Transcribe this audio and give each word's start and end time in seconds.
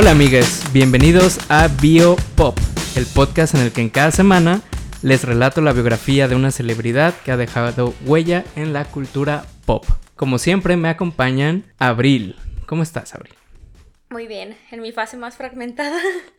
Hola 0.00 0.12
amigues, 0.12 0.62
bienvenidos 0.72 1.40
a 1.50 1.66
BioPop, 1.66 2.56
el 2.94 3.04
podcast 3.04 3.56
en 3.56 3.62
el 3.62 3.72
que 3.72 3.80
en 3.80 3.90
cada 3.90 4.12
semana 4.12 4.62
les 5.02 5.24
relato 5.24 5.60
la 5.60 5.72
biografía 5.72 6.28
de 6.28 6.36
una 6.36 6.52
celebridad 6.52 7.16
que 7.24 7.32
ha 7.32 7.36
dejado 7.36 7.92
huella 8.06 8.44
en 8.54 8.72
la 8.72 8.84
cultura 8.84 9.44
pop. 9.66 9.84
Como 10.14 10.38
siempre 10.38 10.76
me 10.76 10.88
acompañan 10.88 11.64
Abril. 11.80 12.36
¿Cómo 12.66 12.84
estás, 12.84 13.12
Abril? 13.16 13.34
Muy 14.10 14.28
bien, 14.28 14.56
en 14.70 14.82
mi 14.82 14.92
fase 14.92 15.16
más 15.16 15.36
fragmentada. 15.36 15.98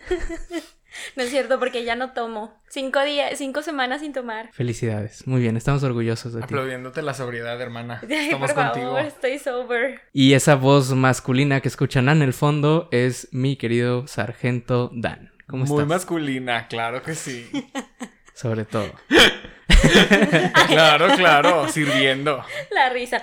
no 1.16 1.24
es 1.24 1.30
cierto, 1.30 1.60
porque 1.60 1.84
ya 1.84 1.96
no 1.96 2.12
tomo. 2.14 2.60
Cinco 2.70 3.04
días, 3.04 3.38
cinco 3.38 3.62
semanas 3.62 4.02
sin 4.02 4.14
tomar. 4.14 4.52
Felicidades, 4.54 5.26
muy 5.28 5.42
bien, 5.42 5.58
estamos 5.58 5.84
orgullosos 5.84 6.34
de 6.34 6.40
ti. 6.40 6.46
Aplaudiéndote 6.46 7.02
la 7.02 7.14
sobriedad, 7.14 7.60
hermana. 7.62 8.02
Ay, 8.10 8.26
Estamos 8.26 8.52
por 8.54 8.64
contigo. 8.64 8.86
favor, 8.88 9.02
estoy 9.06 9.40
sober. 9.40 10.02
Y 10.14 10.34
esa 10.34 10.56
voz 10.56 10.92
masculina 10.94 11.62
que 11.62 11.68
escuchan 11.68 12.10
en 12.10 12.22
el 12.22 12.34
fondo 12.34 12.88
es 12.92 13.28
mi 13.32 13.56
querido 13.56 14.08
sargento 14.08 14.92
Dan. 14.94 15.32
¿Cómo 15.48 15.66
Muy 15.66 15.78
estás? 15.78 15.88
masculina, 15.88 16.68
claro 16.68 17.02
que 17.02 17.16
sí. 17.16 17.50
Sobre 18.36 18.66
todo. 18.66 18.92
claro, 20.68 21.08
claro, 21.16 21.68
sirviendo. 21.70 22.44
La 22.72 22.90
risa. 22.90 23.22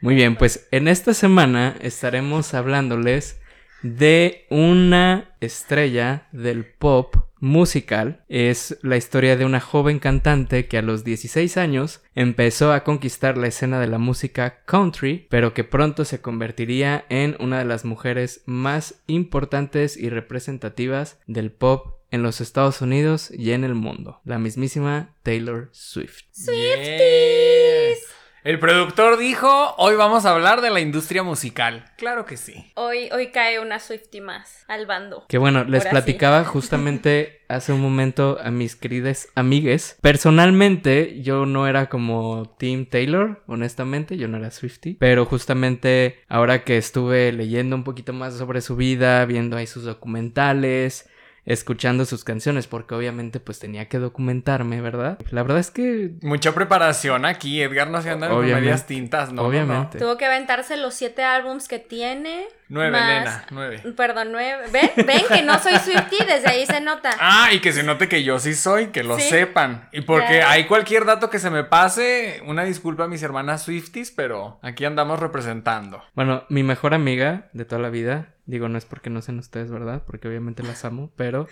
Muy 0.00 0.14
bien, 0.14 0.36
pues 0.36 0.68
en 0.70 0.88
esta 0.88 1.12
semana 1.12 1.76
estaremos 1.80 2.54
hablándoles 2.54 3.39
de 3.82 4.46
una 4.50 5.34
estrella 5.40 6.28
del 6.32 6.64
pop 6.64 7.16
musical. 7.40 8.24
Es 8.28 8.78
la 8.82 8.96
historia 8.96 9.36
de 9.36 9.44
una 9.44 9.60
joven 9.60 9.98
cantante 9.98 10.66
que 10.66 10.78
a 10.78 10.82
los 10.82 11.04
16 11.04 11.56
años 11.56 12.02
empezó 12.14 12.72
a 12.72 12.84
conquistar 12.84 13.38
la 13.38 13.48
escena 13.48 13.80
de 13.80 13.86
la 13.86 13.98
música 13.98 14.62
country, 14.66 15.26
pero 15.30 15.54
que 15.54 15.64
pronto 15.64 16.04
se 16.04 16.20
convertiría 16.20 17.04
en 17.08 17.36
una 17.40 17.58
de 17.58 17.64
las 17.64 17.84
mujeres 17.84 18.42
más 18.46 19.02
importantes 19.06 19.96
y 19.96 20.10
representativas 20.10 21.18
del 21.26 21.50
pop 21.50 21.98
en 22.10 22.22
los 22.22 22.40
Estados 22.40 22.82
Unidos 22.82 23.30
y 23.30 23.52
en 23.52 23.64
el 23.64 23.74
mundo, 23.74 24.20
la 24.24 24.38
mismísima 24.38 25.14
Taylor 25.22 25.68
Swift. 25.72 26.24
Yes. 26.34 28.19
El 28.42 28.58
productor 28.58 29.18
dijo, 29.18 29.74
hoy 29.76 29.96
vamos 29.96 30.24
a 30.24 30.30
hablar 30.30 30.62
de 30.62 30.70
la 30.70 30.80
industria 30.80 31.22
musical. 31.22 31.84
Claro 31.98 32.24
que 32.24 32.38
sí. 32.38 32.72
Hoy, 32.74 33.10
hoy 33.12 33.32
cae 33.32 33.60
una 33.60 33.78
Swifty 33.78 34.22
más 34.22 34.64
al 34.66 34.86
bando. 34.86 35.26
Que 35.28 35.36
bueno, 35.36 35.64
les 35.64 35.84
Ahora 35.84 35.90
sí. 35.90 35.90
platicaba 35.90 36.44
justamente 36.46 37.42
hace 37.48 37.74
un 37.74 37.82
momento 37.82 38.38
a 38.42 38.50
mis 38.50 38.76
queridas 38.76 39.28
amigues. 39.34 39.98
Personalmente, 40.00 41.20
yo 41.20 41.44
no 41.44 41.66
era 41.68 41.90
como 41.90 42.56
Team 42.58 42.86
Taylor, 42.86 43.42
honestamente, 43.46 44.16
yo 44.16 44.26
no 44.26 44.38
era 44.38 44.50
Swifty. 44.50 44.94
Pero 44.94 45.26
justamente 45.26 46.20
ahora 46.26 46.64
que 46.64 46.78
estuve 46.78 47.32
leyendo 47.32 47.76
un 47.76 47.84
poquito 47.84 48.14
más 48.14 48.38
sobre 48.38 48.62
su 48.62 48.74
vida, 48.74 49.26
viendo 49.26 49.58
ahí 49.58 49.66
sus 49.66 49.84
documentales, 49.84 51.09
escuchando 51.46 52.04
sus 52.04 52.24
canciones, 52.24 52.66
porque 52.66 52.94
obviamente 52.94 53.40
pues 53.40 53.58
tenía 53.58 53.88
que 53.88 53.98
documentarme, 53.98 54.80
¿verdad? 54.80 55.18
La 55.30 55.42
verdad 55.42 55.58
es 55.58 55.70
que... 55.70 56.12
Mucha 56.22 56.52
preparación 56.54 57.24
aquí. 57.24 57.60
Edgar 57.62 57.88
no 57.90 58.02
se 58.02 58.10
anda 58.10 58.28
con 58.28 58.38
Obviamente. 58.38 58.60
medias 58.62 58.86
tintas, 58.86 59.28
¿no? 59.30 59.36
no, 59.36 59.42
no. 59.42 59.48
Obviamente. 59.48 59.98
Tuvo 59.98 60.16
que 60.16 60.26
aventarse 60.26 60.76
los 60.76 60.94
siete 60.94 61.22
álbums 61.24 61.66
que 61.68 61.78
tiene. 61.78 62.46
Nueve, 62.68 62.92
más- 62.92 63.08
nena, 63.08 63.44
nueve. 63.50 63.82
Perdón, 63.96 64.28
nueve. 64.32 64.64
¿Ven? 64.72 64.90
¿Ven 65.06 65.22
que 65.28 65.42
no 65.42 65.58
soy 65.58 65.74
Swifty? 65.78 66.18
Desde 66.24 66.48
ahí 66.50 66.66
se 66.66 66.80
nota. 66.80 67.10
Ah, 67.20 67.48
y 67.52 67.60
que 67.60 67.72
se 67.72 67.82
note 67.82 68.08
que 68.08 68.22
yo 68.22 68.38
sí 68.38 68.54
soy, 68.54 68.88
que 68.88 69.02
lo 69.02 69.16
Sí. 69.18 69.28
sepan. 69.28 69.88
Y 69.92 70.02
porque 70.02 70.42
hay 70.42 70.66
cualquier 70.66 71.04
dato 71.04 71.30
que 71.30 71.38
se 71.38 71.50
me 71.50 71.64
pase, 71.64 72.42
una 72.46 72.64
disculpa 72.64 73.04
a 73.04 73.08
mis 73.08 73.22
hermanas 73.22 73.62
Swifties, 73.62 74.10
pero 74.12 74.58
aquí 74.62 74.84
andamos 74.84 75.18
representando. 75.20 76.02
Bueno, 76.14 76.44
mi 76.48 76.62
mejor 76.62 76.94
amiga 76.94 77.48
de 77.52 77.64
toda 77.64 77.80
la 77.82 77.90
vida, 77.90 78.28
digo, 78.46 78.68
no 78.68 78.78
es 78.78 78.84
porque 78.84 79.10
no 79.10 79.22
sean 79.22 79.38
ustedes, 79.38 79.70
¿verdad? 79.70 80.02
Porque 80.06 80.28
obviamente 80.28 80.62
las 80.62 80.84
amo, 80.84 81.12
pero 81.16 81.46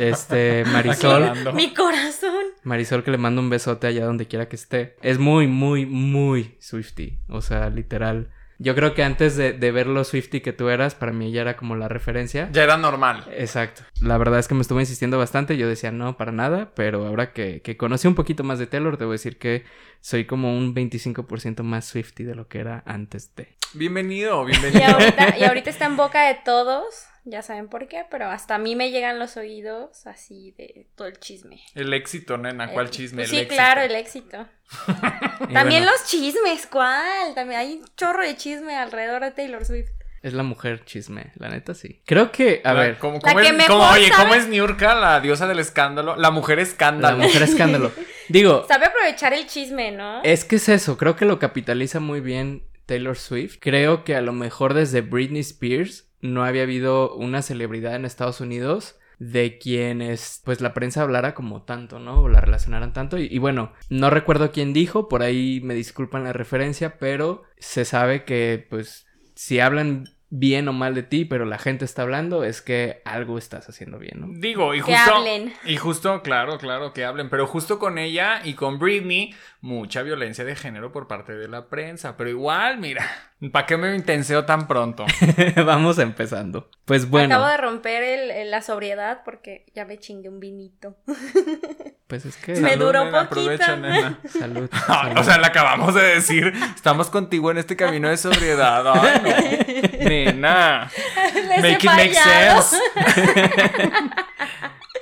este 0.00 0.64
Marisol. 0.72 1.54
Mi 1.54 1.74
corazón. 1.74 2.44
Marisol 2.62 3.02
que 3.04 3.10
le 3.10 3.18
mando 3.18 3.40
un 3.40 3.50
besote 3.50 3.86
allá 3.86 4.04
donde 4.04 4.26
quiera 4.26 4.48
que 4.48 4.56
esté, 4.56 4.96
es 5.02 5.18
muy, 5.18 5.46
muy, 5.46 5.86
muy 5.86 6.56
Swifty, 6.60 7.18
o 7.28 7.40
sea, 7.40 7.70
literal. 7.70 8.30
Yo 8.62 8.74
creo 8.74 8.92
que 8.92 9.02
antes 9.02 9.36
de, 9.36 9.54
de 9.54 9.72
ver 9.72 9.86
lo 9.86 10.04
Swifty 10.04 10.42
que 10.42 10.52
tú 10.52 10.68
eras, 10.68 10.94
para 10.94 11.12
mí 11.12 11.28
ella 11.28 11.40
era 11.40 11.56
como 11.56 11.76
la 11.76 11.88
referencia. 11.88 12.50
Ya 12.52 12.62
era 12.62 12.76
normal. 12.76 13.24
Exacto. 13.32 13.84
La 14.02 14.18
verdad 14.18 14.38
es 14.38 14.48
que 14.48 14.54
me 14.54 14.60
estuvo 14.60 14.78
insistiendo 14.80 15.16
bastante. 15.16 15.56
Yo 15.56 15.66
decía 15.66 15.90
no, 15.92 16.18
para 16.18 16.30
nada. 16.30 16.72
Pero 16.74 17.06
ahora 17.06 17.32
que, 17.32 17.62
que 17.62 17.78
conocí 17.78 18.06
un 18.06 18.14
poquito 18.14 18.44
más 18.44 18.58
de 18.58 18.66
Taylor, 18.66 18.98
debo 18.98 19.12
decir 19.12 19.38
que 19.38 19.64
soy 20.02 20.26
como 20.26 20.54
un 20.54 20.74
25% 20.74 21.62
más 21.62 21.86
Swifty 21.86 22.24
de 22.24 22.34
lo 22.34 22.48
que 22.48 22.58
era 22.58 22.82
antes 22.84 23.34
de. 23.34 23.56
Bienvenido, 23.72 24.42
Y 24.46 24.52
bienvenido. 24.52 24.92
ahorita, 24.92 25.38
y 25.38 25.44
ahorita 25.44 25.70
está 25.70 25.86
en 25.86 25.96
boca 25.96 26.26
de 26.26 26.34
todos. 26.44 27.06
Ya 27.30 27.42
saben 27.42 27.68
por 27.68 27.86
qué, 27.86 28.04
pero 28.10 28.26
hasta 28.28 28.56
a 28.56 28.58
mí 28.58 28.74
me 28.74 28.90
llegan 28.90 29.18
los 29.18 29.36
oídos 29.36 30.06
así 30.06 30.52
de 30.58 30.88
todo 30.96 31.06
el 31.06 31.18
chisme. 31.20 31.60
El 31.74 31.92
éxito, 31.94 32.36
nena, 32.36 32.72
¿cuál 32.72 32.86
Eh, 32.86 32.90
chisme? 32.90 33.24
Sí, 33.26 33.36
El 33.36 33.42
éxito. 33.42 33.54
claro, 33.54 33.80
el 33.82 33.94
éxito. 33.94 34.46
También 35.52 35.82
bueno, 35.84 35.92
los 35.92 36.04
chismes, 36.06 36.66
¿cuál? 36.66 37.34
También 37.34 37.60
hay 37.60 37.72
un 37.74 37.84
chorro 37.96 38.22
de 38.22 38.36
chisme 38.36 38.74
alrededor 38.76 39.22
de 39.22 39.30
Taylor 39.30 39.64
Swift. 39.64 39.90
Es 40.22 40.34
la 40.34 40.42
mujer 40.42 40.84
chisme, 40.84 41.32
la 41.36 41.48
neta 41.48 41.72
sí. 41.74 42.02
Creo 42.04 42.30
que, 42.30 42.60
a 42.64 42.74
La- 42.74 42.80
ver, 42.80 42.98
¿cómo, 42.98 43.14
La 43.22 43.30
cómo 43.32 43.36
que 43.40 43.48
es, 43.48 43.54
mejor 43.54 43.76
cómo- 43.78 43.90
oye, 43.90 44.08
sabe- 44.08 44.22
¿cómo 44.22 44.34
es 44.34 44.48
Niurka, 44.48 44.94
la 44.94 45.20
diosa 45.20 45.46
del 45.46 45.60
escándalo? 45.60 46.16
La 46.16 46.30
mujer 46.30 46.58
la 46.58 46.62
escándalo. 46.64 47.18
mujer 47.18 47.42
escándalo. 47.42 47.90
Digo, 48.28 48.66
Sabe 48.68 48.86
aprovechar 48.86 49.32
el 49.32 49.46
chisme, 49.46 49.92
¿no? 49.92 50.22
es 50.22 50.44
que 50.44 50.56
es 50.56 50.68
eso. 50.68 50.98
Creo 50.98 51.16
que 51.16 51.24
lo 51.24 51.38
capitaliza 51.38 52.00
muy 52.00 52.20
bien 52.20 52.64
Taylor 52.84 53.16
Swift. 53.16 53.56
Creo 53.60 54.04
que 54.04 54.14
a 54.14 54.20
lo 54.20 54.32
mejor 54.34 54.74
desde 54.74 55.00
Britney 55.00 55.40
Spears 55.40 56.09
no 56.20 56.44
había 56.44 56.62
habido 56.62 57.14
una 57.14 57.42
celebridad 57.42 57.94
en 57.94 58.04
Estados 58.04 58.40
Unidos 58.40 58.96
de 59.18 59.58
quienes 59.58 60.40
pues 60.44 60.62
la 60.62 60.72
prensa 60.72 61.02
hablara 61.02 61.34
como 61.34 61.62
tanto, 61.62 61.98
¿no? 61.98 62.22
O 62.22 62.28
la 62.28 62.40
relacionaran 62.40 62.92
tanto. 62.94 63.18
Y, 63.18 63.28
y 63.30 63.38
bueno, 63.38 63.72
no 63.90 64.08
recuerdo 64.08 64.50
quién 64.50 64.72
dijo, 64.72 65.08
por 65.08 65.22
ahí 65.22 65.60
me 65.62 65.74
disculpan 65.74 66.24
la 66.24 66.32
referencia, 66.32 66.98
pero 66.98 67.42
se 67.58 67.84
sabe 67.84 68.24
que 68.24 68.66
pues 68.70 69.06
si 69.34 69.60
hablan 69.60 70.04
bien 70.32 70.68
o 70.68 70.72
mal 70.72 70.94
de 70.94 71.02
ti, 71.02 71.24
pero 71.24 71.44
la 71.44 71.58
gente 71.58 71.84
está 71.84 72.02
hablando, 72.02 72.44
es 72.44 72.62
que 72.62 73.02
algo 73.04 73.36
estás 73.36 73.68
haciendo 73.68 73.98
bien, 73.98 74.20
¿no? 74.20 74.26
Digo, 74.30 74.74
y 74.74 74.78
Que 74.80 74.94
justo. 74.96 75.14
hablen. 75.16 75.52
Y 75.64 75.76
justo, 75.76 76.22
claro, 76.22 76.56
claro, 76.58 76.92
que 76.92 77.04
hablen. 77.04 77.28
Pero 77.28 77.46
justo 77.48 77.78
con 77.80 77.98
ella 77.98 78.40
y 78.44 78.54
con 78.54 78.78
Britney, 78.78 79.34
mucha 79.60 80.02
violencia 80.02 80.44
de 80.44 80.54
género 80.56 80.92
por 80.92 81.08
parte 81.08 81.32
de 81.34 81.48
la 81.48 81.68
prensa. 81.68 82.16
Pero 82.16 82.30
igual, 82.30 82.78
mira, 82.78 83.04
¿para 83.52 83.66
qué 83.66 83.76
me 83.76 83.94
intenseo 83.94 84.44
tan 84.44 84.68
pronto? 84.68 85.04
Vamos 85.66 85.98
empezando. 85.98 86.70
Pues 86.84 87.10
bueno, 87.10 87.34
Acabo 87.34 87.50
de 87.50 87.56
romper 87.56 88.02
el- 88.04 88.30
el- 88.30 88.50
la 88.52 88.62
sobriedad 88.62 89.22
porque 89.24 89.66
ya 89.74 89.84
me 89.84 89.98
chingué 89.98 90.28
un 90.28 90.38
vinito. 90.40 90.96
pues 92.06 92.24
es 92.24 92.36
que... 92.36 92.54
Me 92.56 92.76
duró 92.76 93.04
nena, 93.04 93.28
poquito. 93.28 93.50
Aprovecha, 93.52 93.76
nena. 93.76 94.18
Salud. 94.28 94.68
O 95.16 95.24
sea, 95.24 95.38
le 95.38 95.46
acabamos 95.46 95.94
de 95.94 96.02
decir, 96.02 96.52
estamos 96.74 97.08
contigo 97.10 97.50
en 97.50 97.58
este 97.58 97.76
camino 97.76 98.08
de 98.08 98.16
sobriedad. 98.16 98.84
Ay, 98.94 99.20
no. 99.22 99.90
Make 101.60 101.84
it 101.84 101.84
make 101.84 102.14
sense. 102.14 102.76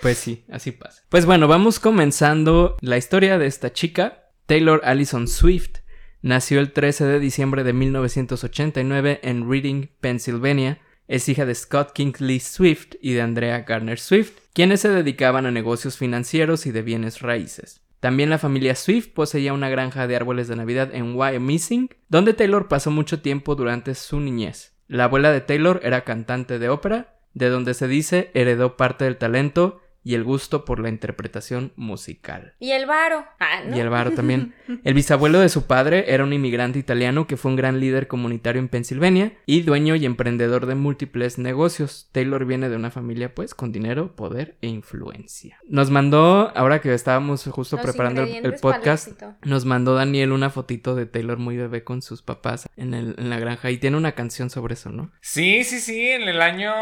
Pues 0.01 0.19
sí, 0.19 0.45
así 0.49 0.71
pasa. 0.71 1.03
Pues 1.09 1.27
bueno, 1.27 1.49
vamos 1.49 1.81
comenzando 1.81 2.77
la 2.81 2.97
historia 2.97 3.39
de 3.39 3.47
esta 3.47 3.73
chica. 3.73 4.31
Taylor 4.47 4.81
Allison 4.85 5.27
Swift 5.27 5.79
nació 6.23 6.61
el 6.61 6.73
13 6.73 7.05
de 7.05 7.19
diciembre 7.19 7.65
de 7.65 7.73
1989 7.73 9.21
en 9.23 9.51
Reading, 9.51 9.89
Pennsylvania. 10.01 10.81
Es 11.09 11.29
hija 11.29 11.47
de 11.47 11.55
Scott 11.55 11.93
Kingsley 11.95 12.39
Swift 12.39 12.95
y 13.01 13.15
de 13.15 13.23
Andrea 13.23 13.61
Garner 13.61 13.99
Swift, 13.99 14.33
quienes 14.53 14.83
se 14.83 14.91
dedicaban 14.91 15.47
a 15.47 15.51
negocios 15.51 15.97
financieros 15.97 16.67
y 16.67 16.71
de 16.71 16.83
bienes 16.83 17.21
raíces. 17.21 17.81
También 18.01 18.31
la 18.31 18.39
familia 18.39 18.77
Swift 18.77 19.09
poseía 19.09 19.53
una 19.53 19.69
granja 19.69 20.07
de 20.07 20.15
árboles 20.15 20.47
de 20.47 20.55
Navidad 20.55 20.95
en 20.95 21.17
Wyoming, 21.17 21.89
donde 22.09 22.35
Taylor 22.35 22.69
pasó 22.69 22.93
mucho 22.93 23.21
tiempo 23.21 23.57
durante 23.57 23.95
su 23.97 24.21
niñez. 24.21 24.78
La 24.89 25.05
abuela 25.05 25.31
de 25.31 25.43
Taylor 25.43 25.81
era 25.85 26.03
cantante 26.03 26.59
de 26.59 26.71
ópera, 26.71 27.15
de 27.35 27.51
donde 27.51 27.75
se 27.75 27.87
dice 27.87 28.31
heredó 28.33 28.77
parte 28.77 29.05
del 29.05 29.19
talento 29.19 29.81
y 30.09 30.15
el 30.15 30.25
gusto 30.25 30.65
por 30.65 30.81
la 30.81 30.89
interpretación 30.89 31.71
musical. 31.77 32.55
Y 32.59 32.71
el 32.71 32.87
varo. 32.87 33.27
Ah, 33.39 33.61
¿no? 33.67 33.77
Y 33.77 33.81
el 33.81 33.91
varo 33.91 34.13
también. 34.13 34.55
El 34.85 34.95
bisabuelo 34.95 35.39
de 35.39 35.51
su 35.51 35.67
padre 35.67 36.07
era 36.15 36.25
un 36.25 36.33
inmigrante 36.33 36.79
italiano 36.79 37.27
que 37.27 37.37
fue 37.37 37.51
un 37.51 37.57
gran 37.59 37.79
líder 37.79 38.09
comunitario 38.09 38.59
en 38.59 38.69
Pensilvania 38.69 39.33
y 39.45 39.61
dueño 39.63 39.97
y 39.97 40.07
emprendedor 40.07 40.65
de 40.65 40.75
múltiples 40.77 41.37
negocios. 41.37 42.09
Taylor 42.13 42.47
viene 42.47 42.71
de 42.71 42.77
una 42.77 42.91
familia 42.91 43.35
pues 43.35 43.55
con 43.55 43.71
dinero, 43.71 44.17
poder 44.17 44.57
e 44.63 44.69
influencia. 44.69 45.59
Nos 45.69 45.91
mandó, 45.91 46.53
ahora 46.57 46.81
que 46.81 46.95
estábamos 46.95 47.45
justo 47.45 47.77
Los 47.77 47.85
preparando 47.85 48.23
el, 48.23 48.55
podcast, 48.55 49.21
nos 49.45 49.67
mandó 49.67 49.95
Daniel 49.95 50.33
una 50.33 50.49
fotito 50.49 50.95
de 50.95 51.05
Taylor 51.05 51.37
muy 51.37 51.59
bebé 51.59 51.85
con 51.85 52.01
sus 52.01 52.23
papás 52.23 52.67
en, 52.77 52.95
el- 52.95 53.15
en 53.19 53.29
la 53.29 53.39
granja 53.39 53.71
y 53.71 53.77
tiene 53.77 53.99
una 53.99 54.13
canción 54.13 54.49
sobre 54.49 54.73
eso, 54.73 54.89
¿no? 54.91 55.13
Sí, 55.21 55.65
sí, 55.65 55.81
sí, 55.81 56.09
en 56.09 56.23
el 56.29 56.41
año 56.41 56.73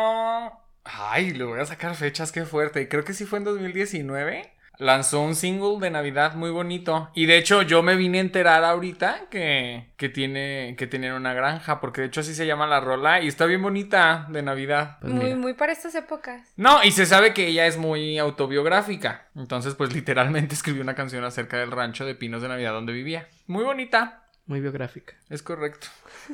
Ay, 0.87 1.33
le 1.33 1.45
voy 1.45 1.61
a 1.61 1.67
sacar 1.67 1.95
fechas, 1.95 2.33
qué 2.33 2.45
fuerte. 2.45 2.89
Creo 2.89 3.05
que 3.05 3.13
sí 3.15 3.25
fue 3.25 3.39
en 3.39 3.45
2019. 3.45 4.53
lanzó 4.79 5.23
un 5.23 5.35
single 5.35 5.79
de 5.81 5.91
Navidad 5.91 6.35
muy 6.35 6.51
bonito. 6.51 7.11
Y 7.15 7.25
de 7.27 7.39
hecho, 7.39 7.63
yo 7.63 7.83
me 7.83 7.97
vine 7.97 8.19
a 8.19 8.21
enterar 8.21 8.63
ahorita 8.63 9.23
que, 9.31 9.89
que 9.97 10.09
tiene 10.11 10.75
que 10.77 10.87
tienen 10.87 11.13
una 11.15 11.33
granja, 11.33 11.81
porque 11.81 12.03
de 12.03 12.09
hecho 12.09 12.21
así 12.21 12.35
se 12.35 12.47
llama 12.47 12.67
la 12.67 12.81
rola 12.81 13.23
y 13.23 13.29
está 13.29 13.47
bien 13.47 13.63
bonita 13.63 14.27
de 14.29 14.43
Navidad. 14.43 14.99
Pues 15.01 15.13
muy, 15.13 15.25
mira. 15.25 15.37
muy 15.37 15.55
para 15.55 15.73
estas 15.73 15.95
épocas. 15.95 16.53
No, 16.57 16.85
y 16.85 16.93
se 16.93 17.07
sabe 17.07 17.33
que 17.33 17.47
ella 17.47 17.67
es 17.67 17.79
muy 17.79 18.19
autobiográfica. 18.19 19.29
Entonces, 19.35 19.75
pues 19.75 19.95
literalmente 19.95 20.55
escribió 20.57 20.83
una 20.83 20.95
canción 20.95 21.25
acerca 21.25 21.57
del 21.59 21.71
rancho 21.71 22.05
de 22.05 22.15
pinos 22.15 22.43
de 22.43 22.49
Navidad 22.49 22.73
donde 22.73 22.93
vivía. 22.93 23.29
Muy 23.47 23.65
bonita, 23.65 24.26
Muy 24.47 24.61
biográfica. 24.61 25.15
es 25.29 25.43
correcto. 25.43 25.89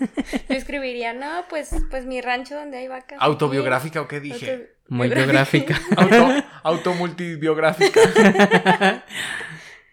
Yo 0.49 0.55
escribiría, 0.55 1.12
no, 1.14 1.44
pues, 1.49 1.70
pues 1.91 2.05
mi 2.06 2.20
rancho 2.20 2.55
donde 2.55 2.76
hay 2.79 2.88
vacas. 2.88 3.19
¿Autobiográfica 3.20 4.00
o 4.03 4.09
qué 4.09 4.20
dije? 4.20 4.53
Auto- 4.53 4.64
Muy 4.88 5.09
biográfica. 5.09 5.81
Auto, 5.97 6.29
automultibiográfica. 6.62 8.00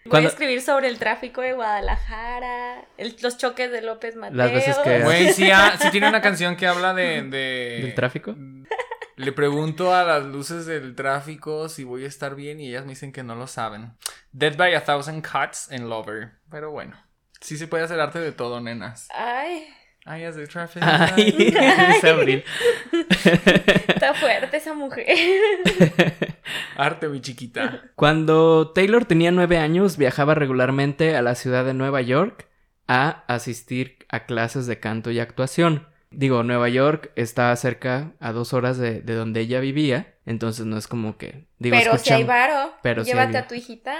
Voy 0.05 0.09
Cuando- 0.11 0.29
a 0.29 0.31
escribir 0.31 0.61
sobre 0.61 0.87
el 0.87 0.97
tráfico 0.97 1.41
de 1.41 1.53
Guadalajara, 1.53 2.83
el- 2.97 3.15
los 3.21 3.37
choques 3.37 3.71
de 3.71 3.81
López 3.81 4.15
Mateo. 4.15 4.37
Las 4.37 4.51
veces 4.51 4.77
que- 4.79 4.99
Güey, 5.03 5.33
sí, 5.33 5.49
ah, 5.51 5.77
sí 5.79 5.89
tiene 5.91 6.09
una 6.09 6.21
canción 6.21 6.55
que 6.55 6.67
habla 6.67 6.93
de, 6.93 7.21
de- 7.23 7.79
¿Del 7.83 7.93
tráfico? 7.95 8.35
Le 9.17 9.31
pregunto 9.33 9.93
a 9.93 10.03
las 10.03 10.23
luces 10.25 10.65
del 10.65 10.95
tráfico 10.95 11.67
si 11.69 11.83
voy 11.83 12.05
a 12.05 12.07
estar 12.07 12.35
bien 12.35 12.59
y 12.61 12.69
ellas 12.69 12.83
me 12.83 12.91
dicen 12.91 13.11
que 13.11 13.21
no 13.23 13.35
lo 13.35 13.47
saben. 13.47 13.91
Dead 14.31 14.55
by 14.55 14.73
a 14.75 14.83
Thousand 14.83 15.25
Cuts 15.25 15.69
en 15.71 15.89
Lover. 15.89 16.31
Pero 16.49 16.71
bueno, 16.71 16.95
sí 17.41 17.57
se 17.57 17.67
puede 17.67 17.83
hacer 17.83 17.99
arte 17.99 18.19
de 18.19 18.31
todo, 18.31 18.59
nenas. 18.61 19.07
Ay, 19.13 19.67
Ay, 20.05 20.23
the 20.33 20.47
traffic. 20.47 20.81
Ay, 20.81 21.31
dice 21.93 22.09
Abril. 22.09 22.43
está 23.87 24.13
fuerte 24.15 24.57
esa 24.57 24.73
mujer. 24.73 25.05
Arte, 26.77 27.09
mi 27.09 27.21
chiquita. 27.21 27.83
Cuando 27.95 28.71
Taylor 28.71 29.05
tenía 29.05 29.31
nueve 29.31 29.59
años, 29.59 29.97
viajaba 29.97 30.33
regularmente 30.33 31.15
a 31.15 31.21
la 31.21 31.35
ciudad 31.35 31.63
de 31.63 31.75
Nueva 31.75 32.01
York 32.01 32.47
a 32.87 33.23
asistir 33.27 34.07
a 34.09 34.25
clases 34.25 34.65
de 34.65 34.79
canto 34.79 35.11
y 35.11 35.19
actuación. 35.19 35.88
Digo, 36.11 36.41
Nueva 36.43 36.69
York 36.69 37.11
está 37.15 37.55
cerca 37.55 38.13
a 38.19 38.31
dos 38.31 38.53
horas 38.53 38.77
de, 38.79 39.01
de 39.01 39.13
donde 39.13 39.41
ella 39.41 39.59
vivía, 39.59 40.15
entonces 40.25 40.65
no 40.65 40.75
es 40.77 40.87
como 40.87 41.17
que... 41.17 41.45
Digo, 41.59 41.75
pero 41.77 41.97
si 41.99 42.11
hay 42.11 42.23
varo, 42.23 42.73
pero 42.81 43.03
llévate 43.03 43.37
hay- 43.37 43.43
a 43.43 43.47
tu 43.47 43.53
hijita 43.55 43.93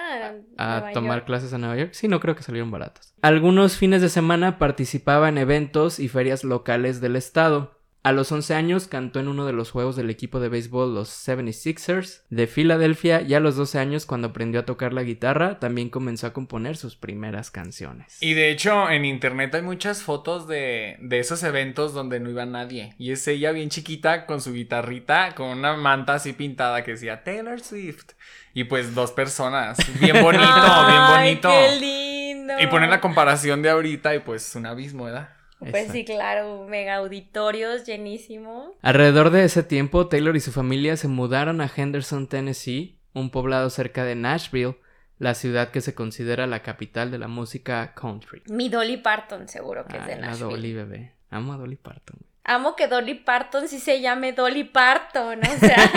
a, 0.58 0.78
a 0.78 0.92
tomar 0.92 1.18
York. 1.20 1.26
clases 1.28 1.54
a 1.54 1.58
Nueva 1.60 1.76
York. 1.78 1.90
Sí, 1.94 2.08
no 2.08 2.20
creo 2.20 2.36
que 2.36 2.42
salieron 2.44 2.72
baratos. 2.72 3.14
Algunos 3.22 3.78
fines 3.78 4.02
de 4.02 4.10
semana 4.10 4.58
participaba 4.58 5.30
en 5.30 5.38
eventos 5.38 6.00
y 6.00 6.08
ferias 6.08 6.44
locales 6.44 7.00
del 7.02 7.16
estado. 7.16 7.79
A 8.02 8.14
los 8.14 8.32
11 8.32 8.56
años 8.56 8.88
cantó 8.88 9.20
en 9.20 9.28
uno 9.28 9.46
de 9.46 9.52
los 9.52 9.72
juegos 9.72 9.98
del 9.98 10.10
equipo 10.10 10.40
de 10.40 10.48
béisbol 10.48 10.96
los 10.96 11.10
76ers 11.10 12.22
de 12.30 12.48
Filadelfia 12.48 13.22
y 13.22 13.34
a 13.34 13.42
los 13.42 13.58
12 13.58 13.78
años 13.78 14.06
cuando 14.06 14.30
aprendió 14.30 14.62
a 14.62 14.66
tocar 14.66 14.94
la 14.94 15.04
guitarra 15.04 15.60
también 15.60 15.90
comenzó 15.90 16.28
a 16.28 16.34
componer 16.34 16.78
sus 16.78 16.96
primeras 16.96 17.52
canciones. 17.52 18.18
Y 18.22 18.36
de 18.36 18.52
hecho, 18.52 18.90
en 18.90 19.04
internet 19.04 19.54
hay 19.54 19.64
muchas 19.64 20.02
fotos 20.02 20.48
de, 20.48 20.96
de 21.02 21.20
esos 21.20 21.44
eventos 21.44 21.94
donde 21.94 22.22
no 22.22 22.30
iba 22.30 22.46
nadie. 22.46 22.96
Y 22.98 23.12
es 23.12 23.28
ella 23.28 23.52
bien 23.52 23.70
chiquita 23.70 24.26
con 24.26 24.40
su 24.40 24.54
guitarrita, 24.54 25.36
con 25.36 25.48
una 25.50 25.76
manta 25.76 26.14
así 26.14 26.32
pintada 26.32 26.86
que 26.86 26.92
decía 26.92 27.26
Taylor 27.26 27.60
Swift. 27.60 28.12
Y 28.54 28.64
pues 28.64 28.96
dos 28.96 29.12
personas. 29.12 29.78
Bien 30.00 30.24
bonito, 30.24 30.44
bien 30.48 31.02
Ay, 31.02 31.36
bonito. 31.36 31.50
qué 31.50 31.80
lindo. 31.80 32.54
Y 32.62 32.68
poner 32.68 32.90
la 32.90 33.02
comparación 33.02 33.62
de 33.62 33.70
ahorita 33.70 34.16
y 34.16 34.20
pues 34.20 34.56
un 34.56 34.66
abismo, 34.66 35.04
¿verdad? 35.04 35.30
Pues 35.60 35.92
sí, 35.92 36.06
claro, 36.06 36.66
mega 36.70 36.96
auditorios 36.96 37.86
llenísimo. 37.86 38.74
Alrededor 38.82 39.30
de 39.30 39.44
ese 39.44 39.62
tiempo, 39.64 40.08
Taylor 40.08 40.36
y 40.36 40.40
su 40.40 40.52
familia 40.52 40.96
se 40.98 41.08
mudaron 41.10 41.60
a 41.62 41.70
Henderson, 41.74 42.28
Tennessee, 42.28 42.98
un 43.14 43.30
poblado 43.30 43.70
cerca 43.70 44.04
de 44.06 44.16
Nashville, 44.16 44.76
la 45.18 45.34
ciudad 45.34 45.72
que 45.72 45.82
se 45.82 45.94
considera 45.94 46.48
la 46.48 46.62
capital 46.64 47.12
de 47.12 47.18
la 47.18 47.28
música 47.28 47.94
country. 47.94 48.42
Mi 48.48 48.70
Dolly 48.70 48.98
Parton, 48.98 49.50
seguro 49.50 49.86
que 49.86 49.98
es 49.98 50.06
de 50.06 50.14
Ay, 50.14 50.22
la 50.22 50.28
Nashville. 50.28 50.52
Dolly 50.52 50.74
bebé. 50.74 51.14
Amo 51.30 51.54
a 51.54 51.58
Dolly 51.58 51.76
Parton. 51.76 52.18
Amo 52.46 52.76
que 52.76 52.88
Dolly 52.88 53.14
Parton 53.16 53.68
sí 53.68 53.80
se 53.80 54.00
llame 54.02 54.32
Dolly 54.32 54.64
Parton, 54.64 55.40
o 55.44 55.60
sea. 55.60 55.92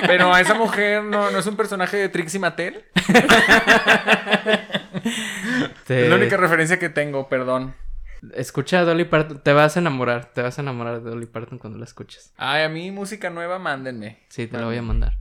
Pero 0.06 0.32
a 0.34 0.40
esa 0.40 0.54
mujer 0.54 1.04
no, 1.04 1.30
no 1.30 1.38
es 1.38 1.46
un 1.46 1.56
personaje 1.56 1.98
de 1.98 2.08
Trixie 2.08 2.40
Mattel. 2.40 2.84
Te- 5.86 6.02
Es 6.04 6.08
la 6.10 6.16
única 6.16 6.36
referencia 6.36 6.78
que 6.78 6.88
tengo, 6.88 7.28
perdón. 7.28 7.74
Escucha 8.34 8.80
a 8.80 8.84
Dolly 8.84 9.04
Parton, 9.04 9.42
te 9.42 9.52
vas 9.52 9.76
a 9.76 9.80
enamorar, 9.80 10.32
te 10.32 10.42
vas 10.42 10.58
a 10.58 10.62
enamorar 10.62 11.02
de 11.02 11.10
Dolly 11.10 11.26
Parton 11.26 11.58
cuando 11.58 11.78
la 11.78 11.84
escuches. 11.84 12.32
Ay, 12.36 12.62
a 12.62 12.68
mí 12.68 12.90
música 12.90 13.30
nueva, 13.30 13.58
mándenme. 13.58 14.20
Sí, 14.28 14.46
te 14.46 14.58
la 14.58 14.66
voy 14.66 14.76
a 14.76 14.82
mandar. 14.82 15.18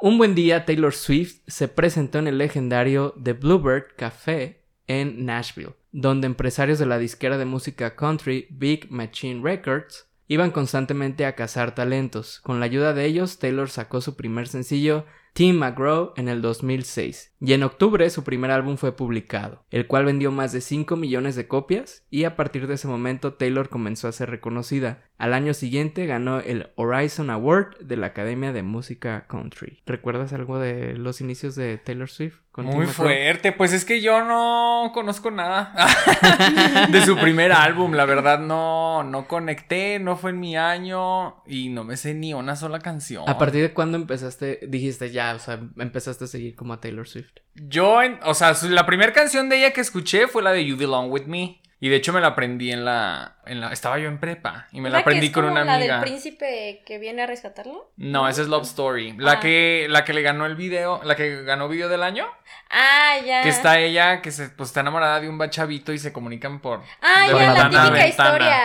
Un 0.00 0.16
buen 0.16 0.34
día, 0.34 0.64
Taylor 0.64 0.94
Swift 0.94 1.40
se 1.48 1.66
presentó 1.66 2.18
en 2.18 2.28
el 2.28 2.38
legendario 2.38 3.14
The 3.22 3.32
Bluebird 3.32 3.96
Café 3.96 4.64
en 4.86 5.26
Nashville, 5.26 5.74
donde 5.90 6.26
empresarios 6.26 6.78
de 6.78 6.86
la 6.86 6.98
disquera 6.98 7.36
de 7.36 7.44
música 7.44 7.96
country 7.96 8.46
Big 8.50 8.90
Machine 8.90 9.42
Records 9.42 10.08
iban 10.28 10.50
constantemente 10.50 11.26
a 11.26 11.34
cazar 11.34 11.74
talentos. 11.74 12.40
Con 12.40 12.60
la 12.60 12.66
ayuda 12.66 12.92
de 12.92 13.06
ellos, 13.06 13.38
Taylor 13.38 13.70
sacó 13.70 14.00
su 14.00 14.16
primer 14.16 14.46
sencillo, 14.46 15.04
Tim 15.38 15.56
McGraw, 15.56 16.14
en 16.16 16.26
el 16.26 16.42
2006, 16.42 17.36
y 17.40 17.52
en 17.52 17.62
octubre 17.62 18.10
su 18.10 18.24
primer 18.24 18.50
álbum 18.50 18.76
fue 18.76 18.96
publicado, 18.96 19.62
el 19.70 19.86
cual 19.86 20.04
vendió 20.04 20.32
más 20.32 20.50
de 20.50 20.60
5 20.60 20.96
millones 20.96 21.36
de 21.36 21.46
copias, 21.46 22.04
y 22.10 22.24
a 22.24 22.34
partir 22.34 22.66
de 22.66 22.74
ese 22.74 22.88
momento 22.88 23.34
Taylor 23.34 23.68
comenzó 23.68 24.08
a 24.08 24.12
ser 24.12 24.30
reconocida. 24.30 25.04
Al 25.16 25.34
año 25.34 25.54
siguiente 25.54 26.06
ganó 26.06 26.40
el 26.40 26.70
Horizon 26.74 27.30
Award 27.30 27.78
de 27.78 27.96
la 27.96 28.08
Academia 28.08 28.52
de 28.52 28.64
Música 28.64 29.28
Country. 29.28 29.80
¿Recuerdas 29.86 30.32
algo 30.32 30.58
de 30.58 30.94
los 30.94 31.20
inicios 31.20 31.54
de 31.54 31.78
Taylor 31.78 32.08
Swift? 32.08 32.40
Muy 32.62 32.86
fuerte, 32.86 33.52
pues 33.52 33.72
es 33.72 33.84
que 33.84 34.00
yo 34.00 34.24
no 34.24 34.90
conozco 34.94 35.30
nada 35.30 35.72
de 36.90 37.02
su 37.04 37.16
primer 37.16 37.52
álbum, 37.52 37.92
la 37.94 38.04
verdad 38.04 38.38
no, 38.38 39.02
no 39.04 39.26
conecté, 39.28 39.98
no 39.98 40.16
fue 40.16 40.30
en 40.30 40.40
mi 40.40 40.56
año 40.56 41.42
y 41.46 41.68
no 41.68 41.84
me 41.84 41.96
sé 41.96 42.14
ni 42.14 42.34
una 42.34 42.56
sola 42.56 42.78
canción. 42.80 43.24
¿A 43.28 43.38
partir 43.38 43.62
de 43.62 43.72
cuándo 43.72 43.96
empezaste, 43.96 44.60
dijiste 44.68 45.10
ya, 45.10 45.34
o 45.34 45.38
sea, 45.38 45.60
empezaste 45.78 46.24
a 46.24 46.28
seguir 46.28 46.54
como 46.54 46.72
a 46.72 46.80
Taylor 46.80 47.06
Swift? 47.08 47.32
Yo, 47.54 48.02
en- 48.02 48.18
o 48.24 48.34
sea, 48.34 48.54
la 48.68 48.86
primera 48.86 49.12
canción 49.12 49.48
de 49.48 49.58
ella 49.58 49.72
que 49.72 49.80
escuché 49.80 50.26
fue 50.28 50.42
la 50.42 50.52
de 50.52 50.64
You 50.64 50.76
Belong 50.76 51.10
With 51.10 51.26
Me 51.26 51.60
y 51.80 51.88
de 51.88 51.96
hecho 51.96 52.12
me 52.12 52.20
la 52.20 52.28
aprendí 52.28 52.72
en 52.72 52.84
la, 52.84 53.36
en 53.46 53.60
la, 53.60 53.72
estaba 53.72 53.98
yo 53.98 54.08
en 54.08 54.18
prepa 54.18 54.66
y 54.72 54.80
me 54.80 54.90
la 54.90 54.98
¿La 54.98 54.98
que 54.98 55.10
aprendí 55.10 55.26
es 55.26 55.32
con 55.32 55.42
como 55.44 55.52
una 55.52 55.64
la 55.64 55.74
amiga. 55.74 55.94
del 55.96 56.02
príncipe 56.02 56.82
que 56.84 56.98
viene 56.98 57.22
a 57.22 57.26
rescatarlo? 57.26 57.90
No, 57.96 58.28
esa 58.28 58.42
es 58.42 58.48
Love 58.48 58.64
Story, 58.64 59.14
la 59.18 59.32
Ah. 59.32 59.40
que, 59.40 59.86
la 59.88 60.04
que 60.04 60.12
le 60.12 60.22
ganó 60.22 60.46
el 60.46 60.56
video, 60.56 61.00
la 61.04 61.14
que 61.16 61.42
ganó 61.44 61.68
video 61.68 61.88
del 61.88 62.02
año, 62.02 62.26
Ah, 62.70 63.16
ya. 63.24 63.42
que 63.42 63.48
está 63.48 63.78
ella, 63.78 64.20
que 64.22 64.30
se, 64.32 64.48
pues 64.50 64.70
está 64.70 64.80
enamorada 64.80 65.20
de 65.20 65.28
un 65.28 65.38
bachavito 65.38 65.92
y 65.92 65.98
se 65.98 66.12
comunican 66.12 66.60
por 66.60 66.82
Ah, 67.00 67.26
ya, 67.28 67.32
la 67.52 67.54
típica 67.68 67.90
ventana. 67.90 68.06
historia 68.08 68.60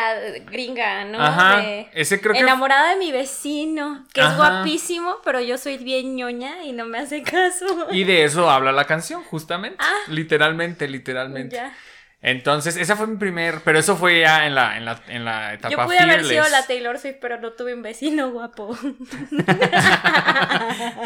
gringa, 0.46 1.06
¿no? 1.06 1.22
Ajá, 1.22 1.58
De 1.58 1.90
ese 1.94 2.20
creo 2.20 2.34
que 2.34 2.40
Enamorada 2.40 2.90
de 2.92 2.96
mi 2.98 3.12
vecino, 3.12 4.06
que 4.14 4.22
es 4.22 4.36
guapísimo, 4.36 5.18
pero 5.24 5.40
yo 5.40 5.58
soy 5.58 5.78
bien 5.78 6.16
ñoña 6.16 6.64
y 6.64 6.72
no 6.72 6.86
me 6.86 6.98
hace 7.00 7.22
caso. 7.24 7.66
Y 7.92 8.04
de 8.06 8.24
eso 8.24 8.50
habla 8.50 8.72
la 8.72 8.86
canción, 8.86 9.24
justamente. 9.24 9.78
Ah. 9.80 9.92
Literalmente, 10.08 10.88
literalmente. 10.88 11.56
Ya. 11.58 11.74
Entonces, 12.24 12.78
esa 12.78 12.96
fue 12.96 13.06
mi 13.06 13.18
primer. 13.18 13.60
Pero 13.66 13.78
eso 13.78 13.98
fue 13.98 14.22
ya 14.22 14.48
en 14.48 14.56
la, 14.56 14.78
en 14.78 14.86
la, 14.86 15.02
en 15.10 15.26
la 15.26 15.54
etapa 15.54 15.70
Yo 15.70 15.86
pude 15.86 16.00
haber 16.00 16.24
sido 16.24 16.48
la 16.48 16.66
Taylor 16.66 16.98
Swift, 16.98 17.18
pero 17.20 17.38
no 17.40 17.52
tuve 17.52 17.74
un 17.74 17.82
vecino 17.82 18.32
guapo. 18.32 18.76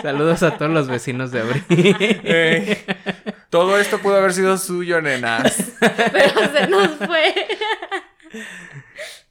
Saludos 0.04 0.44
a 0.44 0.58
todos 0.58 0.72
los 0.72 0.88
vecinos 0.88 1.32
de 1.32 1.42
Abril. 1.42 2.78
Todo 3.50 3.80
esto 3.80 3.98
pudo 3.98 4.18
haber 4.18 4.34
sido 4.34 4.60
suyo, 4.60 5.02
nenas. 5.02 5.74
pero 5.80 6.54
se 6.54 6.68
nos 6.68 6.90
fue. 6.98 7.34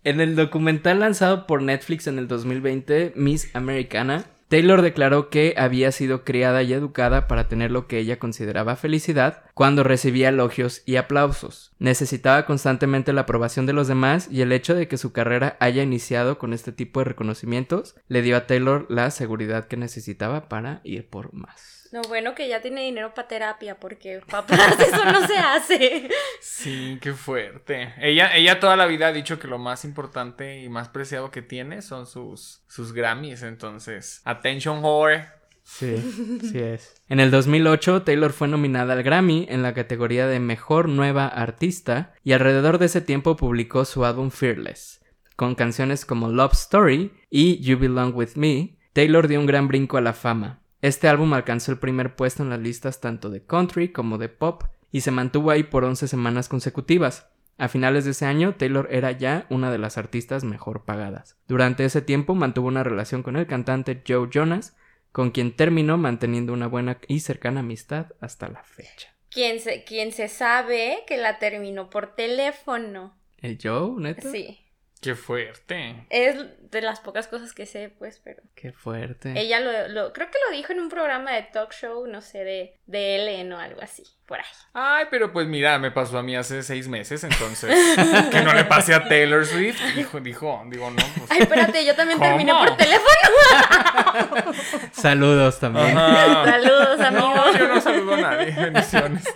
En 0.03 0.21
el 0.21 0.35
documental 0.35 0.99
lanzado 0.99 1.47
por 1.47 1.63
Netflix 1.63 2.09
en 2.09 2.19
el 2.19 2.27
2020, 2.27 3.13
Miss 3.15 3.55
Americana, 3.55 4.25
Taylor 4.49 4.81
declaró 4.81 5.29
que 5.29 5.55
había 5.57 5.91
sido 5.91 6.23
criada 6.23 6.63
y 6.63 6.73
educada 6.73 7.27
para 7.27 7.49
tener 7.49 7.73
lo 7.73 7.89
que 7.89 7.99
ella 7.99 8.21
consideraba 8.21 8.77
felicidad 8.77 9.43
cuando 9.55 9.83
recibía 9.83 10.29
elogios 10.29 10.83
y 10.87 10.97
aplausos. 10.97 11.73
Necesitaba 11.81 12.47
constantemente 12.47 13.13
la 13.13 13.23
aprobación 13.23 13.67
de 13.67 13.73
los 13.73 13.89
demás 13.89 14.29
y 14.31 14.43
el 14.43 14.53
hecho 14.53 14.75
de 14.75 14.87
que 14.87 14.99
su 14.99 15.13
carrera 15.13 15.57
haya 15.59 15.83
iniciado 15.83 16.39
con 16.39 16.53
este 16.53 16.71
tipo 16.71 17.01
de 17.01 17.05
reconocimientos 17.05 17.97
le 18.07 18.23
dio 18.23 18.37
a 18.37 18.47
Taylor 18.47 18.87
la 18.89 19.11
seguridad 19.11 19.67
que 19.67 19.77
necesitaba 19.77 20.49
para 20.49 20.81
ir 20.85 21.09
por 21.11 21.33
más. 21.33 21.76
Lo 21.97 22.03
bueno 22.03 22.35
que 22.35 22.47
ya 22.47 22.61
tiene 22.61 22.83
dinero 22.83 23.15
para 23.15 23.27
terapia, 23.27 23.81
porque 23.81 24.21
papás, 24.29 24.79
eso 24.79 25.03
no 25.07 25.27
se 25.27 25.39
hace. 25.39 26.11
Sí, 26.43 26.99
qué 27.01 27.15
fuerte. 27.15 27.95
Ella, 27.99 28.37
ella 28.37 28.61
toda 28.61 28.77
la 28.77 28.85
vida 28.85 29.07
ha 29.07 29.13
dicho 29.13 29.39
que 29.39 29.49
lo 29.49 29.57
más 29.57 29.87
importante 29.87 30.61
y 30.61 30.69
más 30.69 30.91
preciado 30.91 31.31
que 31.31 31.41
tiene 31.41 31.81
son 31.81 32.07
sus, 32.07 32.61
sus 32.69 32.93
Grammys. 32.93 33.43
Entonces, 33.43 34.21
attention 34.27 34.85
whore. 34.85 35.29
Sí, 35.63 35.97
sí 36.43 36.59
es. 36.59 37.01
En 37.09 37.19
el 37.19 37.31
2008, 37.31 38.03
Taylor 38.03 38.35
fue 38.35 38.49
nominada 38.49 38.93
al 38.93 39.03
Grammy 39.03 39.47
en 39.49 39.63
la 39.63 39.73
categoría 39.73 40.27
de 40.27 40.39
Mejor 40.39 40.91
Nueva 40.91 41.27
Artista 41.27 42.13
y 42.23 42.33
alrededor 42.33 42.77
de 42.77 42.87
ese 42.87 43.01
tiempo 43.01 43.37
publicó 43.37 43.87
su 43.87 44.05
álbum 44.05 44.31
Fearless. 44.31 45.01
Con 45.35 45.55
canciones 45.55 46.05
como 46.05 46.29
Love 46.29 46.53
Story 46.53 47.15
y 47.31 47.59
You 47.63 47.79
Belong 47.79 48.15
With 48.15 48.35
Me, 48.35 48.77
Taylor 48.93 49.29
dio 49.29 49.41
un 49.41 49.47
gran 49.47 49.67
brinco 49.67 49.97
a 49.97 50.03
la 50.03 50.13
fama. 50.13 50.61
Este 50.87 51.09
álbum 51.09 51.33
alcanzó 51.33 51.73
el 51.73 51.81
primer 51.81 52.15
puesto 52.15 52.45
en 52.45 52.51
las 52.51 52.61
listas 52.61 53.01
tanto 53.01 53.29
de 53.29 53.45
country 53.45 53.91
como 53.91 54.19
de 54.19 54.29
pop 54.29 54.63
y 54.93 55.01
se 55.01 55.11
mantuvo 55.11 55.51
ahí 55.51 55.65
por 55.65 55.83
11 55.83 56.07
semanas 56.07 56.49
consecutivas. 56.49 57.29
A 57.59 57.67
finales 57.67 58.05
de 58.05 58.13
ese 58.13 58.25
año, 58.25 58.55
Taylor 58.55 58.87
era 58.93 59.11
ya 59.11 59.47
una 59.51 59.73
de 59.73 59.79
las 59.79 59.99
artistas 59.99 60.45
mejor 60.45 60.85
pagadas. 60.85 61.37
Durante 61.49 61.85
ese 61.85 62.03
tiempo 62.03 62.37
mantuvo 62.37 62.69
una 62.69 62.85
relación 62.85 63.25
con 63.25 63.37
el 63.37 63.49
cantante 63.49 64.05
Joe 64.07 64.29
Jonas, 64.31 64.77
con 65.11 65.33
quien 65.33 65.57
terminó 65.57 65.99
manteniendo 65.99 66.53
una 66.53 66.69
buena 66.69 66.99
y 67.09 67.19
cercana 67.19 67.61
amistad 67.61 68.13
hasta 68.21 68.49
la 68.49 68.63
fecha. 68.63 69.13
Quien 69.29 69.59
se, 69.59 69.83
quien 69.83 70.13
se 70.13 70.29
sabe 70.29 71.03
que 71.09 71.17
la 71.17 71.41
terminó 71.41 71.91
por 71.91 72.15
teléfono. 72.15 73.19
¿El 73.39 73.59
Joe, 73.61 74.01
neta? 74.01 74.31
Sí. 74.31 74.61
Qué 75.01 75.15
fuerte. 75.15 76.07
Es 76.11 76.37
de 76.71 76.81
las 76.81 77.01
pocas 77.01 77.29
cosas 77.29 77.53
que 77.53 77.67
sé, 77.67 77.93
pues, 77.99 78.21
pero. 78.25 78.43
Qué 78.55 78.73
fuerte. 78.73 79.35
Ella 79.39 79.61
lo, 79.61 79.89
lo- 79.89 80.13
creo 80.13 80.29
que 80.31 80.39
lo 80.49 80.57
dijo 80.57 80.73
en 80.73 80.81
un 80.81 80.89
programa 80.89 81.33
de 81.33 81.43
talk 81.43 81.73
show, 81.73 82.07
no 82.07 82.23
sé, 82.23 82.39
de, 82.45 82.79
de 82.87 83.17
Ellen 83.17 83.53
o 83.53 83.59
algo 83.61 83.83
así, 83.83 84.03
por 84.27 84.39
ahí. 84.41 84.45
Ay, 84.73 85.05
pero 85.11 85.33
pues 85.33 85.47
mira, 85.47 85.79
me 85.79 85.91
pasó 85.91 86.19
a 86.19 86.23
mí 86.23 86.35
hace 86.35 86.63
seis 86.63 86.89
meses, 86.89 87.23
entonces. 87.25 87.71
que 88.33 88.41
no 88.41 88.55
le 88.55 88.65
pase 88.65 88.95
a 88.95 89.07
Taylor 89.07 89.45
Swift. 89.47 89.81
Dijo, 89.95 90.19
dijo, 90.19 90.63
digo, 90.69 90.91
no, 90.91 90.97
pues. 91.19 91.31
Ay, 91.31 91.41
espérate, 91.43 91.85
yo 91.85 91.95
también 91.95 92.19
¿Cómo? 92.19 92.31
terminé 92.31 92.53
por 92.55 92.77
teléfono. 92.77 94.53
Saludos 94.93 95.61
también. 95.61 95.97
Ajá. 95.97 96.45
Saludos, 96.47 97.01
amigos. 97.01 97.35
No, 97.37 97.59
yo 97.59 97.69
no 97.69 97.81
saludo 97.81 98.15
a 98.15 98.21
nadie. 98.21 98.51
Bendiciones. 98.53 99.25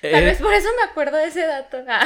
Tal 0.00 0.14
Eh, 0.14 0.24
vez 0.24 0.38
por 0.40 0.52
eso 0.54 0.68
me 0.76 0.90
acuerdo 0.90 1.16
de 1.16 1.26
ese 1.26 1.46
dato. 1.46 1.78
Ah. 1.88 2.04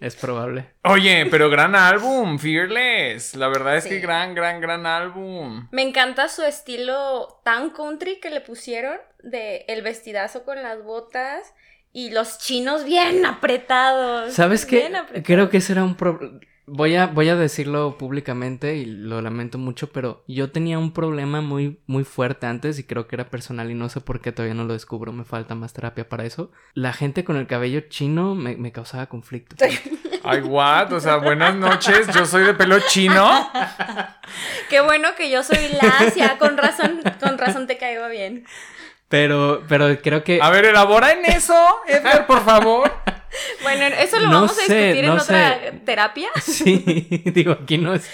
es 0.00 0.16
probable. 0.16 0.66
Oye, 0.84 1.26
pero 1.30 1.48
gran 1.50 1.74
álbum, 1.74 2.38
Fearless. 2.38 3.34
La 3.36 3.48
verdad 3.48 3.76
es 3.76 3.84
Sí. 3.84 3.90
que 3.90 3.98
gran, 4.00 4.34
gran, 4.34 4.60
gran 4.60 4.86
álbum. 4.86 5.68
Me 5.70 5.82
encanta 5.82 6.28
su 6.28 6.42
estilo 6.42 7.40
tan 7.44 7.70
country 7.70 8.18
que 8.20 8.30
le 8.30 8.40
pusieron 8.40 8.98
de 9.22 9.64
el 9.68 9.82
vestidazo 9.82 10.44
con 10.44 10.62
las 10.62 10.82
botas 10.82 11.54
y 11.92 12.10
los 12.10 12.38
chinos 12.38 12.84
bien 12.84 13.24
apretados. 13.26 14.32
¿Sabes 14.32 14.64
qué? 14.66 14.90
Creo 15.24 15.50
que 15.50 15.58
ese 15.58 15.72
era 15.72 15.84
un 15.84 15.94
problema. 15.96 16.40
Voy 16.66 16.94
a, 16.94 17.06
voy 17.06 17.28
a 17.28 17.34
decirlo 17.34 17.98
públicamente 17.98 18.76
y 18.76 18.84
lo 18.84 19.20
lamento 19.20 19.58
mucho, 19.58 19.90
pero 19.90 20.22
yo 20.28 20.52
tenía 20.52 20.78
un 20.78 20.92
problema 20.92 21.40
muy, 21.40 21.80
muy 21.86 22.04
fuerte 22.04 22.46
antes 22.46 22.78
y 22.78 22.84
creo 22.84 23.08
que 23.08 23.16
era 23.16 23.30
personal 23.30 23.70
y 23.70 23.74
no 23.74 23.88
sé 23.88 24.00
por 24.00 24.20
qué 24.20 24.30
todavía 24.30 24.54
no 24.54 24.64
lo 24.64 24.72
descubro, 24.72 25.12
me 25.12 25.24
falta 25.24 25.56
más 25.56 25.72
terapia 25.72 26.08
para 26.08 26.24
eso. 26.24 26.52
La 26.74 26.92
gente 26.92 27.24
con 27.24 27.36
el 27.36 27.48
cabello 27.48 27.80
chino 27.88 28.36
me, 28.36 28.56
me 28.56 28.70
causaba 28.70 29.06
conflicto. 29.06 29.56
Ay, 30.24 30.40
what? 30.42 30.92
O 30.92 31.00
sea, 31.00 31.16
buenas 31.16 31.54
noches. 31.56 32.06
Yo 32.14 32.24
soy 32.26 32.44
de 32.44 32.54
pelo 32.54 32.78
chino. 32.86 33.50
Qué 34.70 34.80
bueno 34.80 35.08
que 35.16 35.30
yo 35.30 35.42
soy 35.42 35.58
lacia, 35.80 36.38
con 36.38 36.56
razón, 36.56 37.00
con 37.20 37.38
razón 37.38 37.66
te 37.66 37.76
caigo 37.76 38.08
bien. 38.08 38.46
Pero, 39.08 39.64
pero 39.68 40.00
creo 40.00 40.22
que... 40.22 40.40
A 40.40 40.48
ver, 40.50 40.64
elabora 40.64 41.12
en 41.12 41.24
eso, 41.24 41.54
Edgar, 41.86 42.26
por 42.26 42.44
favor. 42.44 42.90
Bueno, 43.62 43.84
eso 43.86 44.18
lo 44.18 44.26
No 44.26 44.32
vamos 44.42 44.58
a 44.58 44.62
discutir 44.62 45.04
no 45.04 45.14
en 45.14 45.18
otra 45.18 45.58
terapia. 45.84 46.28
Sí, 46.40 47.22
digo, 47.34 47.52
aquí 47.52 47.78
no 47.78 47.94
es, 47.94 48.08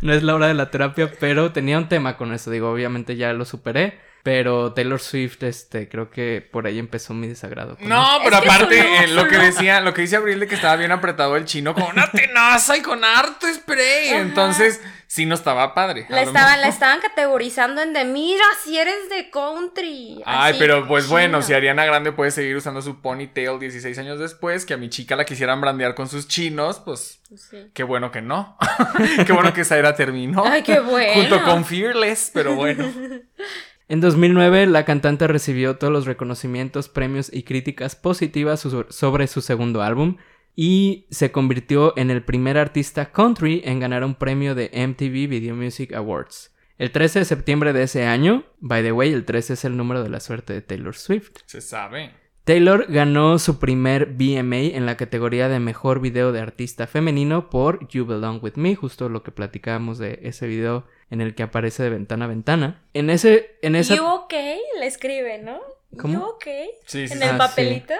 no 0.00 0.12
es 0.12 0.22
la 0.22 0.34
hora 0.34 0.46
de 0.48 0.54
la 0.54 0.70
terapia, 0.70 1.10
pero 1.18 1.52
tenía 1.52 1.78
un 1.78 1.88
tema 1.88 2.16
con 2.16 2.32
eso, 2.32 2.50
digo, 2.50 2.70
obviamente 2.70 3.16
ya 3.16 3.32
lo 3.32 3.44
superé, 3.44 3.98
pero 4.22 4.72
Taylor 4.74 5.00
Swift, 5.00 5.42
este, 5.42 5.88
creo 5.88 6.10
que 6.10 6.46
por 6.52 6.66
ahí 6.66 6.78
empezó 6.78 7.14
mi 7.14 7.26
desagrado. 7.26 7.76
No, 7.80 8.18
pero 8.22 8.40
que 8.40 8.48
aparte, 8.48 9.04
eh, 9.04 9.08
lo 9.08 9.26
que 9.28 9.38
decía, 9.38 9.80
lo 9.80 9.94
que 9.94 10.02
dice 10.02 10.16
Abril 10.16 10.40
de 10.40 10.46
que 10.46 10.54
estaba 10.56 10.76
bien 10.76 10.92
apretado 10.92 11.36
el 11.36 11.44
chino 11.46 11.74
con 11.74 11.84
una 11.84 12.10
tenaza 12.10 12.76
y 12.76 12.82
con 12.82 13.04
harto 13.04 13.46
spray. 13.52 14.10
Ajá. 14.10 14.18
Entonces, 14.18 14.80
sí 15.06 15.26
no 15.26 15.34
estaba 15.34 15.74
padre. 15.74 16.06
La 16.08 16.22
estaban, 16.22 16.60
la 16.60 16.68
estaban 16.68 17.00
categorizando 17.00 17.80
en 17.82 17.92
de 17.92 18.04
mira 18.04 18.44
si 18.62 18.78
eres 18.78 19.08
de 19.08 19.30
country. 19.30 20.22
Ay, 20.26 20.50
así, 20.50 20.58
pero 20.58 20.86
pues 20.86 21.08
bueno, 21.08 21.42
si 21.42 21.54
Ariana 21.54 21.84
Grande 21.84 22.12
puede 22.12 22.30
seguir 22.30 22.56
usando 22.56 22.82
su 22.82 23.00
ponytail 23.00 23.58
16 23.58 23.98
años 23.98 24.18
después, 24.18 24.66
que 24.66 24.74
a 24.74 24.76
mi 24.76 24.88
chica 24.90 25.16
la 25.16 25.24
quisieran 25.24 25.60
brandear 25.60 25.94
con 25.94 26.08
sus 26.08 26.28
chinos, 26.28 26.80
pues 26.84 27.20
Sí. 27.36 27.70
qué 27.74 27.84
bueno 27.84 28.10
que 28.10 28.22
no. 28.22 28.56
qué 29.26 29.32
bueno 29.32 29.52
que 29.52 29.60
esa 29.60 29.78
era 29.78 29.94
terminó. 29.94 30.44
Ay, 30.44 30.62
qué 30.62 30.80
bueno. 30.80 31.14
Junto 31.14 31.42
con 31.44 31.64
Fearless, 31.64 32.30
pero 32.34 32.54
bueno. 32.56 32.92
En 33.90 34.00
2009, 34.00 34.66
la 34.66 34.84
cantante 34.84 35.26
recibió 35.26 35.76
todos 35.76 35.92
los 35.92 36.06
reconocimientos, 36.06 36.88
premios 36.88 37.28
y 37.34 37.42
críticas 37.42 37.96
positivas 37.96 38.64
sobre 38.88 39.26
su 39.26 39.40
segundo 39.40 39.82
álbum 39.82 40.16
y 40.54 41.08
se 41.10 41.32
convirtió 41.32 41.92
en 41.98 42.12
el 42.12 42.22
primer 42.22 42.56
artista 42.56 43.10
country 43.10 43.62
en 43.64 43.80
ganar 43.80 44.04
un 44.04 44.14
premio 44.14 44.54
de 44.54 44.70
MTV 44.72 45.28
Video 45.28 45.56
Music 45.56 45.92
Awards. 45.92 46.54
El 46.78 46.92
13 46.92 47.18
de 47.18 47.24
septiembre 47.24 47.72
de 47.72 47.82
ese 47.82 48.06
año, 48.06 48.44
by 48.60 48.84
the 48.84 48.92
way, 48.92 49.12
el 49.12 49.24
13 49.24 49.54
es 49.54 49.64
el 49.64 49.76
número 49.76 50.04
de 50.04 50.10
la 50.10 50.20
suerte 50.20 50.52
de 50.52 50.62
Taylor 50.62 50.94
Swift. 50.94 51.38
Se 51.46 51.60
sabe. 51.60 52.12
Taylor 52.44 52.86
ganó 52.88 53.40
su 53.40 53.58
primer 53.58 54.06
BMA 54.06 54.76
en 54.76 54.86
la 54.86 54.96
categoría 54.96 55.48
de 55.48 55.58
mejor 55.58 56.00
video 56.00 56.30
de 56.30 56.38
artista 56.38 56.86
femenino 56.86 57.50
por 57.50 57.88
You 57.88 58.06
Belong 58.06 58.40
With 58.40 58.54
Me, 58.54 58.76
justo 58.76 59.08
lo 59.08 59.24
que 59.24 59.32
platicábamos 59.32 59.98
de 59.98 60.20
ese 60.22 60.46
video 60.46 60.86
en 61.10 61.20
el 61.20 61.34
que 61.34 61.42
aparece 61.42 61.82
de 61.82 61.90
ventana 61.90 62.24
a 62.24 62.28
ventana. 62.28 62.82
En 62.94 63.10
ese, 63.10 63.58
en 63.62 63.74
esa... 63.76 63.94
You 63.96 64.04
okay, 64.06 64.58
le 64.78 64.86
escribe, 64.86 65.38
¿no? 65.38 65.58
¿Cómo? 65.98 66.14
You 66.14 66.24
okay. 66.24 66.70
Sí, 66.86 67.06
sí, 67.08 67.14
En 67.14 67.18
sí. 67.20 67.24
el 67.24 67.30
Ah, 67.34 67.38
papelito. 67.38 67.94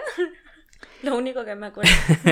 Lo 1.03 1.17
único 1.17 1.45
que 1.45 1.55
me 1.55 1.67
acuerdo. 1.67 1.91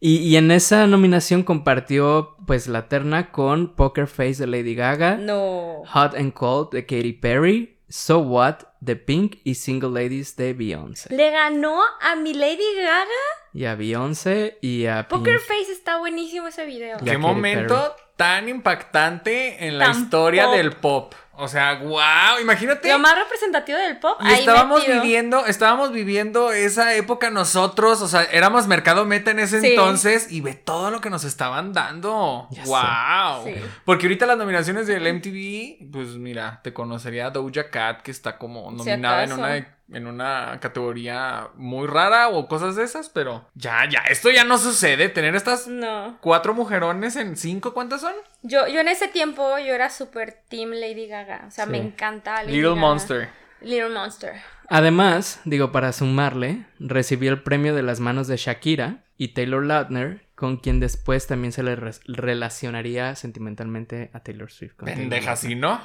Y, 0.00 0.18
y 0.18 0.36
en 0.36 0.52
esa 0.52 0.86
nominación 0.86 1.42
compartió 1.42 2.36
pues 2.46 2.68
la 2.68 2.88
terna 2.88 3.32
con 3.32 3.74
Poker 3.74 4.06
Face 4.06 4.34
de 4.36 4.46
Lady 4.46 4.76
Gaga, 4.76 5.16
No. 5.16 5.82
Hot 5.86 6.14
and 6.14 6.32
Cold 6.34 6.70
de 6.70 6.86
Katy 6.86 7.14
Perry, 7.14 7.80
So 7.88 8.20
What 8.20 8.58
de 8.80 8.96
Pink 8.96 9.36
y 9.44 9.54
Single 9.54 9.90
Ladies 9.90 10.36
de 10.36 10.52
Beyoncé. 10.54 11.14
Le 11.14 11.30
ganó 11.30 11.80
a 12.00 12.16
mi 12.16 12.34
Lady 12.34 12.74
Gaga. 12.76 13.04
Y 13.52 13.64
a 13.64 13.74
Beyoncé 13.74 14.58
y 14.60 14.86
a 14.86 15.08
Pink. 15.08 15.20
Poker 15.20 15.40
Face 15.40 15.72
está 15.72 15.98
buenísimo 15.98 16.48
ese 16.48 16.64
video. 16.66 16.98
Qué 17.04 17.18
momento 17.18 17.94
tan 18.16 18.48
impactante 18.48 19.66
en 19.66 19.78
la 19.78 19.92
Tan 19.92 20.02
historia 20.02 20.44
pop. 20.46 20.54
del 20.56 20.72
pop. 20.72 21.14
O 21.40 21.46
sea, 21.46 21.76
wow, 21.76 22.40
imagínate. 22.42 22.88
Lo 22.88 22.98
más 22.98 23.16
representativo 23.16 23.78
del 23.78 23.98
pop. 23.98 24.18
Y 24.20 24.26
ahí 24.26 24.40
estábamos 24.40 24.80
metido. 24.80 25.00
viviendo, 25.00 25.46
estábamos 25.46 25.92
viviendo 25.92 26.50
esa 26.50 26.94
época 26.96 27.30
nosotros, 27.30 28.02
o 28.02 28.08
sea, 28.08 28.24
éramos 28.24 28.66
mercado 28.66 29.04
meta 29.04 29.30
en 29.30 29.38
ese 29.38 29.60
Sí. 29.60 29.68
entonces 29.68 30.32
y 30.32 30.40
ve 30.40 30.54
todo 30.54 30.90
lo 30.90 31.00
que 31.00 31.10
nos 31.10 31.22
estaban 31.22 31.72
dando. 31.72 32.48
Ya 32.50 32.64
wow. 32.64 33.44
Sí. 33.44 33.54
Porque 33.84 34.06
ahorita 34.06 34.26
las 34.26 34.36
nominaciones 34.36 34.88
del 34.88 35.06
MTV, 35.06 35.90
pues 35.92 36.08
mira, 36.16 36.60
te 36.64 36.72
conocería 36.72 37.30
Doja 37.30 37.70
Cat 37.70 38.02
que 38.02 38.10
está 38.10 38.36
como 38.36 38.70
Si 38.70 38.76
nominada 38.76 39.22
en 39.22 39.32
una 39.32 39.77
en 39.92 40.06
una 40.06 40.58
categoría 40.60 41.48
muy 41.54 41.86
rara 41.86 42.28
o 42.28 42.46
cosas 42.48 42.76
de 42.76 42.84
esas, 42.84 43.08
pero 43.08 43.48
ya 43.54 43.88
ya 43.88 44.00
esto 44.10 44.30
ya 44.30 44.44
no 44.44 44.58
sucede 44.58 45.08
tener 45.08 45.34
estas 45.34 45.66
No. 45.66 46.18
cuatro 46.20 46.52
mujerones 46.54 47.16
en 47.16 47.36
cinco, 47.36 47.72
¿cuántas 47.74 48.02
son? 48.02 48.12
Yo, 48.42 48.66
yo 48.68 48.80
en 48.80 48.88
ese 48.88 49.08
tiempo 49.08 49.58
yo 49.58 49.74
era 49.74 49.88
super 49.90 50.42
team 50.48 50.70
Lady 50.72 51.06
Gaga. 51.06 51.44
O 51.48 51.50
sea, 51.50 51.64
Sí. 51.64 51.70
me 51.70 51.78
encantaba 51.78 52.42
Lady 52.42 52.52
Little 52.56 52.70
Gaga. 52.70 52.80
Monster. 52.80 53.28
Little 53.60 53.88
Monster. 53.90 54.34
Además, 54.68 55.40
digo, 55.44 55.72
para 55.72 55.92
sumarle, 55.92 56.66
recibió 56.78 57.30
el 57.32 57.42
premio 57.42 57.74
de 57.74 57.82
las 57.82 58.00
manos 58.00 58.28
de 58.28 58.36
Shakira 58.36 59.04
y 59.16 59.28
Taylor 59.28 59.64
Lautner, 59.64 60.26
con 60.34 60.58
quien 60.58 60.78
después 60.78 61.26
también 61.26 61.52
se 61.52 61.62
le 61.62 61.74
re- 61.74 61.90
relacionaría 62.06 63.16
sentimentalmente 63.16 64.10
a 64.12 64.20
Taylor 64.20 64.52
Swift. 64.52 64.74
Pendeja. 64.76 65.34
¿sí 65.34 65.54
no? 65.56 65.80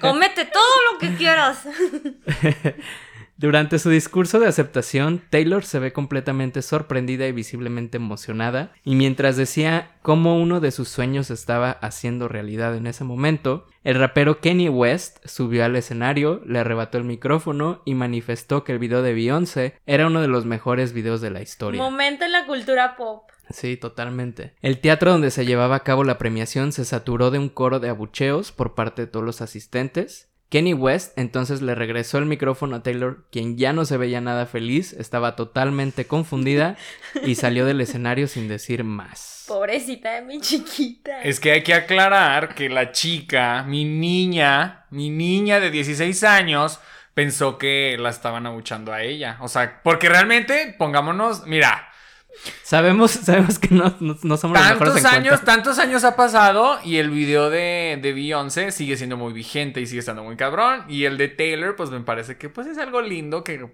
Comete 0.00 0.46
todo 0.46 0.92
lo 0.92 0.98
que 0.98 1.14
quieras. 1.16 1.64
Durante 3.38 3.78
su 3.78 3.88
discurso 3.88 4.40
de 4.40 4.48
aceptación, 4.48 5.22
Taylor 5.30 5.64
se 5.64 5.78
ve 5.78 5.92
completamente 5.92 6.60
sorprendida 6.60 7.24
y 7.28 7.32
visiblemente 7.32 7.96
emocionada, 7.96 8.72
y 8.82 8.96
mientras 8.96 9.36
decía 9.36 9.92
cómo 10.02 10.40
uno 10.42 10.58
de 10.58 10.72
sus 10.72 10.88
sueños 10.88 11.30
estaba 11.30 11.70
haciendo 11.70 12.26
realidad 12.26 12.74
en 12.74 12.88
ese 12.88 13.04
momento, 13.04 13.68
el 13.84 13.94
rapero 13.94 14.40
Kanye 14.40 14.70
West 14.70 15.24
subió 15.24 15.64
al 15.64 15.76
escenario, 15.76 16.42
le 16.46 16.58
arrebató 16.58 16.98
el 16.98 17.04
micrófono 17.04 17.80
y 17.84 17.94
manifestó 17.94 18.64
que 18.64 18.72
el 18.72 18.80
video 18.80 19.02
de 19.02 19.14
Beyoncé 19.14 19.74
era 19.86 20.08
uno 20.08 20.20
de 20.20 20.26
los 20.26 20.44
mejores 20.44 20.92
videos 20.92 21.20
de 21.20 21.30
la 21.30 21.40
historia. 21.40 21.80
Momento 21.80 22.24
en 22.24 22.32
la 22.32 22.44
cultura 22.44 22.96
pop. 22.96 23.30
Sí, 23.50 23.76
totalmente. 23.76 24.54
El 24.60 24.80
teatro 24.80 25.12
donde 25.12 25.30
se 25.30 25.46
llevaba 25.46 25.76
a 25.76 25.84
cabo 25.84 26.04
la 26.04 26.18
premiación 26.18 26.72
se 26.72 26.84
saturó 26.84 27.30
de 27.30 27.38
un 27.38 27.48
coro 27.48 27.80
de 27.80 27.88
abucheos 27.88 28.52
por 28.52 28.74
parte 28.74 29.02
de 29.02 29.08
todos 29.08 29.24
los 29.24 29.40
asistentes. 29.40 30.27
Kenny 30.48 30.72
West 30.72 31.16
entonces 31.18 31.60
le 31.60 31.74
regresó 31.74 32.18
el 32.18 32.24
micrófono 32.24 32.76
a 32.76 32.82
Taylor, 32.82 33.26
quien 33.30 33.58
ya 33.58 33.72
no 33.72 33.84
se 33.84 33.98
veía 33.98 34.20
nada 34.20 34.46
feliz, 34.46 34.94
estaba 34.94 35.36
totalmente 35.36 36.06
confundida 36.06 36.76
y 37.22 37.34
salió 37.34 37.66
del 37.66 37.80
escenario 37.80 38.28
sin 38.28 38.48
decir 38.48 38.82
más. 38.82 39.44
Pobrecita 39.46 40.14
de 40.14 40.22
mi 40.22 40.40
chiquita. 40.40 41.22
Es 41.22 41.40
que 41.40 41.52
hay 41.52 41.62
que 41.62 41.74
aclarar 41.74 42.54
que 42.54 42.68
la 42.68 42.92
chica, 42.92 43.62
mi 43.62 43.84
niña, 43.84 44.86
mi 44.90 45.10
niña 45.10 45.60
de 45.60 45.70
16 45.70 46.24
años, 46.24 46.80
pensó 47.14 47.58
que 47.58 47.96
la 47.98 48.10
estaban 48.10 48.46
abuchando 48.46 48.92
a 48.92 49.02
ella. 49.02 49.38
O 49.40 49.48
sea, 49.48 49.80
porque 49.82 50.08
realmente, 50.08 50.74
pongámonos, 50.78 51.46
mira, 51.46 51.87
Sabemos, 52.62 53.10
sabemos 53.24 53.58
que 53.58 53.74
no, 53.74 53.94
no, 54.00 54.16
no 54.22 54.36
somos 54.36 54.58
los 54.58 54.68
mejores 54.68 54.94
Tantos 54.94 54.98
en 54.98 55.06
años, 55.06 55.34
cuenta. 55.36 55.44
tantos 55.52 55.78
años 55.78 56.04
ha 56.04 56.16
pasado 56.16 56.78
y 56.84 56.98
el 56.98 57.10
video 57.10 57.50
de, 57.50 57.98
de 58.00 58.12
Beyoncé 58.12 58.72
sigue 58.72 58.96
siendo 58.96 59.16
muy 59.16 59.32
vigente 59.32 59.80
y 59.80 59.86
sigue 59.86 60.00
estando 60.00 60.22
muy 60.22 60.36
cabrón. 60.36 60.84
Y 60.88 61.04
el 61.04 61.18
de 61.18 61.28
Taylor, 61.28 61.76
pues 61.76 61.90
me 61.90 62.00
parece 62.00 62.36
que 62.38 62.48
pues 62.48 62.66
es 62.66 62.78
algo 62.78 63.00
lindo 63.00 63.44
que... 63.44 63.68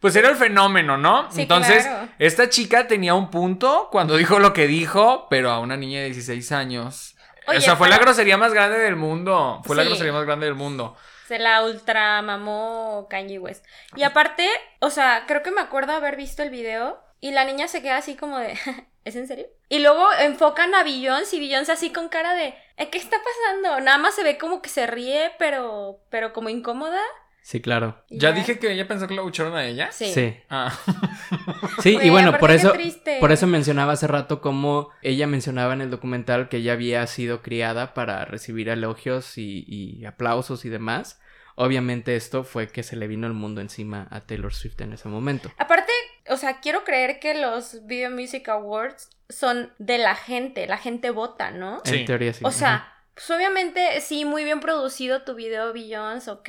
Pues 0.00 0.14
era 0.14 0.28
el 0.28 0.36
fenómeno, 0.36 0.98
¿no? 0.98 1.30
Sí, 1.32 1.42
Entonces, 1.42 1.84
claro. 1.84 2.08
esta 2.18 2.50
chica 2.50 2.86
tenía 2.86 3.14
un 3.14 3.30
punto 3.30 3.88
cuando 3.90 4.16
dijo 4.16 4.38
lo 4.38 4.52
que 4.52 4.66
dijo, 4.66 5.26
pero 5.30 5.50
a 5.50 5.58
una 5.58 5.76
niña 5.78 6.00
de 6.00 6.06
16 6.06 6.52
años. 6.52 7.16
Oye, 7.48 7.58
o 7.58 7.60
sea, 7.62 7.76
fue 7.76 7.88
la 7.88 7.98
grosería 7.98 8.36
más 8.36 8.52
grande 8.52 8.78
del 8.78 8.96
mundo. 8.96 9.62
Fue 9.64 9.74
la 9.74 9.84
grosería 9.84 10.12
más 10.12 10.24
grande 10.26 10.46
del 10.46 10.54
mundo. 10.54 10.96
Se 11.26 11.38
la 11.38 11.64
ultra 11.64 12.20
mamó 12.22 13.06
Kanye 13.08 13.38
West. 13.38 13.64
Y 13.96 14.02
aparte, 14.02 14.48
o 14.80 14.90
sea, 14.90 15.24
creo 15.26 15.42
que 15.42 15.50
me 15.50 15.60
acuerdo 15.62 15.92
haber 15.92 16.16
visto 16.16 16.42
el 16.42 16.50
video 16.50 16.98
y 17.20 17.32
la 17.32 17.44
niña 17.44 17.68
se 17.68 17.82
queda 17.82 17.96
así 17.98 18.14
como 18.16 18.38
de, 18.38 18.54
¿es 19.04 19.16
en 19.16 19.26
serio? 19.26 19.46
Y 19.68 19.80
luego 19.80 20.06
enfocan 20.20 20.74
a 20.74 20.82
Beyoncé 20.84 21.36
y 21.36 21.40
Beyoncé 21.40 21.72
así 21.72 21.90
con 21.90 22.08
cara 22.08 22.34
de, 22.34 22.54
"¿Eh, 22.76 22.88
¿qué 22.90 22.98
está 22.98 23.16
pasando? 23.18 23.80
Nada 23.84 23.98
más 23.98 24.14
se 24.14 24.22
ve 24.24 24.38
como 24.38 24.62
que 24.62 24.68
se 24.68 24.86
ríe, 24.86 25.32
pero, 25.38 26.00
pero 26.10 26.32
como 26.32 26.48
incómoda. 26.48 27.00
Sí, 27.42 27.60
claro. 27.60 28.02
¿Ya 28.10 28.32
dije 28.32 28.58
que 28.58 28.72
ella 28.72 28.88
pensó 28.88 29.06
que 29.06 29.14
la 29.14 29.22
bucharon 29.22 29.54
a 29.54 29.64
ella? 29.64 29.92
Sí. 29.92 30.12
Sí. 30.12 30.36
Ah. 30.50 30.76
Sí, 31.82 31.96
y 32.02 32.10
bueno, 32.10 32.36
por 32.38 32.50
eso, 32.50 32.72
por 33.20 33.30
eso 33.32 33.46
mencionaba 33.46 33.92
hace 33.92 34.06
rato 34.06 34.40
cómo 34.40 34.90
ella 35.02 35.26
mencionaba 35.26 35.72
en 35.74 35.80
el 35.82 35.90
documental 35.90 36.48
que 36.48 36.56
ella 36.58 36.72
había 36.72 37.06
sido 37.06 37.42
criada 37.42 37.94
para 37.94 38.24
recibir 38.24 38.68
elogios 38.68 39.38
y, 39.38 39.64
y 39.68 40.04
aplausos 40.06 40.64
y 40.64 40.68
demás. 40.70 41.20
Obviamente 41.56 42.16
esto 42.16 42.44
fue 42.44 42.68
que 42.68 42.82
se 42.82 42.96
le 42.96 43.08
vino 43.08 43.26
el 43.26 43.32
mundo 43.32 43.60
encima 43.60 44.06
a 44.10 44.20
Taylor 44.20 44.54
Swift 44.54 44.80
en 44.82 44.92
ese 44.92 45.08
momento. 45.08 45.50
Aparte, 45.58 45.90
o 46.28 46.36
sea, 46.36 46.60
quiero 46.60 46.84
creer 46.84 47.18
que 47.18 47.34
los 47.34 47.86
Video 47.86 48.10
Music 48.10 48.48
Awards 48.48 49.10
son 49.28 49.72
de 49.78 49.98
la 49.98 50.14
gente, 50.14 50.66
la 50.66 50.78
gente 50.78 51.10
vota, 51.10 51.50
¿no? 51.50 51.80
Sí. 51.84 51.96
En 51.96 52.04
teoría 52.06 52.32
sí. 52.32 52.44
O 52.44 52.48
Ajá. 52.48 52.56
sea, 52.56 52.92
pues 53.14 53.30
obviamente 53.30 54.02
sí, 54.02 54.26
muy 54.26 54.44
bien 54.44 54.60
producido 54.60 55.22
tu 55.22 55.34
video 55.34 55.72
Beyoncé, 55.72 56.30
ok, 56.30 56.48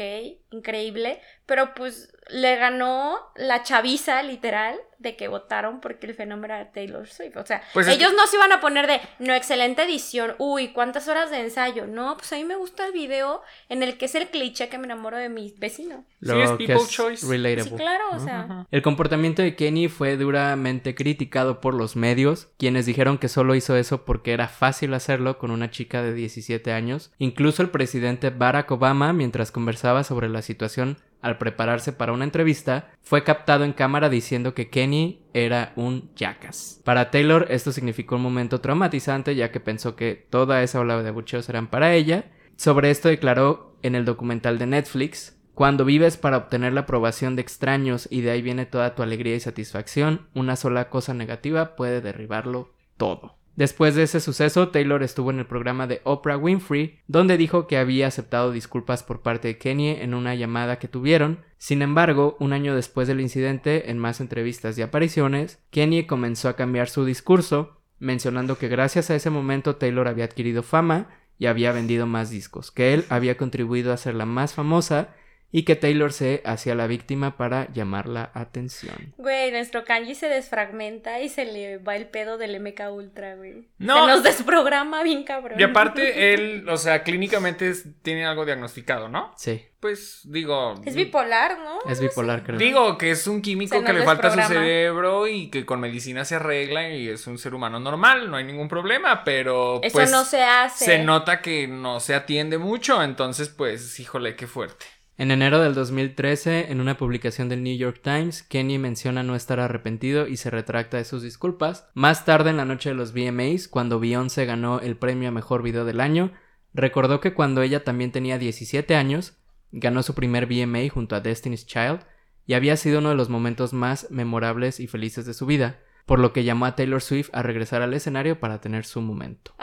increíble, 0.52 1.22
pero 1.46 1.74
pues 1.74 2.14
le 2.30 2.56
ganó 2.58 3.20
la 3.36 3.64
chaviza 3.64 4.22
literal 4.24 4.78
de 5.00 5.16
que 5.16 5.28
votaron 5.28 5.80
porque 5.80 6.08
el 6.08 6.16
fenómeno 6.16 6.56
era 6.56 6.72
Taylor 6.72 7.08
Swift. 7.08 7.38
O 7.38 7.46
sea, 7.46 7.62
Pues 7.74 7.88
es 7.88 7.96
ellos 7.96 8.14
no 8.16 8.26
se 8.26 8.36
iban 8.38 8.52
a 8.52 8.60
poner 8.60 8.88
de, 8.88 9.00
no, 9.20 9.34
excelente 9.34 9.84
edición, 9.84 10.34
uy, 10.40 10.70
cuántas 10.70 11.08
horas 11.08 11.30
de 11.30 11.40
ensayo. 11.42 11.86
No, 11.86 12.18
pues 12.18 12.34
a 12.34 12.36
mí 12.36 12.44
me 12.44 12.56
gusta 12.56 12.88
el 12.88 12.94
video 12.94 13.42
en 13.70 13.84
el 13.84 13.98
que 13.98 14.06
es 14.06 14.16
el 14.16 14.28
cliché 14.30 14.70
que 14.70 14.78
me 14.78 14.86
enamoro 14.86 15.18
de 15.18 15.30
mi 15.30 15.54
vecino. 15.58 16.04
Sí, 16.22 16.32
es 16.32 16.52
que 16.52 16.74
es 16.74 16.90
choice. 16.90 17.28
relatable. 17.28 17.70
Sí, 17.70 17.76
claro, 17.76 18.04
o 18.14 18.20
sea. 18.20 18.66
El 18.72 18.82
comportamiento 18.82 19.42
de 19.42 19.56
Kenny 19.56 19.88
fue 19.88 20.18
duramente 20.18 20.96
criticado 20.96 21.62
por 21.62 21.76
los 21.76 21.96
medios, 21.96 22.48
quienes 22.58 22.86
dijeron 22.86 23.20
que 23.20 23.30
solo 23.30 23.54
hizo 23.54 23.76
eso 23.76 24.04
porque 24.04 24.34
era 24.34 24.48
fácil 24.48 24.94
hacerlo 24.96 25.38
con 25.38 25.52
una 25.52 25.70
chica 25.70 26.02
de 26.02 26.14
17 26.14 26.72
años. 26.72 27.12
Incluso 27.20 27.62
el 27.62 27.70
presidente 27.70 28.32
Barack 28.32 28.72
Obama, 28.72 29.14
mientras 29.14 29.52
conversaba 29.52 30.04
sobre 30.04 30.28
la 30.28 30.42
situación 30.42 30.98
al 31.22 31.38
prepararse 31.38 31.94
para 31.94 32.14
una 32.14 32.24
entrevista, 32.24 32.92
fue 33.02 33.24
captado 33.24 33.64
en 33.64 33.74
cámara 33.74 34.10
diciendo 34.10 34.54
que 34.54 34.70
Kenny 34.70 35.22
era 35.34 35.74
un 35.76 36.12
jackass. 36.16 36.82
Para 36.84 37.12
Taylor 37.12 37.48
esto 37.50 37.72
significó 37.72 38.16
un 38.16 38.22
momento 38.22 38.62
traumatizante 38.62 39.36
ya 39.36 39.52
que 39.52 39.60
pensó 39.60 39.96
que 39.96 40.28
toda 40.30 40.64
esa 40.64 40.80
ola 40.80 41.02
de 41.02 41.10
abucheos 41.10 41.50
eran 41.50 41.68
para 41.68 41.94
ella. 41.94 42.32
Sobre 42.56 42.90
esto 42.90 43.10
declaró 43.10 43.78
en 43.84 43.96
el 43.96 44.06
documental 44.06 44.58
de 44.58 44.68
Netflix 44.68 45.38
cuando 45.58 45.86
vives 45.86 46.18
para 46.18 46.38
obtener 46.38 46.74
la 46.74 46.82
aprobación 46.82 47.36
de 47.36 47.42
extraños 47.42 48.08
y 48.12 48.22
de 48.22 48.30
ahí 48.30 48.44
viene 48.44 48.68
toda 48.68 48.94
tu 48.94 49.02
alegría 49.02 49.36
y 49.36 49.40
satisfacción, 49.40 50.28
una 50.36 50.56
sola 50.56 50.90
cosa 50.92 51.16
negativa 51.16 51.76
puede 51.76 52.00
derribarlo 52.00 52.76
todo. 52.96 53.37
Después 53.58 53.96
de 53.96 54.04
ese 54.04 54.20
suceso, 54.20 54.70
Taylor 54.70 55.02
estuvo 55.02 55.32
en 55.32 55.40
el 55.40 55.48
programa 55.48 55.88
de 55.88 56.00
Oprah 56.04 56.38
Winfrey, 56.38 57.00
donde 57.08 57.38
dijo 57.38 57.66
que 57.66 57.80
había 57.80 58.06
aceptado 58.06 58.52
disculpas 58.52 59.02
por 59.02 59.24
parte 59.24 59.48
de 59.48 59.58
Kanye 59.58 60.04
en 60.04 60.14
una 60.14 60.36
llamada 60.36 60.78
que 60.78 60.88
tuvieron. 60.88 61.40
Sin 61.58 61.82
embargo, 61.82 62.38
un 62.40 62.54
año 62.54 62.76
después 62.76 63.08
del 63.08 63.20
incidente, 63.20 63.90
en 63.90 63.98
más 63.98 64.22
entrevistas 64.22 64.78
y 64.78 64.84
apariciones, 64.84 65.58
Kanye 65.72 66.06
comenzó 66.06 66.50
a 66.50 66.56
cambiar 66.56 66.88
su 66.88 67.04
discurso, 67.04 67.82
mencionando 67.98 68.60
que 68.60 68.68
gracias 68.68 69.10
a 69.10 69.16
ese 69.16 69.32
momento 69.32 69.76
Taylor 69.76 70.08
había 70.08 70.26
adquirido 70.26 70.62
fama 70.62 71.08
y 71.40 71.48
había 71.48 71.72
vendido 71.72 72.06
más 72.06 72.30
discos, 72.30 72.70
que 72.70 72.94
él 72.94 73.06
había 73.10 73.38
contribuido 73.38 73.90
a 73.90 73.96
hacerla 73.96 74.28
más 74.28 74.54
famosa 74.54 75.16
y 75.52 75.64
que 75.64 75.76
Taylor 75.78 76.12
se 76.12 76.42
hacía 76.46 76.76
la 76.76 76.88
víctima 76.88 77.38
para 77.38 77.72
llamar 77.72 78.08
la 78.08 78.32
atención. 78.34 79.14
Güey, 79.18 79.52
nuestro 79.52 79.86
kanji 79.86 80.14
se 80.14 80.28
desfragmenta 80.28 81.22
y 81.22 81.30
se 81.30 81.46
le 81.46 81.78
va 81.78 81.96
el 81.96 82.08
pedo 82.08 82.38
del 82.38 82.60
MK 82.60 82.82
Ultra, 82.92 83.36
güey. 83.36 83.68
No. 83.78 84.06
Se 84.06 84.12
nos 84.12 84.24
desprograma 84.24 85.04
bien 85.04 85.24
cabrón. 85.24 85.60
Y 85.60 85.64
aparte, 85.64 86.34
él, 86.34 86.68
o 86.70 86.78
sea, 86.78 87.04
clínicamente 87.04 87.70
es- 87.70 87.86
tiene 88.02 88.26
algo 88.26 88.46
diagnosticado, 88.46 89.08
¿no? 89.08 89.32
Sí, 89.38 89.66
Pues 89.80 90.22
digo. 90.26 90.76
Es 90.86 90.96
bipolar, 90.96 91.58
¿no? 91.60 91.80
es 91.90 92.02
bipolar, 92.02 92.44
creo. 92.44 92.58
Digo 92.60 92.98
que 92.98 93.12
es 93.12 93.26
un 93.28 93.42
químico 93.42 93.82
que 93.84 93.94
le 93.94 94.04
falta 94.04 94.28
a 94.28 94.32
su 94.32 94.54
cerebro 94.54 95.28
y 95.28 95.50
que 95.50 95.66
con 95.66 95.80
medicina 95.80 96.26
se 96.26 96.36
arregla 96.36 96.90
y 96.90 97.08
es 97.08 97.26
un 97.26 97.38
ser 97.38 97.54
humano 97.54 97.80
normal, 97.80 98.30
no 98.30 98.36
hay 98.38 98.44
ningún 98.44 98.68
problema, 98.68 99.24
pero 99.24 99.80
Eso 99.82 99.94
pues 99.94 100.12
no 100.12 100.26
se 100.26 100.44
hace. 100.44 100.84
se 100.86 101.04
nota 101.04 101.42
que 101.42 101.68
no 101.68 102.00
se 102.02 102.16
atiende 102.16 102.58
mucho, 102.58 103.02
entonces 103.02 103.48
pues 103.50 104.00
híjole, 104.00 104.36
qué 104.36 104.48
fuerte. 104.48 104.86
En 105.20 105.32
enero 105.32 105.60
del 105.60 105.74
2013, 105.74 106.72
en 106.72 106.80
una 106.80 106.96
publicación 106.96 107.50
del 107.50 107.64
New 107.64 107.76
York 107.76 108.02
Times, 108.04 108.44
Kenny 108.44 108.78
menciona 108.78 109.24
no 109.24 109.36
estar 109.36 109.60
arrepentido 109.60 110.28
y 110.28 110.38
se 110.38 110.52
retracta 110.52 110.98
de 110.98 111.06
sus 111.06 111.24
disculpas. 111.24 111.90
Más 111.96 112.24
tarde, 112.24 112.52
en 112.52 112.58
la 112.58 112.66
noche 112.66 112.90
de 112.90 112.96
los 112.96 113.14
VMAs, 113.14 113.68
cuando 113.68 114.00
Beyoncé 114.00 114.46
ganó 114.46 114.80
el 114.80 114.96
premio 114.96 115.30
a 115.30 115.32
Mejor 115.32 115.64
Video 115.64 115.86
del 115.86 116.02
Año, 116.02 116.34
recordó 116.76 117.20
que 117.20 117.34
cuando 117.34 117.64
ella 117.64 117.84
también 117.84 118.12
tenía 118.12 118.38
17 118.38 118.96
años, 118.96 119.38
ganó 119.72 120.04
su 120.04 120.14
primer 120.14 120.46
VMA 120.46 120.88
junto 120.94 121.16
a 121.16 121.20
Destiny's 121.20 121.66
Child 121.66 122.02
y 122.46 122.54
había 122.54 122.78
sido 122.78 123.00
uno 123.00 123.10
de 123.10 123.16
los 123.16 123.30
momentos 123.30 123.74
más 123.74 124.12
memorables 124.12 124.80
y 124.80 124.86
felices 124.86 125.26
de 125.26 125.34
su 125.34 125.48
vida, 125.48 125.80
por 126.06 126.20
lo 126.20 126.32
que 126.32 126.44
llamó 126.44 126.68
a 126.68 126.76
Taylor 126.76 127.02
Swift 127.02 127.32
a 127.34 127.42
regresar 127.42 127.82
al 127.82 127.96
escenario 127.96 128.40
para 128.40 128.62
tener 128.62 128.86
su 128.86 129.02
momento. 129.02 129.56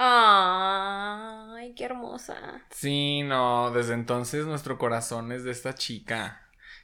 Ay, 1.75 1.77
qué 1.77 1.85
hermosa. 1.87 2.37
Sí, 2.71 3.23
no, 3.25 3.73
desde 3.73 3.95
entonces 3.95 4.47
nuestro 4.47 4.79
corazón 4.79 5.33
es 5.33 5.43
de 5.43 5.51
esta 5.51 5.75
chica. 5.75 6.41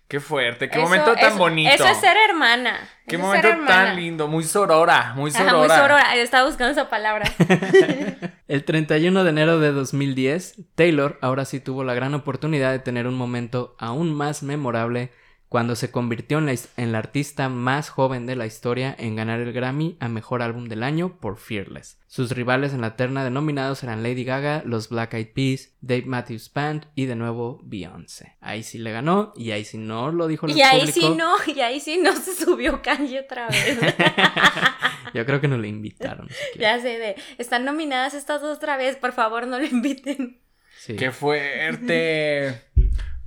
Qué 0.09 0.19
fuerte, 0.19 0.69
qué 0.69 0.79
Eso- 0.79 0.89
momento 0.89 1.13
tan 1.15 1.29
eso- 1.29 1.39
bonito. 1.39 1.73
Eso 1.73 1.87
es 1.87 1.99
ser 1.99 2.17
hermana. 2.29 2.77
Qué 3.07 3.15
Eso 3.15 3.25
momento 3.25 3.49
tan 3.69 3.95
lindo, 3.95 4.27
muy 4.27 4.43
sorora, 4.43 5.13
muy 5.15 5.31
Ajá, 5.31 5.39
sorora. 5.45 5.59
muy 5.59 5.69
sorora. 5.69 6.17
Estaba 6.17 6.49
buscando 6.49 6.73
esa 6.73 6.91
palabra. 6.91 7.25
El 8.49 8.65
31 8.65 9.23
de 9.23 9.31
enero 9.31 9.61
de 9.61 9.71
2010, 9.71 10.57
Taylor 10.75 11.19
ahora 11.23 11.45
sí 11.45 11.61
tuvo 11.61 11.85
la 11.85 11.95
gran 11.95 12.15
oportunidad 12.15 12.73
de 12.73 12.81
tener 12.81 13.07
un 13.07 13.15
momento 13.15 13.77
aún 13.79 14.13
más 14.13 14.43
memorable 14.43 15.13
cuando 15.51 15.75
se 15.75 15.91
convirtió 15.91 16.39
en 16.39 16.47
la, 16.47 16.53
his- 16.53 16.69
en 16.79 16.93
la 16.93 16.99
artista 16.99 17.49
más 17.49 17.91
joven 17.91 18.25
de 18.25 18.37
la 18.37 18.47
historia 18.47 18.95
en 18.99 19.17
ganar 19.17 19.41
el 19.41 19.53
Grammy 19.53 19.97
a 20.01 20.09
Mejor 20.09 20.41
Álbum 20.43 20.69
del 20.69 20.83
Año 20.85 21.19
por 21.21 21.37
Fearless. 21.39 21.99
Sus 22.07 22.31
rivales 22.31 22.73
en 22.73 22.81
la 22.81 22.95
terna 22.97 23.25
de 23.25 23.31
nominados 23.31 23.83
eran 23.83 24.03
Lady 24.05 24.23
Gaga, 24.25 24.63
los 24.65 24.89
Black 24.89 25.13
Eyed 25.15 25.33
Peas, 25.35 25.71
Dave 25.81 26.05
Matthews 26.07 26.53
Band 26.55 26.87
y 26.95 27.07
de 27.07 27.17
nuevo 27.17 27.61
Beyoncé. 27.65 28.37
Ahí 28.41 28.63
sí 28.63 28.79
le 28.79 28.93
ganó 28.93 29.33
y 29.37 29.51
ahí 29.51 29.65
sí 29.65 29.77
no 29.77 30.11
lo 30.13 30.29
dijo 30.29 30.47
el 30.47 30.57
y 30.57 30.63
ahí 30.63 30.81
público. 30.87 31.01
sí 31.01 31.15
no, 31.17 31.35
y 31.55 31.61
ahí 31.61 31.81
sí 31.81 31.99
no 32.03 32.13
se 32.15 32.33
subió 32.35 32.81
Kanji 32.81 33.19
otra 33.19 33.49
vez. 33.49 33.77
Yo 35.15 35.27
creo 35.27 35.41
que 35.41 35.49
no 35.49 35.59
le 35.59 35.67
invitaron. 35.69 36.29
siquiera. 36.29 36.77
ya 36.77 36.83
sé 36.83 36.99
de, 36.99 37.17
están 37.39 37.65
nominadas 37.65 38.15
estas 38.15 38.41
dos 38.41 38.57
otra 38.57 38.77
vez, 38.77 38.95
por 38.97 39.13
favor 39.13 39.47
no 39.49 39.59
lo 39.59 39.67
inviten. 39.67 40.41
Sí. 40.79 40.97
Qué 40.97 41.11
fuerte. 41.11 42.63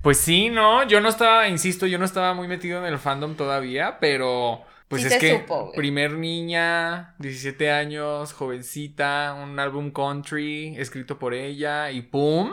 Pues 0.04 0.18
sí, 0.20 0.50
no, 0.50 0.86
yo 0.88 1.02
no 1.02 1.10
estaba, 1.10 1.48
insisto, 1.48 1.88
yo 1.88 1.98
no 1.98 2.06
estaba 2.06 2.34
muy 2.36 2.48
metido 2.48 2.78
en 2.78 2.86
el 2.92 3.00
fandom 3.00 3.36
todavía, 3.36 3.98
pero 4.00 4.62
pues 4.90 5.02
Sí 5.02 5.08
es 5.08 5.18
que 5.18 5.40
supo, 5.40 5.72
primer 5.76 6.12
niña, 6.14 7.16
17 7.20 7.72
años, 7.72 8.34
jovencita, 8.34 9.36
un 9.42 9.58
álbum 9.60 9.92
country 9.92 10.76
escrito 10.78 11.18
por 11.18 11.34
ella 11.34 11.90
y 11.90 12.02
pum, 12.02 12.52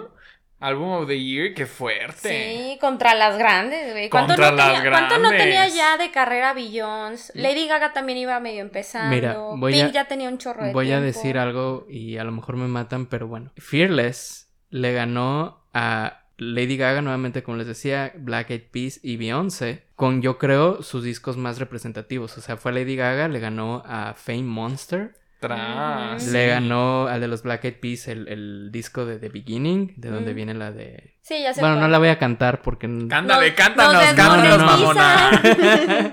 álbum 0.61 0.91
of 0.93 1.09
the 1.09 1.21
year, 1.21 1.53
qué 1.53 1.67
fuerte. 1.67 2.29
Sí, 2.73 2.79
contra 2.81 3.15
las 3.15 3.37
grandes, 3.37 3.93
güey. 3.93 4.09
¿Cuánto, 4.09 4.35
Contra 4.35 4.51
no 4.53 4.57
las 4.57 4.75
tenía, 4.83 4.91
¿Cuánto 4.91 5.19
no 5.19 5.31
tenía 5.31 5.47
grandes. 5.55 5.75
ya 5.77 5.97
de 5.99 6.11
carrera 6.13 6.53
Beyoncé? 6.55 7.33
Lady 7.35 7.67
Gaga 7.67 7.93
también 7.93 8.19
iba 8.19 8.39
medio 8.41 8.61
empezando. 8.61 9.15
Mira, 9.15 9.37
voy 9.57 9.73
Pink 9.73 9.87
a- 9.89 9.91
ya 9.91 10.05
tenía 10.07 10.29
un 10.29 10.39
chorro 10.39 10.65
de 10.65 10.73
Voy 10.73 10.93
a 10.93 11.01
decir 11.01 11.37
algo 11.37 11.85
y 11.91 12.17
a 12.17 12.25
lo 12.25 12.31
mejor 12.33 12.57
me 12.57 12.69
matan, 12.69 13.07
pero 13.07 13.27
bueno. 13.27 13.51
Fearless 13.57 14.49
le 14.71 14.93
ganó 14.93 15.67
a 15.75 16.20
Lady 16.41 16.77
Gaga, 16.77 17.03
nuevamente 17.03 17.43
como 17.43 17.57
les 17.59 17.67
decía, 17.67 18.13
Black 18.17 18.51
Eyed 18.51 18.63
Peas 18.73 18.99
y 19.03 19.17
Beyoncé, 19.17 19.85
con 19.95 20.23
yo 20.23 20.39
creo 20.39 20.83
sus 20.83 21.05
discos 21.05 21.37
más 21.37 21.59
representativos. 21.59 22.37
O 22.39 22.41
sea, 22.41 22.57
fue 22.57 22.73
Lady 22.73 22.97
Gaga, 22.97 23.29
le 23.29 23.39
ganó 23.41 23.83
a 23.87 24.15
Fame 24.15 24.43
Monster, 24.45 25.13
Tras. 25.41 26.27
Le 26.29 26.47
ganó 26.49 27.07
al 27.07 27.21
de 27.23 27.27
los 27.29 27.43
Black 27.43 27.65
Eyed 27.65 27.75
Peas 27.81 28.09
el, 28.09 28.29
el 28.29 28.69
disco 28.71 29.07
de 29.07 29.19
The 29.19 29.31
Beginning, 29.31 29.95
de 29.97 30.11
donde 30.11 30.33
Mm. 30.33 30.37
viene 30.37 30.55
la 30.55 30.71
de... 30.71 31.15
Sí, 31.23 31.43
ya 31.43 31.55
sé 31.55 31.61
Bueno, 31.61 31.77
no 31.77 31.89
la 31.89 31.99
voy 31.99 32.09
a 32.09 32.19
cantar 32.19 32.61
porque... 32.61 32.87
Ándale, 32.87 33.47
Nos- 33.49 33.57
cántanos, 33.57 33.95
nos 33.95 34.05
cántanos, 34.15 34.59
mamona. 34.59 35.43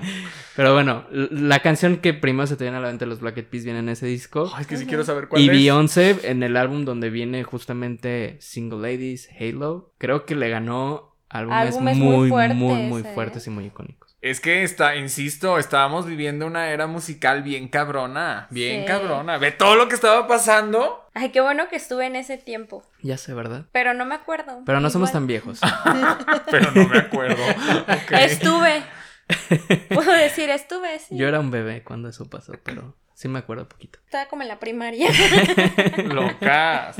Pero 0.58 0.72
bueno, 0.74 1.04
la 1.12 1.60
canción 1.60 1.98
que 1.98 2.14
primero 2.14 2.48
se 2.48 2.56
te 2.56 2.64
viene 2.64 2.78
a 2.78 2.80
la 2.80 2.88
mente 2.88 3.04
de 3.04 3.08
los 3.08 3.20
Black 3.20 3.36
Eyed 3.36 3.46
Peas 3.46 3.62
viene 3.62 3.78
en 3.78 3.88
ese 3.88 4.06
disco. 4.06 4.50
Ay, 4.52 4.62
es 4.62 4.66
que 4.66 4.76
sí 4.76 4.86
quiero 4.86 5.04
saber 5.04 5.28
cuál 5.28 5.40
Y 5.40 5.44
es. 5.44 5.52
Beyoncé 5.52 6.18
en 6.24 6.42
el 6.42 6.56
álbum 6.56 6.84
donde 6.84 7.10
viene 7.10 7.44
justamente 7.44 8.38
Single 8.40 8.80
Ladies, 8.80 9.28
Halo, 9.38 9.92
creo 9.98 10.26
que 10.26 10.34
le 10.34 10.48
ganó 10.48 11.14
álbumes, 11.28 11.68
Álbumes 11.76 11.96
muy, 11.96 12.08
muy 12.08 12.16
muy, 12.16 12.28
fuertes, 12.30 12.56
muy, 12.56 13.00
eh. 13.02 13.10
fuertes 13.14 13.46
y 13.46 13.50
muy 13.50 13.66
icónicos. 13.66 14.16
Es 14.20 14.40
que 14.40 14.64
está, 14.64 14.96
insisto, 14.96 15.60
estábamos 15.60 16.06
viviendo 16.06 16.44
una 16.44 16.70
era 16.70 16.88
musical 16.88 17.44
bien 17.44 17.68
cabrona, 17.68 18.48
bien 18.50 18.80
Sí. 18.80 18.86
cabrona. 18.88 19.38
Ve 19.38 19.52
todo 19.52 19.76
lo 19.76 19.86
que 19.86 19.94
estaba 19.94 20.26
pasando. 20.26 21.04
Ay, 21.14 21.28
qué 21.30 21.40
bueno 21.40 21.68
que 21.68 21.76
estuve 21.76 22.06
en 22.06 22.16
ese 22.16 22.36
tiempo. 22.36 22.82
Ya 23.00 23.16
sé, 23.16 23.32
¿verdad? 23.32 23.66
Pero 23.70 23.94
no 23.94 24.04
me 24.06 24.16
acuerdo. 24.16 24.62
Pero 24.66 24.80
no 24.80 24.90
somos 24.90 25.12
tan 25.12 25.28
viejos. 25.28 25.60
Pero 26.50 26.72
no 26.72 26.88
me 26.88 26.98
acuerdo. 26.98 27.44
Ok. 27.88 28.10
Estuve. 28.18 28.82
Puedo 29.94 30.12
decir, 30.12 30.50
estuve, 30.50 30.98
sí. 30.98 31.16
Yo 31.16 31.28
era 31.28 31.40
un 31.40 31.50
bebé 31.50 31.82
cuando 31.82 32.08
eso 32.08 32.28
pasó, 32.28 32.54
pero 32.62 32.96
sí 33.14 33.28
me 33.28 33.38
acuerdo 33.38 33.68
poquito. 33.68 33.98
Estaba 34.04 34.28
como 34.28 34.42
en 34.42 34.48
la 34.48 34.58
primaria. 34.58 35.10
Locas. 36.04 36.96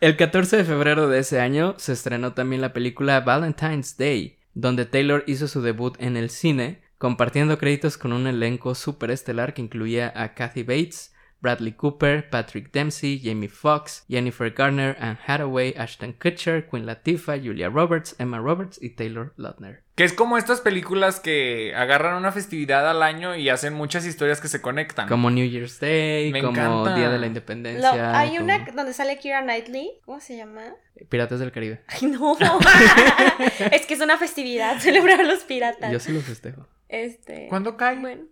El 0.00 0.16
14 0.16 0.58
de 0.58 0.64
febrero 0.64 1.08
de 1.08 1.18
ese 1.18 1.40
año 1.40 1.74
se 1.78 1.92
estrenó 1.92 2.32
también 2.32 2.62
la 2.62 2.72
película 2.72 3.20
Valentine's 3.20 3.96
Day, 3.96 4.38
donde 4.54 4.86
Taylor 4.86 5.24
hizo 5.26 5.46
su 5.46 5.62
debut 5.62 5.96
en 6.00 6.16
el 6.16 6.30
cine, 6.30 6.82
compartiendo 6.98 7.58
créditos 7.58 7.96
con 7.96 8.12
un 8.12 8.26
elenco 8.26 8.74
superestelar 8.74 9.54
que 9.54 9.62
incluía 9.62 10.12
a 10.14 10.34
Kathy 10.34 10.62
Bates, 10.62 11.14
Bradley 11.40 11.72
Cooper, 11.72 12.28
Patrick 12.28 12.70
Dempsey, 12.72 13.20
Jamie 13.22 13.48
Foxx, 13.48 14.04
Jennifer 14.08 14.50
Garner, 14.50 14.96
Anne 15.00 15.18
Hathaway, 15.26 15.74
Ashton 15.76 16.12
Kutcher, 16.12 16.68
Queen 16.68 16.86
Latifah, 16.86 17.38
Julia 17.38 17.68
Roberts, 17.68 18.14
Emma 18.18 18.38
Roberts 18.38 18.78
y 18.82 18.90
Taylor 18.90 19.32
Lautner. 19.36 19.82
Que 20.00 20.04
es 20.06 20.14
como 20.14 20.38
estas 20.38 20.62
películas 20.62 21.20
que 21.20 21.74
agarran 21.76 22.14
una 22.16 22.32
festividad 22.32 22.88
al 22.88 23.02
año 23.02 23.36
y 23.36 23.50
hacen 23.50 23.74
muchas 23.74 24.06
historias 24.06 24.40
que 24.40 24.48
se 24.48 24.62
conectan. 24.62 25.06
Como 25.06 25.28
New 25.28 25.46
Year's 25.46 25.78
Day, 25.78 26.32
Me 26.32 26.40
como 26.40 26.52
encanta. 26.58 26.94
Día 26.94 27.08
de 27.10 27.16
la 27.16 27.20
Lo- 27.20 27.26
Independencia. 27.26 28.18
hay 28.18 28.30
como 28.30 28.44
una 28.44 28.64
donde 28.74 28.94
sale 28.94 29.18
Kira 29.18 29.42
Knightley. 29.42 29.90
¿Cómo 30.06 30.18
se 30.20 30.38
llama? 30.38 30.62
Piratas 31.10 31.38
del 31.38 31.52
Caribe. 31.52 31.82
Ay, 31.86 32.08
no. 32.08 32.34
es 33.72 33.84
que 33.84 33.92
es 33.92 34.00
una 34.00 34.16
festividad 34.16 34.78
celebrar 34.80 35.20
a 35.20 35.24
los 35.24 35.40
piratas. 35.40 35.92
Yo 35.92 36.00
sí 36.00 36.12
lo 36.12 36.22
festejo. 36.22 36.66
Este. 36.88 37.48
¿Cuándo 37.50 37.76
cae? 37.76 37.98
Bueno. 37.98 38.22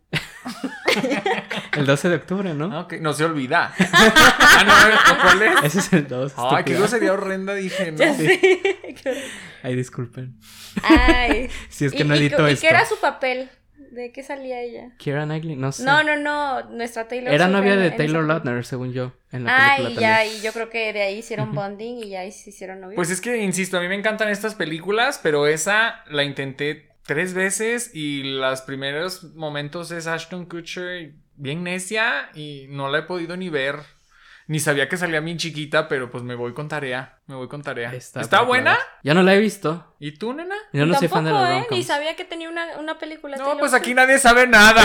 El 1.77 1.85
12 1.85 2.09
de 2.09 2.15
octubre, 2.15 2.55
¿no? 2.55 2.71
Ah, 2.73 2.81
ok, 2.81 2.95
No 3.03 3.13
se 3.13 3.27
olvida. 3.27 3.75
ah, 3.79 4.65
no. 5.15 5.23
¿cuál 5.23 5.43
es? 5.43 5.65
Ese 5.65 5.79
es 5.81 5.93
el 5.93 6.09
2. 6.09 6.33
Ay, 6.35 6.45
qué 6.49 6.57
estúpida. 6.73 6.79
grosería 6.79 7.13
horrenda 7.13 7.53
dije, 7.55 7.93
¿no? 7.93 7.99
Ya 7.99 8.15
sé. 8.15 8.41
Ay, 9.63 9.75
disculpen. 9.77 10.37
Ay. 10.83 11.49
Si 11.69 11.85
es 11.85 11.93
que 11.93 12.03
¿Y- 12.03 12.05
no 12.07 12.15
y- 12.15 12.19
edito 12.19 12.49
y, 12.49 12.53
esto. 12.53 12.63
qué 12.63 12.69
era 12.69 12.85
su 12.87 12.99
papel? 13.01 13.49
¿De 13.91 14.13
qué 14.13 14.23
salía 14.23 14.61
ella? 14.61 14.91
Kira 14.99 15.25
Knightley, 15.25 15.57
no 15.57 15.73
sé. 15.73 15.83
No, 15.85 16.03
no, 16.03 16.17
no. 16.17 16.63
Nuestra 16.71 17.09
Taylor. 17.09 17.33
Era 17.33 17.49
novia 17.49 17.75
de 17.77 17.91
Taylor 17.91 18.23
esa- 18.25 18.29
Lautner, 18.35 18.65
según 18.67 18.93
yo, 18.93 19.15
en 19.33 19.45
la 19.45 19.77
película 19.77 19.77
Ay, 19.77 19.95
ya, 19.95 20.17
también. 20.19 20.37
y 20.39 20.43
yo 20.45 20.53
creo 20.53 20.69
que 20.69 20.93
de 20.93 21.03
ahí 21.03 21.19
hicieron 21.19 21.55
bonding 21.55 21.99
y 22.05 22.11
ya 22.11 22.21
ahí 22.21 22.31
se 22.33 22.51
hicieron 22.51 22.81
novios. 22.81 22.97
Pues 22.97 23.11
es 23.11 23.21
que, 23.23 23.39
insisto, 23.43 23.79
a 23.79 23.81
mí 23.81 23.89
me 23.89 23.95
encantan 23.95 24.29
estas 24.29 24.55
películas, 24.55 25.19
pero 25.23 25.47
esa 25.47 26.05
la 26.11 26.23
intenté 26.25 26.91
tres 27.07 27.33
veces 27.33 27.91
y 27.95 28.25
los 28.25 28.61
primeros 28.63 29.35
momentos 29.35 29.91
es 29.91 30.07
Ashton 30.07 30.45
Kutcher 30.47 31.15
bien 31.37 31.65
necia 31.65 32.29
y 32.35 32.67
no 32.69 32.91
la 32.91 32.99
he 32.99 33.03
podido 33.03 33.37
ni 33.39 33.49
ver. 33.49 33.77
Ni 34.49 34.61
sabía 34.61 34.89
que 34.89 34.97
salía 34.97 35.21
bien 35.21 35.37
chiquita, 35.37 35.89
pero 35.89 36.11
pues 36.11 36.25
me 36.25 36.35
voy 36.35 36.55
con 36.55 36.69
tarea. 36.69 37.19
Me 37.27 37.35
voy 37.35 37.49
con 37.49 37.63
tarea. 37.63 37.93
¿Está, 37.93 38.23
para 38.23 38.43
buena? 38.45 38.79
Ya 39.03 39.13
no 39.13 39.23
la 39.23 39.35
he 39.35 39.39
visto. 39.39 39.95
¿Y 40.01 40.13
tú, 40.13 40.33
nena? 40.33 40.55
Yo 40.73 40.87
no 40.87 40.95
soy 40.95 41.09
fan 41.09 41.25
de 41.25 41.31
los 41.31 41.51
¿eh? 41.51 41.67
Ni 41.71 41.83
sabía 41.83 42.17
que 42.17 42.25
tenía 42.25 42.49
una, 42.49 42.79
una 42.79 42.99
película. 42.99 43.37
No, 43.37 43.45
Taylor 43.45 43.61
pues 43.61 43.75
aquí 43.75 43.93
nadie 43.93 44.19
sabe 44.19 44.47
nada. 44.47 44.83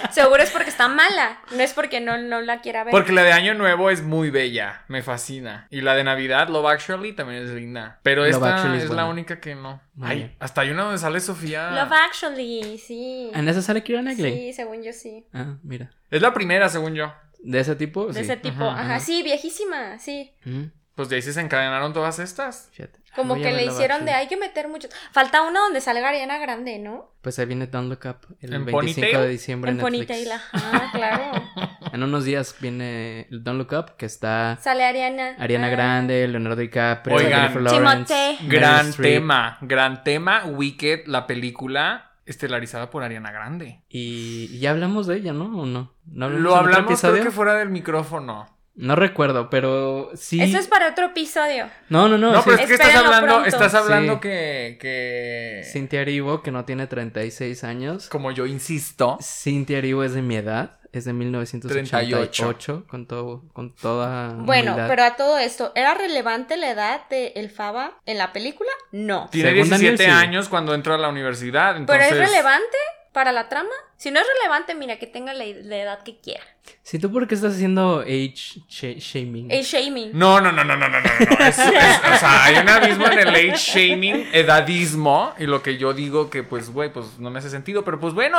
Seguro 0.12 0.40
es 0.40 0.50
porque 0.52 0.70
está 0.70 0.86
mala. 0.86 1.40
No 1.50 1.62
es 1.64 1.72
porque 1.72 2.00
no, 2.00 2.16
no 2.16 2.40
la 2.42 2.60
quiera 2.60 2.84
ver. 2.84 2.92
Porque 2.92 3.10
la 3.10 3.24
de 3.24 3.32
Año 3.32 3.54
Nuevo 3.54 3.90
es 3.90 4.02
muy 4.02 4.30
bella. 4.30 4.84
Me 4.86 5.02
fascina. 5.02 5.66
Y 5.70 5.80
la 5.80 5.96
de 5.96 6.04
Navidad, 6.04 6.48
Love 6.48 6.66
Actually, 6.66 7.12
también 7.12 7.42
es 7.42 7.50
linda. 7.50 7.98
Pero 8.04 8.22
Love 8.22 8.34
esta 8.34 8.54
Actually 8.54 8.78
es, 8.78 8.84
es 8.84 8.90
la 8.90 9.06
única 9.06 9.40
que 9.40 9.56
no. 9.56 9.80
Ay, 10.00 10.36
hasta 10.38 10.60
hay 10.60 10.70
una 10.70 10.84
donde 10.84 10.98
sale 10.98 11.18
Sofía. 11.18 11.70
Love 11.72 11.92
Actually, 12.06 12.78
sí. 12.78 13.32
¿En 13.34 13.48
esa 13.48 13.62
sale 13.62 13.82
Kira 13.82 14.00
Knightley? 14.00 14.32
Sí, 14.32 14.52
según 14.52 14.84
yo 14.84 14.92
sí. 14.92 15.26
Ah, 15.34 15.56
mira. 15.64 15.90
Es 16.10 16.22
la 16.22 16.32
primera, 16.32 16.68
según 16.68 16.94
yo. 16.94 17.12
¿De 17.42 17.60
ese 17.60 17.76
tipo? 17.76 18.06
De 18.06 18.14
sí. 18.14 18.20
ese 18.20 18.36
tipo. 18.36 18.64
Ajá, 18.64 18.80
Ajá, 18.80 18.94
ajá. 18.96 19.00
sí, 19.00 19.22
viejísima, 19.22 19.98
sí. 19.98 20.32
Mm, 20.44 20.64
Pues 20.94 21.08
de 21.08 21.16
ahí 21.16 21.22
se 21.22 21.28
desencadenaron 21.28 21.92
todas 21.92 22.18
estas. 22.18 22.68
fíjate. 22.72 23.00
Como 23.14 23.34
Voy 23.34 23.42
que 23.42 23.50
le 23.52 23.64
hicieron 23.64 24.04
de 24.04 24.10
hay 24.12 24.26
que 24.28 24.36
meter 24.36 24.68
muchos. 24.68 24.90
Falta 25.10 25.40
una 25.40 25.60
donde 25.60 25.80
salga 25.80 26.10
Ariana 26.10 26.36
Grande, 26.38 26.78
¿no? 26.78 27.12
Pues 27.22 27.38
ahí 27.38 27.46
viene 27.46 27.66
Don't 27.66 27.88
Look 27.88 28.00
Up 28.04 28.36
el 28.42 28.52
¿En 28.52 28.66
25 28.66 28.76
Ponytail? 29.00 29.16
de 29.24 29.28
diciembre 29.28 29.70
en 29.70 29.78
En 29.80 29.82
Netflix. 29.82 30.06
Ponytail, 30.06 30.32
ajá, 30.52 30.90
claro. 30.92 31.32
En 31.94 32.02
unos 32.02 32.24
días 32.26 32.54
viene 32.60 33.26
el 33.30 33.42
Don't 33.42 33.58
Look 33.58 33.72
Up, 33.78 33.96
que 33.96 34.04
está 34.04 34.58
Sale 34.60 34.84
Ariana. 34.84 35.34
Ariana 35.38 35.68
Ah. 35.68 35.70
Grande, 35.70 36.28
Leonardo 36.28 36.60
DiCaprio, 36.60 37.16
Oigan. 37.16 37.40
Jennifer 37.54 37.62
Lawrence, 37.62 38.38
Gran 38.48 38.92
tema. 38.92 39.58
Gran 39.62 40.04
tema. 40.04 40.44
Wicked, 40.44 41.06
la 41.06 41.26
película 41.26 42.05
estelarizada 42.26 42.90
por 42.90 43.02
Ariana 43.02 43.32
Grande. 43.32 43.82
Y 43.88 44.58
ya 44.58 44.72
hablamos 44.72 45.06
de 45.06 45.16
ella, 45.16 45.32
¿no? 45.32 45.46
¿O 45.60 45.66
no? 45.66 45.94
¿No 46.06 46.26
hablamos 46.26 46.42
Lo 46.42 46.56
hablamos 46.56 47.00
creo 47.00 47.24
que 47.24 47.30
fuera 47.30 47.54
del 47.54 47.70
micrófono. 47.70 48.46
No 48.76 48.94
recuerdo, 48.94 49.48
pero 49.48 50.10
sí. 50.14 50.40
Eso 50.42 50.58
es 50.58 50.68
para 50.68 50.90
otro 50.90 51.06
episodio. 51.06 51.66
No, 51.88 52.08
no, 52.08 52.18
no. 52.18 52.30
No, 52.32 52.42
sí. 52.42 52.50
pero 52.50 52.58
es 52.62 52.66
que 52.66 52.74
estás 52.74 52.94
hablando, 52.94 53.26
pronto. 53.26 53.48
estás 53.48 53.74
hablando 53.74 54.14
Sí. 54.14 54.20
que, 54.20 54.78
que 54.78 55.62
Cintia 55.72 56.02
Erivo, 56.02 56.42
que 56.42 56.50
no 56.50 56.66
tiene 56.66 56.86
36 56.86 57.64
años. 57.64 58.08
como 58.10 58.32
yo 58.32 58.44
insisto, 58.44 59.16
Cintia 59.22 59.78
Erivo 59.78 60.04
es 60.04 60.12
de 60.12 60.20
mi 60.20 60.36
edad. 60.36 60.78
Es 60.96 61.04
de 61.04 61.12
1988. 61.12 62.86
Con, 62.88 63.04
todo, 63.04 63.42
con 63.52 63.74
toda. 63.74 64.30
Bueno, 64.30 64.72
humildad. 64.72 64.88
pero 64.88 65.04
a 65.04 65.14
todo 65.16 65.36
esto, 65.36 65.72
¿era 65.74 65.92
relevante 65.92 66.56
la 66.56 66.70
edad 66.70 67.06
de 67.10 67.34
El 67.36 67.50
Faba 67.50 68.00
en 68.06 68.16
la 68.16 68.32
película? 68.32 68.70
No. 68.92 69.28
tiene 69.30 69.50
Según 69.50 69.68
Daniel, 69.68 69.98
17 69.98 70.04
sí. 70.04 70.26
años 70.26 70.48
cuando 70.48 70.74
entra 70.74 70.94
a 70.94 70.98
la 70.98 71.10
universidad. 71.10 71.76
¿Pero 71.86 72.02
es 72.02 72.16
relevante 72.16 72.78
para 73.12 73.30
la 73.32 73.50
trama? 73.50 73.74
Si 73.96 74.10
no 74.10 74.20
es 74.20 74.26
relevante, 74.38 74.74
mira, 74.74 74.98
que 74.98 75.06
tenga 75.06 75.32
la, 75.32 75.44
la 75.46 75.76
edad 75.76 76.02
que 76.02 76.20
quiera. 76.20 76.42
Si 76.82 76.98
tú, 76.98 77.12
¿por 77.12 77.26
qué 77.28 77.34
estás 77.36 77.54
haciendo 77.54 78.00
age 78.00 78.34
sh- 78.68 78.96
shaming? 78.98 79.50
El 79.50 79.62
shaming. 79.62 80.10
No, 80.12 80.40
no, 80.40 80.50
no, 80.52 80.64
no, 80.64 80.76
no, 80.76 80.88
no, 80.88 81.00
no. 81.00 81.08
no. 81.08 81.44
Es- 81.46 81.58
es- 81.58 81.68
o 81.68 82.16
sea, 82.18 82.44
hay 82.44 82.56
un 82.56 82.68
abismo 82.68 83.06
en 83.06 83.18
el 83.20 83.28
age 83.28 83.56
shaming, 83.56 84.28
edadismo. 84.32 85.32
Y 85.38 85.46
lo 85.46 85.62
que 85.62 85.78
yo 85.78 85.92
digo 85.94 86.28
que, 86.28 86.42
pues, 86.42 86.70
güey, 86.70 86.92
pues 86.92 87.18
no 87.18 87.30
me 87.30 87.38
hace 87.38 87.50
sentido. 87.50 87.84
Pero 87.84 88.00
pues 88.00 88.14
bueno, 88.14 88.38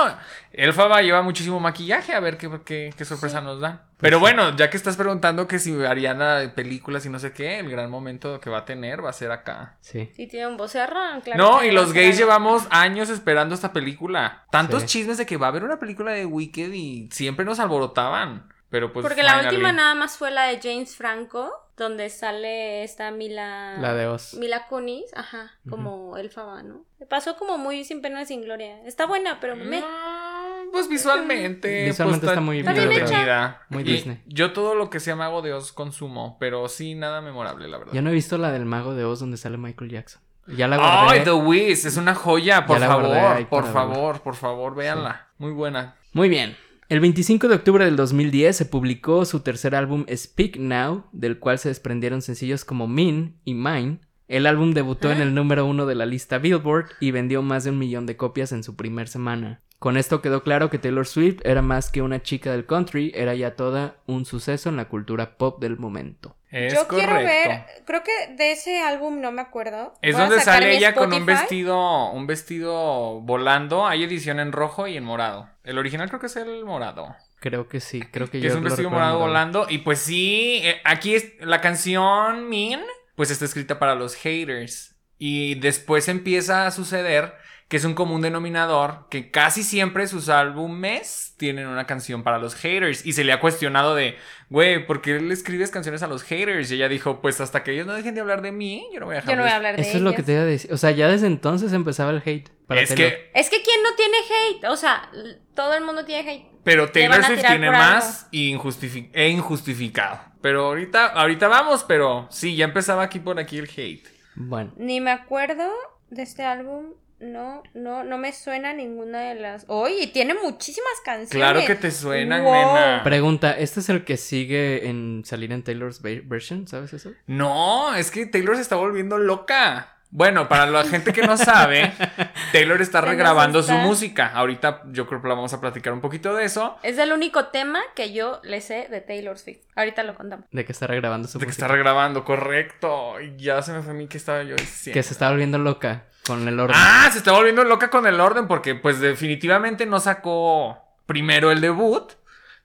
Elfaba 0.52 1.02
lleva 1.02 1.22
muchísimo 1.22 1.60
maquillaje. 1.60 2.14
A 2.14 2.20
ver 2.20 2.38
qué, 2.38 2.50
qué, 2.66 2.94
qué 2.98 3.06
sorpresa 3.06 3.42
nos 3.42 3.60
dan. 3.62 3.82
Pero 4.00 4.20
bueno, 4.20 4.56
ya 4.56 4.70
que 4.70 4.78
estás 4.78 4.96
preguntando 4.96 5.48
que 5.48 5.58
si 5.58 5.74
Ariana 5.84 6.52
películas 6.56 7.04
y 7.08 7.10
no 7.10 7.18
sé 7.18 7.34
qué, 7.34 7.58
el 7.60 7.70
gran 7.72 7.90
momento 7.90 8.40
que 8.40 8.50
va 8.52 8.60
a 8.60 8.66
tener 8.66 9.04
va 9.04 9.10
a 9.10 9.14
ser 9.14 9.32
acá. 9.32 9.78
Sí. 9.82 10.12
Si 10.16 10.28
tiene 10.28 10.46
un 10.48 10.56
vocerrón, 10.58 11.22
claro. 11.22 11.42
no, 11.44 11.64
y 11.64 11.72
los 11.72 11.94
gays 11.94 12.16
llevamos 12.16 12.68
años 12.70 13.10
esperando 13.10 13.56
esta 13.56 13.74
película. 13.74 14.46
Tantos 14.52 14.82
Sí. 14.84 14.88
chismes 14.88 15.18
de 15.18 15.26
que 15.26 15.38
va 15.38 15.47
a 15.48 15.50
haber 15.50 15.64
una 15.64 15.80
película 15.80 16.12
de 16.12 16.26
Wicked 16.26 16.72
y 16.74 17.10
siempre 17.12 17.46
nos 17.46 17.60
alborotaban. 17.60 18.48
Pero 18.70 18.92
pues. 18.92 19.06
Porque 19.06 19.24
la 19.24 19.42
última 19.42 19.72
nada 19.72 19.96
más 19.96 20.18
fue 20.18 20.32
la 20.32 20.46
de 20.46 20.60
James 20.62 20.96
Franco, 20.96 21.52
donde 21.78 22.10
sale 22.10 22.84
esta 22.84 23.12
Mila... 23.12 23.78
La 23.78 23.94
de 23.94 24.08
Oz. 24.08 24.34
Mila 24.34 24.68
Kunis, 24.68 25.06
ajá, 25.16 25.52
como 25.70 26.18
el 26.18 26.30
Faba, 26.30 26.64
¿no? 26.64 26.84
Pasó 27.10 27.38
como 27.38 27.58
muy 27.58 27.86
sin 27.86 28.02
pena 28.02 28.26
sin 28.26 28.42
gloria. 28.42 28.82
Está 28.84 29.06
buena, 29.06 29.40
pero 29.40 29.56
me... 29.56 29.80
Mm, 29.80 30.72
Pues 30.72 30.90
visualmente. 30.90 31.86
Visualmente 31.86 32.26
pues, 32.26 32.32
está 32.34 32.42
muy 32.42 32.60
Está 32.60 32.74
bien 32.74 32.92
entretenida. 32.92 33.66
Muy 33.70 33.84
Y 33.84 33.86
Disney. 33.86 34.22
Yo 34.26 34.52
todo 34.52 34.76
lo 34.76 34.90
que 34.90 35.00
sea 35.00 35.16
Mago 35.16 35.42
de 35.42 35.54
Oz 35.54 35.72
consumo, 35.72 36.36
pero 36.40 36.68
sí 36.68 36.96
nada 36.96 37.22
memorable, 37.22 37.70
la 37.70 37.78
verdad. 37.78 37.94
Yo 37.94 38.02
no 38.02 38.10
he 38.10 38.14
visto 38.14 38.38
la 38.38 38.52
del 38.52 38.66
mago 38.66 38.96
de 38.96 39.06
Oz 39.06 39.20
donde 39.20 39.38
sale 39.38 39.58
Michael 39.58 39.92
Jackson. 39.92 40.22
Ya 40.48 40.68
la 40.68 40.78
guardé. 40.78 41.20
Ay, 41.20 41.24
The 41.24 41.32
Wiz, 41.32 41.86
es 41.86 41.98
una 41.98 42.16
joya, 42.16 42.66
por 42.66 42.80
favor, 42.80 43.48
por 43.48 43.72
favor, 43.72 44.22
por 44.22 44.36
favor, 44.36 44.76
véanla. 44.76 45.28
Muy 45.38 45.52
buena. 45.52 45.96
Muy 46.14 46.30
bien. 46.30 46.56
El 46.90 47.02
25 47.02 47.50
de 47.50 47.56
octubre 47.56 47.84
del 47.84 47.98
2010 47.98 48.56
se 48.56 48.66
publicó 48.66 49.26
su 49.26 49.42
tercer 49.42 49.76
álbum 49.76 50.06
Speak 50.10 50.56
Now, 50.58 51.04
del 51.12 51.38
cual 51.38 51.60
se 51.60 51.68
desprendieron 51.68 52.22
sencillos 52.22 52.64
como 52.64 52.88
Mean 52.88 53.36
y 53.44 53.56
Mine. 53.56 54.00
El 54.30 54.46
álbum 54.46 54.74
debutó 54.74 55.12
en 55.12 55.22
el 55.22 55.34
número 55.34 55.66
uno 55.66 55.86
de 55.86 55.96
la 55.96 56.06
lista 56.06 56.38
Billboard 56.38 56.88
y 57.02 57.12
vendió 57.12 57.42
más 57.42 57.66
de 57.66 57.72
un 57.72 57.80
millón 57.80 58.06
de 58.06 58.16
copias 58.16 58.54
en 58.54 58.64
su 58.64 58.76
primer 58.76 59.10
semana. 59.10 59.62
Con 59.80 59.96
esto 59.98 60.22
quedó 60.22 60.42
claro 60.44 60.70
que 60.72 60.80
Taylor 60.80 61.06
Swift 61.06 61.40
era 61.44 61.62
más 61.62 61.92
que 61.92 62.02
una 62.02 62.22
chica 62.24 62.52
del 62.52 62.66
country, 62.66 63.12
era 63.16 63.36
ya 63.36 63.56
toda 63.56 63.98
un 64.08 64.26
suceso 64.26 64.70
en 64.70 64.76
la 64.76 64.86
cultura 64.90 65.38
pop 65.38 65.62
del 65.62 65.78
momento. 65.78 66.36
Es 66.50 66.74
Yo 66.74 66.88
correcto. 66.88 67.14
quiero 67.14 67.28
ver, 67.28 67.66
creo 67.86 68.02
que 68.04 68.34
de 68.36 68.54
ese 68.54 68.80
álbum 68.82 69.20
no 69.22 69.32
me 69.32 69.42
acuerdo. 69.42 69.94
Es 70.02 70.16
Voy 70.16 70.22
donde 70.28 70.42
sale 70.42 70.76
ella 70.76 70.96
con 70.96 71.14
un 71.14 71.26
vestido, 71.26 72.12
un 72.12 72.26
vestido 72.26 73.20
volando. 73.22 73.86
Hay 73.86 74.04
edición 74.04 74.40
en 74.40 74.52
rojo 74.52 74.88
y 74.88 74.98
en 74.98 75.04
morado. 75.04 75.50
El 75.64 75.78
original 75.78 76.08
creo 76.08 76.22
que 76.22 76.28
es 76.28 76.36
el 76.38 76.64
morado. 76.66 77.16
Creo 77.40 77.68
que 77.68 77.80
sí, 77.80 78.02
creo 78.02 78.28
que 78.28 78.40
Que 78.40 78.46
yo 78.46 78.50
es 78.50 78.56
un 78.56 78.64
vestido 78.64 78.90
morado 78.90 79.20
morado. 79.20 79.28
volando. 79.28 79.68
Y 79.70 79.80
pues 79.80 80.00
sí, 80.00 80.62
eh, 80.64 80.82
aquí 80.86 81.14
es 81.16 81.34
la 81.42 81.62
canción 81.62 82.50
Mean, 82.50 82.82
pues 83.16 83.30
está 83.30 83.46
escrita 83.46 83.78
para 83.78 83.94
los 83.94 84.16
haters. 84.16 84.96
Y 85.20 85.56
después 85.56 86.08
empieza 86.08 86.66
a 86.66 86.72
suceder 86.72 87.34
que 87.68 87.76
es 87.78 87.84
un 87.84 87.96
común 87.96 88.22
denominador 88.22 89.08
que 89.10 89.30
casi 89.30 89.62
siempre 89.62 90.08
sus 90.08 90.30
álbumes 90.30 91.34
tienen 91.38 91.68
una 91.68 91.86
canción 91.86 92.24
para 92.24 92.38
los 92.38 92.56
haters. 92.56 93.06
Y 93.06 93.12
se 93.14 93.24
le 93.26 93.34
ha 93.34 93.42
cuestionado 93.42 93.94
de, 93.94 94.16
güey, 94.50 94.86
¿por 94.88 95.02
qué 95.02 95.20
le 95.20 95.34
escribes 95.34 95.70
canciones 95.70 96.02
a 96.02 96.08
los 96.08 96.24
haters? 96.24 96.72
Y 96.72 96.76
ella 96.76 96.88
dijo, 96.88 97.20
pues 97.22 97.42
hasta 97.42 97.64
que 97.64 97.74
ellos 97.74 97.86
no 97.86 97.94
dejen 97.94 98.16
de 98.16 98.22
hablar 98.22 98.42
de 98.42 98.52
mí, 98.54 98.88
yo 98.94 99.02
no 99.02 99.08
voy 99.08 99.16
a 99.16 99.18
dejar 99.18 99.32
Yo 99.32 99.36
no 99.36 99.42
voy 99.44 99.50
a 99.50 99.52
de- 99.52 99.56
hablar 99.58 99.76
de 99.76 99.82
Eso 99.82 99.98
es 99.98 100.02
lo 100.04 100.14
que 100.14 100.24
te 100.24 100.32
iba 100.32 100.42
a 100.42 100.46
decir. 100.46 100.72
O 100.72 100.78
sea, 100.78 100.92
ya 100.92 101.08
desde 101.10 101.28
entonces 101.28 101.74
empezaba 101.74 102.12
el 102.12 102.22
hate. 102.26 102.50
Para 102.68 102.82
Es 102.82 102.90
Taylor. 102.90 103.12
que, 103.12 103.32
Es 103.34 103.50
que 103.50 103.62
¿quién 103.62 103.82
no 103.84 103.90
tiene 103.96 104.18
hate? 104.18 104.64
O 104.72 104.78
sea, 104.78 105.10
todo 105.54 105.74
el 105.74 105.84
mundo 105.84 106.06
tiene 106.06 106.30
hate. 106.30 106.46
pero 106.64 106.90
Taylor 106.92 107.24
Swift 107.24 107.46
tiene 107.46 107.70
más 107.72 108.28
e 108.32 109.28
injustificado. 109.30 110.20
Pero 110.42 110.66
ahorita, 110.68 111.08
ahorita 111.08 111.48
vamos, 111.48 111.84
pero 111.84 112.28
sí, 112.30 112.56
ya 112.56 112.66
empezaba 112.66 113.04
aquí 113.04 113.20
por 113.20 113.40
aquí 113.40 113.58
el 113.58 113.70
hate. 113.76 114.08
Bueno, 114.36 114.72
Ni 114.78 115.02
me 115.02 115.12
acuerdo 115.12 115.66
de 116.10 116.24
este 116.24 116.44
álbum. 116.44 116.94
No, 117.20 117.64
no, 117.74 118.04
no 118.04 118.18
me 118.20 118.32
suena 118.32 118.74
ninguna 118.74 119.22
de 119.22 119.36
las. 119.36 119.66
Oye, 119.68 120.06
tiene 120.08 120.36
muchísimas 120.36 120.94
canciones. 121.04 121.32
Claro 121.32 121.62
que 121.66 121.74
te 121.76 121.90
suenan, 121.90 122.44
Wow. 122.44 122.54
nena. 122.54 123.02
pregunta, 123.04 123.58
¿este 123.58 123.80
es 123.80 123.90
el 123.90 124.06
que 124.06 124.18
sigue 124.18 124.88
en 124.88 125.24
salir 125.26 125.52
en 125.52 125.64
Taylor's 125.64 126.02
ve- 126.04 126.22
version? 126.24 126.68
¿Sabes 126.68 126.94
eso? 126.94 127.14
No, 127.26 127.96
es 127.96 128.12
que 128.12 128.28
Taylor 128.28 128.56
se 128.56 128.62
está 128.62 128.76
volviendo 128.76 129.18
loca. 129.18 129.97
Bueno, 130.10 130.48
para 130.48 130.66
la 130.68 130.84
gente 130.86 131.12
que 131.14 131.22
no 131.22 131.36
sabe, 131.38 131.92
Taylor 132.54 132.82
está 132.82 133.02
regrabando 133.02 133.60
está- 133.60 133.74
su 133.82 133.88
música. 133.88 134.32
Ahorita 134.34 134.84
yo 134.92 135.06
creo 135.06 135.22
que 135.22 135.28
la 135.28 135.34
vamos 135.36 135.54
a 135.54 135.60
platicar 135.62 135.92
un 135.94 136.00
poquito 136.02 136.34
de 136.34 136.46
eso. 136.46 136.78
Es 136.82 136.98
el 136.98 137.12
único 137.12 137.48
tema 137.48 137.80
que 137.94 138.14
yo 138.14 138.40
le 138.44 138.62
sé 138.62 138.88
de 138.90 139.02
Taylor 139.02 139.38
Swift. 139.38 139.60
Ahorita 139.76 140.04
lo 140.04 140.16
contamos. 140.16 140.46
De 140.52 140.64
que 140.66 140.72
está 140.72 140.88
regrabando 140.88 141.28
su 141.28 141.38
De 141.40 141.46
que 141.46 141.50
música. 141.50 141.66
está 141.66 141.74
regrabando, 141.76 142.24
correcto. 142.24 143.20
Y 143.20 143.36
ya 143.38 143.62
se 143.62 143.74
me 143.74 143.82
fue 143.82 143.92
a 143.92 143.96
mí 143.96 144.08
que 144.08 144.18
estaba 144.18 144.44
yo 144.44 144.56
diciendo. 144.56 144.98
Que 144.98 145.04
se 145.04 145.14
está 145.14 145.30
volviendo 145.30 145.58
loca 145.58 146.06
con 146.26 146.48
el 146.48 146.60
orden. 146.60 146.76
Ah, 146.80 147.10
se 147.12 147.18
está 147.20 147.34
volviendo 147.34 147.64
loca 147.66 147.90
con 147.90 148.08
el 148.08 148.20
orden 148.22 148.48
porque 148.48 148.76
pues 148.76 149.00
definitivamente 149.02 149.86
no 149.86 150.00
sacó 150.00 150.78
primero 151.06 151.52
el 151.52 151.60
debut. 151.62 152.14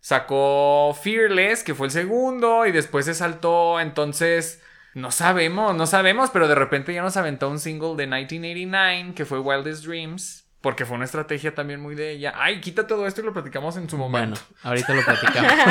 Sacó 0.00 0.96
Fearless, 1.00 1.62
que 1.62 1.74
fue 1.76 1.86
el 1.86 1.92
segundo, 1.92 2.66
y 2.66 2.72
después 2.72 3.04
se 3.06 3.14
saltó, 3.14 3.78
entonces 3.78 4.60
no 4.94 5.10
sabemos, 5.10 5.74
no 5.74 5.86
sabemos, 5.86 6.30
pero 6.30 6.48
de 6.48 6.54
repente 6.54 6.92
ya 6.92 7.02
nos 7.02 7.16
aventó 7.16 7.48
un 7.48 7.58
single 7.58 7.96
de 7.96 8.06
1989, 8.06 9.14
que 9.14 9.24
fue 9.24 9.38
Wildest 9.38 9.84
Dreams, 9.84 10.44
porque 10.60 10.84
fue 10.84 10.96
una 10.96 11.06
estrategia 11.06 11.54
también 11.54 11.80
muy 11.80 11.94
de 11.94 12.10
ella. 12.12 12.34
Ay, 12.36 12.60
quita 12.60 12.86
todo 12.86 13.06
esto 13.06 13.20
y 13.20 13.24
lo 13.24 13.32
platicamos 13.32 13.76
en 13.76 13.88
su 13.88 13.96
bueno, 13.96 14.12
momento. 14.12 14.40
ahorita 14.62 14.94
lo 14.94 15.02
platicamos. 15.02 15.52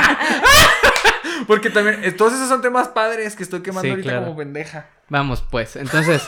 Porque 1.47 1.69
también, 1.69 2.03
eh, 2.03 2.11
todos 2.11 2.33
esos 2.33 2.47
son 2.49 2.61
temas 2.61 2.89
padres 2.89 3.35
que 3.35 3.43
estoy 3.43 3.61
quemando 3.61 3.83
Sí, 3.83 3.89
ahorita 3.89 4.09
claro. 4.09 4.25
como 4.25 4.37
pendeja. 4.37 4.89
Vamos, 5.09 5.43
pues. 5.49 5.75
Entonces, 5.75 6.27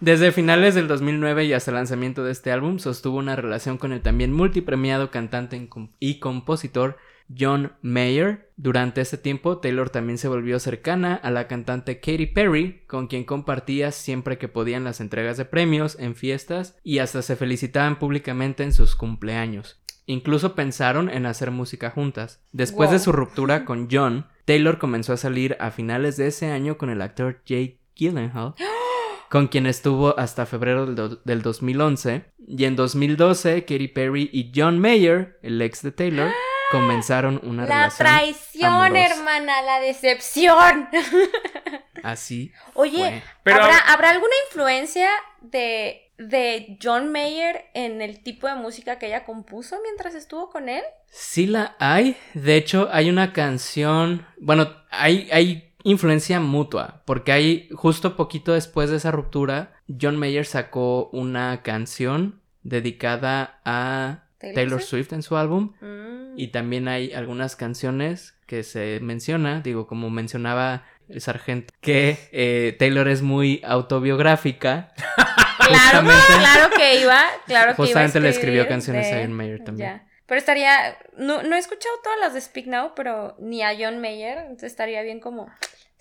desde 0.00 0.30
finales 0.32 0.74
del 0.74 0.88
2009 0.88 1.44
y 1.44 1.52
hasta 1.52 1.70
el 1.70 1.76
lanzamiento 1.76 2.22
de 2.24 2.32
este 2.32 2.52
álbum, 2.52 2.78
sostuvo 2.78 3.18
una 3.18 3.34
relación 3.36 3.78
con 3.78 3.92
el 3.92 4.02
también 4.02 4.32
multipremiado 4.32 5.10
cantante 5.10 5.68
y 5.98 6.18
compositor 6.20 6.98
John 7.38 7.72
Mayer. 7.82 8.50
Durante 8.56 9.00
ese 9.00 9.18
tiempo, 9.18 9.58
Taylor 9.58 9.90
también 9.90 10.18
se 10.18 10.28
volvió 10.28 10.58
cercana 10.58 11.14
a 11.14 11.30
la 11.30 11.48
cantante 11.48 12.00
Katy 12.00 12.26
Perry, 12.26 12.82
con 12.86 13.06
quien 13.06 13.24
compartía 13.24 13.92
siempre 13.92 14.38
que 14.38 14.48
podían 14.48 14.84
las 14.84 15.00
entregas 15.00 15.36
de 15.36 15.44
premios, 15.44 15.96
en 15.98 16.14
fiestas 16.14 16.78
y 16.82 16.98
hasta 16.98 17.22
se 17.22 17.36
felicitaban 17.36 17.98
públicamente 17.98 18.62
en 18.62 18.72
sus 18.72 18.96
cumpleaños. 18.96 19.82
Incluso 20.06 20.54
pensaron 20.54 21.08
en 21.08 21.26
hacer 21.26 21.50
música 21.50 21.90
juntas. 21.90 22.42
Después 22.52 22.90
de 22.90 22.98
su 22.98 23.12
ruptura 23.12 23.64
con 23.64 23.88
John, 23.90 24.26
Taylor 24.44 24.78
comenzó 24.78 25.12
a 25.12 25.16
salir 25.16 25.56
a 25.60 25.70
finales 25.70 26.16
de 26.16 26.26
ese 26.26 26.50
año 26.50 26.76
con 26.76 26.90
el 26.90 27.02
actor 27.02 27.42
Jake 27.46 27.80
Gyllenhaal, 27.94 28.54
con 29.30 29.46
quien 29.48 29.66
estuvo 29.66 30.18
hasta 30.18 30.46
febrero 30.46 30.86
del, 30.86 31.18
del 31.24 31.42
2011. 31.42 32.24
Y 32.46 32.64
en 32.64 32.74
2012, 32.74 33.64
Katy 33.64 33.88
Perry 33.88 34.28
y 34.32 34.50
John 34.54 34.80
Mayer, 34.80 35.38
el 35.42 35.62
ex 35.62 35.82
de 35.82 35.92
Taylor, 35.92 36.30
comenzaron 36.72 37.40
una 37.44 37.62
La 37.66 37.74
relación 37.76 38.06
traición, 38.06 38.72
amorosa. 38.72 39.14
hermana, 39.14 39.62
la 39.62 39.78
decepción. 39.80 40.88
Así. 42.02 42.52
Oye, 42.74 42.98
fue. 42.98 43.22
Pero- 43.44 43.62
¿habrá, 43.62 43.78
¿habrá 43.78 44.10
alguna 44.10 44.32
influencia 44.48 45.08
de, 45.40 46.10
de 46.18 46.76
John 46.82 47.12
Mayer 47.12 47.66
en 47.74 48.02
el 48.02 48.22
tipo 48.22 48.48
de 48.48 48.54
música 48.56 48.98
que 48.98 49.06
ella 49.06 49.24
compuso 49.24 49.76
mientras 49.82 50.14
estuvo 50.14 50.50
con 50.50 50.68
él? 50.68 50.82
Sí 51.10 51.46
la 51.46 51.76
hay. 51.78 52.16
De 52.34 52.56
hecho, 52.56 52.88
hay 52.92 53.08
una 53.10 53.32
canción. 53.32 54.26
Bueno, 54.38 54.68
hay, 54.90 55.28
hay 55.32 55.74
influencia 55.84 56.40
mutua. 56.40 57.02
Porque 57.06 57.32
hay 57.32 57.68
justo 57.74 58.16
poquito 58.16 58.52
después 58.52 58.90
de 58.90 58.96
esa 58.96 59.10
ruptura, 59.12 59.72
John 60.00 60.16
Mayer 60.16 60.46
sacó 60.46 61.08
una 61.12 61.62
canción 61.62 62.40
dedicada 62.62 63.60
a 63.64 64.21
¿Taylor 64.42 64.54
Taylor 64.54 64.80
Swift? 64.82 64.88
Swift 65.06 65.12
en 65.14 65.22
su 65.22 65.36
álbum. 65.38 65.72
Mm. 65.80 66.34
Y 66.38 66.48
también 66.48 66.88
hay 66.88 67.12
algunas 67.14 67.56
canciones 67.56 68.34
que 68.46 68.62
se 68.64 68.98
menciona, 69.00 69.60
digo, 69.62 69.86
como 69.86 70.10
mencionaba 70.10 70.84
el 71.08 71.20
sargento, 71.20 71.72
que 71.80 72.16
eh, 72.32 72.76
Taylor 72.78 73.08
es 73.08 73.22
muy 73.22 73.62
autobiográfica. 73.64 74.92
Claro, 75.64 76.00
Justamente- 76.00 76.38
claro 76.40 76.70
que 76.76 77.00
iba, 77.00 77.22
claro 77.46 77.70
que 77.70 77.76
Justamente 77.76 78.18
iba 78.18 78.26
a 78.26 78.30
le 78.30 78.36
escribió 78.36 78.66
canciones 78.66 79.06
de- 79.08 79.14
a 79.16 79.20
John 79.22 79.32
Mayer 79.32 79.62
también. 79.62 79.90
Ya. 79.90 80.06
Pero 80.26 80.38
estaría, 80.38 80.98
no, 81.16 81.42
no 81.44 81.54
he 81.54 81.58
escuchado 81.58 81.94
todas 82.02 82.18
las 82.18 82.34
de 82.34 82.40
Speak 82.40 82.66
Now, 82.66 82.92
pero 82.96 83.36
ni 83.38 83.62
a 83.62 83.70
John 83.78 84.00
Mayer, 84.00 84.38
entonces 84.38 84.72
estaría 84.72 85.02
bien 85.02 85.20
como 85.20 85.48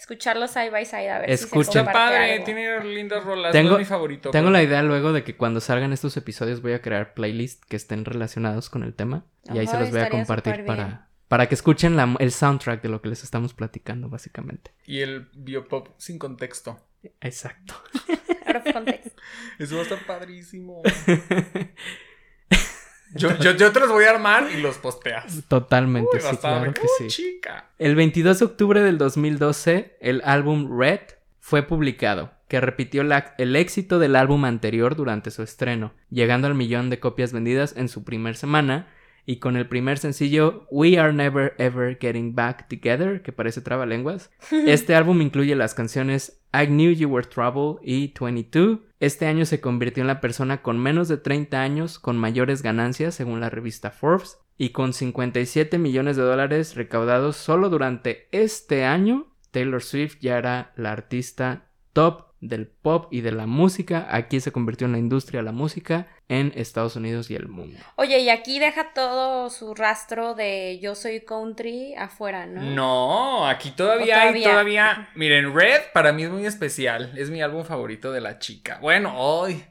escucharlos 0.01 0.51
side 0.51 0.69
by 0.71 0.85
side 0.85 1.09
a 1.09 1.19
ver 1.19 1.29
Escuchen. 1.31 1.65
si 1.65 1.79
se 1.79 1.83
Padre, 1.85 2.33
algo. 2.33 2.45
tiene 2.45 2.83
lindas 2.83 3.23
rolas. 3.23 3.51
Tengo- 3.51 3.69
no 3.71 3.75
es 3.75 3.79
mi 3.79 3.85
favorito. 3.85 4.31
Tengo 4.31 4.45
pero- 4.47 4.51
la 4.53 4.63
idea 4.63 4.81
luego 4.83 5.13
de 5.13 5.23
que 5.23 5.37
cuando 5.37 5.61
salgan 5.61 5.93
estos 5.93 6.17
episodios 6.17 6.61
voy 6.61 6.73
a 6.73 6.81
crear 6.81 7.13
playlists 7.13 7.65
que 7.65 7.75
estén 7.75 8.03
relacionados 8.05 8.69
con 8.69 8.83
el 8.83 8.93
tema 8.93 9.25
y 9.53 9.59
ahí 9.59 9.67
se 9.67 9.79
los 9.79 9.91
voy 9.91 10.01
a 10.01 10.09
compartir 10.09 10.65
para, 10.65 11.07
para 11.27 11.47
que 11.47 11.55
escuchen 11.55 11.95
la- 11.95 12.15
el 12.19 12.31
soundtrack 12.31 12.81
de 12.81 12.89
lo 12.89 13.01
que 13.01 13.09
les 13.09 13.23
estamos 13.23 13.53
platicando, 13.53 14.09
básicamente. 14.09 14.71
Y 14.85 14.99
el 14.99 15.29
biopop 15.33 15.89
sin 15.97 16.17
contexto. 16.19 16.79
Exacto. 17.21 17.75
Eso 19.59 19.75
va 19.75 19.81
a 19.81 19.83
estar 19.83 19.99
padrísimo. 20.05 20.81
Yo, 23.15 23.38
yo, 23.39 23.52
yo 23.52 23.71
te 23.71 23.80
los 23.80 23.89
voy 23.89 24.06
a 24.06 24.12
armar 24.12 24.47
y 24.56 24.62
los 24.62 24.78
posteas. 24.78 25.43
Totalmente, 25.47 26.10
Uy, 26.13 26.21
sí, 26.21 26.38
claro 26.38 26.74
que 26.74 26.82
¡Uh, 26.82 26.88
sí. 27.00 27.08
chica. 27.08 27.69
El 27.78 27.95
22 27.95 28.39
de 28.39 28.45
octubre 28.45 28.82
del 28.82 28.97
2012, 28.97 29.97
el 30.02 30.21
álbum 30.26 30.80
Red 30.80 31.00
fue 31.39 31.63
publicado, 31.63 32.32
que 32.47 32.62
repitió 32.62 33.04
la- 33.04 33.34
el 33.38 33.56
éxito 33.56 34.00
del 34.00 34.15
álbum 34.15 34.45
anterior 34.45 34.95
durante 34.95 35.32
su 35.32 35.43
estreno, 35.43 35.93
llegando 36.10 36.47
al 36.47 36.56
millón 36.56 36.89
de 36.89 37.00
copias 37.00 37.34
vendidas 37.34 37.76
en 37.76 37.89
su 37.89 38.04
primer 38.04 38.36
semana, 38.36 38.88
y 39.24 39.38
con 39.38 39.56
el 39.56 39.67
primer 39.67 40.00
sencillo 40.00 40.65
We 40.71 40.97
Are 40.97 41.13
Never 41.13 41.54
Ever 41.60 41.97
Getting 42.00 42.34
Back 42.34 42.67
Together, 42.67 43.21
que 43.21 43.32
parece 43.32 43.62
trabalenguas. 43.62 44.32
Este 44.52 44.95
álbum 44.95 45.21
incluye 45.21 45.56
las 45.56 45.74
canciones 45.76 46.40
I 46.53 46.67
Knew 46.67 46.91
You 46.91 47.09
Were 47.09 47.27
Trouble 47.27 47.79
y 47.81 48.13
22. 48.19 48.79
Este 48.99 49.25
año 49.25 49.45
se 49.45 49.61
convirtió 49.61 50.01
en 50.01 50.07
la 50.07 50.21
persona 50.21 50.61
con 50.61 50.79
menos 50.79 51.07
de 51.07 51.17
30 51.17 51.61
años 51.61 51.99
con 51.99 52.17
mayores 52.17 52.61
ganancias 52.61 53.15
según 53.15 53.39
la 53.39 53.49
revista 53.49 53.91
Forbes 53.91 54.37
y 54.57 54.69
con 54.69 54.93
57 54.93 55.77
millones 55.77 56.17
de 56.17 56.23
dólares 56.23 56.75
recaudados 56.75 57.35
solo 57.35 57.69
durante 57.69 58.27
este 58.31 58.85
año, 58.85 59.27
Taylor 59.51 59.81
Swift 59.81 60.17
ya 60.21 60.37
era 60.37 60.71
la 60.75 60.91
artista 60.91 61.65
top 61.93 62.31
del 62.41 62.67
pop 62.67 63.08
y 63.12 63.21
de 63.21 63.32
la 63.32 63.45
música. 63.45 64.08
Aquí 64.10 64.39
se 64.39 64.51
convirtió 64.51 64.88
en 64.88 64.93
la 64.93 64.97
industria 64.97 65.39
de 65.39 65.45
la 65.45 65.51
música 65.51 66.08
en 66.27 66.51
Estados 66.56 66.95
Unidos 66.95 67.30
y 67.30 67.36
el 67.36 67.47
mundo. 67.47 67.80
Oye, 67.95 68.19
y 68.19 68.30
aquí 68.30 68.60
deja 68.60 68.93
todo 68.93 69.49
su 69.51 69.75
rastro 69.75 70.34
de 70.34 70.80
yo 70.82 70.95
soy 70.95 71.21
country 71.21 71.93
afuera, 71.95 72.47
¿no? 72.47 72.62
No, 72.62 73.47
aquí 73.47 73.71
todavía, 73.71 74.21
hay, 74.23 74.43
todavía. 74.43 75.10
Miren, 75.15 75.54
Red 75.56 75.82
para 75.93 76.12
mí 76.12 76.23
es 76.23 76.32
muy 76.32 76.45
especial. 76.45 77.13
Es 77.15 77.30
mi 77.30 77.41
álbum 77.41 77.63
favorito 77.63 78.12
de 78.12 78.21
la 78.21 78.39
chica. 78.39 78.80
Bueno, 78.82 79.13
hoy. 79.17 79.63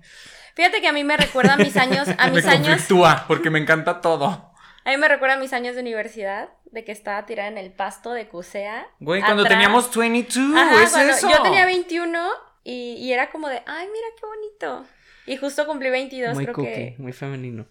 Fíjate 0.55 0.81
que 0.81 0.89
a 0.89 0.93
mí 0.93 1.03
me 1.03 1.17
recuerda 1.17 1.55
a 1.55 1.57
mis 1.57 1.77
años, 1.77 2.09
a 2.19 2.27
me 2.29 2.35
mis 2.37 2.47
años, 2.47 2.69
conflictúa 2.69 3.25
porque 3.27 3.51
me 3.51 3.59
encanta 3.59 4.01
todo. 4.01 4.53
a 4.85 4.91
mí 4.91 4.97
me 4.97 5.09
recuerda 5.09 5.35
a 5.35 5.39
mis 5.39 5.53
años 5.53 5.75
de 5.75 5.81
universidad, 5.81 6.51
de 6.67 6.85
que 6.85 6.93
estaba 6.93 7.27
tirada 7.27 7.49
en 7.49 7.59
el 7.59 7.73
pasto 7.73 8.13
de 8.13 8.29
Cusea. 8.29 8.87
Güey, 9.01 9.23
cuando 9.23 9.43
atrás. 9.43 9.59
teníamos 9.59 9.97
22, 9.97 10.57
Ajá, 10.57 10.83
es 10.85 10.91
cuando 10.91 11.13
eso. 11.15 11.31
yo 11.31 11.43
tenía 11.43 11.65
21 11.65 12.50
y, 12.65 12.95
y 12.95 13.13
era 13.13 13.31
como 13.31 13.49
de, 13.49 13.63
ay, 13.67 13.89
mira 13.89 14.07
qué 14.19 14.27
bonito. 14.27 14.87
Y 15.27 15.37
justo 15.37 15.67
cumplí 15.67 15.91
22, 15.91 16.35
Muy 16.35 16.45
creo 16.45 16.55
cookie, 16.55 16.73
que 16.73 16.95
muy 16.99 17.13
femenino. 17.13 17.67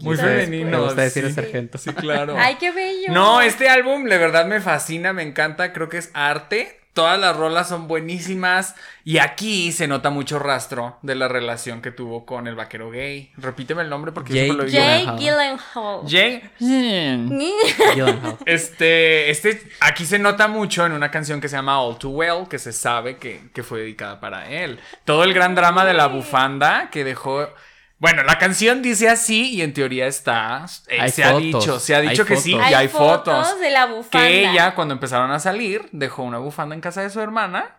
Muy 0.00 0.16
femenino. 0.16 0.78
Me 0.78 0.84
gusta 0.84 1.02
decir 1.02 1.26
sí. 1.26 1.32
sargento. 1.32 1.78
Sí, 1.78 1.92
claro. 1.92 2.36
Ay, 2.38 2.56
qué 2.58 2.70
bello. 2.70 3.12
No, 3.12 3.42
este 3.42 3.68
álbum, 3.68 4.04
de 4.04 4.16
verdad 4.18 4.46
me 4.46 4.60
fascina, 4.60 5.12
me 5.12 5.22
encanta. 5.22 5.72
Creo 5.72 5.88
que 5.88 5.98
es 5.98 6.10
arte 6.14 6.80
Todas 6.94 7.18
las 7.20 7.36
rolas 7.36 7.68
son 7.68 7.88
buenísimas. 7.88 8.74
Y 9.04 9.18
aquí 9.18 9.72
se 9.72 9.86
nota 9.86 10.10
mucho 10.10 10.38
rastro 10.38 10.96
de 11.02 11.14
la 11.14 11.28
relación 11.28 11.82
que 11.82 11.90
tuvo 11.90 12.24
con 12.24 12.46
el 12.46 12.54
vaquero 12.54 12.90
gay. 12.90 13.32
Repíteme 13.36 13.82
el 13.82 13.90
nombre 13.90 14.12
porque 14.12 14.32
siempre 14.32 14.56
lo 14.56 14.64
digo. 14.64 14.78
Jay. 14.78 15.06
Gyllenhaal. 15.18 16.00
Jay. 16.08 16.50
Gyllenhaal. 16.58 18.38
Este, 18.46 19.30
este, 19.30 19.60
aquí 19.80 20.06
se 20.06 20.18
nota 20.18 20.48
mucho 20.48 20.86
en 20.86 20.92
una 20.92 21.10
canción 21.10 21.40
que 21.40 21.48
se 21.48 21.56
llama 21.56 21.80
All 21.80 21.98
Too 21.98 22.10
Well, 22.10 22.48
que 22.48 22.58
se 22.58 22.72
sabe 22.72 23.16
que, 23.18 23.42
que 23.52 23.62
fue 23.62 23.80
dedicada 23.80 24.20
para 24.20 24.48
él. 24.48 24.78
Todo 25.04 25.24
el 25.24 25.34
gran 25.34 25.54
drama 25.54 25.84
de 25.84 25.94
la 25.94 26.06
bufanda 26.06 26.88
que 26.90 27.04
dejó. 27.04 27.48
Bueno, 28.04 28.22
la 28.22 28.36
canción 28.36 28.82
dice 28.82 29.08
así 29.08 29.54
y 29.54 29.62
en 29.62 29.72
teoría 29.72 30.06
está. 30.06 30.66
eh, 30.88 30.98
Hay 31.00 31.10
se 31.10 31.24
ha 31.24 31.28
fotos, 31.32 31.42
dicho, 31.42 31.80
se 31.80 31.94
ha 31.94 32.00
dicho 32.02 32.26
que 32.26 32.36
sí, 32.36 32.52
fotos. 32.52 32.70
y 32.70 32.74
hay 32.74 32.88
fotos. 32.88 33.60
de 33.60 33.70
la 33.70 33.86
bufanda. 33.86 34.28
Que 34.28 34.50
ella, 34.50 34.74
cuando 34.74 34.92
empezaron 34.92 35.30
a 35.30 35.38
salir, 35.40 35.88
dejó 35.90 36.22
una 36.22 36.36
bufanda 36.38 36.74
en 36.74 36.82
casa 36.82 37.00
de 37.00 37.08
su 37.08 37.20
hermana. 37.22 37.78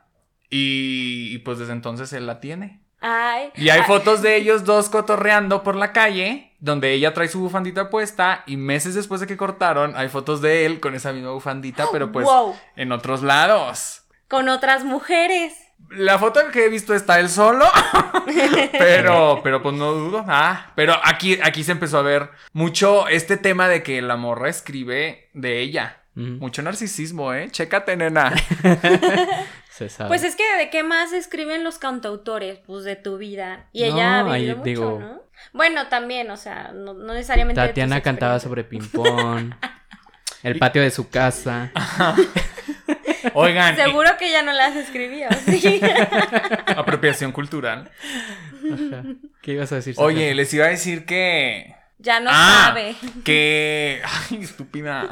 Y, 0.50 1.30
y 1.34 1.38
pues 1.40 1.60
desde 1.60 1.74
entonces 1.74 2.12
él 2.14 2.26
la 2.26 2.40
tiene. 2.40 2.82
Ay. 3.02 3.52
Y 3.56 3.70
hay 3.70 3.82
Ay, 3.82 3.86
fotos 3.86 4.24
de 4.24 4.36
ellos 4.36 4.64
dos 4.66 4.90
cotorreando 4.90 5.62
por 5.62 5.76
la 5.76 5.92
calle, 5.92 6.56
donde 6.60 6.94
ella 6.94 7.14
trae 7.14 7.28
su 7.28 7.40
bufandita 7.40 7.92
puesta, 7.92 8.42
y 8.48 8.58
meses 8.58 8.96
después 8.96 9.22
de 9.22 9.28
que 9.28 9.38
cortaron, 9.38 9.96
hay 9.96 10.10
fotos 10.10 10.42
de 10.42 10.66
él 10.66 10.80
con 10.80 10.96
esa 10.96 11.14
misma 11.14 11.32
bufandita, 11.32 11.86
pero 11.92 12.12
pues 12.12 12.26
Wow. 12.26 12.56
en 12.76 12.92
otros 12.92 13.22
lados. 13.22 14.02
Con 14.28 14.50
otras 14.50 14.84
mujeres. 14.84 15.54
La 15.98 16.18
foto 16.20 16.40
que 16.52 16.66
he 16.66 16.70
visto 16.70 16.94
está 16.94 17.20
él 17.20 17.30
solo, 17.30 17.66
pero, 18.78 19.42
pero 19.44 19.62
pues 19.62 19.76
no 19.76 19.92
dudo. 19.94 20.26
Ah, 20.28 20.72
pero 20.76 20.94
aquí, 21.04 21.38
aquí 21.44 21.64
se 21.64 21.72
empezó 21.74 21.98
a 22.00 22.02
ver 22.02 22.30
mucho 22.54 23.08
este 23.08 23.38
tema 23.38 23.68
de 23.68 23.84
que 23.84 24.02
la 24.02 24.16
morra 24.18 24.50
escribe 24.50 25.30
de 25.34 25.60
ella. 25.62 26.02
Mucho 26.16 26.62
narcisismo, 26.62 27.34
¿eh? 27.34 27.50
Chécate, 27.52 27.98
nena. 27.98 28.34
Se 29.70 29.90
sabe. 29.90 30.08
Pues 30.08 30.24
es 30.24 30.38
que 30.38 30.44
de 30.58 30.70
qué 30.70 30.82
más 30.82 31.12
escriben 31.12 31.66
los 31.66 31.78
cantautores, 31.78 32.60
pues 32.66 32.86
de 32.86 32.96
tu 32.96 33.18
vida. 33.18 33.68
Y 33.74 33.84
ella 33.84 34.22
ha 34.22 34.32
ahí 34.32 34.44
vivido 34.44 34.56
mucho, 34.58 34.64
digo- 34.66 35.00
¿no? 35.02 35.22
Bueno, 35.52 35.88
también, 35.88 36.32
o 36.32 36.38
sea, 36.38 36.72
no, 36.74 36.94
no 36.94 37.14
necesariamente. 37.14 37.60
Tatiana 37.62 38.00
cantaba 38.00 38.40
sobre 38.40 38.64
ping-pong. 38.64 39.54
El 40.44 40.58
patio 40.58 40.82
de 40.82 40.92
su 40.92 41.10
casa. 41.10 41.72
Oigan, 43.34 43.74
y- 43.74 43.78
Seguro 43.78 44.18
que 44.18 44.30
ella 44.30 44.42
no 44.44 44.52
las 44.54 44.76
escribía, 44.76 45.30
¿o 45.30 45.52
sí. 45.52 45.82
apropiación 46.78 47.32
cultural. 47.32 47.92
Ajá. 48.74 49.04
¿Qué 49.42 49.52
ibas 49.54 49.72
a 49.72 49.76
decir? 49.76 49.96
Oye, 49.98 50.34
les 50.36 50.54
iba 50.54 50.66
a 50.66 50.70
decir 50.70 51.06
que 51.06 51.76
ya 52.00 52.20
no 52.20 52.30
Ah, 52.34 52.66
sabe. 52.68 52.96
Que. 53.24 54.02
Ay, 54.30 54.40
estúpida. 54.44 55.08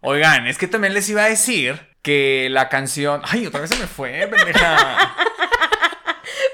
Oigan, 0.00 0.46
es 0.46 0.58
que 0.58 0.66
también 0.66 0.94
les 0.94 1.08
iba 1.08 1.24
a 1.24 1.28
decir 1.28 1.80
que 2.02 2.48
la 2.50 2.68
canción. 2.68 3.20
Ay, 3.24 3.46
otra 3.46 3.60
vez 3.60 3.70
se 3.70 3.76
me 3.76 3.86
fue, 3.86 4.26
pendeja. 4.26 5.14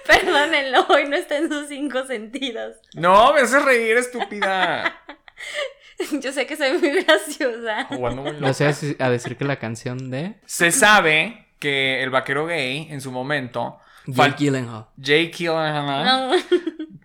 Perdónenlo, 0.06 0.86
hoy 0.88 1.08
no 1.08 1.16
está 1.16 1.36
en 1.36 1.48
sus 1.48 1.68
cinco 1.68 2.04
sentidos. 2.06 2.76
No, 2.94 3.32
me 3.32 3.40
haces 3.40 3.64
reír, 3.64 3.96
estúpida. 3.96 5.00
Yo 6.20 6.32
sé 6.32 6.46
que 6.46 6.56
soy 6.56 6.78
muy 6.78 6.90
graciosa. 7.04 7.84
Jugando 7.84 8.22
muy 8.22 8.32
No 8.32 8.40
loca. 8.40 8.52
sé 8.54 8.72
si- 8.72 8.96
a 8.98 9.08
decir 9.10 9.36
que 9.36 9.44
la 9.44 9.56
canción 9.56 10.10
de 10.10 10.34
Se 10.46 10.70
sabe 10.72 11.46
que 11.58 12.02
el 12.02 12.10
vaquero 12.10 12.46
gay 12.46 12.86
en 12.90 13.00
su 13.00 13.10
momento. 13.12 13.78
Jake 14.06 14.36
Gyllenhaal. 14.38 14.86
Jake 14.96 15.32
Gyllenhaal 15.36 16.04
No. 16.04 16.36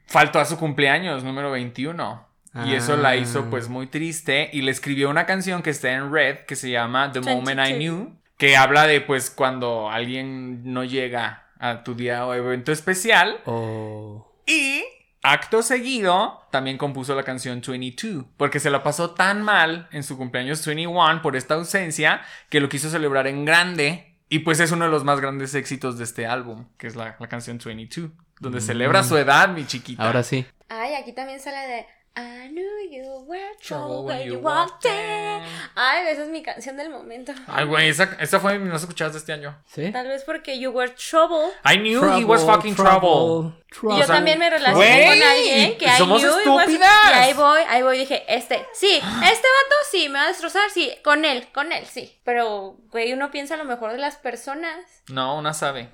faltó 0.06 0.40
a 0.40 0.46
su 0.46 0.58
cumpleaños 0.58 1.24
número 1.24 1.52
21. 1.52 2.28
Y 2.66 2.74
eso 2.74 2.98
la 2.98 3.16
hizo 3.16 3.46
Ah. 3.46 3.48
pues 3.50 3.70
muy 3.70 3.88
triste 3.88 4.50
y 4.52 4.62
le 4.62 4.72
escribió 4.72 5.10
una 5.10 5.26
canción 5.26 5.62
que 5.64 5.70
está 5.70 5.92
en 5.94 6.12
Red 6.12 6.40
que 6.46 6.58
se 6.58 6.70
llama 6.70 7.10
The 7.14 7.22
Moment 7.22 7.60
I 7.62 7.72
22. 7.74 7.78
Knew, 7.78 8.16
que 8.38 8.58
habla 8.58 8.88
de 8.88 9.00
pues 9.00 9.30
cuando 9.30 9.90
alguien 9.90 10.62
no 10.74 10.84
llega 10.84 11.48
a 11.60 11.84
tu 11.84 11.96
día 11.96 12.26
o 12.26 12.34
evento 12.34 12.74
especial 12.74 13.40
Oh. 13.46 14.30
y 14.46 14.84
acto 15.24 15.62
seguido 15.62 16.48
también 16.52 16.78
compuso 16.78 17.14
la 17.16 17.24
canción 17.24 17.62
22 17.66 18.26
porque 18.38 18.60
se 18.60 18.70
la 18.70 18.84
pasó 18.84 19.12
tan 19.12 19.42
mal 19.44 19.88
en 19.92 20.04
su 20.04 20.18
cumpleaños 20.18 20.66
21 20.66 21.22
por 21.22 21.36
esta 21.36 21.54
ausencia 21.56 22.22
que 22.50 22.60
lo 22.60 22.70
quiso 22.70 22.90
celebrar 22.90 23.28
en 23.28 23.46
grande 23.46 24.16
y 24.30 24.40
pues 24.40 24.60
es 24.60 24.72
uno 24.72 24.86
de 24.86 24.92
los 24.92 25.04
más 25.04 25.20
grandes 25.20 25.54
éxitos 25.56 25.98
de 25.98 26.06
este 26.06 26.26
álbum, 26.26 26.66
que 26.78 26.88
es 26.88 26.96
la, 26.96 27.18
la 27.20 27.28
canción 27.28 27.60
22, 27.64 28.12
donde 28.40 28.60
Mm. 28.60 28.62
celebra 28.62 29.04
su 29.04 29.18
edad, 29.18 29.50
mi 29.50 29.66
chiquita. 29.66 30.04
Ahora 30.06 30.24
sí. 30.24 30.46
Ay, 30.70 30.94
aquí 30.96 31.12
también 31.12 31.40
sale 31.42 31.58
de 31.68 31.86
I 32.14 32.50
knew 32.50 32.92
you 32.92 33.24
were 33.26 33.40
trouble 33.62 33.88
Trouble 33.88 34.04
when 34.06 34.18
when 34.20 34.28
you 34.28 34.40
walked 34.40 34.84
in. 34.86 35.42
Ay, 35.76 36.08
esa 36.10 36.24
es 36.24 36.30
mi 36.30 36.44
canción 36.44 36.76
del 36.76 36.90
momento. 36.90 37.32
Ay, 37.48 37.66
güey, 37.66 37.88
esa, 37.88 38.18
esa 38.20 38.40
fue 38.42 38.60
mi 38.60 38.70
más 38.70 38.82
escuchada 38.82 39.12
de 39.12 39.18
este 39.18 39.32
año. 39.32 39.58
¿Sí? 39.66 39.92
Tal 39.94 40.08
vez 40.08 40.24
porque 40.26 40.60
you 40.60 40.72
were 40.72 40.92
trouble. 40.92 41.54
I 41.64 41.78
knew 41.78 42.04
he 42.18 42.26
was 42.26 42.44
fucking 42.44 42.76
trouble. 42.76 43.54
Y 43.94 44.00
yo 44.00 44.06
también 44.06 44.38
me 44.40 44.50
relacioné 44.50 45.06
con 45.08 45.24
alguien 45.24 45.78
que 45.78 45.86
I 45.86 45.98
somos 45.98 46.22
knew 46.22 46.32
it 46.42 46.48
was- 46.48 46.64
estúpidas. 46.68 46.92
Y 47.12 47.14
ahí 47.14 47.34
voy, 47.34 47.62
ahí 47.70 47.82
voy, 47.82 47.98
dije, 47.98 48.26
este, 48.28 48.66
sí, 48.74 48.92
este 49.24 49.48
vato 49.48 49.76
sí, 49.90 50.10
me 50.10 50.20
va 50.20 50.26
a 50.26 50.28
destrozar, 50.28 50.70
sí, 50.70 50.92
con 51.06 51.24
él, 51.24 51.48
con 51.54 51.72
él, 51.72 51.86
sí. 51.86 52.20
Pero, 52.26 52.76
güey, 52.92 53.14
uno 53.14 53.32
piensa 53.32 53.56
lo 53.56 53.64
mejor 53.64 53.94
de 53.94 54.00
las 54.00 54.18
personas. 54.18 54.76
No, 55.08 55.38
una 55.38 55.54
sabe. 55.54 55.90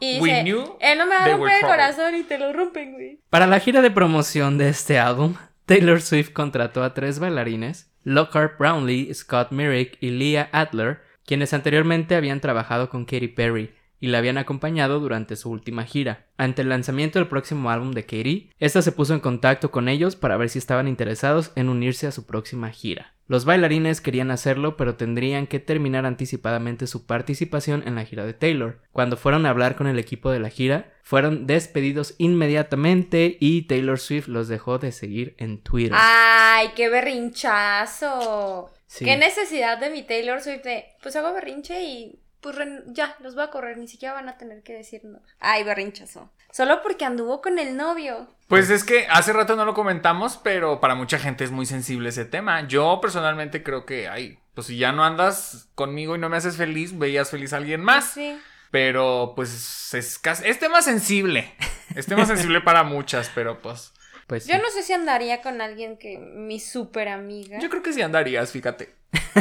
Y 0.00 0.18
We 0.20 0.28
dice, 0.30 0.42
knew 0.42 0.78
él 0.80 0.96
no 0.98 1.04
me 1.06 1.14
va 1.16 1.24
a 1.24 1.28
romper 1.28 1.52
el 1.52 1.58
trouble. 1.60 1.76
corazón 1.76 2.14
y 2.14 2.22
te 2.22 2.38
lo 2.38 2.50
rompen, 2.54 2.94
güey. 2.94 3.20
Para 3.28 3.46
la 3.46 3.60
gira 3.60 3.82
de 3.82 3.90
promoción 3.90 4.56
de 4.56 4.70
este 4.70 4.98
álbum, 4.98 5.36
Taylor 5.70 6.00
Swift 6.00 6.32
contrató 6.32 6.82
a 6.82 6.94
tres 6.94 7.20
bailarines, 7.20 7.92
Lockhart 8.02 8.58
Brownlee, 8.58 9.14
Scott 9.14 9.52
Merrick 9.52 9.98
y 10.00 10.10
Leah 10.10 10.48
Adler, 10.50 10.98
quienes 11.24 11.54
anteriormente 11.54 12.16
habían 12.16 12.40
trabajado 12.40 12.88
con 12.90 13.04
Katy 13.04 13.28
Perry 13.28 13.70
y 14.00 14.08
la 14.08 14.18
habían 14.18 14.36
acompañado 14.36 14.98
durante 14.98 15.36
su 15.36 15.48
última 15.48 15.84
gira. 15.84 16.26
Ante 16.36 16.62
el 16.62 16.70
lanzamiento 16.70 17.20
del 17.20 17.28
próximo 17.28 17.70
álbum 17.70 17.92
de 17.92 18.02
Katy, 18.02 18.50
esta 18.58 18.82
se 18.82 18.90
puso 18.90 19.14
en 19.14 19.20
contacto 19.20 19.70
con 19.70 19.88
ellos 19.88 20.16
para 20.16 20.36
ver 20.36 20.48
si 20.48 20.58
estaban 20.58 20.88
interesados 20.88 21.52
en 21.54 21.68
unirse 21.68 22.08
a 22.08 22.10
su 22.10 22.26
próxima 22.26 22.70
gira. 22.70 23.14
Los 23.30 23.44
bailarines 23.44 24.00
querían 24.00 24.32
hacerlo, 24.32 24.76
pero 24.76 24.96
tendrían 24.96 25.46
que 25.46 25.60
terminar 25.60 26.04
anticipadamente 26.04 26.88
su 26.88 27.06
participación 27.06 27.86
en 27.86 27.94
la 27.94 28.04
gira 28.04 28.26
de 28.26 28.34
Taylor. 28.34 28.82
Cuando 28.90 29.16
fueron 29.16 29.46
a 29.46 29.50
hablar 29.50 29.76
con 29.76 29.86
el 29.86 30.00
equipo 30.00 30.32
de 30.32 30.40
la 30.40 30.50
gira, 30.50 30.92
fueron 31.04 31.46
despedidos 31.46 32.16
inmediatamente 32.18 33.36
y 33.38 33.68
Taylor 33.68 34.00
Swift 34.00 34.26
los 34.26 34.48
dejó 34.48 34.80
de 34.80 34.90
seguir 34.90 35.36
en 35.38 35.62
Twitter. 35.62 35.92
Ay, 35.94 36.70
qué 36.74 36.88
berrinchazo. 36.88 38.68
Sí. 38.88 39.04
Qué 39.04 39.16
necesidad 39.16 39.78
de 39.78 39.90
mi 39.90 40.02
Taylor 40.02 40.40
Swift 40.40 40.64
de, 40.64 40.86
pues 41.00 41.14
hago 41.14 41.32
berrinche 41.32 41.84
y 41.84 42.20
pues 42.40 42.56
ya, 42.86 43.16
los 43.20 43.36
voy 43.36 43.44
a 43.44 43.50
correr, 43.50 43.78
ni 43.78 43.86
siquiera 43.86 44.12
van 44.12 44.28
a 44.28 44.38
tener 44.38 44.64
que 44.64 44.72
decir 44.72 45.04
nada. 45.04 45.22
Ay, 45.38 45.62
berrinchazo. 45.62 46.32
Solo 46.52 46.82
porque 46.82 47.04
anduvo 47.04 47.40
con 47.40 47.58
el 47.58 47.76
novio. 47.76 48.26
Pues 48.48 48.70
es 48.70 48.82
que 48.84 49.06
hace 49.08 49.32
rato 49.32 49.54
no 49.56 49.64
lo 49.64 49.74
comentamos, 49.74 50.36
pero 50.42 50.80
para 50.80 50.94
mucha 50.96 51.18
gente 51.18 51.44
es 51.44 51.50
muy 51.52 51.66
sensible 51.66 52.08
ese 52.08 52.24
tema. 52.24 52.66
Yo 52.66 52.98
personalmente 53.00 53.62
creo 53.62 53.86
que, 53.86 54.08
ay, 54.08 54.38
pues 54.54 54.66
si 54.66 54.76
ya 54.76 54.90
no 54.90 55.04
andas 55.04 55.68
conmigo 55.76 56.16
y 56.16 56.18
no 56.18 56.28
me 56.28 56.36
haces 56.36 56.56
feliz, 56.56 56.98
veías 56.98 57.30
feliz 57.30 57.52
a 57.52 57.58
alguien 57.58 57.80
más. 57.82 58.12
Sí. 58.12 58.36
Pero 58.72 59.32
pues 59.36 59.94
es, 59.94 60.18
casi- 60.18 60.48
es 60.48 60.58
tema 60.58 60.82
sensible. 60.82 61.52
Es 61.94 62.06
tema 62.06 62.26
sensible 62.26 62.60
para 62.64 62.82
muchas, 62.82 63.30
pero 63.34 63.60
pues 63.60 63.92
Pues 64.26 64.46
Yo 64.46 64.54
sí. 64.56 64.60
no 64.62 64.68
sé 64.70 64.82
si 64.82 64.92
andaría 64.92 65.42
con 65.42 65.60
alguien 65.60 65.96
que 65.96 66.18
mi 66.18 66.58
super 66.60 67.08
amiga. 67.08 67.58
yo 67.60 67.68
creo 67.70 67.82
que 67.82 67.92
sí 67.92 68.02
andarías, 68.02 68.50
fíjate. 68.52 68.94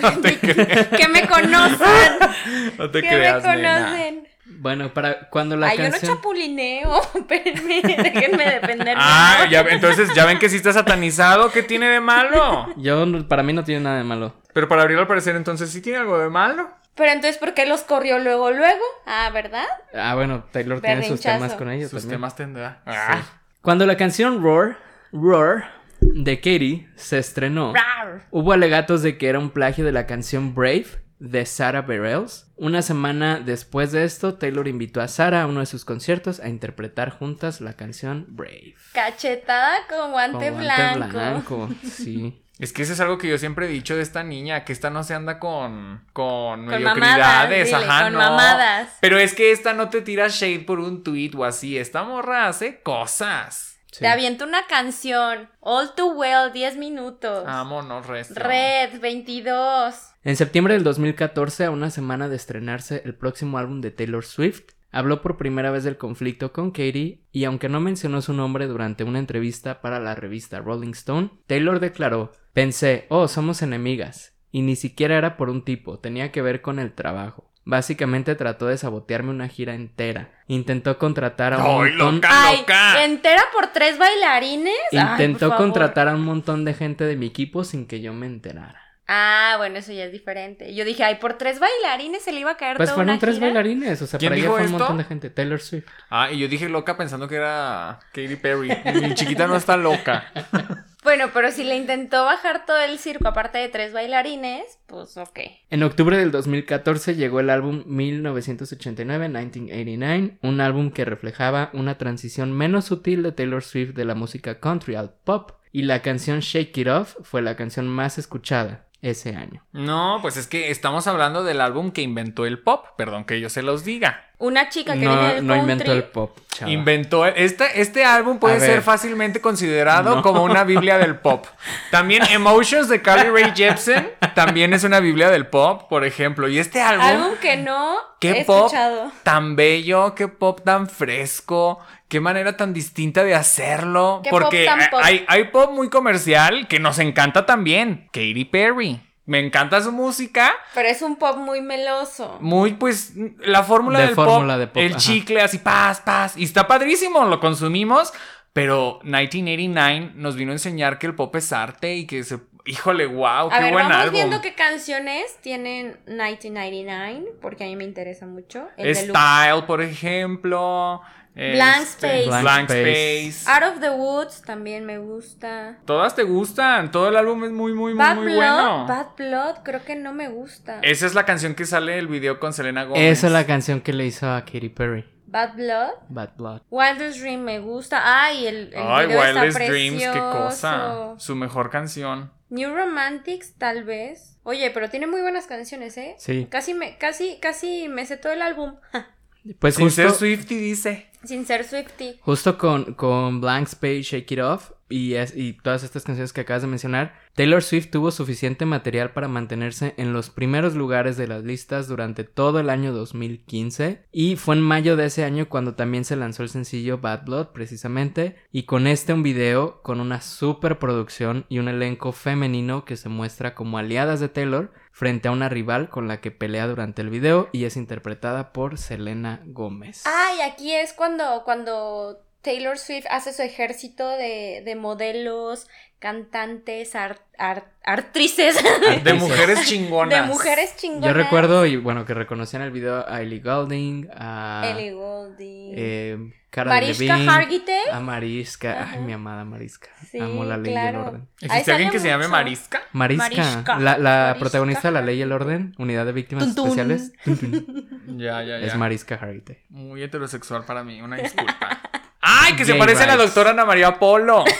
no 0.00 0.20
te 0.22 0.38
creas, 0.40 0.88
que 0.88 1.08
me 1.08 1.26
conocen. 1.26 2.12
no 2.78 2.90
te 2.90 3.02
que 3.02 3.08
creas, 3.08 3.44
me 3.44 3.56
nena. 3.56 3.84
conocen. 3.86 4.28
Bueno, 4.46 4.94
para 4.94 5.28
cuando 5.30 5.56
la 5.56 5.68
Ay, 5.68 5.78
yo 5.78 5.88
no 5.90 5.98
chapulineo. 5.98 7.00
Espérenme, 7.14 7.82
déjenme 7.82 8.44
defenderme. 8.44 8.94
Ah, 8.96 9.46
ya, 9.50 9.60
entonces 9.60 10.08
ya 10.14 10.24
ven 10.26 10.38
que 10.38 10.48
sí 10.48 10.56
está 10.56 10.72
satanizado, 10.72 11.50
¿qué 11.50 11.62
tiene 11.62 11.88
de 11.88 12.00
malo? 12.00 12.68
Yo, 12.76 13.04
para 13.28 13.42
mí 13.42 13.52
no 13.52 13.64
tiene 13.64 13.82
nada 13.82 13.98
de 13.98 14.04
malo. 14.04 14.34
Pero 14.52 14.68
para 14.68 14.82
Abril 14.82 14.98
al 14.98 15.06
parecer 15.06 15.36
entonces 15.36 15.70
sí 15.70 15.80
tiene 15.80 15.98
algo 15.98 16.18
de 16.18 16.28
malo. 16.30 16.70
Pero 16.94 17.10
entonces, 17.10 17.38
¿por 17.38 17.54
qué 17.54 17.66
los 17.66 17.82
corrió 17.82 18.18
luego, 18.20 18.52
luego? 18.52 18.84
Ah, 19.04 19.28
¿verdad? 19.32 19.64
Ah, 19.92 20.14
bueno, 20.14 20.44
Taylor 20.52 20.80
tiene 20.80 21.08
sus 21.08 21.20
temas 21.20 21.54
con 21.54 21.68
ellos 21.70 21.90
Sus 21.90 22.02
también. 22.02 22.20
temas 22.20 22.36
tendrá. 22.36 22.82
Sí. 22.86 22.92
Ah. 22.94 23.22
Cuando 23.62 23.84
la 23.84 23.96
canción 23.96 24.42
Roar, 24.42 24.78
Roar 25.12 25.72
de 26.14 26.36
Katy 26.40 26.86
se 26.96 27.18
estrenó, 27.18 27.72
Rar. 27.74 28.26
hubo 28.30 28.52
alegatos 28.52 29.02
de 29.02 29.16
que 29.18 29.28
era 29.28 29.38
un 29.38 29.50
plagio 29.50 29.84
de 29.84 29.92
la 29.92 30.06
canción 30.06 30.54
Brave 30.54 30.86
de 31.18 31.46
Sarah 31.46 31.82
Bareilles. 31.82 32.50
Una 32.56 32.82
semana 32.82 33.40
después 33.40 33.92
de 33.92 34.04
esto, 34.04 34.34
Taylor 34.34 34.68
invitó 34.68 35.00
a 35.00 35.08
Sarah 35.08 35.42
a 35.42 35.46
uno 35.46 35.60
de 35.60 35.66
sus 35.66 35.84
conciertos 35.84 36.40
a 36.40 36.48
interpretar 36.48 37.10
juntas 37.10 37.60
la 37.60 37.72
canción 37.74 38.26
Brave. 38.28 38.74
Cachetada 38.92 39.86
con 39.88 40.12
guante, 40.12 40.50
Con 40.50 40.58
blanco. 40.58 41.08
blanco, 41.08 41.68
Sí. 41.82 42.40
Es 42.60 42.72
que 42.72 42.82
eso 42.82 42.92
es 42.92 43.00
algo 43.00 43.18
que 43.18 43.26
yo 43.26 43.36
siempre 43.36 43.66
he 43.66 43.68
dicho 43.68 43.96
de 43.96 44.02
esta 44.02 44.22
niña, 44.22 44.64
que 44.64 44.72
esta 44.72 44.88
no 44.88 45.02
se 45.02 45.12
anda 45.14 45.40
con, 45.40 46.04
con, 46.12 46.60
Con 46.60 46.66
mediocridades, 46.66 47.72
mamadas, 47.72 47.80
dile, 47.82 47.92
ajá, 47.92 48.04
con 48.04 48.12
no. 48.12 48.18
mamadas. 48.20 48.88
Pero 49.00 49.18
es 49.18 49.34
que 49.34 49.50
esta 49.50 49.72
no 49.72 49.88
te 49.88 50.02
tira 50.02 50.28
shade 50.28 50.60
por 50.60 50.78
un 50.78 51.02
tweet 51.02 51.32
o 51.36 51.44
así, 51.44 51.76
esta 51.76 52.04
morra 52.04 52.46
hace 52.46 52.80
cosas. 52.82 53.73
Sí. 53.94 54.00
Te 54.00 54.08
aviento 54.08 54.44
una 54.44 54.66
canción. 54.66 55.48
All 55.60 55.94
too 55.94 56.12
well, 56.12 56.52
10 56.52 56.76
minutos. 56.76 57.44
Vámonos, 57.44 58.06
resto. 58.06 58.34
Red, 58.34 59.00
22. 59.00 59.94
En 60.24 60.36
septiembre 60.36 60.74
del 60.74 60.84
2014, 60.84 61.66
a 61.66 61.70
una 61.70 61.90
semana 61.90 62.28
de 62.28 62.36
estrenarse 62.36 63.02
el 63.04 63.14
próximo 63.14 63.58
álbum 63.58 63.80
de 63.80 63.90
Taylor 63.90 64.24
Swift, 64.24 64.72
habló 64.90 65.22
por 65.22 65.36
primera 65.36 65.70
vez 65.70 65.84
del 65.84 65.96
conflicto 65.96 66.52
con 66.52 66.70
Katie 66.70 67.20
y 67.32 67.44
aunque 67.44 67.68
no 67.68 67.80
mencionó 67.80 68.22
su 68.22 68.32
nombre 68.32 68.66
durante 68.66 69.04
una 69.04 69.18
entrevista 69.18 69.80
para 69.80 70.00
la 70.00 70.14
revista 70.14 70.60
Rolling 70.60 70.92
Stone, 70.92 71.30
Taylor 71.46 71.80
declaró, 71.80 72.32
pensé, 72.52 73.06
oh, 73.10 73.28
somos 73.28 73.60
enemigas, 73.62 74.34
y 74.50 74.62
ni 74.62 74.76
siquiera 74.76 75.18
era 75.18 75.36
por 75.36 75.50
un 75.50 75.64
tipo, 75.64 75.98
tenía 75.98 76.30
que 76.30 76.42
ver 76.42 76.62
con 76.62 76.78
el 76.78 76.94
trabajo. 76.94 77.52
Básicamente 77.66 78.34
trató 78.34 78.66
de 78.66 78.76
sabotearme 78.76 79.30
una 79.30 79.48
gira 79.48 79.74
entera. 79.74 80.30
Intentó 80.48 80.98
contratar 80.98 81.54
a 81.54 81.58
un 81.58 81.62
¡Ay, 81.86 81.90
montón... 81.92 82.14
loca, 82.16 82.28
Ay, 82.30 82.58
loca! 82.58 83.04
¿entera 83.04 83.42
por 83.52 83.68
tres 83.68 83.96
bailarines? 83.98 84.74
Ay, 84.92 84.98
por 84.98 85.10
Intentó 85.12 85.48
favor. 85.48 85.56
contratar 85.56 86.08
a 86.08 86.14
un 86.14 86.22
montón 86.22 86.64
de 86.64 86.74
gente 86.74 87.04
de 87.04 87.16
mi 87.16 87.26
equipo 87.26 87.64
sin 87.64 87.86
que 87.86 88.00
yo 88.02 88.12
me 88.12 88.26
enterara. 88.26 88.80
Ah, 89.06 89.54
bueno, 89.58 89.78
eso 89.78 89.92
ya 89.92 90.04
es 90.04 90.12
diferente. 90.12 90.74
Yo 90.74 90.84
dije, 90.84 91.04
ay, 91.04 91.16
por 91.16 91.34
tres 91.36 91.58
bailarines 91.60 92.22
se 92.22 92.32
le 92.32 92.40
iba 92.40 92.52
a 92.52 92.56
caer 92.56 92.76
Pues 92.78 92.88
toda 92.88 92.94
fueron 92.96 93.10
una 93.12 93.18
tres 93.20 93.34
gira? 93.36 93.46
bailarines, 93.48 94.00
o 94.00 94.06
sea, 94.06 94.18
¿Quién 94.18 94.30
para 94.30 94.40
ella 94.40 94.50
fue 94.50 94.64
un 94.64 94.70
montón 94.72 94.96
de 94.98 95.04
gente. 95.04 95.30
Taylor 95.30 95.60
Swift. 95.60 95.86
Ah, 96.10 96.30
y 96.32 96.38
yo 96.38 96.48
dije 96.48 96.68
loca 96.70 96.96
pensando 96.96 97.28
que 97.28 97.36
era 97.36 97.98
Katy 98.12 98.36
Perry. 98.36 98.70
Mi 99.02 99.14
chiquita 99.14 99.46
no 99.46 99.56
está 99.56 99.76
loca. 99.76 100.24
Bueno, 101.04 101.26
pero 101.34 101.52
si 101.52 101.64
le 101.64 101.76
intentó 101.76 102.24
bajar 102.24 102.64
todo 102.64 102.78
el 102.78 102.98
circo 102.98 103.28
aparte 103.28 103.58
de 103.58 103.68
tres 103.68 103.92
bailarines, 103.92 104.78
pues 104.86 105.18
ok. 105.18 105.38
En 105.68 105.82
octubre 105.82 106.16
del 106.16 106.30
2014 106.30 107.14
llegó 107.14 107.40
el 107.40 107.50
álbum 107.50 107.84
1989, 107.86 109.28
1989, 109.28 110.38
un 110.40 110.60
álbum 110.62 110.90
que 110.90 111.04
reflejaba 111.04 111.68
una 111.74 111.98
transición 111.98 112.52
menos 112.52 112.86
sutil 112.86 113.22
de 113.22 113.32
Taylor 113.32 113.62
Swift 113.62 113.94
de 113.94 114.06
la 114.06 114.14
música 114.14 114.60
country 114.60 114.94
al 114.94 115.10
pop, 115.12 115.52
y 115.72 115.82
la 115.82 116.00
canción 116.00 116.40
Shake 116.40 116.78
It 116.78 116.88
Off 116.88 117.16
fue 117.22 117.42
la 117.42 117.54
canción 117.54 117.86
más 117.86 118.16
escuchada 118.16 118.86
ese 119.02 119.36
año. 119.36 119.62
No, 119.72 120.18
pues 120.22 120.38
es 120.38 120.46
que 120.46 120.70
estamos 120.70 121.06
hablando 121.06 121.44
del 121.44 121.60
álbum 121.60 121.90
que 121.90 122.00
inventó 122.00 122.46
el 122.46 122.60
pop. 122.60 122.86
Perdón 122.96 123.24
que 123.24 123.40
yo 123.40 123.50
se 123.50 123.62
los 123.62 123.84
diga. 123.84 124.30
Una 124.44 124.68
chica 124.68 124.92
que 124.92 124.98
viene 125.00 125.14
No, 125.14 125.22
del 125.34 125.46
no 125.46 125.54
country. 125.54 125.72
inventó 125.72 125.92
el 125.92 126.04
pop, 126.04 126.38
chava. 126.48 126.70
Inventó 126.70 127.26
este, 127.26 127.80
este 127.80 128.04
álbum 128.04 128.38
puede 128.38 128.60
ser 128.60 128.82
fácilmente 128.82 129.40
considerado 129.40 130.16
No. 130.16 130.22
como 130.22 130.42
una 130.44 130.64
biblia 130.64 130.98
del 130.98 131.16
pop. 131.16 131.46
También 131.90 132.22
Emotions 132.30 132.88
de 132.88 133.00
Carly 133.00 133.30
Rae 133.30 133.52
Jepsen 133.54 134.10
también 134.34 134.74
es 134.74 134.84
una 134.84 135.00
biblia 135.00 135.30
del 135.30 135.46
pop, 135.46 135.88
por 135.88 136.04
ejemplo. 136.04 136.48
Y 136.48 136.58
este 136.58 136.80
álbum, 136.82 137.04
Álbum 137.06 137.34
que 137.40 137.56
no 137.56 137.96
qué 138.20 138.40
he 138.40 138.44
pop 138.44 138.66
escuchado. 138.66 139.10
tan 139.22 139.56
bello, 139.56 140.14
qué 140.14 140.28
pop 140.28 140.60
tan 140.64 140.88
fresco, 140.88 141.78
qué 142.08 142.20
manera 142.20 142.56
tan 142.56 142.72
distinta 142.74 143.24
de 143.24 143.34
hacerlo. 143.34 144.20
Qué 144.22 144.30
Porque 144.30 144.66
pop 144.68 144.78
tan 144.78 144.90
pop. 144.90 145.00
Hay, 145.02 145.24
hay 145.26 145.44
pop 145.44 145.70
muy 145.72 145.88
comercial 145.88 146.68
que 146.68 146.78
nos 146.80 146.98
encanta 146.98 147.46
también. 147.46 148.08
Katy 148.12 148.44
Perry. 148.44 149.00
Me 149.26 149.38
encanta 149.38 149.80
su 149.80 149.90
música. 149.90 150.52
Pero 150.74 150.88
es 150.88 151.00
un 151.00 151.16
pop 151.16 151.36
muy 151.38 151.60
meloso. 151.62 152.36
Muy, 152.40 152.74
pues, 152.74 153.14
la 153.38 153.62
fórmula 153.62 154.00
De 154.00 154.06
del 154.06 154.14
fórmula 154.14 154.54
pop, 154.54 154.60
de 154.60 154.66
pop, 154.66 154.76
el 154.76 154.90
ajá. 154.92 154.98
chicle 154.98 155.40
así, 155.40 155.58
paz, 155.58 156.00
paz. 156.02 156.36
Y 156.36 156.44
está 156.44 156.66
padrísimo, 156.66 157.24
lo 157.24 157.40
consumimos. 157.40 158.12
Pero 158.52 159.00
1989 159.02 160.12
nos 160.14 160.36
vino 160.36 160.52
a 160.52 160.54
enseñar 160.54 160.98
que 160.98 161.06
el 161.06 161.14
pop 161.14 161.34
es 161.36 161.52
arte 161.52 161.94
y 161.94 162.06
que 162.06 162.22
se... 162.22 162.38
Híjole, 162.66 163.04
wow, 163.06 163.50
A 163.50 163.58
qué 163.58 163.64
ver, 163.64 163.72
buen 163.74 163.84
vamos 163.88 164.02
álbum. 164.04 164.12
viendo 164.14 164.40
qué 164.40 164.54
canciones 164.54 165.36
tienen 165.42 165.98
1999, 166.06 167.32
porque 167.42 167.64
a 167.64 167.66
mí 167.66 167.76
me 167.76 167.84
interesa 167.84 168.26
mucho. 168.26 168.68
El 168.78 168.94
deluxe. 168.94 169.10
Style, 169.10 169.62
por 169.66 169.82
ejemplo. 169.82 171.02
Blank 171.34 171.82
este, 171.82 172.06
Space. 172.06 172.26
Blank, 172.28 172.42
Blank 172.42 172.70
Space. 172.70 173.28
Space. 173.28 173.50
Out 173.50 173.74
of 173.74 173.80
the 173.80 173.90
Woods 173.90 174.42
también 174.42 174.84
me 174.84 174.98
gusta. 174.98 175.78
Todas 175.84 176.14
te 176.14 176.22
gustan. 176.22 176.92
Todo 176.92 177.08
el 177.08 177.16
álbum 177.16 177.44
es 177.44 177.50
muy, 177.50 177.72
muy, 177.72 177.92
muy, 177.92 177.98
Bad 177.98 178.16
muy 178.16 178.26
Blood, 178.26 178.36
bueno. 178.36 178.86
Bad 178.86 179.06
Blood, 179.16 179.56
creo 179.64 179.84
que 179.84 179.96
no 179.96 180.12
me 180.12 180.28
gusta. 180.28 180.78
Esa 180.82 181.06
es 181.06 181.14
la 181.14 181.24
canción 181.24 181.54
que 181.54 181.64
sale 181.64 181.98
el 181.98 182.06
video 182.06 182.38
con 182.38 182.52
Selena 182.52 182.84
Gomez. 182.84 183.18
Esa 183.18 183.26
es 183.26 183.32
la 183.32 183.46
canción 183.46 183.80
que 183.80 183.92
le 183.92 184.06
hizo 184.06 184.30
a 184.30 184.44
Katy 184.44 184.68
Perry, 184.68 185.04
Bad 185.26 185.56
Blood. 185.56 185.90
Bad 186.08 186.30
Blood. 186.36 186.62
Wildest 186.70 187.18
Dream 187.18 187.40
me 187.40 187.58
gusta. 187.58 188.02
Ay, 188.04 188.46
el, 188.46 188.72
el 188.72 188.82
Ay, 188.86 189.08
video 189.08 189.24
está 189.24 189.40
Wildest 189.40 189.58
Dreams, 189.58 190.02
qué 190.02 190.18
cosa. 190.20 191.14
Su 191.18 191.34
mejor 191.34 191.70
canción. 191.70 192.32
New 192.50 192.72
Romantics, 192.72 193.54
tal 193.58 193.82
vez. 193.82 194.38
Oye, 194.44 194.70
pero 194.70 194.88
tiene 194.88 195.08
muy 195.08 195.22
buenas 195.22 195.46
canciones, 195.46 195.96
¿eh? 195.96 196.14
Sí. 196.18 196.46
Casi 196.48 196.74
me, 196.74 196.96
casi, 196.98 197.38
casi 197.40 197.88
me 197.88 198.06
sé 198.06 198.16
todo 198.16 198.32
el 198.32 198.42
álbum. 198.42 198.76
Pues 199.58 199.74
Sin 199.74 199.90
ser 199.90 200.06
justo, 200.06 200.20
Swifty 200.20 200.56
dice. 200.56 201.10
Sin 201.26 201.44
ser 201.46 201.64
Swifty. 201.64 202.16
justo 202.20 202.58
con, 202.58 202.94
con 202.94 203.40
Blank 203.40 203.68
Space, 203.68 204.02
Shake 204.02 204.32
It 204.32 204.40
Off 204.40 204.70
y, 204.88 205.14
es- 205.14 205.34
y 205.36 205.54
todas 205.54 205.82
estas 205.82 206.04
canciones 206.04 206.32
que 206.32 206.42
acabas 206.42 206.62
de 206.62 206.68
mencionar, 206.68 207.18
Taylor 207.34 207.62
Swift 207.62 207.90
tuvo 207.90 208.10
suficiente 208.10 208.64
material 208.66 209.12
para 209.12 209.26
mantenerse 209.28 209.94
en 209.96 210.12
los 210.12 210.30
primeros 210.30 210.74
lugares 210.76 211.16
de 211.16 211.26
las 211.26 211.42
listas 211.42 211.88
durante 211.88 212.22
todo 212.24 212.60
el 212.60 212.70
año 212.70 212.92
2015 212.92 214.04
y 214.12 214.36
fue 214.36 214.54
en 214.56 214.60
mayo 214.62 214.96
de 214.96 215.06
ese 215.06 215.24
año 215.24 215.48
cuando 215.48 215.74
también 215.74 216.04
se 216.04 216.16
lanzó 216.16 216.42
el 216.42 216.48
sencillo 216.48 216.98
Bad 216.98 217.24
Blood 217.24 217.48
precisamente 217.48 218.36
y 218.52 218.64
con 218.64 218.86
este 218.86 219.12
un 219.12 219.22
video 219.22 219.80
con 219.82 220.00
una 220.00 220.20
super 220.20 220.78
producción 220.78 221.46
y 221.48 221.58
un 221.58 221.68
elenco 221.68 222.12
femenino 222.12 222.84
que 222.84 222.96
se 222.96 223.08
muestra 223.08 223.54
como 223.54 223.78
aliadas 223.78 224.20
de 224.20 224.28
Taylor 224.28 224.72
frente 224.94 225.26
a 225.26 225.32
una 225.32 225.48
rival 225.48 225.90
con 225.90 226.06
la 226.06 226.20
que 226.20 226.30
pelea 226.30 226.68
durante 226.68 227.02
el 227.02 227.10
video 227.10 227.48
y 227.50 227.64
es 227.64 227.76
interpretada 227.76 228.52
por 228.52 228.78
Selena 228.78 229.42
Gómez. 229.44 230.04
Ay, 230.06 230.40
aquí 230.40 230.72
es 230.72 230.92
cuando, 230.92 231.42
cuando 231.44 232.24
Taylor 232.42 232.78
Swift 232.78 233.06
hace 233.10 233.32
su 233.32 233.42
ejército 233.42 234.08
de, 234.08 234.62
de 234.64 234.76
modelos, 234.76 235.66
cantantes, 236.04 236.94
ar- 236.96 237.18
ar- 237.38 237.64
actrices, 237.82 238.62
De 239.02 239.14
mujeres 239.14 239.64
chingonas. 239.66 240.20
de 240.20 240.26
mujeres 240.30 240.76
chingonas. 240.76 241.08
Yo 241.08 241.14
recuerdo, 241.14 241.64
y 241.64 241.76
bueno, 241.78 242.04
que 242.04 242.12
reconocían 242.12 242.60
el 242.60 242.72
video 242.72 243.08
a 243.08 243.22
Ellie 243.22 243.40
Goulding, 243.40 244.10
a 244.14 244.64
Ellie 244.70 244.92
Goulding. 244.92 245.72
eh, 245.74 246.18
Cara 246.50 246.70
Mariska 246.72 247.04
Delevingne, 247.04 247.32
Hargitay. 247.32 247.80
a 247.90 248.00
Mariska, 248.00 248.82
Ajá. 248.82 248.90
ay, 248.96 249.00
mi 249.00 249.12
amada 249.14 249.46
Mariska. 249.46 249.88
Sí, 250.10 250.18
Amo 250.20 250.44
la 250.44 250.58
ley 250.58 250.74
y 250.74 250.76
el 250.76 250.82
claro. 250.82 251.06
orden. 251.06 251.28
¿Existe 251.40 251.72
alguien 251.72 251.90
que 251.90 251.98
se 251.98 252.08
llame. 252.08 252.28
Marisca? 252.28 252.82
Mariska, 252.92 253.24
Mariska. 253.26 253.78
la, 253.78 253.96
la 253.96 254.10
Mariska 254.10 254.38
protagonista 254.40 254.88
de 254.88 254.92
La 254.92 255.00
Ley 255.00 255.18
y 255.18 255.22
el 255.22 255.32
Orden, 255.32 255.74
Unidad 255.78 256.04
de 256.04 256.12
Víctimas 256.12 256.44
Tun, 256.44 256.54
tun. 256.54 256.64
Especiales, 256.66 257.12
tun, 257.24 257.38
tun, 257.38 258.18
Ya, 258.18 258.42
ya, 258.44 258.58
ya. 258.58 258.66
es 258.66 258.76
Mariska 258.76 259.14
Hargitay. 259.14 259.56
Muy 259.70 260.02
heterosexual 260.02 260.64
para 260.66 260.84
mí, 260.84 261.00
una 261.00 261.16
disculpa. 261.16 261.80
¡Ay, 262.26 262.54
que 262.56 262.64
se 262.64 262.74
parece 262.74 263.02
a 263.04 263.06
la 263.06 263.16
doctora 263.16 263.50
Ana 263.50 263.64
María 263.64 263.98
Polo! 263.98 264.44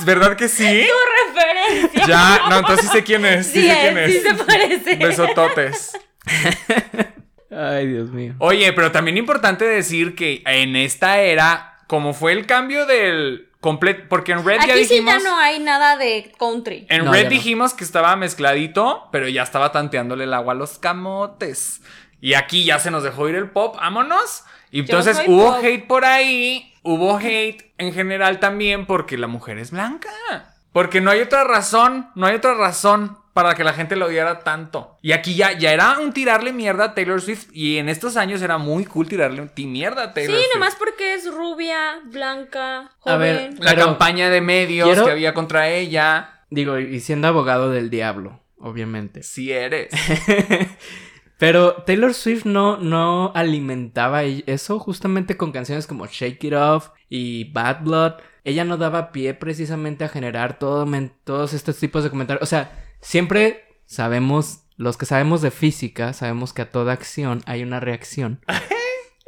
¿Es 0.00 0.04
¿Verdad 0.06 0.36
que 0.36 0.48
sí? 0.48 0.86
Referencia. 1.34 2.06
Ya, 2.06 2.40
no, 2.48 2.58
entonces 2.58 2.86
sí 2.86 2.92
sé 2.92 3.04
quién 3.04 3.24
es. 3.24 3.46
Sí, 3.46 3.62
Sí, 3.62 3.68
sé 3.68 3.78
quién 3.80 3.98
es, 3.98 4.12
sí 4.12 4.20
se 4.20 4.34
parece. 4.44 4.96
Besototes. 4.96 5.92
Ay, 7.50 7.86
Dios 7.88 8.10
mío. 8.10 8.34
Oye, 8.38 8.72
pero 8.72 8.92
también 8.92 9.16
importante 9.18 9.64
decir 9.64 10.14
que 10.14 10.42
en 10.46 10.76
esta 10.76 11.20
era, 11.20 11.78
como 11.88 12.14
fue 12.14 12.32
el 12.32 12.46
cambio 12.46 12.86
del 12.86 13.48
completo, 13.60 14.04
porque 14.08 14.32
en 14.32 14.44
Red 14.44 14.58
ya 14.66 14.74
Aquí 14.74 14.84
sí 14.84 14.94
dijimos, 14.94 15.22
ya 15.22 15.28
no 15.28 15.36
hay 15.36 15.58
nada 15.58 15.96
de 15.96 16.32
country. 16.38 16.86
en 16.88 17.04
No, 17.04 17.12
Red 17.12 17.24
no. 17.24 17.30
dijimos 17.30 17.74
que 17.74 17.82
estaba 17.84 18.14
mezcladito, 18.16 19.08
pero 19.10 19.28
ya 19.28 19.42
estaba 19.42 19.72
tanteándole 19.72 20.24
el 20.24 20.32
agua 20.34 20.52
a 20.52 20.56
los 20.56 20.78
camotes. 20.78 21.82
Y 22.20 22.34
aquí 22.34 22.64
ya 22.64 22.78
se 22.78 22.90
nos 22.90 23.02
dejó 23.02 23.28
ir 23.28 23.34
el 23.34 23.50
pop, 23.50 23.76
vámonos. 23.76 24.44
Y 24.70 24.80
entonces 24.80 25.20
hubo 25.26 25.52
pop. 25.54 25.64
hate 25.64 25.86
por 25.88 26.04
ahí, 26.04 26.69
hubo 26.82 27.16
hate 27.18 27.72
en 27.78 27.92
general 27.92 28.40
también 28.40 28.86
porque 28.86 29.16
la 29.18 29.26
mujer 29.26 29.58
es 29.58 29.70
blanca. 29.70 30.10
Porque 30.72 31.00
no 31.00 31.10
hay 31.10 31.20
otra 31.20 31.44
razón, 31.44 32.08
no 32.14 32.26
hay 32.26 32.36
otra 32.36 32.54
razón 32.54 33.18
para 33.32 33.54
que 33.54 33.64
la 33.64 33.72
gente 33.72 33.96
lo 33.96 34.06
odiara 34.06 34.40
tanto. 34.40 34.96
Y 35.02 35.12
aquí 35.12 35.34
ya, 35.34 35.52
ya 35.52 35.72
era 35.72 35.98
un 35.98 36.12
tirarle 36.12 36.52
mierda 36.52 36.84
a 36.84 36.94
Taylor 36.94 37.20
Swift. 37.20 37.48
Y 37.52 37.78
en 37.78 37.88
estos 37.88 38.16
años 38.16 38.40
era 38.42 38.58
muy 38.58 38.84
cool 38.84 39.08
tirarle 39.08 39.46
ti- 39.48 39.66
mierda 39.66 40.02
a 40.04 40.06
Sí, 40.08 40.14
Taylor 40.14 40.36
Swift. 40.36 40.48
nomás 40.54 40.74
porque 40.76 41.14
es 41.14 41.32
rubia, 41.32 42.00
blanca, 42.04 42.90
A 43.04 43.16
ver, 43.16 43.36
joven. 43.50 43.56
La 43.60 43.74
campaña 43.74 44.30
de 44.30 44.40
medios 44.40 44.88
quiero- 44.88 45.04
que 45.06 45.10
había 45.12 45.34
contra 45.34 45.68
ella. 45.68 46.44
Digo, 46.50 46.78
y 46.78 47.00
siendo 47.00 47.28
abogado 47.28 47.70
del 47.70 47.90
diablo, 47.90 48.40
obviamente. 48.58 49.22
Si 49.22 49.50
eres. 49.52 49.88
Pero 51.40 51.84
Taylor 51.84 52.12
Swift 52.12 52.44
no, 52.44 52.76
no 52.76 53.32
alimentaba 53.34 54.24
e- 54.24 54.44
eso 54.46 54.78
justamente 54.78 55.38
con 55.38 55.52
canciones 55.52 55.86
como 55.86 56.06
Shake 56.06 56.44
It 56.44 56.52
Off 56.52 56.90
y 57.08 57.50
Bad 57.52 57.80
Blood. 57.82 58.12
Ella 58.44 58.66
no 58.66 58.76
daba 58.76 59.10
pie 59.10 59.32
precisamente 59.32 60.04
a 60.04 60.10
generar 60.10 60.58
todos 60.58 61.54
estos 61.54 61.78
tipos 61.78 62.04
de 62.04 62.10
comentarios. 62.10 62.42
O 62.42 62.46
sea, 62.46 62.84
siempre 63.00 63.64
sabemos, 63.86 64.64
los 64.76 64.98
que 64.98 65.06
sabemos 65.06 65.40
de 65.40 65.50
física, 65.50 66.12
sabemos 66.12 66.52
que 66.52 66.60
a 66.60 66.70
toda 66.70 66.92
acción 66.92 67.40
hay 67.46 67.62
una 67.62 67.80
reacción. 67.80 68.40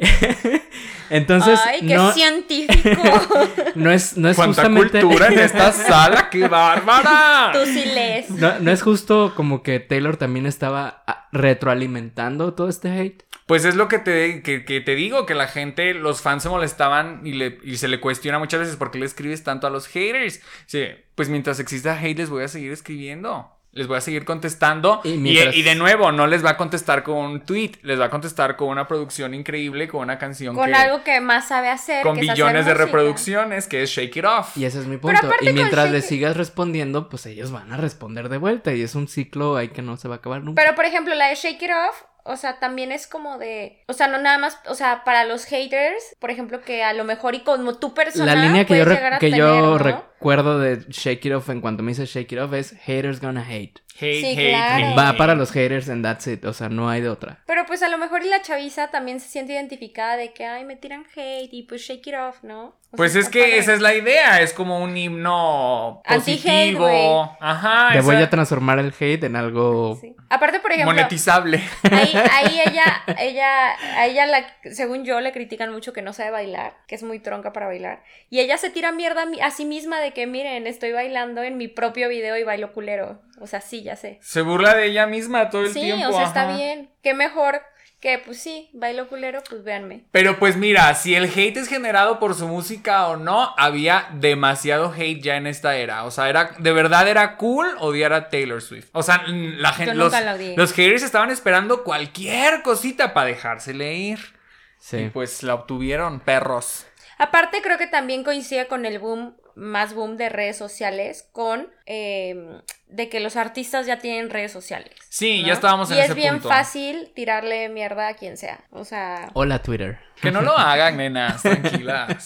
Entonces, 1.10 1.60
Ay, 1.66 1.86
qué 1.86 1.94
no, 1.94 2.10
científico. 2.12 3.02
no 3.74 3.90
es, 3.90 4.16
no 4.16 4.30
es 4.30 4.36
¡Cuánta 4.36 4.62
justamente... 4.62 5.00
cultura 5.02 5.28
en 5.28 5.38
esta 5.40 5.70
sala! 5.72 6.30
¡Qué 6.30 6.48
bárbara! 6.48 7.50
Tú 7.52 7.66
sí 7.66 7.84
lees. 7.84 8.30
No, 8.30 8.58
no 8.60 8.70
es 8.70 8.80
justo 8.80 9.34
como 9.36 9.62
que 9.62 9.78
Taylor 9.78 10.16
también 10.16 10.46
estaba 10.46 11.04
ah, 11.06 11.28
retroalimentando 11.32 12.54
todo 12.54 12.68
este 12.68 12.98
hate. 12.98 13.24
Pues 13.44 13.66
es 13.66 13.74
lo 13.74 13.88
que 13.88 13.98
te, 13.98 14.42
que, 14.42 14.64
que 14.64 14.80
te 14.80 14.94
digo, 14.94 15.26
que 15.26 15.34
la 15.34 15.48
gente, 15.48 15.92
los 15.92 16.22
fans 16.22 16.44
se 16.44 16.48
molestaban 16.48 17.20
y, 17.24 17.34
le, 17.34 17.58
y 17.62 17.76
se 17.76 17.88
le 17.88 18.00
cuestiona 18.00 18.38
muchas 18.38 18.60
veces 18.60 18.76
por 18.76 18.90
qué 18.90 18.98
le 18.98 19.04
escribes 19.04 19.44
tanto 19.44 19.66
a 19.66 19.70
los 19.70 19.88
haters. 19.88 20.40
Sí, 20.64 20.86
pues 21.14 21.28
mientras 21.28 21.60
exista 21.60 21.98
hate 22.00 22.16
les 22.16 22.30
voy 22.30 22.44
a 22.44 22.48
seguir 22.48 22.72
escribiendo. 22.72 23.50
Les 23.72 23.86
voy 23.86 23.96
a 23.96 24.00
seguir 24.00 24.24
contestando. 24.24 25.00
Y 25.04 25.12
Y, 25.14 25.18
mientras- 25.18 25.54
y 25.56 25.62
de 25.62 25.74
nuevo, 25.74 26.12
no 26.12 26.26
les 26.26 26.44
va 26.44 26.50
a 26.50 26.56
contestar 26.56 27.02
con 27.02 27.16
un 27.16 27.40
tweet, 27.40 27.72
les 27.82 27.98
va 27.98 28.06
a 28.06 28.10
contestar 28.10 28.56
con 28.56 28.68
una 28.68 28.86
producción 28.86 29.32
increíble, 29.34 29.88
con 29.88 30.00
una 30.02 30.18
canción 30.18 30.54
Con 30.54 30.66
que- 30.70 30.74
algo 30.74 31.02
que 31.04 31.20
más 31.20 31.48
sabe 31.48 31.68
hacer. 31.70 32.02
con 32.02 32.14
que 32.16 32.20
hacer 32.22 32.34
billones 32.34 32.66
de 32.66 32.74
reproducciones, 32.74 33.66
que 33.66 33.82
es 33.82 33.90
Shake 33.90 34.16
It 34.16 34.24
Off. 34.24 34.56
Y 34.56 34.64
ese 34.64 34.80
es 34.80 34.86
mi 34.86 34.96
punto. 34.98 35.18
Y 35.40 35.52
mientras 35.52 35.86
Shake 35.86 35.92
le 35.94 36.02
sigas 36.02 36.36
respondiendo, 36.36 37.08
pues 37.08 37.26
ellos 37.26 37.50
van 37.50 37.72
a 37.72 37.76
responder 37.76 38.28
de 38.28 38.38
vuelta. 38.38 38.72
Y 38.72 38.82
es 38.82 38.94
un 38.94 39.08
ciclo 39.08 39.56
ahí 39.56 39.68
que 39.68 39.82
no 39.82 39.96
se 39.96 40.08
va 40.08 40.16
a 40.16 40.18
acabar 40.18 40.42
nunca. 40.42 40.60
Pero 40.62 40.74
por 40.74 40.84
ejemplo, 40.84 41.14
la 41.14 41.28
de 41.28 41.34
Shake 41.34 41.62
It 41.62 41.70
Off, 41.70 42.02
o 42.24 42.36
sea, 42.36 42.58
también 42.60 42.92
es 42.92 43.06
como 43.06 43.38
de, 43.38 43.82
o 43.88 43.94
sea, 43.94 44.06
no 44.06 44.18
nada 44.18 44.38
más, 44.38 44.58
o 44.68 44.74
sea, 44.74 45.02
para 45.04 45.24
los 45.24 45.44
haters, 45.46 46.14
por 46.20 46.30
ejemplo, 46.30 46.60
que 46.60 46.84
a 46.84 46.92
lo 46.92 47.04
mejor 47.04 47.34
y 47.34 47.40
como 47.40 47.74
tu 47.78 47.94
persona 47.94 48.34
La 48.34 48.42
línea 48.44 48.64
que 48.64 48.78
yo, 48.78 48.84
que 48.84 48.90
tener, 49.30 49.38
yo 49.38 49.78
¿no? 49.78 50.04
Recuerdo 50.22 50.58
de 50.60 50.84
Shake 50.88 51.24
It 51.26 51.32
Off 51.34 51.48
en 51.50 51.60
cuanto 51.60 51.82
me 51.82 51.90
dice 51.92 52.06
Shake 52.06 52.32
It 52.32 52.38
Off 52.38 52.52
es 52.52 52.74
haters 52.84 53.20
gonna 53.20 53.44
hate. 53.44 53.80
Hate, 53.94 54.20
Sí, 54.20 54.26
hate, 54.38 54.48
claro. 54.50 54.86
hate. 54.86 54.96
Va 54.98 55.16
para 55.18 55.34
los 55.34 55.50
haters 55.52 55.88
and 55.90 56.02
that's 56.02 56.26
it. 56.26 56.44
O 56.46 56.52
sea, 56.54 56.68
no 56.70 56.88
hay 56.88 57.02
de 57.02 57.10
otra. 57.10 57.42
Pero 57.46 57.66
pues 57.66 57.82
a 57.82 57.88
lo 57.88 57.98
mejor 57.98 58.24
y 58.24 58.28
la 58.30 58.40
chaviza 58.40 58.90
también 58.90 59.20
se 59.20 59.28
siente 59.28 59.52
identificada 59.52 60.16
de 60.16 60.32
que, 60.32 60.46
ay, 60.46 60.64
me 60.64 60.76
tiran 60.76 61.04
hate 61.14 61.52
y 61.52 61.64
pues 61.64 61.82
shake 61.82 62.06
it 62.06 62.14
off, 62.14 62.42
¿no? 62.42 62.80
O 62.90 62.96
Pues 62.96 63.12
sea, 63.12 63.20
es 63.22 63.28
que 63.28 63.40
padre. 63.40 63.58
esa 63.58 63.72
es 63.74 63.80
la 63.80 63.94
idea, 63.94 64.40
es 64.42 64.52
como 64.54 64.80
un 64.82 64.96
himno 64.96 66.02
Anti-hate, 66.04 66.74
positivo. 66.74 66.80
güey. 66.84 67.36
Ajá. 67.40 67.94
Le 67.94 68.00
voy 68.02 68.16
a 68.16 68.28
transformar 68.30 68.78
el 68.78 68.92
hate 68.98 69.24
en 69.24 69.36
algo. 69.36 69.96
Sí. 70.00 70.14
Aparte, 70.30 70.60
por 70.60 70.72
ejemplo, 70.72 70.94
monetizable. 70.94 71.62
ahí, 71.90 72.12
ahí 72.30 72.60
ella, 72.66 73.02
ella, 73.18 73.72
a 73.98 74.06
ella, 74.06 74.26
la, 74.26 74.44
según 74.72 75.04
yo, 75.04 75.20
le 75.20 75.32
critican 75.32 75.70
mucho 75.72 75.92
que 75.92 76.02
no 76.02 76.12
sabe 76.12 76.30
bailar, 76.30 76.74
que 76.86 76.94
es 76.94 77.02
muy 77.02 77.18
tronca 77.18 77.52
para 77.52 77.66
bailar. 77.66 78.02
Y 78.30 78.40
ella 78.40 78.56
se 78.58 78.70
tira 78.70 78.92
mierda 78.92 79.22
a, 79.22 79.26
mi- 79.26 79.40
a 79.40 79.50
sí 79.50 79.64
misma 79.64 80.00
de 80.00 80.11
que, 80.12 80.26
miren, 80.26 80.66
estoy 80.66 80.92
bailando 80.92 81.42
en 81.42 81.56
mi 81.56 81.68
propio 81.68 82.08
video 82.08 82.36
y 82.36 82.44
bailo 82.44 82.72
culero. 82.72 83.20
O 83.40 83.46
sea, 83.46 83.60
sí, 83.60 83.82
ya 83.82 83.96
sé. 83.96 84.18
Se 84.22 84.42
burla 84.42 84.74
de 84.74 84.86
ella 84.86 85.06
misma 85.06 85.50
todo 85.50 85.62
el 85.62 85.72
Sí, 85.72 85.80
tiempo. 85.80 86.08
o 86.08 86.12
sea, 86.12 86.24
está 86.26 86.56
bien. 86.56 86.90
Qué 87.02 87.14
mejor 87.14 87.60
que, 88.00 88.18
pues 88.18 88.40
sí, 88.42 88.68
bailo 88.72 89.08
culero, 89.08 89.42
pues 89.48 89.62
véanme. 89.62 90.04
Pero 90.10 90.38
pues 90.38 90.56
mira, 90.56 90.92
si 90.96 91.14
el 91.14 91.24
hate 91.26 91.56
es 91.56 91.68
generado 91.68 92.18
por 92.18 92.34
su 92.34 92.48
música 92.48 93.06
o 93.08 93.16
no, 93.16 93.54
había 93.56 94.08
demasiado 94.14 94.92
hate 94.92 95.22
ya 95.22 95.36
en 95.36 95.46
esta 95.46 95.76
era. 95.76 96.04
O 96.04 96.10
sea, 96.10 96.28
era 96.28 96.50
de 96.58 96.72
verdad 96.72 97.06
era 97.08 97.36
cool 97.36 97.66
odiar 97.78 98.12
a 98.12 98.28
Taylor 98.28 98.60
Swift. 98.60 98.88
O 98.92 99.02
sea, 99.04 99.22
la 99.28 99.72
gente, 99.72 99.94
los, 99.94 100.12
los 100.56 100.72
haters 100.72 101.02
estaban 101.04 101.30
esperando 101.30 101.84
cualquier 101.84 102.62
cosita 102.62 103.14
para 103.14 103.26
dejársele 103.26 103.94
ir. 103.94 104.18
Y 104.18 104.84
Sí. 104.84 105.10
pues 105.12 105.44
la 105.44 105.54
obtuvieron, 105.54 106.18
perros. 106.18 106.86
Aparte, 107.18 107.62
creo 107.62 107.78
que 107.78 107.86
también 107.86 108.24
coincide 108.24 108.66
con 108.66 108.84
el 108.84 108.98
boom, 108.98 109.36
más 109.54 109.94
boom 109.94 110.16
de 110.16 110.28
redes 110.28 110.56
sociales, 110.56 111.28
con 111.32 111.68
eh, 111.86 112.60
de 112.86 113.08
que 113.08 113.20
los 113.20 113.36
artistas 113.36 113.86
ya 113.86 113.98
tienen 113.98 114.30
redes 114.30 114.52
sociales. 114.52 114.92
Sí, 115.08 115.42
¿no? 115.42 115.48
ya 115.48 115.52
estábamos 115.54 115.90
en 115.90 115.98
y 115.98 116.00
ese 116.00 116.10
es 116.10 116.14
bien 116.14 116.40
fácil 116.40 117.12
tirarle 117.14 117.68
mierda 117.68 118.08
a 118.08 118.14
quien 118.14 118.36
sea. 118.36 118.64
O 118.70 118.84
sea, 118.84 119.30
Hola, 119.34 119.62
Twitter. 119.62 119.98
Que 120.20 120.30
no 120.30 120.42
lo 120.42 120.52
hagan, 120.58 120.96
nenas, 120.96 121.42
tranquilas. 121.42 122.24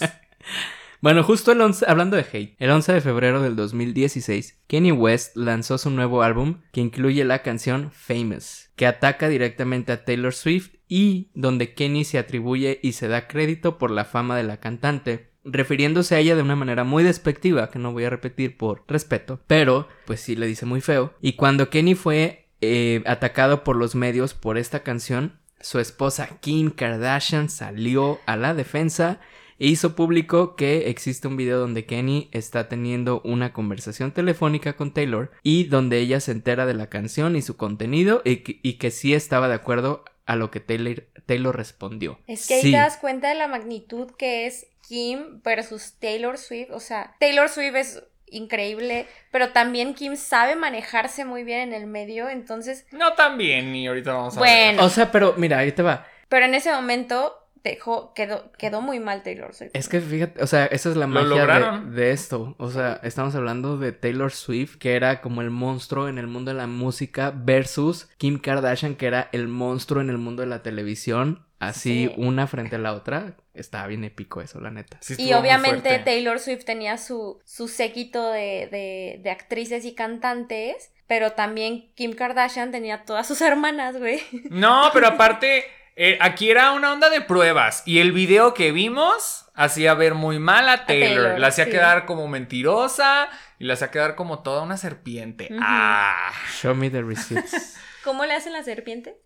Bueno, 0.99 1.23
justo 1.23 1.51
el 1.51 1.61
11, 1.61 1.85
hablando 1.87 2.17
de 2.17 2.25
hate, 2.31 2.55
el 2.57 2.71
11 2.71 2.93
de 2.93 3.01
febrero 3.01 3.43
del 3.43 3.55
2016, 3.55 4.57
Kanye 4.67 4.91
West 4.91 5.37
lanzó 5.37 5.77
su 5.77 5.91
nuevo 5.91 6.23
álbum 6.23 6.61
que 6.71 6.81
incluye 6.81 7.23
la 7.23 7.43
canción 7.43 7.91
Famous, 7.91 8.71
que 8.75 8.87
ataca 8.87 9.29
directamente 9.29 9.91
a 9.91 10.05
Taylor 10.05 10.33
Swift 10.33 10.71
y 10.87 11.29
donde 11.35 11.75
Kanye 11.75 12.03
se 12.03 12.17
atribuye 12.17 12.79
y 12.81 12.93
se 12.93 13.07
da 13.07 13.27
crédito 13.27 13.77
por 13.77 13.91
la 13.91 14.05
fama 14.05 14.35
de 14.37 14.43
la 14.43 14.57
cantante, 14.57 15.33
refiriéndose 15.51 16.15
a 16.15 16.19
ella 16.19 16.35
de 16.35 16.41
una 16.41 16.55
manera 16.55 16.83
muy 16.83 17.03
despectiva, 17.03 17.69
que 17.71 17.79
no 17.79 17.91
voy 17.93 18.03
a 18.05 18.09
repetir 18.09 18.57
por 18.57 18.83
respeto, 18.87 19.39
pero 19.47 19.87
pues 20.05 20.19
sí 20.21 20.35
le 20.35 20.47
dice 20.47 20.65
muy 20.65 20.81
feo. 20.81 21.13
Y 21.21 21.33
cuando 21.33 21.69
Kanye 21.69 21.95
fue 21.95 22.45
eh, 22.61 23.01
atacado 23.05 23.63
por 23.63 23.75
los 23.75 23.95
medios 23.95 24.33
por 24.33 24.57
esta 24.57 24.83
canción, 24.83 25.39
su 25.59 25.79
esposa 25.79 26.37
Kim 26.39 26.69
Kardashian 26.71 27.49
salió 27.49 28.19
a 28.25 28.35
la 28.35 28.53
defensa 28.53 29.19
e 29.59 29.67
hizo 29.67 29.95
público 29.95 30.55
que 30.55 30.89
existe 30.89 31.27
un 31.27 31.35
video 31.35 31.59
donde 31.59 31.85
Kenny 31.85 32.29
está 32.31 32.69
teniendo 32.69 33.21
una 33.23 33.53
conversación 33.53 34.11
telefónica 34.11 34.73
con 34.73 34.93
Taylor 34.93 35.31
y 35.41 35.63
donde 35.63 35.97
ella 35.97 36.19
se 36.19 36.31
entera 36.31 36.67
de 36.67 36.75
la 36.75 36.89
canción 36.89 37.35
y 37.35 37.41
su 37.41 37.57
contenido 37.57 38.21
y 38.23 38.37
que, 38.37 38.59
y 38.61 38.73
que 38.73 38.91
sí 38.91 39.15
estaba 39.15 39.47
de 39.47 39.55
acuerdo 39.55 40.05
a 40.27 40.35
lo 40.35 40.51
que 40.51 40.59
Taylor, 40.59 41.05
Taylor 41.25 41.55
respondió. 41.57 42.19
es 42.27 42.47
que 42.47 42.55
ahí 42.55 42.61
Sí. 42.61 42.71
te 42.71 42.77
das 42.77 42.97
cuenta 42.97 43.29
de 43.29 43.35
la 43.35 43.47
magnitud 43.47 44.11
que 44.17 44.45
es 44.45 44.67
Kim 44.87 45.41
versus 45.43 45.93
Taylor 45.99 46.37
Swift. 46.37 46.71
O 46.71 46.79
sea, 46.79 47.15
Taylor 47.19 47.49
Swift 47.49 47.75
es 47.75 48.03
increíble, 48.29 49.07
pero 49.31 49.49
también 49.51 49.93
Kim 49.93 50.15
sabe 50.15 50.55
manejarse 50.55 51.25
muy 51.25 51.43
bien 51.43 51.59
en 51.69 51.73
el 51.73 51.87
medio. 51.87 52.29
Entonces, 52.29 52.85
No 52.91 53.13
tan 53.13 53.37
bien, 53.37 53.75
y 53.75 53.87
ahorita 53.87 54.13
vamos 54.13 54.37
a 54.37 54.39
Bueno. 54.39 54.83
O 54.85 54.89
sea, 54.89 55.11
pero 55.11 55.33
mira, 55.37 55.59
ahí 55.59 55.71
te 55.71 55.81
va. 55.83 56.05
pero 56.29 56.45
en 56.45 56.53
ese 56.55 56.71
momento 56.71 57.33
dejó, 57.63 58.13
quedó, 58.13 58.51
quedó 58.57 58.81
muy 58.81 58.99
mal 58.99 59.23
Taylor 59.23 59.53
Swift. 59.53 59.71
Es 59.73 59.89
que 59.89 59.99
fíjate, 59.99 60.41
o 60.41 60.47
sea, 60.47 60.65
esa 60.67 60.89
es 60.89 60.95
la 60.95 61.05
Lo 61.07 61.13
magia 61.13 61.29
de, 61.29 61.35
lograron. 61.35 61.95
de 61.95 62.11
esto. 62.11 62.55
O 62.59 62.69
sea, 62.69 62.99
estamos 63.03 63.35
hablando 63.35 63.77
de 63.77 63.91
Taylor 63.91 64.31
Swift, 64.31 64.77
que 64.77 64.95
era 64.95 65.19
como 65.21 65.41
el 65.41 65.49
monstruo 65.49 66.07
en 66.07 66.17
el 66.17 66.27
mundo 66.27 66.51
de 66.51 66.57
la 66.57 66.67
música, 66.67 67.33
versus 67.35 68.07
Kim 68.17 68.39
Kardashian, 68.39 68.95
que 68.95 69.07
era 69.07 69.27
el 69.33 69.47
monstruo 69.49 70.01
en 70.01 70.09
el 70.09 70.17
mundo 70.17 70.41
de 70.43 70.47
la 70.47 70.63
televisión. 70.63 71.45
Así, 71.59 72.07
Sí. 72.07 72.13
una 72.17 72.45
frente 72.45 72.75
a 72.75 72.79
la 72.79 72.93
otra. 72.93 73.33
Estaba 73.57 73.87
bien 73.87 74.03
épico 74.03 74.41
eso, 74.41 74.59
la 74.59 74.71
neta. 74.71 74.97
Sí 75.01 75.15
Y 75.17 75.33
obviamente. 75.33 75.99
Taylor 75.99 76.39
Swift 76.39 76.65
tenía 76.65 76.97
su, 76.97 77.39
su 77.45 77.67
séquito 77.67 78.31
de, 78.31 78.67
de, 78.71 79.19
de 79.21 79.29
actrices 79.29 79.85
y 79.85 79.93
cantantes, 79.93 80.91
pero 81.07 81.33
también 81.33 81.91
Kim 81.95 82.13
Kardashian 82.13 82.71
tenía 82.71 83.03
todas 83.05 83.27
sus 83.27 83.41
hermanas, 83.41 83.97
güey. 83.97 84.21
No, 84.49 84.89
pero 84.93 85.07
aparte, 85.07 85.65
eh, 85.95 86.17
aquí 86.21 86.51
era 86.51 86.71
una 86.73 86.93
onda 86.93 87.09
de 87.09 87.21
pruebas. 87.21 87.83
Y 87.85 87.99
el 87.99 88.11
video 88.11 88.53
que 88.53 88.71
vimos 88.71 89.45
hacía 89.55 89.93
ver 89.95 90.13
muy 90.13 90.37
mal 90.37 90.69
a 90.69 90.85
Taylor. 90.85 91.23
Taylor, 91.23 91.39
la 91.39 91.47
hacía 91.47 91.65
sí. 91.65 91.71
quedar 91.71 92.05
como 92.05 92.27
mentirosa 92.27 93.29
y 93.57 93.65
la 93.65 93.73
hacía 93.73 93.89
quedar 93.89 94.15
como 94.15 94.43
toda 94.43 94.61
una 94.61 94.77
serpiente. 94.77 95.49
Ah. 95.59 96.31
Show 96.61 96.75
me 96.75 96.89
the 96.89 97.01
receipts. 97.01 97.77
¿Cómo 98.03 98.25
le 98.25 98.33
hacen 98.33 98.53
la 98.53 98.63
serpiente? 98.63 99.17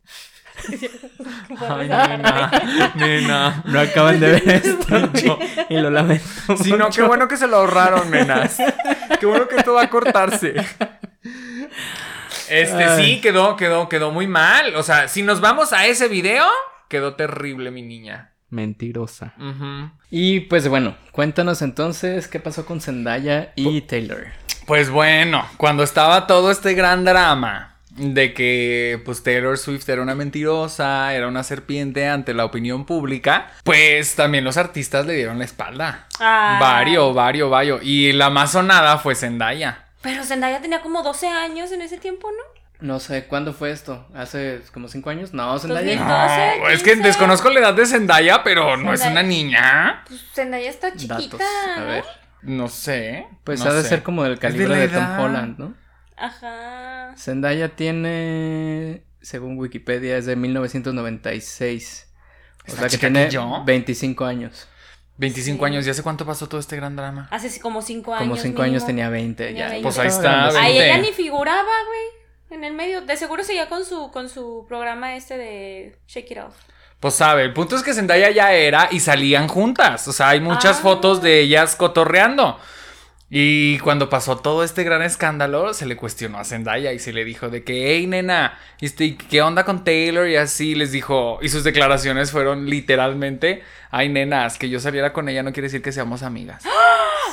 Ay, 1.60 1.88
nena, 1.88 2.52
nena. 2.96 3.64
no 3.66 3.80
acaban 3.80 4.20
de 4.20 4.28
ver 4.32 4.50
esto. 4.66 5.12
Yo. 5.14 5.40
y 5.70 5.78
lo 5.78 5.90
lamento. 5.90 6.24
Sí, 6.62 6.72
no, 6.72 6.78
qué 6.78 6.84
mucho. 6.86 7.08
bueno 7.08 7.28
que 7.28 7.38
se 7.38 7.48
lo 7.48 7.58
ahorraron, 7.58 8.10
nenas. 8.12 8.58
Qué 9.20 9.26
bueno 9.26 9.48
que 9.48 9.56
esto 9.58 9.74
va 9.74 9.84
a 9.84 9.90
cortarse. 9.90 10.54
Este 12.50 12.84
Ay. 12.84 13.04
sí, 13.16 13.22
quedó, 13.22 13.56
quedó, 13.56 13.88
quedó 13.90 14.12
muy 14.12 14.28
mal. 14.28 14.76
O 14.76 14.84
sea, 14.84 15.08
si 15.08 15.24
nos 15.24 15.40
vamos 15.42 15.74
a 15.74 15.86
ese 15.88 16.08
video, 16.08 16.46
quedó 16.90 17.16
terrible, 17.16 17.72
mi 17.72 17.82
niña. 17.82 18.32
Mentirosa. 18.50 19.34
Y 20.10 20.42
pues 20.42 20.68
bueno, 20.68 20.96
cuéntanos 21.14 21.62
entonces 21.62 22.28
qué 22.28 22.40
pasó 22.42 22.66
con 22.66 22.82
Zendaya 22.82 23.54
y 23.56 23.80
Taylor. 23.82 24.26
Pues 24.66 24.90
bueno, 24.90 25.46
cuando 25.58 25.84
estaba 25.84 26.28
todo 26.28 26.52
este 26.52 26.74
gran 26.74 27.06
drama 27.06 27.71
de 27.98 28.34
que 28.34 29.02
pues 29.04 29.24
Taylor 29.24 29.58
Swift 29.58 29.88
era 29.90 30.02
una 30.02 30.16
mentirosa, 30.16 31.14
era 31.14 31.28
una 31.28 31.44
serpiente 31.44 32.08
ante 32.08 32.34
la 32.34 32.46
opinión 32.46 32.86
pública, 32.86 33.52
pues 33.64 34.16
también 34.16 34.44
los 34.44 34.58
artistas 34.58 35.06
le 35.06 35.14
dieron 35.14 35.40
la 35.40 35.46
espalda. 35.46 36.08
Ah. 36.20 36.58
Vario, 36.60 37.14
vario, 37.14 37.50
vario. 37.50 37.80
Y 37.82 38.14
la 38.14 38.30
más 38.30 38.54
sonada 38.54 38.98
fue 38.98 39.16
Zendaya. 39.16 39.86
Pero 40.02 40.24
Zendaya 40.24 40.62
tenía 40.62 40.82
como 40.82 41.04
12 41.04 41.28
años 41.28 41.72
en 41.72 41.82
ese 41.82 41.98
tiempo, 41.98 42.30
¿no? 42.32 42.62
No 42.82 43.00
sé, 43.00 43.26
¿cuándo 43.26 43.54
fue 43.54 43.70
esto? 43.70 44.08
¿Hace 44.16 44.62
como 44.74 44.88
cinco 44.88 45.12
años? 45.12 45.34
No, 45.34 45.60
Zendaya. 45.60 45.98
2000. 45.98 46.08
No, 46.08 46.64
12, 46.64 46.74
es 46.74 46.84
que 46.84 46.94
15. 46.94 47.08
desconozco 47.08 47.50
la 47.52 47.60
edad 47.60 47.74
de 47.76 47.86
Zendaya, 47.86 48.44
pero 48.44 48.76
no 48.78 48.92
es 48.94 49.06
una 49.06 49.22
niña. 49.22 50.04
Pues 50.08 50.22
Zendaya 50.34 50.70
está 50.70 50.92
chiquita. 50.96 51.18
Datos. 51.18 51.42
A 51.42 51.80
¿no? 51.80 51.86
ver. 51.86 52.06
No 52.42 52.68
sé. 52.70 53.28
Pues 53.44 53.64
no 53.64 53.70
ha 53.70 53.74
de 53.74 53.84
sé. 53.84 53.90
ser 53.90 54.04
como 54.04 54.24
del 54.24 54.40
calibre 54.40 54.76
de, 54.76 54.86
edad. 54.86 55.18
Tom 55.18 55.26
Holland, 55.26 55.60
¿no? 55.60 55.81
Ajá. 56.22 57.14
Zendaya 57.18 57.76
tiene, 57.76 59.04
según 59.22 59.58
Wikipedia, 59.58 60.18
es 60.18 60.26
de 60.26 60.36
1996. 60.36 62.08
O 62.08 62.68
¿Está 62.68 62.80
sea 62.82 62.90
que 62.90 62.98
tiene 62.98 63.26
que 63.26 63.32
yo? 63.32 63.64
25 63.66 64.26
años. 64.26 64.68
25 65.18 65.66
Sí. 65.66 65.72
años. 65.72 65.88
¿Y 65.88 65.90
hace 65.90 66.04
cuánto 66.04 66.26
pasó 66.26 66.48
todo 66.48 66.60
este 66.60 66.76
gran 66.76 66.96
drama? 66.96 67.28
Hace 67.32 67.60
como 67.60 67.82
5 67.82 68.14
años. 68.14 68.28
Como 68.28 68.38
5 68.42 68.62
años 68.62 68.86
tenía 68.86 69.10
20. 69.10 69.46
Tenía 69.48 69.66
ya, 69.68 69.70
20. 69.74 69.84
Pues 69.84 69.98
ahí 70.00 70.08
está. 70.08 70.48
Ahí 70.48 70.78
20. 70.78 70.86
ella 70.86 70.98
ni 71.00 71.12
figuraba, 71.12 71.62
güey. 71.64 72.22
En 72.58 72.64
el 72.64 72.74
medio. 72.74 73.02
De 73.02 73.18
seguro 73.18 73.44
seguía 73.44 73.68
con 73.70 73.86
su, 73.86 74.12
con 74.12 74.30
su 74.30 74.66
programa 74.68 75.16
este 75.16 75.38
de 75.38 75.96
Shake 76.08 76.32
It 76.32 76.38
Off. 76.40 76.56
Pues 77.00 77.16
sabe, 77.16 77.44
el 77.44 77.54
punto 77.54 77.76
es 77.76 77.82
que 77.84 77.94
Zendaya 77.96 78.30
ya 78.30 78.54
era 78.54 78.88
y 78.92 79.00
salían 79.00 79.48
juntas. 79.48 80.08
O 80.08 80.14
sea, 80.14 80.30
hay 80.30 80.40
muchas 80.40 80.78
Ah. 80.78 80.82
fotos 80.82 81.22
de 81.22 81.40
ellas 81.40 81.76
cotorreando. 81.76 82.60
Y 83.34 83.80
cuando 83.80 84.10
pasó 84.10 84.36
todo 84.40 84.62
este 84.62 84.84
gran 84.84 85.02
escándalo, 85.02 85.74
se 85.74 85.86
le 85.86 85.96
cuestionó 85.96 86.38
a 86.38 86.44
Zendaya 86.44 86.92
y 86.92 87.00
se 87.00 87.14
le 87.14 87.24
dijo 87.24 87.48
de 87.48 87.64
que, 87.64 87.96
hey, 87.96 88.06
nena, 88.06 88.60
este, 88.82 89.16
¿qué 89.16 89.42
onda 89.42 89.64
con 89.64 89.86
Taylor? 89.86 90.28
Y 90.28 90.36
así 90.36 90.76
les 90.76 90.92
dijo, 90.92 91.40
y 91.42 91.48
sus 91.48 91.64
declaraciones 91.64 92.30
fueron 92.30 92.70
literalmente, 92.70 93.64
ay, 93.90 94.10
nenas, 94.10 94.58
que 94.58 94.68
yo 94.68 94.82
saliera 94.82 95.14
con 95.14 95.30
ella 95.30 95.44
no 95.44 95.54
quiere 95.54 95.68
decir 95.68 95.82
que 95.82 95.94
seamos 95.94 96.24
amigas. 96.24 96.62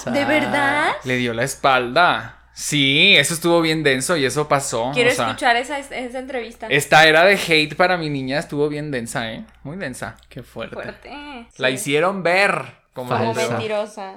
¿De 0.07 0.25
verdad? 0.25 0.93
Le 1.03 1.17
dio 1.17 1.35
la 1.35 1.43
espalda. 1.43 2.43
Sí, 2.53 3.17
eso 3.17 3.35
estuvo 3.35 3.61
bien 3.61 3.83
denso 3.83 4.17
y 4.17 4.25
eso 4.25 4.47
pasó. 4.47 4.93
Quiero 4.95 5.11
o 5.11 5.15
sea, 5.15 5.27
escuchar 5.27 5.57
esa, 5.57 5.81
esa 5.81 6.19
entrevista. 6.21 6.69
Esta 6.69 7.09
era 7.09 7.25
de 7.25 7.35
hate 7.35 7.75
para 7.75 7.97
mi 7.97 8.09
niña 8.09 8.39
estuvo 8.39 8.69
bien 8.69 8.93
densa, 8.93 9.33
¿eh? 9.33 9.45
Muy 9.65 9.77
densa. 9.77 10.17
Qué 10.29 10.45
fuerte. 10.45 10.75
Fuerte. 10.75 11.11
La 11.57 11.69
Sí. 11.69 11.75
hicieron 11.75 12.23
ver 12.23 12.67
como 12.93 13.17
Como 13.17 13.35
mentirosas. 13.35 14.17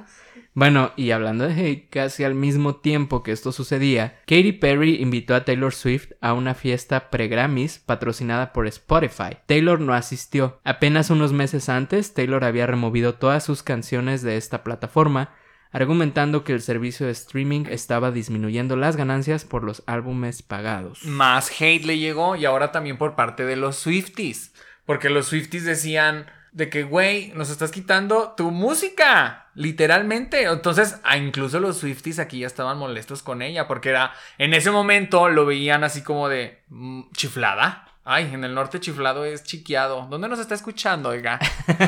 Bueno, 0.54 0.92
y 0.98 1.12
hablando 1.12 1.48
de 1.48 1.54
hate, 1.54 1.90
casi 1.90 2.26
al 2.26 2.36
mismo 2.36 2.76
tiempo 2.76 3.24
que 3.24 3.32
esto 3.32 3.54
sucedía, 3.54 4.20
Katy 4.28 4.52
Perry 4.54 4.96
invitó 4.96 5.34
a 5.34 5.46
Taylor 5.46 5.74
Swift 5.74 6.12
a 6.20 6.34
una 6.34 6.56
fiesta 6.56 7.10
pre-Grammys 7.10 7.80
patrocinada 7.80 8.52
por 8.52 8.68
Spotify. 8.68 9.38
Taylor 9.46 9.80
no 9.80 9.94
asistió. 9.94 10.60
Apenas 10.66 11.10
unos 11.10 11.32
meses 11.32 11.70
antes, 11.70 12.14
Taylor 12.14 12.44
había 12.44 12.68
removido 12.68 13.16
todas 13.16 13.46
sus 13.46 13.64
canciones 13.64 14.24
de 14.24 14.36
esta 14.36 14.62
plataforma, 14.62 15.34
argumentando 15.72 16.44
que 16.44 16.52
el 16.52 16.62
servicio 16.62 17.06
de 17.06 17.14
streaming 17.14 17.64
estaba 17.70 18.12
disminuyendo 18.12 18.76
las 18.76 18.98
ganancias 18.98 19.46
por 19.46 19.64
los 19.64 19.84
álbumes 19.86 20.42
pagados. 20.42 21.06
Más 21.06 21.50
hate 21.62 21.86
le 21.86 21.98
llegó 21.98 22.36
y 22.36 22.44
ahora 22.44 22.74
también 22.74 22.98
por 22.98 23.16
parte 23.16 23.46
de 23.46 23.56
los 23.56 23.78
Swifties. 23.78 24.54
Porque 24.86 25.10
los 25.10 25.28
Swifties 25.28 25.64
decían 25.64 26.26
de 26.52 26.70
que, 26.70 26.84
güey, 26.84 27.32
nos 27.36 27.50
estás 27.50 27.72
quitando 27.72 28.34
tu 28.36 28.52
música. 28.52 29.50
Literalmente. 29.54 30.44
Entonces, 30.44 31.00
incluso 31.18 31.60
los 31.60 31.78
Swifties 31.78 32.20
aquí 32.20 32.40
ya 32.40 32.48
estaban 32.48 32.78
molestos 32.78 33.24
con 33.24 33.42
ella. 33.42 33.68
Porque 33.68 33.90
era, 33.90 34.14
en 34.38 34.54
ese 34.54 34.72
momento 34.72 35.30
lo 35.30 35.46
veían 35.46 35.84
así 35.84 36.04
como 36.04 36.30
de 36.30 36.64
mm, 36.70 37.12
chiflada. 37.16 37.88
Ay, 38.04 38.32
en 38.34 38.44
el 38.44 38.56
norte 38.56 38.80
chiflado 38.80 39.26
es 39.26 39.44
chiqueado. 39.44 40.08
¿Dónde 40.10 40.28
nos 40.28 40.40
está 40.40 40.56
escuchando, 40.56 41.10
oiga? 41.10 41.40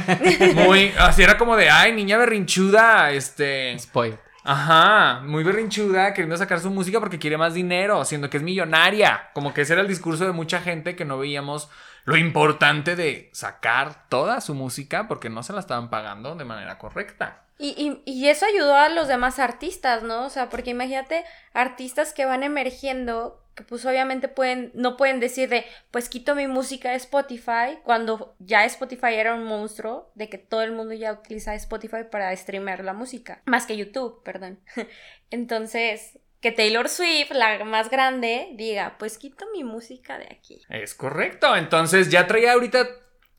Muy, 0.55 0.93
así 0.99 1.23
era 1.23 1.37
como 1.37 1.55
de, 1.55 1.69
ay, 1.69 1.93
niña 1.93 2.17
berrinchuda, 2.17 3.11
este... 3.11 3.77
Spoil. 3.79 4.17
Ajá, 4.45 5.21
muy 5.23 5.41
berrinchuda, 5.41 6.13
queriendo 6.13 6.35
sacar 6.35 6.59
su 6.59 6.69
música 6.69 6.99
porque 6.99 7.17
quiere 7.17 7.37
más 7.37 7.53
dinero, 7.53 8.03
siendo 8.03 8.29
que 8.29 8.37
es 8.37 8.43
millonaria. 8.43 9.29
Como 9.33 9.53
que 9.53 9.61
ese 9.61 9.71
era 9.71 9.81
el 9.81 9.87
discurso 9.87 10.25
de 10.25 10.33
mucha 10.33 10.59
gente 10.59 10.97
que 10.97 11.05
no 11.05 11.17
veíamos 11.17 11.69
lo 12.05 12.17
importante 12.17 12.95
de 12.95 13.29
sacar 13.33 14.07
toda 14.09 14.41
su 14.41 14.53
música 14.53 15.07
porque 15.07 15.29
no 15.29 15.43
se 15.43 15.53
la 15.53 15.59
estaban 15.59 15.89
pagando 15.89 16.35
de 16.35 16.45
manera 16.45 16.77
correcta. 16.77 17.43
Y, 17.59 18.01
y, 18.05 18.27
eso 18.27 18.45
ayudó 18.45 18.75
a 18.75 18.89
los 18.89 19.07
demás 19.07 19.39
artistas, 19.39 20.03
¿no? 20.03 20.25
O 20.25 20.29
sea, 20.29 20.49
porque 20.49 20.71
imagínate 20.71 21.23
artistas 21.53 22.11
que 22.11 22.25
van 22.25 22.43
emergiendo, 22.43 23.41
que 23.55 23.63
pues 23.63 23.85
obviamente 23.85 24.27
pueden, 24.27 24.71
no 24.73 24.97
pueden 24.97 25.19
decir 25.19 25.49
de, 25.49 25.63
pues 25.91 26.09
quito 26.09 26.35
mi 26.35 26.47
música 26.47 26.89
de 26.89 26.97
Spotify, 26.97 27.77
cuando 27.83 28.35
ya 28.39 28.65
Spotify 28.65 29.13
era 29.13 29.35
un 29.35 29.45
monstruo, 29.45 30.11
de 30.15 30.29
que 30.29 30.39
todo 30.39 30.63
el 30.63 30.71
mundo 30.71 30.93
ya 30.93 31.13
utiliza 31.13 31.53
Spotify 31.55 32.03
para 32.11 32.35
streamear 32.35 32.83
la 32.83 32.93
música, 32.93 33.41
más 33.45 33.65
que 33.65 33.77
YouTube, 33.77 34.23
perdón. 34.23 34.59
Entonces, 35.29 36.19
que 36.43 36.51
Taylor 36.51 36.87
Swift, 36.89 37.31
la 37.31 37.65
más 37.65 37.89
grande, 37.89 38.49
diga, 38.53 38.97
pues 38.99 39.17
quito 39.17 39.45
mi 39.51 39.63
música 39.63 40.19
de 40.19 40.25
aquí. 40.25 40.61
Es 40.69 40.93
correcto, 40.93 41.55
entonces 41.55 42.11
ya 42.11 42.27
traía 42.27 42.53
ahorita... 42.53 42.87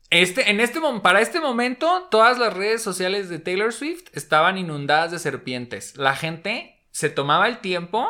Este, 0.09 0.51
en 0.51 0.59
este, 0.59 0.79
mom- 0.79 1.01
para 1.01 1.19
este 1.21 1.39
momento, 1.39 2.07
todas 2.11 2.37
las 2.37 2.53
redes 2.53 2.83
sociales 2.83 3.27
de 3.27 3.39
Taylor 3.39 3.73
Swift 3.73 4.05
estaban 4.13 4.57
inundadas 4.57 5.11
de 5.11 5.19
serpientes. 5.19 5.97
La 5.97 6.15
gente 6.15 6.83
se 6.91 7.09
tomaba 7.09 7.47
el 7.47 7.59
tiempo 7.59 8.07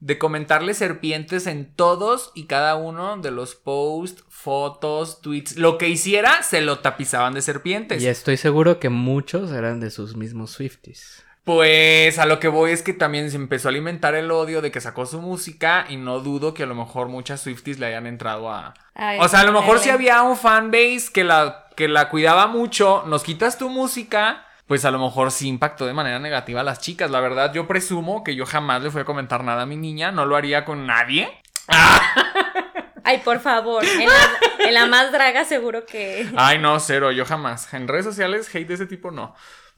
de 0.00 0.18
comentarle 0.18 0.72
serpientes 0.74 1.46
en 1.46 1.74
todos 1.74 2.32
y 2.34 2.46
cada 2.46 2.76
uno 2.76 3.18
de 3.18 3.30
los 3.30 3.54
posts, 3.54 4.24
fotos, 4.28 5.20
tweets. 5.20 5.56
Lo 5.56 5.76
que 5.76 5.88
hiciera, 5.88 6.42
se 6.42 6.60
lo 6.62 6.80
tapizaban 6.80 7.34
de 7.34 7.42
serpientes. 7.42 8.02
Y 8.02 8.08
estoy 8.08 8.36
seguro 8.38 8.80
que 8.80 8.88
muchos 8.88 9.52
eran 9.52 9.80
de 9.80 9.90
sus 9.90 10.16
mismos 10.16 10.50
Swifties. 10.52 11.24
Pues 11.44 12.18
a 12.18 12.24
lo 12.24 12.40
que 12.40 12.48
voy 12.48 12.70
es 12.70 12.82
que 12.82 12.94
también 12.94 13.30
se 13.30 13.36
empezó 13.36 13.68
a 13.68 13.70
alimentar 13.70 14.14
el 14.14 14.30
odio 14.30 14.62
de 14.62 14.70
que 14.70 14.80
sacó 14.80 15.04
su 15.04 15.20
música 15.20 15.84
y 15.90 15.98
no 15.98 16.20
dudo 16.20 16.54
que 16.54 16.62
a 16.62 16.66
lo 16.66 16.74
mejor 16.74 17.08
muchas 17.08 17.42
Swifties 17.42 17.78
le 17.78 17.86
hayan 17.86 18.06
entrado 18.06 18.50
a... 18.50 18.72
Ay, 18.94 19.18
O 19.20 19.28
sea, 19.28 19.40
a 19.40 19.44
lo 19.44 19.52
mejor 19.52 19.78
si 19.78 19.90
había 19.90 20.22
un 20.22 20.38
fanbase 20.38 21.10
que 21.12 21.22
la, 21.22 21.66
que 21.76 21.86
la 21.86 22.08
cuidaba 22.08 22.46
mucho, 22.46 23.04
nos 23.06 23.24
quitas 23.24 23.58
tu 23.58 23.68
música, 23.68 24.46
pues 24.66 24.86
a 24.86 24.90
lo 24.90 24.98
mejor 24.98 25.30
sí 25.30 25.46
impactó 25.48 25.84
de 25.84 25.92
manera 25.92 26.18
negativa 26.18 26.62
a 26.62 26.64
las 26.64 26.80
chicas. 26.80 27.10
La 27.10 27.20
verdad, 27.20 27.52
yo 27.52 27.68
presumo 27.68 28.24
que 28.24 28.34
yo 28.34 28.46
jamás 28.46 28.82
le 28.82 28.90
fui 28.90 29.02
a 29.02 29.04
comentar 29.04 29.44
nada 29.44 29.62
a 29.62 29.66
mi 29.66 29.76
niña, 29.76 30.12
no 30.12 30.24
lo 30.24 30.36
haría 30.36 30.64
con 30.64 30.86
nadie. 30.86 31.28
Ay, 33.04 33.18
por 33.18 33.40
favor, 33.40 33.84
en 33.84 34.06
la, 34.08 34.66
en 34.66 34.72
la 34.72 34.86
más 34.86 35.12
draga 35.12 35.44
seguro 35.44 35.84
que... 35.84 36.26
Ay, 36.36 36.58
no, 36.58 36.80
cero, 36.80 37.12
yo 37.12 37.26
jamás. 37.26 37.72
En 37.74 37.86
redes 37.86 38.06
sociales, 38.06 38.48
hate 38.54 38.66
de 38.66 38.74
ese 38.74 38.86
tipo 38.86 39.10
no. 39.10 39.34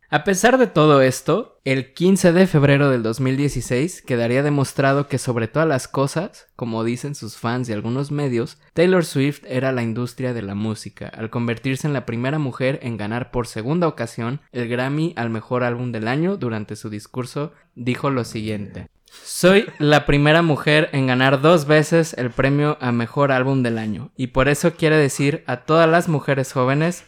A 0.09 0.23
pesar 0.23 0.57
de 0.57 0.69
todo 0.69 1.03
esto, 1.03 1.59
el 1.65 1.93
15 1.93 2.33
de 2.33 2.47
febrero 2.47 2.91
del 2.91 3.03
2016 3.03 4.03
quedaría 4.03 4.45
demostrado 4.45 5.09
que 5.09 5.19
sobre 5.19 5.49
todas 5.49 5.67
las 5.67 5.89
cosas, 5.89 6.47
como 6.55 6.85
dicen 6.85 7.17
sus 7.17 7.37
fans 7.37 7.69
y 7.69 7.73
algunos 7.73 8.13
medios, 8.13 8.59
Taylor 8.73 9.05
Swift 9.05 9.43
era 9.49 9.73
la 9.73 9.83
industria 9.83 10.33
de 10.33 10.43
la 10.43 10.55
música, 10.55 11.09
al 11.09 11.29
convertirse 11.29 11.89
en 11.89 11.93
la 11.93 12.07
primera 12.07 12.39
mujer 12.39 12.79
en 12.83 12.97
ganar 12.97 13.33
por 13.33 13.49
segunda 13.49 13.89
ocasión 13.89 14.41
el 14.53 14.69
Grammy 14.69 15.13
al 15.17 15.29
mejor 15.29 15.65
álbum 15.65 15.91
del 15.91 16.07
año 16.07 16.37
durante 16.37 16.77
su 16.77 16.89
discurso, 16.89 17.53
dijo 17.75 18.09
lo 18.11 18.23
siguiente. 18.23 18.87
Soy 19.25 19.67
la 19.81 20.07
primera 20.07 20.43
mujer 20.43 20.89
en 20.93 21.09
ganar 21.09 21.41
dos 21.41 21.67
veces 21.67 22.15
el 22.17 22.31
premio 22.31 22.79
a 22.81 22.93
mejor 22.93 23.33
álbum 23.33 23.65
del 23.65 23.77
año, 23.77 24.13
y 24.17 24.29
por 24.29 24.47
eso 24.47 24.75
quiere 24.75 24.99
decir 24.99 25.43
a 25.49 25.65
todas 25.65 25.91
las 25.91 26.09
mujeres 26.09 26.53
jóvenes 26.53 27.03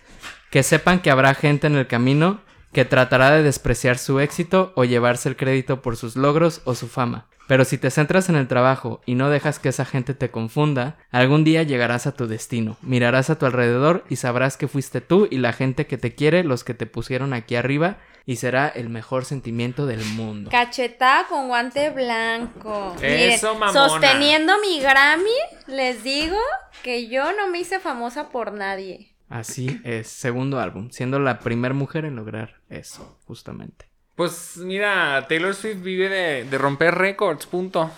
que 0.51 0.65
sepan 0.65 0.99
que 1.01 1.13
habrá 1.13 1.35
gente 1.35 1.69
en 1.69 1.77
el 1.77 1.87
camino 1.87 2.41
que 2.73 2.85
tratará 2.85 3.31
de 3.31 3.43
despreciar 3.43 3.99
su 3.99 4.21
éxito 4.21 4.73
o 4.77 4.85
llevarse 4.85 5.29
el 5.29 5.37
crédito 5.37 5.83
por 5.83 5.97
sus 5.97 6.17
logros 6.17 6.61
o 6.65 6.75
su 6.75 6.89
fama. 6.89 7.27
Pero 7.49 7.65
si 7.65 7.79
te 7.79 7.91
centras 7.91 8.29
en 8.29 8.37
el 8.37 8.47
trabajo 8.47 9.01
y 9.07 9.15
no 9.15 9.31
dejas 9.31 9.59
que 9.59 9.71
esa 9.71 9.87
gente 9.87 10.13
te 10.13 10.31
confunda, 10.31 10.99
algún 11.11 11.45
día 11.45 11.63
llegarás 11.63 12.07
a 12.07 12.13
tu 12.13 12.27
destino, 12.27 12.77
mirarás 12.83 13.31
a 13.31 13.39
tu 13.39 13.47
alrededor 13.47 14.05
y 14.11 14.17
sabrás 14.17 14.59
que 14.59 14.69
fuiste 14.69 15.01
tú 15.01 15.27
y 15.31 15.39
la 15.39 15.55
gente 15.55 15.87
que 15.87 15.97
te 15.97 16.15
quiere 16.15 16.45
los 16.45 16.63
que 16.63 16.75
te 16.75 16.85
pusieron 16.85 17.33
aquí 17.33 17.57
arriba 17.57 17.97
y 18.27 18.37
será 18.37 18.69
el 18.69 18.91
mejor 18.91 19.25
sentimiento 19.25 19.87
del 19.87 20.05
mundo. 20.05 20.51
Cachetada 20.51 21.27
con 21.27 21.49
guante 21.49 21.89
blanco. 21.89 22.95
Eso, 23.01 23.55
Miren, 23.55 23.61
mamona. 23.61 23.73
sosteniendo 23.73 24.53
mi 24.61 24.81
Grammy, 24.81 25.31
les 25.69 26.05
digo 26.05 26.37
que 26.83 27.09
yo 27.09 27.33
no 27.33 27.49
me 27.49 27.61
hice 27.61 27.81
famosa 27.81 28.29
por 28.29 28.53
nadie. 28.53 29.15
Así 29.29 29.81
es, 29.85 30.09
segundo 30.09 30.59
álbum, 30.59 30.91
siendo 30.91 31.19
la 31.19 31.41
primera 31.41 31.75
mujer 31.75 32.05
en 32.05 32.17
lograr 32.17 32.61
eso, 32.69 33.19
justamente. 33.27 33.91
Pues 34.15 34.57
mira, 34.57 35.27
Taylor 35.29 35.55
Swift 35.55 35.83
vive 35.83 36.09
de, 36.09 36.45
de 36.45 36.59
romper 36.59 36.95
récords, 36.95 37.47
punto. 37.47 37.91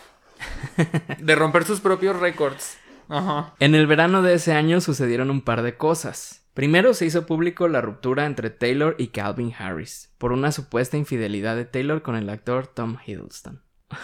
De 1.19 1.35
romper 1.35 1.65
sus 1.65 1.81
propios 1.81 2.19
récords. 2.19 2.79
Ajá. 3.09 3.55
En 3.61 3.75
el 3.75 3.87
verano 3.87 4.23
de 4.23 4.35
ese 4.35 4.55
año 4.55 4.81
sucedieron 4.81 5.31
un 5.31 5.43
par 5.43 5.63
de 5.63 5.77
cosas. 5.77 6.47
Primero 6.55 6.95
se 6.95 7.07
hizo 7.07 7.27
público 7.27 7.69
la 7.69 7.81
ruptura 7.81 8.27
entre 8.27 8.51
Taylor 8.51 8.97
y 8.99 9.09
Calvin 9.09 9.53
Harris, 9.57 10.13
por 10.19 10.33
una 10.33 10.51
supuesta 10.53 10.97
infidelidad 10.97 11.57
de 11.57 11.65
Taylor 11.65 12.03
con 12.03 12.17
el 12.17 12.29
actor 12.29 12.67
Tom 12.67 12.97
Hiddleston. 13.05 13.63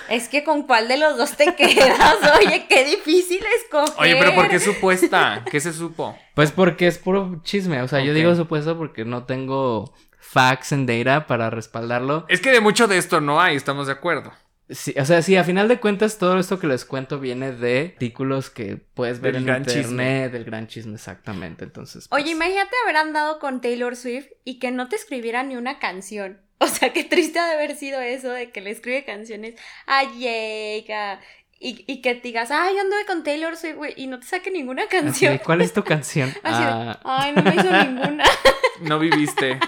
Es 0.09 0.29
que 0.29 0.45
con 0.45 0.65
cuál 0.67 0.89
de 0.89 0.97
los 0.97 1.17
dos 1.17 1.37
te 1.37 1.55
quedas, 1.57 2.17
oye, 2.41 2.67
qué 2.69 2.85
difícil 2.85 3.43
escoger. 3.63 3.95
Oye, 3.99 4.17
pero 4.19 4.35
¿por 4.35 4.49
qué 4.49 4.59
supuesta? 4.59 5.45
¿Qué 5.51 5.61
se 5.61 5.73
supo? 5.73 6.19
Pues 6.35 6.53
porque 6.53 6.87
es 6.87 6.99
puro 6.99 7.41
chisme, 7.43 7.83
o 7.83 7.89
sea, 7.89 8.01
yo 8.01 8.15
digo 8.15 8.35
supuesto 8.35 8.77
porque 8.77 9.05
no 9.05 9.25
tengo 9.25 9.95
facts 10.19 10.73
and 10.73 10.91
data 10.91 11.27
para 11.27 11.51
respaldarlo. 11.51 12.27
Es 12.29 12.41
que 12.41 12.51
de 12.51 12.61
mucho 12.61 12.89
de 12.89 12.99
esto 12.99 13.21
no 13.21 13.41
hay, 13.41 13.57
estamos 13.57 13.87
de 13.87 13.93
acuerdo. 13.95 14.33
Sí, 14.69 14.93
o 14.99 15.05
sea, 15.05 15.23
sí, 15.23 15.37
a 15.37 15.45
final 15.45 15.69
de 15.69 15.79
cuentas 15.79 16.19
todo 16.19 16.41
esto 16.41 16.59
que 16.59 16.67
les 16.67 16.85
cuento 16.85 17.21
viene 17.21 17.53
de 17.53 17.93
artículos 17.95 18.51
que 18.51 18.77
puedes 18.95 19.21
ver 19.21 19.35
Del 19.35 19.43
en 19.43 19.47
gran 19.47 19.63
internet, 19.63 19.85
chisme. 19.85 20.29
del 20.29 20.45
gran 20.45 20.67
chisme 20.67 20.95
exactamente, 20.95 21.63
entonces. 21.63 22.09
Oye, 22.11 22.25
pues, 22.25 22.35
imagínate 22.35 22.71
haber 22.83 22.97
andado 22.97 23.39
con 23.39 23.61
Taylor 23.61 23.95
Swift 23.95 24.27
y 24.45 24.59
que 24.59 24.73
no 24.73 24.89
te 24.89 24.97
escribiera 24.97 25.45
ni 25.45 25.55
una 25.57 25.79
canción. 25.79 26.41
O 26.61 26.67
sea, 26.69 26.93
qué 26.93 27.05
triste 27.05 27.39
ha 27.39 27.47
de 27.47 27.55
haber 27.55 27.77
sido 27.77 28.01
eso 28.01 28.31
de 28.31 28.51
que 28.51 28.61
le 28.63 28.71
escribe 28.71 29.05
canciones 29.05 29.55
a 29.87 30.05
Jake, 30.05 30.87
a- 30.95 31.21
y, 31.59 31.85
y 31.87 32.03
que 32.03 32.15
te 32.15 32.21
digas, 32.29 32.51
ay, 32.51 32.77
anduve 32.79 33.07
con 33.07 33.25
Taylor 33.25 33.57
Swift, 33.57 33.77
güey, 33.77 33.95
y 33.97 34.07
no 34.07 34.21
te 34.21 34.27
saque 34.27 34.51
ninguna 34.51 34.87
canción. 34.89 35.39
¿Cuál 35.39 35.63
es 35.63 35.73
tu 35.73 35.83
canción? 35.93 36.29
Así 36.43 36.63
Ah, 36.63 37.01
ay, 37.05 37.33
no 37.35 37.43
me 37.43 37.55
hizo 37.55 37.71
ninguna. 37.71 38.25
No 38.83 38.99
viviste. 38.99 39.59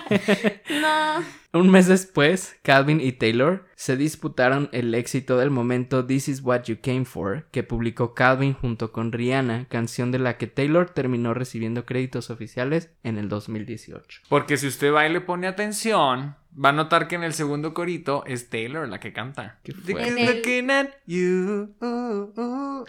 No. 0.69 1.25
Un 1.55 1.71
mes 1.71 1.87
después, 1.87 2.59
Calvin 2.63 3.01
y 3.01 3.13
Taylor 3.13 3.65
se 3.75 3.97
disputaron 3.97 4.69
el 4.73 4.95
éxito 4.95 5.39
del 5.39 5.51
momento 5.51 6.05
This 6.05 6.29
Is 6.29 6.43
What 6.43 6.65
You 6.65 6.77
Came 6.83 7.07
For, 7.07 7.47
que 7.51 7.63
publicó 7.63 8.13
Calvin 8.13 8.53
junto 8.53 8.93
con 8.93 9.13
Rihanna, 9.13 9.67
canción 9.69 10.13
de 10.13 10.19
la 10.19 10.37
que 10.37 10.47
Taylor 10.47 10.91
terminó 10.91 11.33
recibiendo 11.33 11.87
créditos 11.87 12.29
oficiales 12.29 12.91
en 13.03 13.17
el 13.17 13.31
2018. 13.31 14.23
Porque 14.29 14.59
si 14.59 14.67
usted 14.67 14.93
va 14.93 15.07
y 15.07 15.13
le 15.13 15.23
pone 15.23 15.47
atención, 15.47 16.37
va 16.53 16.69
a 16.69 16.73
notar 16.73 17.09
que 17.09 17.15
en 17.15 17.25
el 17.25 17.33
segundo 17.33 17.73
corito 17.73 18.25
es 18.27 18.51
Taylor 18.51 18.87
la 18.87 19.01
que 19.01 19.15
canta. 19.15 19.59
Qué 19.63 19.73
looking 19.73 20.71
at 20.71 20.89
you. 21.07 21.75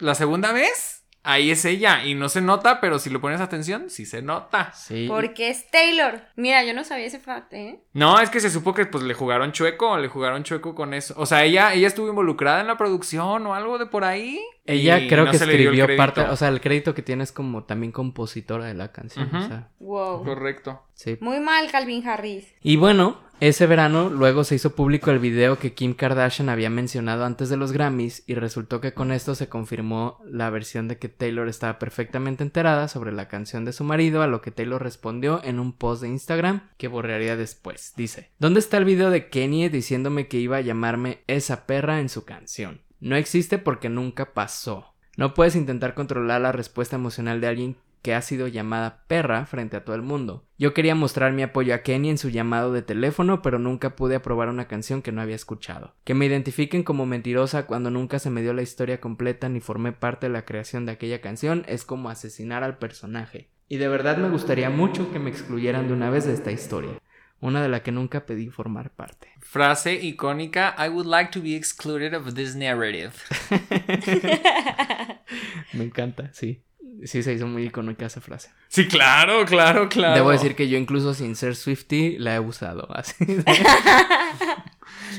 La 0.00 0.14
segunda 0.14 0.52
vez 0.52 0.99
ahí 1.22 1.50
es 1.50 1.64
ella. 1.64 2.04
Y 2.04 2.14
no 2.14 2.28
se 2.28 2.40
nota, 2.40 2.80
pero 2.80 2.98
si 2.98 3.10
le 3.10 3.18
pones 3.18 3.40
atención, 3.40 3.90
sí 3.90 4.06
se 4.06 4.22
nota. 4.22 4.72
Sí. 4.72 5.06
Porque 5.08 5.50
es 5.50 5.70
Taylor. 5.70 6.22
Mira, 6.36 6.64
yo 6.64 6.74
no 6.74 6.84
sabía 6.84 7.06
ese 7.06 7.20
fact, 7.20 7.52
¿eh? 7.52 7.80
No, 7.92 8.20
es 8.20 8.30
que 8.30 8.40
se 8.40 8.50
supo 8.50 8.74
que 8.74 8.86
pues 8.86 9.04
le 9.04 9.14
jugaron 9.14 9.52
chueco, 9.52 9.96
le 9.98 10.08
jugaron 10.08 10.44
chueco 10.44 10.74
con 10.74 10.94
eso. 10.94 11.14
O 11.16 11.26
sea, 11.26 11.44
ella, 11.44 11.74
ella 11.74 11.88
estuvo 11.88 12.08
involucrada 12.08 12.60
en 12.60 12.66
la 12.66 12.76
producción 12.76 13.46
o 13.46 13.54
algo 13.54 13.78
de 13.78 13.86
por 13.86 14.04
ahí. 14.04 14.40
Ella 14.66 14.98
creo 15.08 15.24
no 15.24 15.30
que 15.30 15.36
escribió 15.38 15.86
parte, 15.96 16.20
o 16.20 16.36
sea, 16.36 16.48
el 16.48 16.60
crédito 16.60 16.94
que 16.94 17.02
tiene 17.02 17.24
es 17.24 17.32
como 17.32 17.64
también 17.64 17.92
compositora 17.92 18.66
de 18.66 18.74
la 18.74 18.92
canción, 18.92 19.28
o 19.34 19.38
Ujú. 19.38 19.48
sea, 19.48 19.68
Wow. 19.80 20.24
Correcto. 20.24 20.82
sí. 20.94 21.18
Muy 21.20 21.40
mal, 21.40 21.70
Calvin 21.70 22.06
Harris. 22.06 22.46
Y 22.62 22.76
bueno, 22.76 23.18
ese 23.40 23.66
verano 23.66 24.10
luego 24.10 24.44
se 24.44 24.54
hizo 24.54 24.74
público 24.76 25.10
el 25.10 25.18
video 25.18 25.58
que 25.58 25.72
Kim 25.72 25.94
Kardashian 25.94 26.50
había 26.50 26.68
mencionado 26.70 27.24
antes 27.24 27.48
de 27.48 27.56
los 27.56 27.72
Grammys 27.72 28.22
y 28.26 28.34
resultó 28.34 28.80
que 28.82 28.92
con 28.92 29.10
esto 29.12 29.34
se 29.34 29.48
confirmó 29.48 30.20
la 30.26 30.50
versión 30.50 30.88
de 30.88 30.98
que 30.98 31.08
Taylor 31.08 31.48
estaba 31.48 31.78
perfectamente 31.78 32.44
enterada 32.44 32.86
sobre 32.86 33.12
la 33.12 33.28
canción 33.28 33.64
de 33.64 33.72
su 33.72 33.82
marido, 33.82 34.22
a 34.22 34.26
lo 34.26 34.42
que 34.42 34.50
Taylor 34.50 34.82
respondió 34.82 35.40
en 35.42 35.58
un 35.58 35.72
post 35.72 36.02
de 36.02 36.08
Instagram 36.08 36.68
que 36.76 36.86
borraría 36.88 37.34
después. 37.36 37.94
Dice, 37.96 38.30
¿dónde 38.38 38.60
está 38.60 38.76
el 38.76 38.84
video 38.84 39.10
de 39.10 39.30
Kanye 39.30 39.70
diciéndome 39.70 40.28
que 40.28 40.36
iba 40.36 40.58
a 40.58 40.60
llamarme 40.60 41.20
esa 41.26 41.66
perra 41.66 41.98
en 42.00 42.10
su 42.10 42.24
canción? 42.26 42.82
No 43.00 43.16
existe 43.16 43.58
porque 43.58 43.88
nunca 43.88 44.34
pasó. 44.34 44.94
No 45.16 45.34
puedes 45.34 45.56
intentar 45.56 45.94
controlar 45.94 46.40
la 46.40 46.52
respuesta 46.52 46.96
emocional 46.96 47.40
de 47.40 47.48
alguien 47.48 47.76
que 48.02 48.14
ha 48.14 48.22
sido 48.22 48.46
llamada 48.46 49.04
perra 49.06 49.44
frente 49.46 49.76
a 49.76 49.84
todo 49.84 49.96
el 49.96 50.02
mundo. 50.02 50.44
Yo 50.58 50.72
quería 50.74 50.94
mostrar 50.94 51.32
mi 51.32 51.42
apoyo 51.42 51.74
a 51.74 51.78
Kenny 51.78 52.10
en 52.10 52.18
su 52.18 52.30
llamado 52.30 52.72
de 52.72 52.82
teléfono, 52.82 53.42
pero 53.42 53.58
nunca 53.58 53.96
pude 53.96 54.16
aprobar 54.16 54.48
una 54.48 54.68
canción 54.68 55.02
que 55.02 55.12
no 55.12 55.20
había 55.20 55.34
escuchado. 55.34 55.94
Que 56.04 56.14
me 56.14 56.26
identifiquen 56.26 56.82
como 56.82 57.06
mentirosa 57.06 57.66
cuando 57.66 57.90
nunca 57.90 58.18
se 58.18 58.30
me 58.30 58.42
dio 58.42 58.52
la 58.52 58.62
historia 58.62 59.00
completa 59.00 59.48
ni 59.48 59.60
formé 59.60 59.92
parte 59.92 60.26
de 60.26 60.32
la 60.32 60.44
creación 60.44 60.86
de 60.86 60.92
aquella 60.92 61.20
canción 61.20 61.64
es 61.68 61.84
como 61.84 62.08
asesinar 62.08 62.64
al 62.64 62.78
personaje. 62.78 63.50
Y 63.68 63.76
de 63.76 63.88
verdad 63.88 64.16
me 64.16 64.30
gustaría 64.30 64.68
mucho 64.68 65.12
que 65.12 65.18
me 65.18 65.30
excluyeran 65.30 65.86
de 65.86 65.94
una 65.94 66.10
vez 66.10 66.26
de 66.26 66.32
esta 66.32 66.50
historia, 66.50 67.00
una 67.40 67.62
de 67.62 67.68
la 67.68 67.82
que 67.82 67.92
nunca 67.92 68.26
pedí 68.26 68.48
formar 68.48 68.90
parte. 68.90 69.28
Frase 69.40 69.94
icónica, 69.94 70.74
I 70.78 70.88
would 70.88 71.06
like 71.06 71.30
to 71.32 71.40
be 71.42 71.56
excluded 71.56 72.14
of 72.14 72.34
this 72.34 72.54
narrative. 72.54 73.12
Me 75.72 75.84
encanta, 75.84 76.30
sí. 76.32 76.62
Sí, 77.04 77.22
se 77.22 77.32
hizo 77.32 77.46
muy 77.46 77.64
icónica 77.64 78.04
esa 78.06 78.20
frase. 78.20 78.50
Sí, 78.68 78.86
claro, 78.86 79.46
claro, 79.46 79.88
claro. 79.88 80.14
Debo 80.14 80.30
decir 80.32 80.54
que 80.54 80.68
yo 80.68 80.76
incluso 80.76 81.14
sin 81.14 81.34
ser 81.34 81.56
Swifty 81.56 82.18
la 82.18 82.34
he 82.34 82.40
usado 82.40 82.88
así. 82.94 83.24
de- 83.24 83.42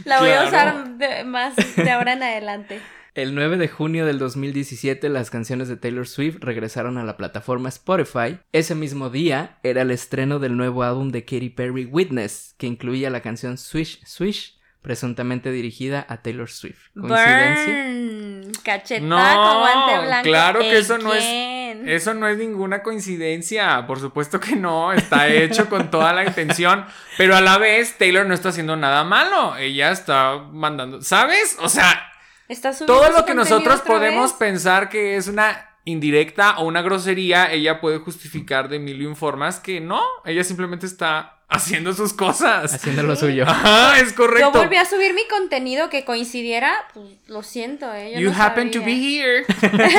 La 0.06 0.20
voy 0.20 0.30
a 0.30 0.44
usar 0.46 0.90
de- 0.98 1.24
más 1.24 1.56
de 1.76 1.90
ahora 1.92 2.14
en 2.14 2.22
adelante. 2.24 2.82
El 3.14 3.36
9 3.36 3.58
de 3.58 3.68
junio 3.68 4.06
del 4.06 4.20
2017 4.20 5.10
las 5.10 5.30
canciones 5.30 5.68
de 5.68 5.76
Taylor 5.76 6.08
Swift 6.08 6.38
regresaron 6.40 6.98
a 6.98 7.04
la 7.04 7.18
plataforma 7.18 7.68
Spotify. 7.68 8.40
Ese 8.54 8.74
mismo 8.74 9.10
día 9.10 9.60
era 9.64 9.82
el 9.82 9.92
estreno 9.92 10.40
del 10.40 10.56
nuevo 10.56 10.84
álbum 10.84 11.10
de 11.10 11.26
Katy 11.26 11.50
Perry 11.50 11.84
Witness, 11.84 12.56
que 12.58 12.68
incluía 12.68 13.10
la 13.10 13.20
canción 13.20 13.58
Swish 13.58 14.02
Swish, 14.06 14.58
presuntamente 14.82 15.52
dirigida 15.52 16.06
a 16.08 16.22
Taylor 16.22 16.50
Swift. 16.50 16.88
¿Coincidencia? 16.94 17.74
Burn. 17.74 19.10
No, 19.10 19.60
guante 19.60 20.06
blanco. 20.06 20.24
claro 20.24 20.60
que 20.62 20.78
eso 20.78 20.98
no 20.98 21.14
es-. 21.14 21.52
Eso 21.86 22.14
no 22.14 22.30
es 22.30 22.38
ninguna 22.38 22.82
coincidencia, 22.82 23.86
por 23.88 24.00
supuesto 24.00 24.40
que 24.40 24.56
no, 24.56 24.94
está 24.94 25.28
hecho 25.28 25.68
con 25.68 25.90
toda 25.90 26.14
la 26.14 26.24
intención, 26.24 26.86
pero 27.18 27.36
a 27.36 27.42
la 27.42 27.58
vez 27.58 27.98
Taylor 27.98 28.26
no 28.26 28.36
está 28.36 28.50
haciendo 28.50 28.78
nada 28.78 29.04
malo, 29.04 29.58
ella 29.58 29.92
está 29.92 30.38
mandando, 30.52 31.02
¿sabes? 31.02 31.58
O 31.60 31.70
sea, 31.70 32.11
Está 32.52 32.78
todo 32.78 33.10
lo 33.12 33.26
que 33.26 33.34
nosotros 33.34 33.80
podemos 33.80 34.32
vez. 34.32 34.38
pensar 34.38 34.90
que 34.90 35.16
es 35.16 35.30
una 35.30 35.70
indirecta 35.86 36.58
o 36.58 36.66
una 36.66 36.82
grosería, 36.82 37.50
ella 37.50 37.80
puede 37.80 38.00
justificar 38.00 38.68
de 38.68 38.78
mil 38.78 39.02
y 39.02 39.06
un 39.06 39.16
formas 39.16 39.62
que 39.62 39.80
no, 39.80 40.02
ella 40.26 40.44
simplemente 40.44 40.86
está 40.86 41.41
haciendo 41.52 41.94
sus 41.94 42.14
cosas. 42.14 42.74
Haciendo 42.74 43.04
lo 43.04 43.16
suyo. 43.16 43.44
Ajá, 43.48 44.00
es 44.00 44.10
Yo 44.12 44.16
correcto. 44.16 44.52
volví 44.52 44.78
a 44.78 44.86
subir 44.86 45.14
mi 45.14 45.28
contenido 45.28 45.90
que 45.90 46.04
coincidiera, 46.06 46.74
pues 46.94 47.06
lo 47.28 47.44
siento, 47.44 47.94
eh. 47.94 48.14
yo 48.16 48.20
You 48.22 48.32
no 48.32 48.42
happen 48.44 48.72
to 48.72 48.80
be 48.82 48.94
here. 48.94 49.46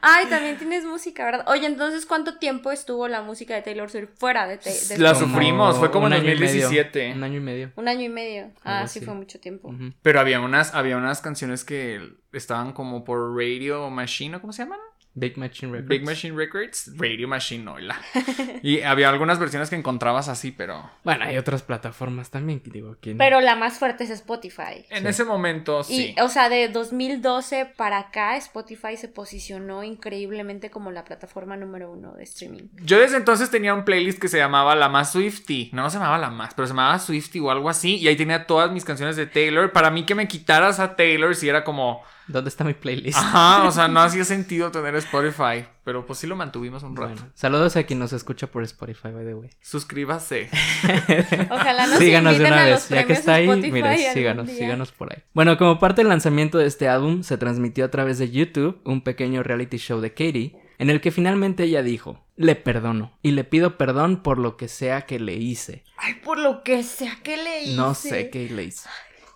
Ay, 0.00 0.26
también 0.26 0.58
tienes 0.58 0.84
música, 0.84 1.24
¿verdad? 1.24 1.44
Oye, 1.48 1.66
entonces, 1.66 2.06
¿cuánto 2.06 2.38
tiempo 2.38 2.72
estuvo 2.72 3.08
la 3.08 3.22
música 3.22 3.54
de 3.54 3.62
Taylor 3.62 3.90
Swift 3.90 4.10
fuera 4.18 4.46
de, 4.46 4.58
te- 4.58 4.72
de 4.88 4.98
La 4.98 5.14
sufrimos, 5.14 5.78
fue 5.78 5.90
como 5.90 6.06
en 6.08 6.14
año 6.14 6.22
y 6.32 6.38
medio, 6.38 6.40
2017. 6.68 7.12
Un 7.14 7.24
año 7.24 7.36
y 7.36 7.40
medio. 7.40 7.72
Un 7.76 7.88
año 7.88 8.02
y 8.02 8.08
medio. 8.08 8.50
Ah, 8.64 8.78
Algo 8.78 8.88
sí, 8.88 8.98
así. 8.98 9.06
fue 9.06 9.14
mucho 9.14 9.40
tiempo. 9.40 9.74
Pero 10.02 10.20
había 10.20 10.40
unas, 10.40 10.74
había 10.74 10.96
unas 10.96 11.20
canciones 11.20 11.64
que 11.64 12.00
estaban 12.32 12.72
como 12.72 13.04
por 13.04 13.36
Radio 13.36 13.88
Machine, 13.90 14.36
¿o 14.36 14.40
cómo 14.40 14.52
se 14.52 14.62
llaman? 14.64 14.78
Big 15.18 15.38
Machine 15.38 15.72
Records. 15.72 15.88
Big 15.88 16.04
Machine 16.04 16.36
Records. 16.36 16.92
Radio 16.98 17.26
Machine, 17.26 17.68
oila. 17.70 17.98
y 18.62 18.82
había 18.82 19.08
algunas 19.08 19.38
versiones 19.38 19.70
que 19.70 19.76
encontrabas 19.76 20.28
así, 20.28 20.52
pero 20.52 20.90
Bueno, 21.04 21.24
hay 21.24 21.38
otras 21.38 21.62
plataformas 21.62 22.30
también, 22.30 22.60
que 22.60 22.70
digo, 22.70 22.96
¿quién? 23.00 23.16
Pero 23.16 23.40
la 23.40 23.56
más 23.56 23.78
fuerte 23.78 24.04
es 24.04 24.10
Spotify. 24.10 24.84
en 24.90 25.02
Sí. 25.04 25.08
ese 25.08 25.24
momento 25.24 25.80
Y, 25.80 25.84
sí. 25.84 26.14
o 26.20 26.28
sea, 26.28 26.50
de 26.50 26.68
2012 26.68 27.64
para 27.76 27.98
acá, 27.98 28.36
Spotify 28.36 28.96
se 28.98 29.08
posicionó 29.08 29.82
increíblemente 29.82 30.70
como 30.70 30.90
la 30.90 31.04
plataforma 31.04 31.56
número 31.56 31.90
uno 31.90 32.12
de 32.12 32.24
streaming. 32.24 32.64
Yo 32.82 32.98
desde 33.00 33.16
entonces 33.16 33.50
tenía 33.50 33.72
un 33.72 33.84
playlist 33.86 34.18
que 34.20 34.28
se 34.28 34.36
llamaba 34.36 34.74
La 34.76 34.90
Más 34.90 35.12
Swifty. 35.12 35.70
No, 35.72 35.82
no 35.82 35.88
se 35.90 35.96
llamaba 35.96 36.18
La 36.18 36.30
Más, 36.30 36.52
pero 36.54 36.66
se 36.66 36.72
llamaba 36.74 36.98
Swifty 36.98 37.40
o 37.40 37.50
algo 37.50 37.70
así. 37.70 37.96
Y 37.96 38.08
ahí 38.08 38.16
tenía 38.16 38.46
todas 38.46 38.70
mis 38.70 38.84
canciones 38.84 39.16
de 39.16 39.26
Taylor. 39.26 39.72
Para 39.72 39.90
mí 39.90 40.04
que 40.04 40.14
me 40.14 40.28
quitaras 40.28 40.78
a 40.78 40.94
Taylor 40.94 41.34
si 41.34 41.48
era 41.48 41.64
como... 41.64 42.02
¿Dónde 42.28 42.48
está 42.50 42.64
mi 42.64 42.74
playlist? 42.74 43.16
Ajá, 43.16 43.62
o 43.68 43.70
sea, 43.70 43.86
no 43.86 44.00
hacía 44.02 44.24
sentido 44.24 44.72
tener 44.72 44.96
Spotify. 45.06 45.66
Pero 45.84 46.04
pues 46.04 46.18
sí 46.18 46.26
lo 46.26 46.36
mantuvimos 46.36 46.82
un 46.82 46.96
rato. 46.96 47.14
Bueno, 47.14 47.32
saludos 47.34 47.76
a 47.76 47.84
quien 47.84 47.98
nos 47.98 48.12
escucha 48.12 48.48
por 48.48 48.62
Spotify, 48.64 49.08
by 49.08 49.24
the 49.24 49.34
way. 49.34 49.50
Suscríbase. 49.60 50.50
Ojalá 51.50 51.86
nos 51.86 51.98
síganos 51.98 52.38
de 52.38 52.44
una 52.44 52.62
a 52.62 52.64
vez, 52.66 52.88
ya 52.88 53.06
que 53.06 53.12
está 53.12 53.34
ahí, 53.34 53.48
mire, 53.48 54.12
síganos, 54.12 54.46
día. 54.46 54.56
síganos 54.56 54.92
por 54.92 55.12
ahí. 55.12 55.22
Bueno, 55.32 55.56
como 55.56 55.78
parte 55.78 56.00
del 56.02 56.08
lanzamiento 56.08 56.58
de 56.58 56.66
este 56.66 56.88
álbum, 56.88 57.22
se 57.22 57.38
transmitió 57.38 57.84
a 57.84 57.90
través 57.90 58.18
de 58.18 58.30
YouTube 58.30 58.80
un 58.84 59.02
pequeño 59.02 59.42
reality 59.42 59.78
show 59.78 60.00
de 60.00 60.10
Katie, 60.10 60.58
en 60.78 60.90
el 60.90 61.00
que 61.00 61.10
finalmente 61.10 61.64
ella 61.64 61.82
dijo, 61.82 62.24
le 62.36 62.54
perdono, 62.54 63.16
y 63.22 63.30
le 63.30 63.44
pido 63.44 63.78
perdón 63.78 64.22
por 64.22 64.38
lo 64.38 64.56
que 64.56 64.68
sea 64.68 65.02
que 65.02 65.18
le 65.18 65.34
hice. 65.34 65.84
Ay, 65.96 66.14
por 66.14 66.38
lo 66.38 66.62
que 66.62 66.82
sea 66.82 67.18
que 67.22 67.36
le 67.36 67.62
hice. 67.62 67.76
No 67.76 67.94
sé 67.94 68.30
qué 68.30 68.50
le 68.50 68.64
hice. 68.64 68.88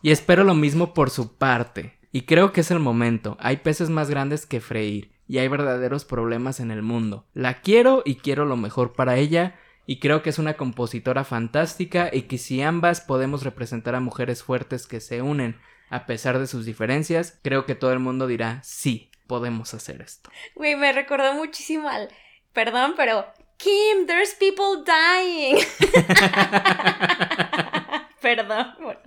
Y 0.02 0.10
espero 0.10 0.44
lo 0.44 0.54
mismo 0.54 0.94
por 0.94 1.10
su 1.10 1.36
parte. 1.36 1.98
Y 2.12 2.22
creo 2.22 2.52
que 2.52 2.62
es 2.62 2.70
el 2.70 2.80
momento. 2.80 3.36
Hay 3.40 3.58
peces 3.58 3.88
más 3.88 4.10
grandes 4.10 4.46
que 4.46 4.60
freír. 4.60 5.12
Y 5.30 5.38
hay 5.38 5.46
verdaderos 5.46 6.04
problemas 6.04 6.58
en 6.58 6.72
el 6.72 6.82
mundo. 6.82 7.24
La 7.34 7.60
quiero 7.60 8.02
y 8.04 8.16
quiero 8.16 8.46
lo 8.46 8.56
mejor 8.56 8.94
para 8.94 9.16
ella. 9.16 9.54
Y 9.86 10.00
creo 10.00 10.24
que 10.24 10.30
es 10.30 10.40
una 10.40 10.54
compositora 10.54 11.22
fantástica 11.22 12.10
y 12.12 12.22
que 12.22 12.36
si 12.36 12.62
ambas 12.62 13.00
podemos 13.00 13.44
representar 13.44 13.94
a 13.94 14.00
mujeres 14.00 14.42
fuertes 14.42 14.88
que 14.88 14.98
se 14.98 15.22
unen 15.22 15.56
a 15.88 16.04
pesar 16.04 16.40
de 16.40 16.48
sus 16.48 16.66
diferencias, 16.66 17.38
creo 17.44 17.64
que 17.64 17.76
todo 17.76 17.92
el 17.92 18.00
mundo 18.00 18.26
dirá, 18.26 18.60
sí, 18.64 19.12
podemos 19.28 19.72
hacer 19.72 20.02
esto. 20.02 20.32
Güey, 20.56 20.74
me 20.74 20.92
recordó 20.92 21.32
muchísimo 21.34 21.88
al. 21.88 22.08
Perdón, 22.52 22.94
pero. 22.96 23.24
Kim, 23.56 24.08
there's 24.08 24.34
people 24.34 24.82
dying. 24.84 25.58
Perdón. 28.20 28.74
bueno. 28.80 29.00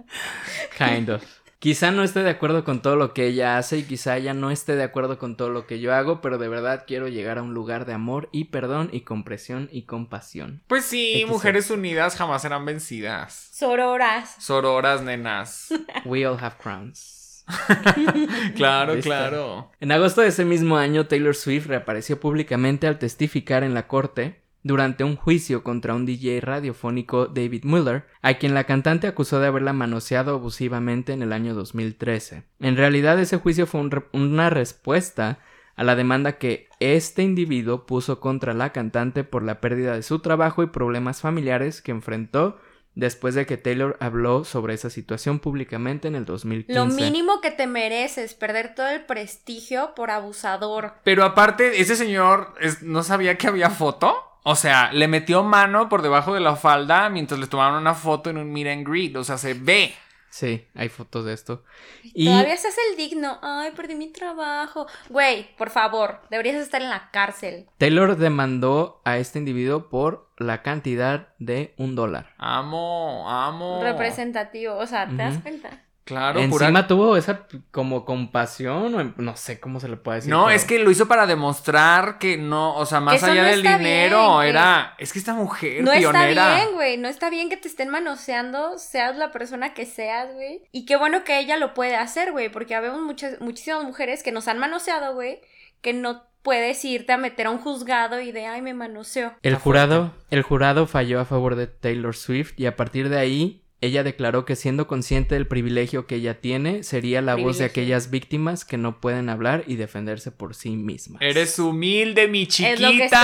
Kind 0.78 1.10
of. 1.10 1.43
Quizá 1.64 1.92
no 1.92 2.04
esté 2.04 2.24
de 2.24 2.30
acuerdo 2.30 2.66
con 2.66 2.82
todo 2.82 2.98
lo 2.98 3.14
que 3.14 3.26
ella 3.26 3.58
hace 3.58 3.78
y 3.78 3.84
quizá 3.84 4.18
ella 4.18 4.34
no 4.34 4.52
esté 4.52 4.76
de 4.76 4.84
acuerdo 4.84 5.18
con 5.18 5.38
todo 5.38 5.48
lo 5.50 5.66
que 5.66 5.80
yo 5.80 5.94
hago, 5.94 6.20
pero 6.20 6.38
de 6.38 6.50
verdad 6.50 6.84
quiero 6.86 7.08
llegar 7.08 7.38
a 7.38 7.42
un 7.42 7.54
lugar 7.54 7.86
de 7.86 7.94
amor 7.94 8.28
y 8.34 8.44
perdón 8.52 8.90
y 8.92 9.00
comprensión 9.06 9.70
y 9.72 9.84
compasión. 9.84 10.62
Pues 10.68 10.84
sí, 10.84 11.24
mujeres 11.26 11.70
unidas 11.72 12.18
jamás 12.18 12.42
serán 12.42 12.66
vencidas. 12.66 13.48
Sororas. 13.54 14.36
Sororas, 14.40 15.04
nenas. 15.04 15.70
We 16.04 16.28
all 16.28 16.38
have 16.38 16.58
crowns. 16.62 17.46
Claro, 18.58 18.96
¿Viste? 18.96 19.08
claro. 19.08 19.72
En 19.80 19.94
agosto 19.94 20.20
de 20.20 20.28
ese 20.28 20.44
mismo 20.44 20.76
año, 20.76 21.08
Taylor 21.08 21.34
Swift 21.34 21.68
reapareció 21.68 22.20
públicamente 22.20 22.88
al 22.88 23.00
testificar 23.00 23.64
en 23.64 23.74
la 23.74 23.88
corte 23.88 24.43
durante 24.64 25.04
un 25.04 25.16
juicio 25.18 25.62
contra 25.64 25.94
un 25.94 26.06
DJ 26.06 26.40
radiofónico 26.42 27.28
David 27.28 27.66
Muller, 27.66 28.06
a 28.22 28.36
quien 28.36 28.54
la 28.54 28.64
cantante 28.64 29.08
acusó 29.08 29.40
de 29.40 29.48
haberla 29.48 29.74
manoseado 29.74 30.32
abusivamente 30.36 31.12
en 31.14 31.22
el 31.22 31.34
año 31.34 31.54
2013. 31.54 32.44
En 32.60 32.78
realidad 32.78 33.20
ese 33.20 33.38
juicio 33.38 33.68
fue 33.68 33.82
un 33.82 33.92
re- 33.92 34.06
una 34.14 34.50
respuesta 34.50 35.40
a 35.76 35.84
la 35.84 35.96
demanda 35.96 36.38
que 36.38 36.68
este 36.80 37.24
individuo 37.24 37.86
puso 37.86 38.20
contra 38.20 38.54
la 38.54 38.72
cantante 38.72 39.24
por 39.24 39.44
la 39.44 39.60
pérdida 39.60 39.96
de 39.96 40.04
su 40.04 40.20
trabajo 40.20 40.64
y 40.64 40.68
problemas 40.68 41.20
familiares 41.22 41.82
que 41.82 41.92
enfrentó 41.92 42.60
después 42.96 43.34
de 43.34 43.48
que 43.48 43.58
Taylor 43.58 43.98
habló 44.00 44.44
sobre 44.44 44.76
esa 44.76 44.92
situación 44.92 45.40
públicamente 45.40 46.08
en 46.08 46.14
el 46.14 46.26
2015. 46.26 46.78
Lo 46.80 46.86
mínimo 46.86 47.42
que 47.42 47.50
te 47.50 47.66
mereces, 47.66 48.36
perder 48.36 48.76
todo 48.76 48.88
el 48.90 49.04
prestigio 49.06 49.94
por 49.96 50.12
abusador. 50.12 50.94
Pero 51.04 51.24
aparte, 51.24 51.82
ese 51.82 51.96
señor 51.96 52.54
es- 52.62 52.84
no 52.84 53.02
sabía 53.02 53.38
que 53.40 53.48
había 53.48 53.72
foto. 53.72 54.16
O 54.44 54.56
sea, 54.56 54.92
le 54.92 55.08
metió 55.08 55.44
mano 55.44 55.88
por 55.90 56.02
debajo 56.02 56.34
de 56.34 56.42
la 56.42 56.56
falda 56.56 57.10
mientras 57.10 57.40
le 57.40 57.48
tomaron 57.48 57.80
una 57.80 57.96
foto 57.96 58.30
en 58.30 58.38
un 58.38 58.52
meet 58.52 58.68
and 58.68 58.88
greet. 58.88 59.16
O 59.16 59.24
sea, 59.24 59.38
se 59.38 59.54
ve. 59.54 59.94
Sí, 60.30 60.68
hay 60.74 60.90
fotos 60.90 61.26
de 61.26 61.34
esto. 61.34 61.64
Y 62.02 62.26
Todavía 62.26 62.58
se 62.58 62.68
hace 62.68 62.82
el 62.90 62.98
digno. 62.98 63.38
Ay, 63.44 63.72
perdí 63.76 63.94
mi 63.94 64.12
trabajo. 64.12 64.88
Güey, 65.10 65.56
por 65.58 65.70
favor, 65.70 66.22
deberías 66.32 66.56
estar 66.56 66.82
en 66.82 66.90
la 66.90 67.12
cárcel. 67.12 67.68
Taylor 67.78 68.18
demandó 68.18 69.02
a 69.06 69.18
este 69.18 69.38
individuo 69.38 69.90
por 69.90 70.32
la 70.38 70.64
cantidad 70.64 71.30
de 71.38 71.76
un 71.78 71.96
dólar. 71.96 72.34
Amo, 72.40 73.30
amo. 73.30 73.80
Representativo. 73.84 74.76
O 74.76 74.88
sea, 74.88 75.08
¿te 75.08 75.18
das 75.18 75.38
cuenta? 75.38 75.83
Claro, 76.06 76.40
Encima 76.42 76.68
pura- 76.70 76.88
tuvo 76.88 77.16
esa 77.16 77.48
como 77.72 78.04
compasión, 78.04 78.94
o 78.94 79.14
no 79.22 79.38
sé 79.38 79.62
cómo 79.62 79.80
se 79.80 79.88
le 79.88 79.96
puede 79.96 80.18
decir. 80.18 80.32
No, 80.32 80.46
pero- 80.46 80.56
es 80.56 80.66
que 80.66 80.80
lo 80.80 80.92
hizo 80.92 81.08
para 81.08 81.26
demostrar 81.26 82.18
que 82.20 82.38
no, 82.38 82.76
o 82.76 82.86
sea, 82.86 83.00
más 83.00 83.16
eso 83.16 83.28
allá 83.28 83.44
no 83.44 83.50
del 83.50 83.62
dinero, 83.64 84.38
bien, 84.40 84.50
era. 84.50 84.96
Es 84.98 85.14
que 85.14 85.20
esta 85.20 85.34
mujer 85.34 85.82
No 85.82 85.94
está 85.94 86.26
bien, 86.28 86.74
güey. 86.74 86.98
No 86.98 87.08
está 87.08 87.30
bien 87.30 87.50
que 87.50 87.56
te 87.56 87.70
estén 87.70 87.88
manoseando, 87.90 88.78
seas 88.78 89.16
la 89.16 89.32
persona 89.32 89.74
que 89.74 89.86
seas, 89.86 90.34
güey. 90.34 90.62
Y 90.74 90.86
qué 90.86 90.98
bueno 90.98 91.24
que 91.24 91.40
ella 91.40 91.56
lo 91.58 91.74
puede 91.74 91.96
hacer, 91.96 92.32
güey. 92.34 92.50
Porque 92.50 92.76
habemos 92.76 93.02
muchas, 93.02 93.40
muchísimas 93.40 93.84
mujeres 93.86 94.24
que 94.24 94.32
nos 94.34 94.50
han 94.50 94.60
manoseado, 94.60 95.14
güey. 95.14 95.40
Que 95.82 95.94
no 95.94 96.24
puedes 96.42 96.84
irte 96.84 97.14
a 97.14 97.18
meter 97.18 97.48
a 97.48 97.52
un 97.52 97.60
juzgado 97.60 98.20
y 98.20 98.34
de, 98.34 98.46
ay, 98.46 98.62
me 98.62 98.74
manoseó. 98.74 99.32
El 99.42 99.56
jurado, 99.56 100.12
el 100.30 100.42
jurado 100.42 100.86
falló 100.88 101.22
a 101.22 101.26
favor 101.26 101.56
de 101.56 101.68
Taylor 101.68 102.14
Swift 102.14 102.54
y 102.58 102.66
a 102.66 102.76
partir 102.76 103.08
de 103.08 103.18
ahí 103.18 103.63
ella 103.86 104.04
declaró 104.04 104.46
que 104.46 104.56
siendo 104.56 104.88
consciente 104.88 105.36
del 105.36 105.48
privilegio 105.48 106.08
que 106.08 106.16
ella 106.16 106.40
tiene, 106.42 106.84
sería 106.84 107.22
la 107.22 107.36
voz 107.36 107.58
de 107.58 107.66
aquellas 107.66 108.10
víctimas 108.10 108.66
que 108.66 108.78
no 108.78 109.00
pueden 109.00 109.30
hablar 109.30 109.64
y 109.68 109.76
defenderse 109.76 110.32
por 110.32 110.56
sí 110.56 110.72
mismas. 110.72 111.22
Eres 111.22 111.58
humilde, 111.60 112.28
mi 112.28 112.48
chiquita. 112.48 112.74
Es 112.74 112.80
lo 112.80 112.90
que 112.92 113.06
estoy 113.06 113.20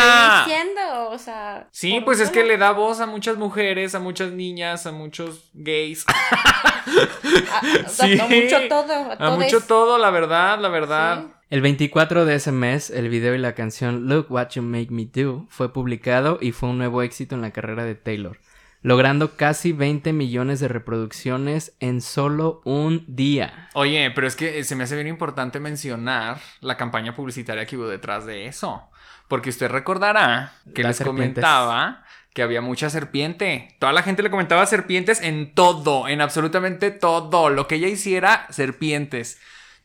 diciendo, 0.45 1.09
o 1.11 1.17
sea. 1.17 1.67
Sí, 1.71 2.01
pues 2.03 2.19
es 2.19 2.29
que 2.29 2.43
le 2.43 2.57
da 2.57 2.71
voz 2.71 2.99
a 2.99 3.05
muchas 3.05 3.37
mujeres, 3.37 3.95
a 3.95 3.99
muchas 3.99 4.31
niñas, 4.31 4.85
a 4.85 4.91
muchos 4.91 5.49
gays, 5.53 6.05
A, 6.07 6.83
o 7.85 7.89
sea, 7.89 8.07
Sí. 8.07 8.19
a 8.19 8.27
mucho 8.27 8.57
todo, 8.67 8.93
a, 8.93 9.13
a 9.27 9.31
mucho 9.37 9.61
todo, 9.61 9.97
la 9.97 10.09
verdad, 10.09 10.59
la 10.59 10.69
verdad. 10.69 11.23
Sí. 11.23 11.33
El 11.51 11.61
24 11.61 12.25
de 12.25 12.35
ese 12.35 12.51
mes, 12.51 12.91
el 12.91 13.09
video 13.09 13.33
y 13.33 13.39
la 13.39 13.55
canción 13.55 14.07
Look 14.07 14.27
What 14.29 14.49
You 14.51 14.61
Make 14.61 14.89
Me 14.91 15.05
Do 15.11 15.47
fue 15.49 15.73
publicado 15.73 16.37
y 16.39 16.51
fue 16.51 16.69
un 16.69 16.77
nuevo 16.77 17.01
éxito 17.01 17.33
en 17.33 17.41
la 17.41 17.49
carrera 17.51 17.85
de 17.85 17.95
Taylor, 17.95 18.37
logrando 18.81 19.35
casi 19.35 19.71
20 19.73 20.13
millones 20.13 20.59
de 20.59 20.67
reproducciones 20.67 21.73
en 21.79 22.01
solo 22.01 22.61
un 22.65 23.03
día. 23.07 23.69
Oye, 23.73 24.11
pero 24.11 24.27
es 24.27 24.35
que 24.35 24.59
eh, 24.59 24.63
se 24.63 24.75
me 24.75 24.83
hace 24.85 24.95
bien 24.95 25.07
importante 25.07 25.59
mencionar 25.59 26.39
la 26.61 26.77
campaña 26.77 27.15
publicitaria 27.15 27.65
que 27.65 27.77
hubo 27.77 27.87
detrás 27.87 28.25
de 28.25 28.45
eso. 28.47 28.89
Porque 29.27 29.49
usted 29.49 29.69
recordará 29.69 30.53
que 30.73 30.81
Las 30.81 30.91
les 30.91 30.97
serpientes. 30.97 31.43
comentaba 31.43 32.03
que 32.33 32.41
había 32.41 32.61
mucha 32.61 32.89
serpiente. 32.89 33.75
Toda 33.79 33.91
la 33.91 34.01
gente 34.01 34.23
le 34.23 34.31
comentaba 34.31 34.65
serpientes 34.65 35.21
en 35.21 35.53
todo, 35.53 36.07
en 36.07 36.21
absolutamente 36.21 36.89
todo. 36.91 37.49
Lo 37.49 37.67
que 37.67 37.75
ella 37.75 37.87
hiciera, 37.87 38.47
serpientes. 38.49 39.39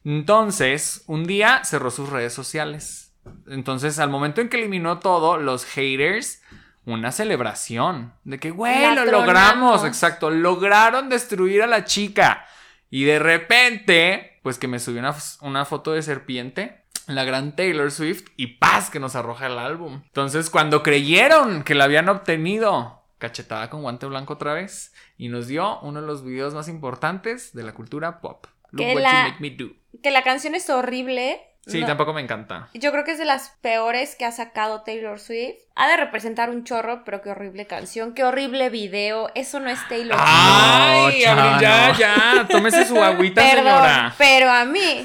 Entonces, 0.05 1.03
un 1.07 1.27
día 1.27 1.63
cerró 1.65 1.91
sus 1.91 2.11
redes 2.11 2.33
sociales. 2.33 3.13
Entonces, 3.49 3.99
al 3.99 4.11
momento 4.11 4.41
en 4.41 4.49
que 4.49 4.59
eliminó 4.59 4.99
todo, 4.99 5.39
los 5.39 5.65
haters, 5.65 6.43
una 6.87 7.13
celebración. 7.13 8.13
De 8.25 8.39
que, 8.39 8.51
güey, 8.51 8.95
lo 8.95 9.05
logramos. 9.05 9.85
Exacto, 9.85 10.31
lograron 10.31 11.09
destruir 11.09 11.63
a 11.63 11.67
la 11.67 11.85
chica. 11.85 12.47
Y 12.91 13.05
de 13.05 13.19
repente, 13.19 14.39
pues 14.43 14.59
que 14.59 14.69
me 14.69 14.79
subió 14.79 15.01
una, 15.01 15.15
una 15.41 15.65
foto 15.65 15.93
de 15.93 16.03
serpiente. 16.03 16.83
La 17.07 17.25
gran 17.25 17.55
Taylor 17.55 17.91
Swift 17.91 18.29
y 18.37 18.47
paz 18.59 18.89
que 18.89 18.99
nos 18.99 19.15
arroja 19.15 19.47
el 19.47 19.59
álbum. 19.59 20.03
Entonces, 20.07 20.49
cuando 20.49 20.83
creyeron 20.83 21.63
que 21.63 21.75
la 21.75 21.85
habían 21.85 22.09
obtenido, 22.09 23.03
cachetada 23.19 23.69
con 23.69 23.83
guante 23.83 24.07
blanco 24.07 24.35
otra 24.35 24.55
vez 24.55 24.93
y 25.19 25.29
nos 25.29 25.47
dio 25.47 25.81
uno 25.81 26.01
de 26.01 26.07
los 26.07 26.25
videos 26.25 26.55
más 26.55 26.67
importantes 26.69 27.53
de 27.55 27.63
la 27.63 27.73
cultura 27.75 28.21
pop. 28.21 28.47
Look 28.71 28.87
Que 28.87 28.95
what 28.95 29.03
la- 29.03 29.11
you 29.11 29.29
make 29.33 29.41
me 29.41 29.51
do. 29.51 29.73
Que 30.03 30.11
la 30.11 30.23
canción 30.23 30.55
es 30.55 30.71
horrible. 30.71 31.41
Sí, 31.67 31.81
no- 31.81 31.87
tampoco 31.87 32.13
me 32.15 32.23
encanta. 32.23 32.69
Yo 32.75 32.91
creo 32.91 33.05
que 33.05 33.13
es 33.13 33.19
de 33.19 33.25
las 33.27 33.51
peores 33.61 34.17
que 34.17 34.25
ha 34.25 34.33
sacado 34.33 34.83
Taylor 34.83 35.19
Swift. 35.21 35.57
Ha 35.77 35.89
de 35.89 35.97
representar 35.97 36.51
un 36.51 36.63
chorro, 36.63 37.03
pero 37.05 37.21
qué 37.21 37.31
horrible 37.31 37.67
canción, 37.67 38.15
qué 38.15 38.23
horrible 38.23 38.71
video. 38.71 39.29
Eso 39.35 39.59
no 39.59 39.69
es 39.71 39.81
Taylor 39.89 40.17
Swift. 40.17 40.25
Ay, 40.25 40.95
No, 40.95 41.05
Abril, 41.07 41.21
ya, 41.21 41.35
Chano. 41.35 41.99
ya, 41.99 42.47
tómese 42.49 42.85
su 42.87 43.03
agüita, 43.03 43.43
Perdón, 43.43 43.65
señora. 43.67 44.15
pero 44.17 44.51
a 44.53 44.65
mí, 44.67 45.05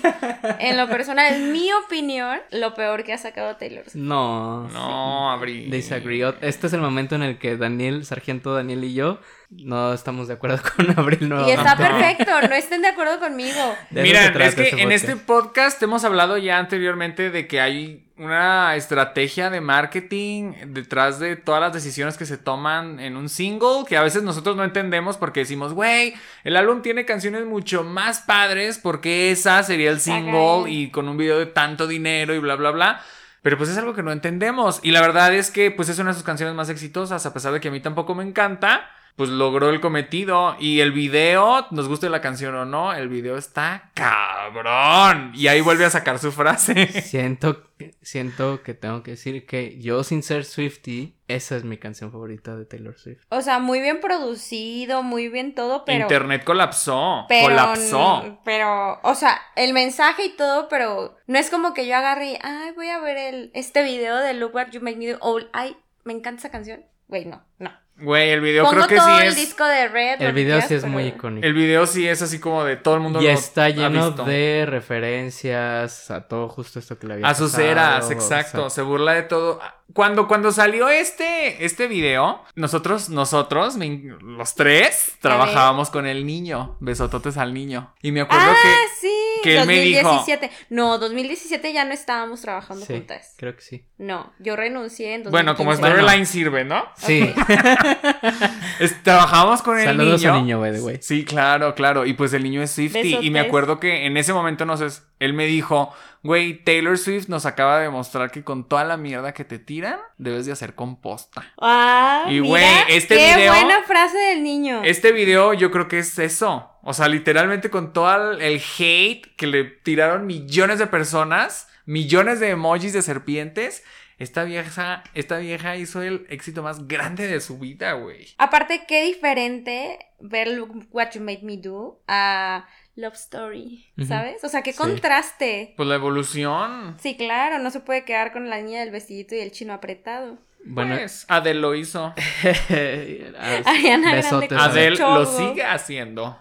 en 0.60 0.78
lo 0.78 0.88
personal, 0.88 1.34
en 1.34 1.52
mi 1.52 1.72
opinión, 1.74 2.38
lo 2.52 2.76
peor 2.76 3.04
que 3.04 3.14
ha 3.14 3.18
sacado 3.18 3.56
Taylor 3.56 3.84
Swift. 3.90 3.96
No. 4.04 4.68
No, 4.68 5.32
Abril. 5.32 5.72
Disagree. 5.72 6.24
Este 6.42 6.68
es 6.68 6.74
el 6.74 6.82
momento 6.82 7.16
en 7.16 7.24
el 7.24 7.40
que 7.40 7.58
Daniel, 7.58 8.06
Sargento 8.06 8.54
Daniel 8.54 8.84
y 8.84 8.94
yo 8.94 9.20
no 9.50 9.94
estamos 9.94 10.28
de 10.28 10.36
acuerdo 10.36 10.60
con 10.76 10.92
Abril 11.00 11.34
Y 11.48 11.50
está 11.50 11.76
perfecto, 11.78 12.30
no 12.48 12.54
estén 12.54 12.84
de 12.84 12.90
acuerdo 12.90 13.20
conmigo. 13.20 13.76
Mira, 13.90 14.26
es 14.28 14.54
que 14.54 14.62
este 14.70 14.82
en 14.84 14.90
podcast. 14.90 14.92
este 15.04 15.16
podcast 15.16 15.82
hemos 15.82 16.04
hablado 16.04 16.38
ya 16.38 16.60
anteriormente 16.60 17.32
de 17.32 17.48
que 17.48 17.60
hay 17.60 18.06
una 18.20 18.76
estrategia 18.76 19.50
de 19.50 19.62
marketing 19.62 20.52
detrás 20.68 21.20
de 21.20 21.38
todas 21.38 21.62
las 21.62 21.74
decisiones 21.74 22.18
que 22.18 22.26
se 22.26 22.38
toman 22.38 23.00
en 23.00 23.16
un 23.16 23.30
single 23.30 23.86
que 23.88 23.96
a 23.96 24.04
veces 24.04 24.24
nosotros 24.24 24.58
no 24.58 24.66
entendemos 24.66 25.16
porque 25.16 25.40
decimos, 25.40 25.74
güey, 25.74 26.14
el 26.44 26.58
álbum 26.58 26.82
tiene 26.82 27.06
canciones 27.06 27.46
mucho 27.46 27.86
más 27.86 28.20
padres 28.20 28.78
porque 28.78 29.32
esa 29.32 29.64
sería 29.64 29.90
el 29.90 30.02
single 30.02 30.70
y 30.70 30.92
con 30.92 31.08
un 31.08 31.18
video 31.18 31.40
de 31.40 31.46
tanto 31.46 31.88
dinero 31.88 32.36
y 32.36 32.40
bla, 32.40 32.56
bla, 32.56 32.72
bla. 32.72 33.02
Pero 33.42 33.58
pues 33.58 33.70
es 33.70 33.78
algo 33.78 33.94
que 33.94 34.04
no 34.04 34.12
entendemos. 34.12 34.82
Y 34.84 34.92
la 34.92 35.00
verdad 35.00 35.34
es 35.34 35.50
que 35.50 35.72
pues 35.72 35.88
es 35.88 35.98
una 35.98 36.10
de 36.10 36.16
sus 36.16 36.24
canciones 36.24 36.54
más 36.56 36.70
exitosas, 36.70 37.26
a 37.26 37.34
pesar 37.34 37.54
de 37.54 37.62
que 37.62 37.70
a 37.70 37.72
mí 37.72 37.80
tampoco 37.80 38.16
me 38.16 38.26
encanta. 38.26 38.90
Pues 39.20 39.32
logró 39.32 39.70
el 39.70 39.82
cometido. 39.82 40.56
Y 40.60 40.80
el 40.80 40.94
video, 40.94 41.68
nos 41.72 41.90
guste 41.90 42.08
la 42.10 42.22
canción 42.22 42.56
o 42.56 42.64
no, 42.64 42.94
el 42.94 43.10
video 43.10 43.36
está 43.36 43.92
cabrón. 43.94 45.34
Y 45.36 45.48
ahí 45.48 45.60
vuelve 45.60 45.84
a 45.84 45.90
sacar 45.90 46.20
su 46.20 46.32
frase. 46.32 46.88
Siento, 47.02 47.66
siento 48.02 48.64
que 48.64 48.74
tengo 48.74 49.04
que 49.04 49.12
decir 49.12 49.46
que 49.46 49.78
yo, 49.78 50.06
sin 50.06 50.24
ser 50.24 50.46
Swifty, 50.46 51.18
esa 51.28 51.58
es 51.58 51.66
mi 51.66 51.78
canción 51.78 52.14
favorita 52.14 52.56
de 52.56 52.64
Taylor 52.64 52.98
Swift. 52.98 53.26
O 53.28 53.42
sea, 53.42 53.60
muy 53.60 53.82
bien 53.82 54.00
producido, 54.00 55.04
muy 55.04 55.28
bien 55.28 55.54
todo, 55.54 55.84
pero. 55.84 56.04
Internet 56.04 56.46
colapsó. 56.46 57.26
pero, 57.28 57.50
colapsó. 57.50 58.40
Pero, 58.46 59.02
o 59.04 59.16
sea, 59.16 59.38
el 59.58 59.74
mensaje 59.74 60.28
y 60.28 60.30
todo, 60.38 60.70
pero 60.70 61.18
no 61.28 61.38
es 61.38 61.50
como 61.50 61.74
que 61.74 61.86
yo 61.86 61.98
agarre 61.98 62.32
y, 62.32 62.40
ay, 62.42 62.72
voy 62.72 62.88
a 62.88 63.00
ver 63.00 63.18
el, 63.18 63.52
este 63.54 63.84
video 63.84 64.16
de 64.16 64.34
Look 64.34 64.56
What 64.56 64.70
You 64.70 64.80
Make 64.80 64.96
Me 64.96 65.08
Do. 65.08 65.18
O, 65.20 65.42
ay, 65.52 65.76
me 66.06 66.14
encanta 66.14 66.40
esa 66.40 66.52
canción. 66.52 66.86
Güey, 67.10 67.26
no, 67.26 67.44
no. 67.58 67.72
Güey, 68.02 68.30
el 68.30 68.42
video 68.42 68.64
Pongo 68.64 68.76
creo 68.78 68.88
que 68.88 68.96
todo 68.96 69.08
sí 69.18 69.22
el 69.24 69.28
es. 69.30 69.36
disco 69.36 69.66
de 69.66 69.88
Red. 69.90 70.22
El 70.22 70.34
video 70.34 70.62
sí 70.62 70.74
es 70.76 70.82
pero- 70.82 70.94
muy 70.94 71.04
icónico. 71.08 71.46
El 71.46 71.54
video 71.54 71.86
sí 71.86 72.08
es 72.08 72.22
así 72.22 72.40
como 72.40 72.64
de 72.64 72.78
todo 72.78 72.96
el 72.96 73.02
mundo 73.02 73.22
Y 73.22 73.26
lo 73.26 73.30
está 73.30 73.66
ha 73.66 73.70
lleno 73.70 74.08
visto. 74.08 74.24
de 74.24 74.66
referencias 74.68 76.10
a 76.12 76.28
todo 76.28 76.48
justo 76.50 76.80
esto 76.80 76.98
que 76.98 77.08
le 77.08 77.14
había 77.16 77.28
A 77.28 77.36
sus 77.36 77.52
pasado, 77.52 77.70
eras, 77.70 78.06
o 78.08 78.12
exacto. 78.12 78.62
sea, 78.62 78.70
Se 78.70 78.82
burla 78.82 79.14
de 79.14 79.24
todo. 79.24 79.60
Cuando, 79.94 80.28
cuando 80.28 80.52
salió 80.52 80.88
este, 80.90 81.66
este 81.66 81.88
video, 81.88 82.44
nosotros, 82.56 83.10
nosotros, 83.10 83.76
los 84.22 84.56
tres, 84.56 85.14
trabajábamos 85.20 85.90
con 85.90 86.06
el 86.06 86.26
niño. 86.26 86.78
Besototes 86.80 87.38
al 87.38 87.54
niño. 87.54 87.94
Y 88.02 88.12
me 88.12 88.22
acuerdo 88.22 88.46
Ah, 88.52 88.56
que. 88.62 88.70
sí. 89.02 89.14
Que 89.44 89.58
él 89.60 89.68
me 89.68 89.80
dijo- 89.82 90.04
2017. 90.10 90.52
No, 90.70 90.98
2017 90.98 91.74
ya 91.74 91.86
no 91.86 91.94
estábamos 91.94 92.42
trabajando 92.42 92.86
sí, 92.86 92.94
juntas. 92.94 93.34
creo 93.38 93.56
que 93.56 93.62
sí. 93.62 93.86
No, 93.98 94.32
yo 94.40 94.56
renuncié 94.56 95.14
en 95.16 95.24
2015. 95.24 95.32
Bueno, 95.32 95.56
como 95.58 95.72
Bueno. 95.72 95.88
storyline 95.96 96.26
sirve, 96.26 96.64
¿no? 96.66 96.86
Sí. 96.98 97.34
Es- 98.80 99.02
trabajábamos 99.04 99.62
con 99.62 99.78
el 99.78 99.86
Saludos 99.86 100.22
niño. 100.22 100.34
al 100.34 100.40
niño, 100.42 100.60
by 100.60 100.72
the 100.74 100.82
way. 100.82 100.98
Sí, 101.02 101.26
claro, 101.26 101.76
claro. 101.76 102.06
Y 102.06 102.14
pues 102.14 102.34
el 102.34 102.44
niño 102.44 102.62
es 102.62 102.72
Swifty. 102.72 103.18
Y 103.22 103.30
me 103.30 103.40
acuerdo 103.40 103.80
que 103.80 104.06
en 104.06 104.18
ese 104.18 104.34
momento, 104.34 104.66
no 104.66 104.78
sé, 104.78 104.88
él 105.20 105.34
me 105.34 105.46
dijo, 105.46 105.94
güey, 106.24 106.64
Taylor 106.64 106.98
Swift 106.98 107.28
nos 107.28 107.46
acaba 107.46 107.78
de 107.78 107.84
demostrar 107.84 108.32
que 108.32 108.44
con 108.44 108.68
toda 108.68 108.84
la 108.86 108.98
mierda 108.98 109.34
que 109.34 109.44
te 109.44 109.60
tiran, 109.60 109.98
debes 110.18 110.46
de 110.46 110.52
hacer 110.54 110.76
composta. 110.76 111.44
Ah, 111.60 112.26
Y, 112.30 112.40
güey, 112.40 112.64
este 112.90 113.16
qué 113.18 113.36
video- 113.36 113.54
buena 113.54 113.84
frase 113.84 114.18
del 114.18 114.44
niño. 114.44 114.82
Este 114.84 115.12
video 115.12 115.54
yo 115.54 115.72
creo 115.72 115.88
que 115.88 116.00
es 116.00 116.18
eso. 116.20 116.72
O 116.90 116.94
sea, 116.96 117.08
literalmente 117.08 117.70
con 117.70 117.94
todo 117.94 118.32
el- 118.32 118.60
hate 118.80 119.36
que 119.36 119.46
le 119.46 119.64
tiraron 119.64 120.26
millones 120.26 120.80
de 120.80 120.88
personas, 120.88 121.68
millones 121.86 122.40
de 122.40 122.50
emojis 122.50 122.94
de 122.94 123.04
serpientes. 123.04 123.84
Esta 124.18 124.44
vieja, 124.44 125.04
esta 125.14 125.38
vieja 125.38 125.76
hizo 125.76 126.02
el 126.02 126.26
éxito 126.32 126.64
más 126.64 126.88
grande 126.88 127.28
de 127.28 127.42
su 127.42 127.60
vida, 127.60 127.94
güey. 127.94 128.30
Aparte, 128.40 128.86
qué 128.88 129.04
diferente 129.06 130.00
ver 130.20 130.48
Look 130.48 130.88
What 130.90 131.12
You 131.14 131.22
Made 131.22 131.42
Me 131.44 131.58
Do 131.58 132.02
a 132.08 132.66
Love 132.96 133.14
Story. 133.14 133.86
¿sabes? 134.08 134.44
O 134.44 134.50
sea, 134.50 134.64
qué 134.64 134.72
Sí. 134.74 134.78
contraste. 134.80 135.76
Pues 135.78 135.88
la 135.88 135.94
evolución. 135.96 136.98
Sí, 137.00 137.16
claro, 137.16 137.60
no 137.60 137.70
se 137.70 137.82
puede 137.82 138.04
quedar 138.04 138.34
con 138.34 138.50
la 138.50 138.60
niña 138.62 138.80
del 138.80 138.90
vestidito 138.90 139.36
y 139.36 139.40
el 139.42 139.52
chino 139.52 139.74
apretado. 139.74 140.40
Bueno, 140.66 140.96
Pues 140.98 141.26
Adele 141.30 141.60
lo 141.60 141.76
hizo. 141.76 142.16
Ariana 142.70 144.12
Grande 144.12 144.16
besotes. 144.16 144.58
Adele 144.58 144.96
lo 144.98 145.26
sigue 145.26 145.64
haciendo. 145.64 146.38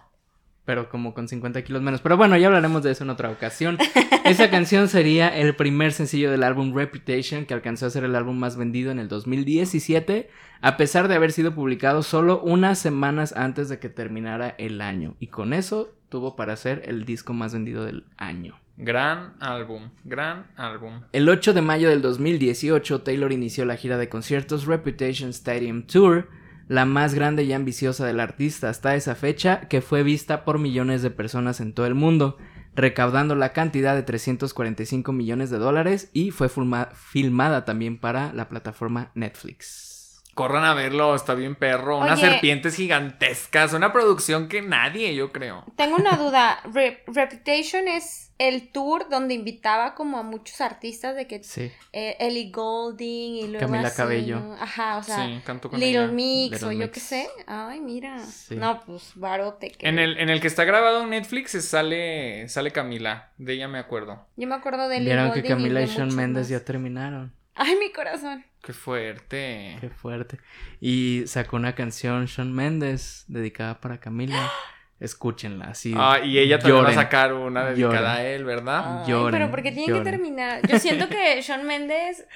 Pero 0.69 0.91
como 0.91 1.14
con 1.14 1.29
50 1.29 1.62
kilos 1.62 1.81
menos. 1.81 2.03
Pero 2.03 2.19
bueno, 2.19 2.37
ya 2.37 2.49
hablaremos 2.49 2.83
de 2.83 2.91
eso 2.91 3.03
en 3.03 3.09
otra 3.09 3.31
ocasión. 3.31 3.79
Esa 4.27 4.51
canción 4.51 4.89
sería 4.89 5.35
el 5.35 5.57
primer 5.57 5.95
sencillo 5.95 6.31
del 6.31 6.43
álbum 6.43 6.75
Reputation, 6.75 7.47
que 7.47 7.55
alcanzó 7.55 7.87
a 7.87 7.91
ser 7.91 8.05
el 8.05 8.14
álbum 8.14 8.39
más 8.39 8.59
vendido 8.59 8.91
en 8.91 8.99
el 8.99 9.09
2017, 9.09 10.29
a 10.61 10.77
pesar 10.77 11.09
de 11.09 11.14
haber 11.14 11.33
sido 11.33 11.55
publicado 11.55 12.03
solo 12.03 12.43
unas 12.43 12.79
semanas 12.79 13.33
antes 13.35 13.71
de 13.71 13.79
que 13.79 13.89
terminara 13.89 14.57
el 14.59 14.83
año. 14.83 15.14
Y 15.21 15.29
con 15.29 15.55
eso 15.55 15.95
tuvo 16.11 16.37
para 16.37 16.55
ser 16.55 16.83
el 16.85 17.07
disco 17.07 17.33
más 17.33 17.55
vendido 17.55 17.87
del 17.87 18.05
año. 18.19 18.61
Gran 18.77 19.37
álbum, 19.41 19.89
gran 20.05 20.49
álbum. 20.57 21.01
El 21.14 21.31
8 21.31 21.55
de 21.55 21.62
mayo 21.62 21.89
del 21.89 22.03
2018, 22.03 23.01
Taylor 23.01 23.33
inició 23.33 23.64
la 23.64 23.77
gira 23.77 23.97
de 23.97 24.11
conciertos 24.11 24.66
Reputation 24.66 25.31
Stadium 25.31 25.85
Tour, 25.85 26.29
la 26.69 26.85
más 26.85 27.14
grande 27.14 27.45
y 27.45 27.53
ambiciosa 27.53 28.07
del 28.07 28.21
artista 28.21 28.69
hasta 28.69 28.95
esa 28.95 29.14
fecha, 29.14 29.62
que 29.69 29.81
fue 29.81 30.03
vista 30.03 30.45
por 30.45 30.59
millones 30.59 31.03
de 31.03 31.11
personas 31.11 31.61
en 31.61 31.73
todo 31.73 31.87
el 31.87 31.95
mundo, 31.95 32.37
recaudando 32.75 33.35
la 33.35 33.53
cantidad 33.53 33.95
de 33.97 34.03
345 34.03 35.12
millones 35.12 35.51
de 35.51 35.59
dólares 35.59 36.11
y 36.12 36.31
fue 36.31 36.49
filma- 36.49 36.91
filmada 36.95 37.64
también 37.64 37.99
para 37.99 38.33
la 38.33 38.49
plataforma 38.49 39.11
Netflix. 39.14 39.97
Corran 40.39 40.64
a 40.64 40.72
verlo, 40.72 41.16
está 41.16 41.34
bien 41.34 41.57
perro. 41.57 41.99
Unas 41.99 42.20
Oye. 42.22 42.30
serpientes 42.30 42.76
gigantescas. 42.76 43.72
Una 43.72 43.93
producción 43.93 44.47
que 44.49 44.62
nadie, 44.62 45.12
yo 45.16 45.32
creo. 45.32 45.64
Tengo 45.74 45.97
una 45.97 46.12
duda. 46.16 46.61
Re- 46.72 47.03
Reputation 47.09 47.89
es 47.89 48.32
el 48.39 48.70
tour 48.70 49.09
donde 49.09 49.34
invitaba 49.34 49.97
como 49.97 50.16
a 50.16 50.22
muchos 50.22 50.61
artistas 50.61 51.16
de 51.16 51.26
que 51.26 51.43
Sí. 51.43 51.72
eh, 51.93 52.16
Ellie 52.20 52.53
Goulding 52.53 53.34
y 53.34 53.49
luego 53.49 53.66
Camila 53.66 53.89
así, 53.89 53.97
Cabello. 53.97 54.39
¿no? 54.39 54.55
Ajá, 54.55 54.99
o 54.99 55.03
sea, 55.03 55.26
sí, 55.26 55.41
canto 55.45 55.68
con 55.70 55.80
Little 55.80 56.05
ella. 56.05 56.12
Mix 56.12 56.53
Little 56.62 56.68
o 56.68 56.72
yo 56.86 56.93
qué 56.93 57.01
sé. 57.01 57.28
Ay, 57.49 57.80
mira. 57.80 58.20
Sí. 58.20 58.55
No, 58.55 58.80
pues 58.86 59.11
barote. 59.16 59.72
que- 59.72 59.89
En 59.89 59.99
el, 59.99 60.18
en 60.18 60.28
el 60.30 60.41
que 60.41 60.47
está 60.47 60.62
grabado 60.62 61.03
en 61.03 61.11
Netflix 61.11 61.51
sale, 61.64 62.49
sale 62.49 62.70
Camila. 62.70 63.32
De 63.39 63.55
ella 63.55 63.66
me 63.66 63.80
acuerdo. 63.80 64.24
Yo 64.36 64.47
me 64.47 64.55
acuerdo 64.55 64.89
de 64.89 64.99
Ellie 64.99 65.07
Vieron 65.12 65.32
que 65.32 65.43
Camila 65.43 65.80
y 65.82 65.86
muchos 65.86 66.14
Mendes 66.14 66.43
más. 66.43 66.49
ya 66.51 66.64
terminaron. 66.64 67.32
Ay, 67.59 67.77
mi 67.77 67.91
corazón. 67.93 68.45
Qué 68.63 68.73
fuerte. 68.73 69.77
Qué 69.81 69.91
fuerte. 69.91 70.39
Y 70.81 71.25
sacó 71.27 71.57
una 71.57 71.75
canción 71.75 72.27
Shawn 72.27 72.53
Mendes 72.53 73.25
dedicada 73.27 73.81
para 73.81 73.99
Camila. 73.99 74.51
Escúchenla, 75.01 75.67
así. 75.67 75.93
Ah, 75.97 76.21
y 76.25 76.39
ella 76.39 76.59
también 76.59 76.85
va 76.85 76.89
a 76.91 76.95
sacar 76.95 77.33
una 77.33 77.67
dedicada 77.67 78.15
Lloren. 78.15 78.17
a 78.17 78.23
él, 78.25 78.45
¿verdad? 78.45 79.03
Ay, 79.03 79.11
Lloren, 79.11 79.33
pero 79.33 79.51
porque 79.51 79.71
tienen 79.73 79.91
lloren. 79.91 80.05
que 80.05 80.11
terminar. 80.11 80.69
Yo 80.69 80.79
siento 80.79 81.09
que 81.11 81.41
Shawn 81.43 81.67
Mendes 81.67 82.27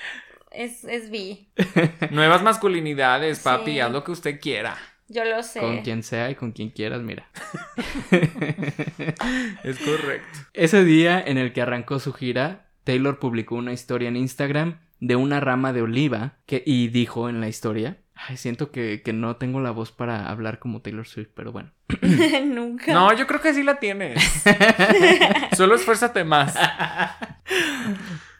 es, 0.50 0.84
es 0.84 1.10
bi. 1.10 1.48
Nuevas 2.10 2.42
masculinidades, 2.42 3.40
papi. 3.40 3.72
Sí. 3.72 3.80
Haz 3.80 3.90
lo 3.92 4.04
que 4.04 4.12
usted 4.12 4.40
quiera. 4.40 4.76
Yo 5.08 5.24
lo 5.24 5.42
sé. 5.42 5.60
Con 5.60 5.82
quien 5.82 6.02
sea 6.02 6.30
y 6.30 6.34
con 6.34 6.52
quien 6.52 6.70
quieras, 6.70 7.02
mira. 7.02 7.28
Es 9.64 9.78
correcto. 9.78 10.38
Ese 10.54 10.84
día 10.84 11.20
en 11.24 11.38
el 11.38 11.52
que 11.52 11.62
arrancó 11.62 11.98
su 11.98 12.12
gira, 12.12 12.66
Taylor 12.84 13.18
publicó 13.18 13.56
una 13.56 13.72
historia 13.72 14.08
en 14.08 14.16
Instagram 14.16 14.78
de 15.02 15.16
una 15.16 15.40
rama 15.40 15.72
de 15.72 15.82
oliva 15.82 16.34
que, 16.46 16.62
y 16.64 16.86
dijo 16.86 17.28
en 17.28 17.40
la 17.40 17.48
historia, 17.48 17.98
ay, 18.14 18.36
siento 18.36 18.70
que, 18.70 19.02
que 19.02 19.12
no 19.12 19.34
tengo 19.34 19.60
la 19.60 19.72
voz 19.72 19.90
para 19.90 20.28
hablar 20.28 20.60
como 20.60 20.80
Taylor 20.80 21.08
Swift, 21.08 21.30
pero 21.34 21.50
bueno. 21.50 21.72
Nunca. 22.46 22.94
No, 22.94 23.12
yo 23.12 23.26
creo 23.26 23.40
que 23.40 23.52
sí 23.52 23.64
la 23.64 23.80
tienes. 23.80 24.22
Solo 25.56 25.74
esfuérzate 25.74 26.22
más. 26.22 26.54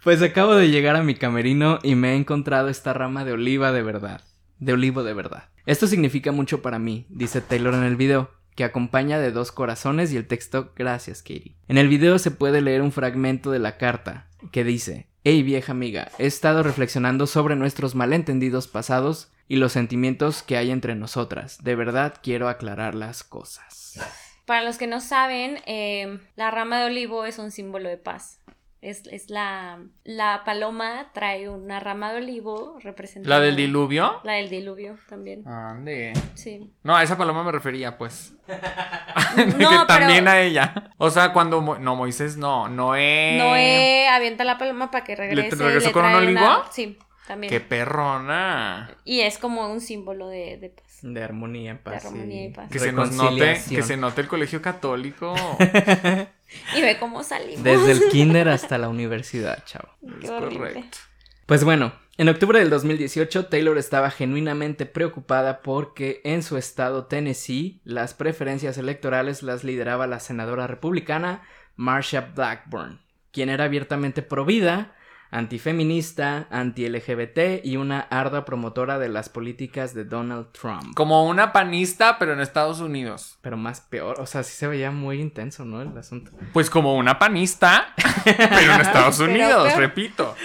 Pues 0.05 0.23
acabo 0.23 0.55
de 0.55 0.71
llegar 0.71 0.95
a 0.95 1.03
mi 1.03 1.17
camerino 1.17 1.81
y 1.83 1.97
me 1.97 2.13
he 2.13 2.15
encontrado 2.15 2.69
esta 2.69 2.93
rama 2.93 3.25
de 3.25 3.33
oliva 3.33 3.73
de 3.73 3.83
verdad. 3.83 4.23
De 4.61 4.73
olivo 4.73 5.03
de 5.03 5.15
verdad. 5.15 5.49
Esto 5.67 5.89
significa 5.89 6.31
mucho 6.31 6.63
para 6.63 6.79
mí, 6.79 7.07
dice 7.09 7.41
Taylor 7.41 7.75
en 7.75 7.83
el 7.83 7.97
video, 7.97 8.31
que 8.55 8.63
acompaña 8.63 9.19
de 9.19 9.33
dos 9.33 9.51
corazones 9.51 10.13
y 10.13 10.17
el 10.17 10.29
texto 10.29 10.73
Gracias, 10.77 11.23
Katie. 11.23 11.57
En 11.67 11.77
el 11.77 11.89
video 11.89 12.21
se 12.21 12.31
puede 12.31 12.61
leer 12.61 12.83
un 12.83 12.93
fragmento 12.93 13.51
de 13.51 13.59
la 13.59 13.79
carta 13.79 14.29
que 14.53 14.63
dice 14.63 15.12
Hey 15.25 15.45
vieja 15.45 15.71
amiga, 15.71 16.11
he 16.19 16.27
estado 16.27 16.65
reflexionando 16.65 17.29
sobre 17.29 17.55
nuestros 17.55 17.95
malentendidos 17.95 18.67
pasados 18.67 19.31
y 19.47 19.55
los 19.55 19.71
sentimientos 19.71 20.43
que 20.43 20.57
hay 20.57 20.73
entre 20.73 20.97
nosotras. 20.97 21.63
De 21.63 21.77
verdad 21.77 22.15
quiero 22.21 22.49
aclarar 22.49 22.97
las 22.97 23.23
cosas. 23.23 24.01
Para 24.47 24.65
los 24.65 24.79
que 24.79 24.89
no 24.89 25.01
saben, 25.01 25.61
eh, 25.67 26.19
la 26.35 26.51
rama 26.51 26.81
de 26.81 26.87
olivo 26.87 27.25
es 27.25 27.39
un 27.39 27.53
símbolo 27.53 27.89
de 27.89 27.99
paz. 27.99 28.42
Es, 28.83 29.05
es 29.07 29.31
la, 29.31 29.79
la 30.03 30.43
paloma 30.45 31.11
trae 31.15 31.49
una 31.49 31.79
rama 31.79 32.13
de 32.13 32.19
olivo 32.19 32.79
representando... 32.83 33.29
¿La 33.29 33.39
del 33.41 33.55
diluvio? 33.55 34.21
La 34.25 34.33
del 34.33 34.51
diluvio 34.51 34.99
también, 35.09 35.47
Ande. 35.47 36.13
sí. 36.35 36.73
No, 36.83 36.97
a 36.97 37.03
esa 37.05 37.17
paloma 37.17 37.45
me 37.45 37.53
refería, 37.53 37.97
pues. 37.97 38.35
No, 39.37 39.69
pero 39.71 39.87
también 39.87 40.27
a 40.29 40.41
ella. 40.41 40.93
O 40.99 41.11
sea, 41.11 41.33
cuando. 41.33 41.61
Mo- 41.61 41.79
no, 41.79 41.97
Moisés 41.97 42.37
no. 42.37 42.69
Noé. 42.69 43.37
Noé 43.39 44.09
avienta 44.09 44.45
la 44.45 44.59
paloma 44.59 44.91
para 44.91 45.05
que 45.05 45.15
regrese. 45.17 45.55
y 45.57 45.59
regresó 45.59 45.87
le 45.87 45.93
con 45.93 46.05
un 46.05 46.11
trae 46.11 46.23
olivo? 46.27 46.41
una- 46.41 46.63
Sí, 46.73 46.99
también. 47.27 47.51
Qué 47.51 47.61
perrona. 47.61 48.91
Y 49.05 49.21
es 49.21 49.39
como 49.39 49.71
un 49.73 49.81
símbolo 49.81 50.29
de. 50.29 50.75
De 51.03 51.23
armonía, 51.23 51.83
paz. 51.83 52.05
armonía 52.07 52.47
y 52.47 52.53
paz. 52.53 52.71
Que 52.71 52.79
se 52.79 52.93
nos 52.93 53.13
note, 53.13 53.61
que 53.69 53.83
se 53.83 53.97
note 53.97 54.21
el 54.21 54.29
colegio 54.29 54.63
católico. 54.63 55.35
Y 56.77 56.83
ve 56.83 56.99
cómo 56.99 57.23
salimos. 57.23 57.65
Desde 57.65 57.93
el 57.93 58.09
kinder 58.11 58.49
hasta 58.51 58.77
la 58.77 58.91
universidad, 58.91 59.65
chavo. 59.65 59.89
Qué 60.21 60.27
es 60.27 60.31
horrible. 60.31 60.59
correcto. 60.59 60.99
Pues 61.47 61.65
bueno, 61.65 61.95
en 62.19 62.29
octubre 62.29 62.59
del 62.59 62.69
2018 62.69 63.47
Taylor 63.47 63.79
estaba 63.79 64.11
genuinamente 64.11 64.85
preocupada 64.85 65.63
porque 65.63 66.21
en 66.25 66.43
su 66.43 66.59
estado 66.59 67.07
Tennessee 67.07 67.81
las 67.85 68.13
preferencias 68.13 68.77
electorales 68.77 69.43
las 69.43 69.65
lideraba 69.65 70.07
la 70.07 70.21
senadora 70.21 70.67
republicana 70.67 71.43
Marsha 71.77 72.33
Blackburn, 72.35 73.01
quien 73.33 73.49
era 73.49 73.65
abiertamente 73.65 74.21
provida, 74.23 74.95
antifeminista, 75.33 76.47
anti-LGBT 76.51 77.65
y 77.65 77.77
una 77.77 78.01
ardua 78.01 78.45
promotora 78.45 78.99
de 78.99 79.09
las 79.09 79.29
políticas 79.29 79.95
de 79.95 80.05
Donald 80.05 80.53
Trump. 80.53 80.95
Como 80.95 81.27
una 81.27 81.53
panista, 81.53 82.19
pero 82.19 82.35
en 82.35 82.41
Estados 82.41 82.81
Unidos. 82.81 83.39
Pero 83.41 83.57
más 83.57 83.81
peor, 83.81 84.21
o 84.21 84.27
sea, 84.27 84.43
sí 84.45 84.53
se 84.53 84.69
veía 84.69 84.91
muy 84.91 85.21
intenso, 85.21 85.65
¿no? 85.65 85.83
El 85.83 85.97
asunto. 85.97 86.31
Pues 86.53 86.71
como 86.71 86.97
una 86.97 87.19
panista, 87.19 87.95
pero 88.25 88.75
en 88.75 88.81
Estados 88.83 89.19
Unidos, 89.19 89.75
repito. 89.77 90.37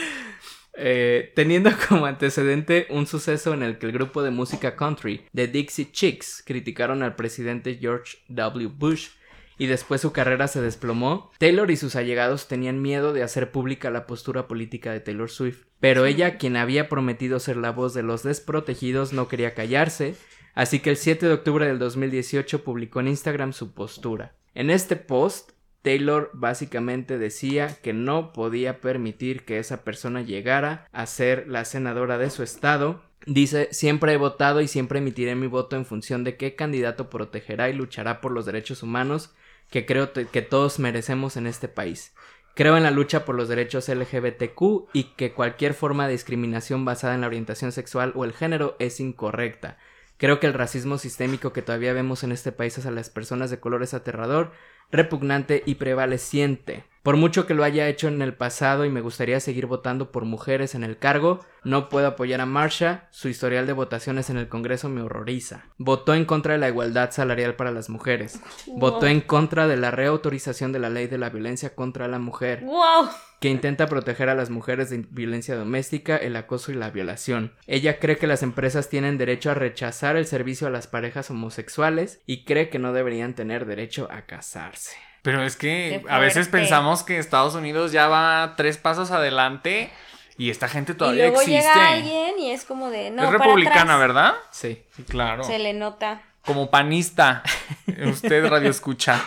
Eh, 0.80 1.34
teniendo 1.36 1.72
como 1.90 2.06
antecedente 2.06 2.88
un 2.92 3.08
suceso 3.08 3.54
en 3.54 3.64
el 3.64 3.80
que 3.80 3.88
el 3.88 3.92
grupo 3.92 4.22
de 4.22 4.30
música 4.30 4.76
country 4.76 5.26
The 5.34 5.48
Dixie 5.48 5.92
Chicks 5.92 6.44
criticaron 6.46 7.02
al 7.02 7.16
presidente 7.16 7.80
George 7.82 8.20
W. 8.28 8.68
Bush 8.68 9.10
y 9.58 9.68
después 9.68 10.02
su 10.02 10.12
carrera 10.12 10.48
se 10.48 10.62
desplomó, 10.62 11.32
Taylor 11.40 11.70
y 11.72 11.78
sus 11.78 11.96
allegados 11.96 12.48
tenían 12.48 12.82
miedo 12.82 13.14
de 13.14 13.24
hacer 13.24 13.52
pública 13.52 13.90
la 13.90 14.06
postura 14.06 14.48
política 14.48 14.92
de 14.92 15.00
Taylor 15.00 15.30
Swift. 15.30 15.66
Pero 15.80 16.06
ella, 16.06 16.38
quien 16.38 16.58
había 16.58 16.90
prometido 16.90 17.40
ser 17.40 17.58
la 17.58 17.72
voz 17.72 17.94
de 17.94 18.04
los 18.04 18.24
desprotegidos, 18.24 19.14
no 19.14 19.28
quería 19.28 19.54
callarse, 19.54 20.16
así 20.54 20.80
que 20.80 20.92
el 20.92 20.98
7 20.98 21.28
de 21.28 21.34
octubre 21.34 21.68
del 21.68 21.80
2018 21.80 22.64
publicó 22.64 23.00
en 23.00 23.10
Instagram 23.10 23.54
su 23.54 23.74
postura. 23.74 24.36
En 24.54 24.70
este 24.70 24.96
post, 24.96 25.52
Taylor 25.82 26.32
básicamente 26.34 27.18
decía 27.18 27.78
que 27.82 27.94
no 27.94 28.34
podía 28.34 28.82
permitir 28.82 29.46
que 29.46 29.60
esa 29.60 29.84
persona 29.84 30.22
llegara 30.22 30.88
a 30.92 31.06
ser 31.06 31.48
la 31.48 31.64
senadora 31.64 32.18
de 32.18 32.30
su 32.30 32.44
estado. 32.44 33.04
Dice, 33.26 33.70
siempre 33.72 34.14
he 34.14 34.18
votado 34.18 34.62
y 34.62 34.68
siempre 34.68 35.00
emitiré 35.00 35.36
mi 35.36 35.48
voto 35.48 35.76
en 35.76 35.86
función 35.86 36.24
de 36.24 36.38
qué 36.38 36.56
candidato 36.56 37.10
protegerá 37.10 37.70
y 37.70 37.74
luchará 37.74 38.20
por 38.20 38.32
los 38.32 38.46
derechos 38.46 38.84
humanos 38.84 39.34
que 39.70 39.86
creo 39.86 40.12
que 40.14 40.42
todos 40.42 40.80
merecemos 40.80 41.38
en 41.38 41.48
este 41.48 41.68
país. 41.68 42.14
Creo 42.58 42.76
en 42.76 42.84
la 42.84 42.92
lucha 42.92 43.24
por 43.24 43.36
los 43.36 43.50
derechos 43.50 43.88
LGBTQ 43.88 44.90
y 44.92 45.04
que 45.16 45.34
cualquier 45.34 45.76
forma 45.76 46.08
de 46.08 46.14
discriminación 46.14 46.86
basada 46.86 47.14
en 47.14 47.22
la 47.22 47.28
orientación 47.28 47.72
sexual 47.72 48.14
o 48.16 48.26
el 48.26 48.34
género 48.34 48.76
es 48.80 49.00
incorrecta. 49.00 49.78
Creo 50.18 50.40
que 50.40 50.48
el 50.48 50.56
racismo 50.56 50.98
sistémico 50.98 51.54
que 51.54 51.62
todavía 51.62 51.94
vemos 51.94 52.24
en 52.24 52.32
este 52.32 52.52
país 52.52 52.76
hacia 52.78 52.90
las 52.90 53.12
personas 53.12 53.52
de 53.52 53.60
color 53.60 53.84
es 53.84 53.94
aterrador, 53.94 54.54
repugnante 54.92 55.62
y 55.68 55.76
prevaleciente. 55.76 56.86
Por 57.08 57.16
mucho 57.16 57.48
que 57.48 57.54
lo 57.54 57.64
haya 57.64 57.88
hecho 57.88 58.10
en 58.10 58.22
el 58.22 58.34
pasado 58.34 58.84
y 58.84 58.90
me 58.90 59.00
gustaría 59.00 59.40
seguir 59.40 59.66
votando 59.66 60.12
por 60.12 60.26
mujeres 60.26 60.76
en 60.76 60.84
el 60.84 60.98
cargo, 60.98 61.40
no 61.64 61.88
puedo 61.88 62.06
apoyar 62.06 62.42
a 62.42 62.46
Marsha, 62.46 63.08
su 63.12 63.30
historial 63.30 63.66
de 63.66 63.72
votaciones 63.72 64.30
en 64.30 64.36
el 64.36 64.50
Congreso 64.50 64.90
me 64.90 65.02
horroriza. 65.02 65.68
Votó 65.78 66.14
en 66.14 66.26
contra 66.26 66.52
de 66.52 66.60
la 66.60 66.68
igualdad 66.68 67.12
salarial 67.12 67.56
para 67.56 67.72
las 67.72 67.90
mujeres. 67.90 68.42
Votó 68.66 69.08
en 69.08 69.22
contra 69.22 69.70
de 69.70 69.78
la 69.78 69.90
reautorización 69.90 70.74
de 70.74 70.80
la 70.80 70.90
ley 70.90 71.08
de 71.08 71.18
la 71.18 71.30
violencia 71.30 71.76
contra 71.76 72.10
la 72.10 72.20
mujer 72.20 72.66
¡Wow! 72.66 73.08
que 73.40 73.48
intenta 73.48 73.88
proteger 73.88 74.28
a 74.28 74.36
las 74.36 74.50
mujeres 74.50 74.90
de 74.90 75.06
violencia 75.10 75.56
doméstica, 75.56 76.18
el 76.18 76.36
acoso 76.36 76.74
y 76.74 76.76
la 76.76 76.90
violación. 76.90 77.54
Ella 77.68 78.00
cree 78.00 78.18
que 78.18 78.28
las 78.28 78.44
empresas 78.44 78.90
tienen 78.90 79.18
derecho 79.18 79.50
a 79.50 79.54
rechazar 79.54 80.18
el 80.18 80.26
servicio 80.26 80.68
a 80.68 80.72
las 80.72 80.88
parejas 80.88 81.32
homosexuales 81.32 82.20
y 82.26 82.44
cree 82.44 82.68
que 82.68 82.80
no 82.80 82.92
deberían 82.92 83.34
tener 83.34 83.66
derecho 83.66 84.10
a 84.12 84.24
casarse. 84.24 85.07
Pero 85.28 85.44
es 85.44 85.58
que 85.58 86.06
a 86.08 86.20
veces 86.20 86.48
pensamos 86.48 87.04
que 87.04 87.18
Estados 87.20 87.54
Unidos 87.54 87.92
ya 87.92 88.08
va 88.08 88.54
tres 88.56 88.78
pasos 88.78 89.12
adelante 89.12 89.92
y 90.38 90.52
esta 90.52 90.70
gente 90.70 90.94
Y 90.94 90.96
todavía 90.96 91.24
luego 91.24 91.42
existe. 91.42 91.60
llega 91.64 91.90
alguien 91.90 92.40
y 92.40 92.52
es 92.52 92.64
como 92.64 92.90
de. 92.90 93.10
No, 93.10 93.24
es 93.24 93.28
para 93.28 93.38
republicana, 93.44 93.82
atrás. 93.82 94.00
¿verdad? 94.00 94.34
Sí. 94.52 94.82
Sí, 94.96 95.04
claro. 95.04 95.44
Se 95.44 95.60
le 95.60 95.74
nota. 95.74 96.22
como 96.46 96.72
panista. 96.72 97.44
Usted 98.10 98.48
radio 98.48 98.70
escucha. 98.70 99.22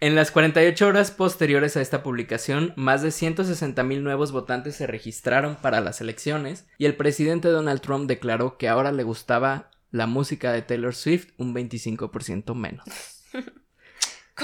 En 0.00 0.14
las 0.14 0.30
48 0.32 0.86
horas 0.86 1.10
posteriores 1.12 1.78
a 1.78 1.80
esta 1.80 2.02
publicación, 2.02 2.74
más 2.76 3.00
de 3.00 3.10
160 3.10 3.82
mil 3.82 4.04
nuevos 4.04 4.32
votantes 4.32 4.76
se 4.76 4.86
registraron 4.86 5.56
para 5.56 5.80
las 5.80 6.02
elecciones 6.02 6.66
y 6.76 6.84
el 6.84 6.94
presidente 6.94 7.48
Donald 7.48 7.80
Trump 7.80 8.06
declaró 8.06 8.58
que 8.58 8.68
ahora 8.68 8.92
le 8.92 9.02
gustaba 9.02 9.70
la 9.92 10.06
música 10.06 10.52
de 10.52 10.60
Taylor 10.60 10.94
Swift 10.94 11.28
un 11.38 11.54
25% 11.54 12.54
menos. 12.54 12.84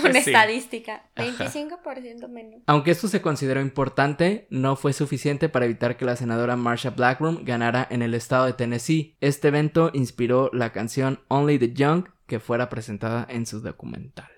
Con 0.00 0.12
sí. 0.12 0.18
estadística. 0.18 1.04
Ajá. 1.14 1.46
25% 1.46 2.28
menos. 2.28 2.60
Aunque 2.66 2.90
esto 2.90 3.08
se 3.08 3.20
consideró 3.22 3.60
importante, 3.60 4.46
no 4.50 4.76
fue 4.76 4.92
suficiente 4.92 5.48
para 5.48 5.64
evitar 5.64 5.96
que 5.96 6.04
la 6.04 6.16
senadora 6.16 6.56
Marsha 6.56 6.90
Blackburn 6.90 7.44
ganara 7.44 7.86
en 7.90 8.02
el 8.02 8.14
estado 8.14 8.46
de 8.46 8.52
Tennessee. 8.52 9.16
Este 9.20 9.48
evento 9.48 9.90
inspiró 9.94 10.50
la 10.52 10.72
canción 10.72 11.20
Only 11.28 11.58
the 11.58 11.72
Young 11.72 12.04
que 12.26 12.40
fuera 12.40 12.68
presentada 12.68 13.26
en 13.28 13.46
su 13.46 13.60
documental. 13.60 14.28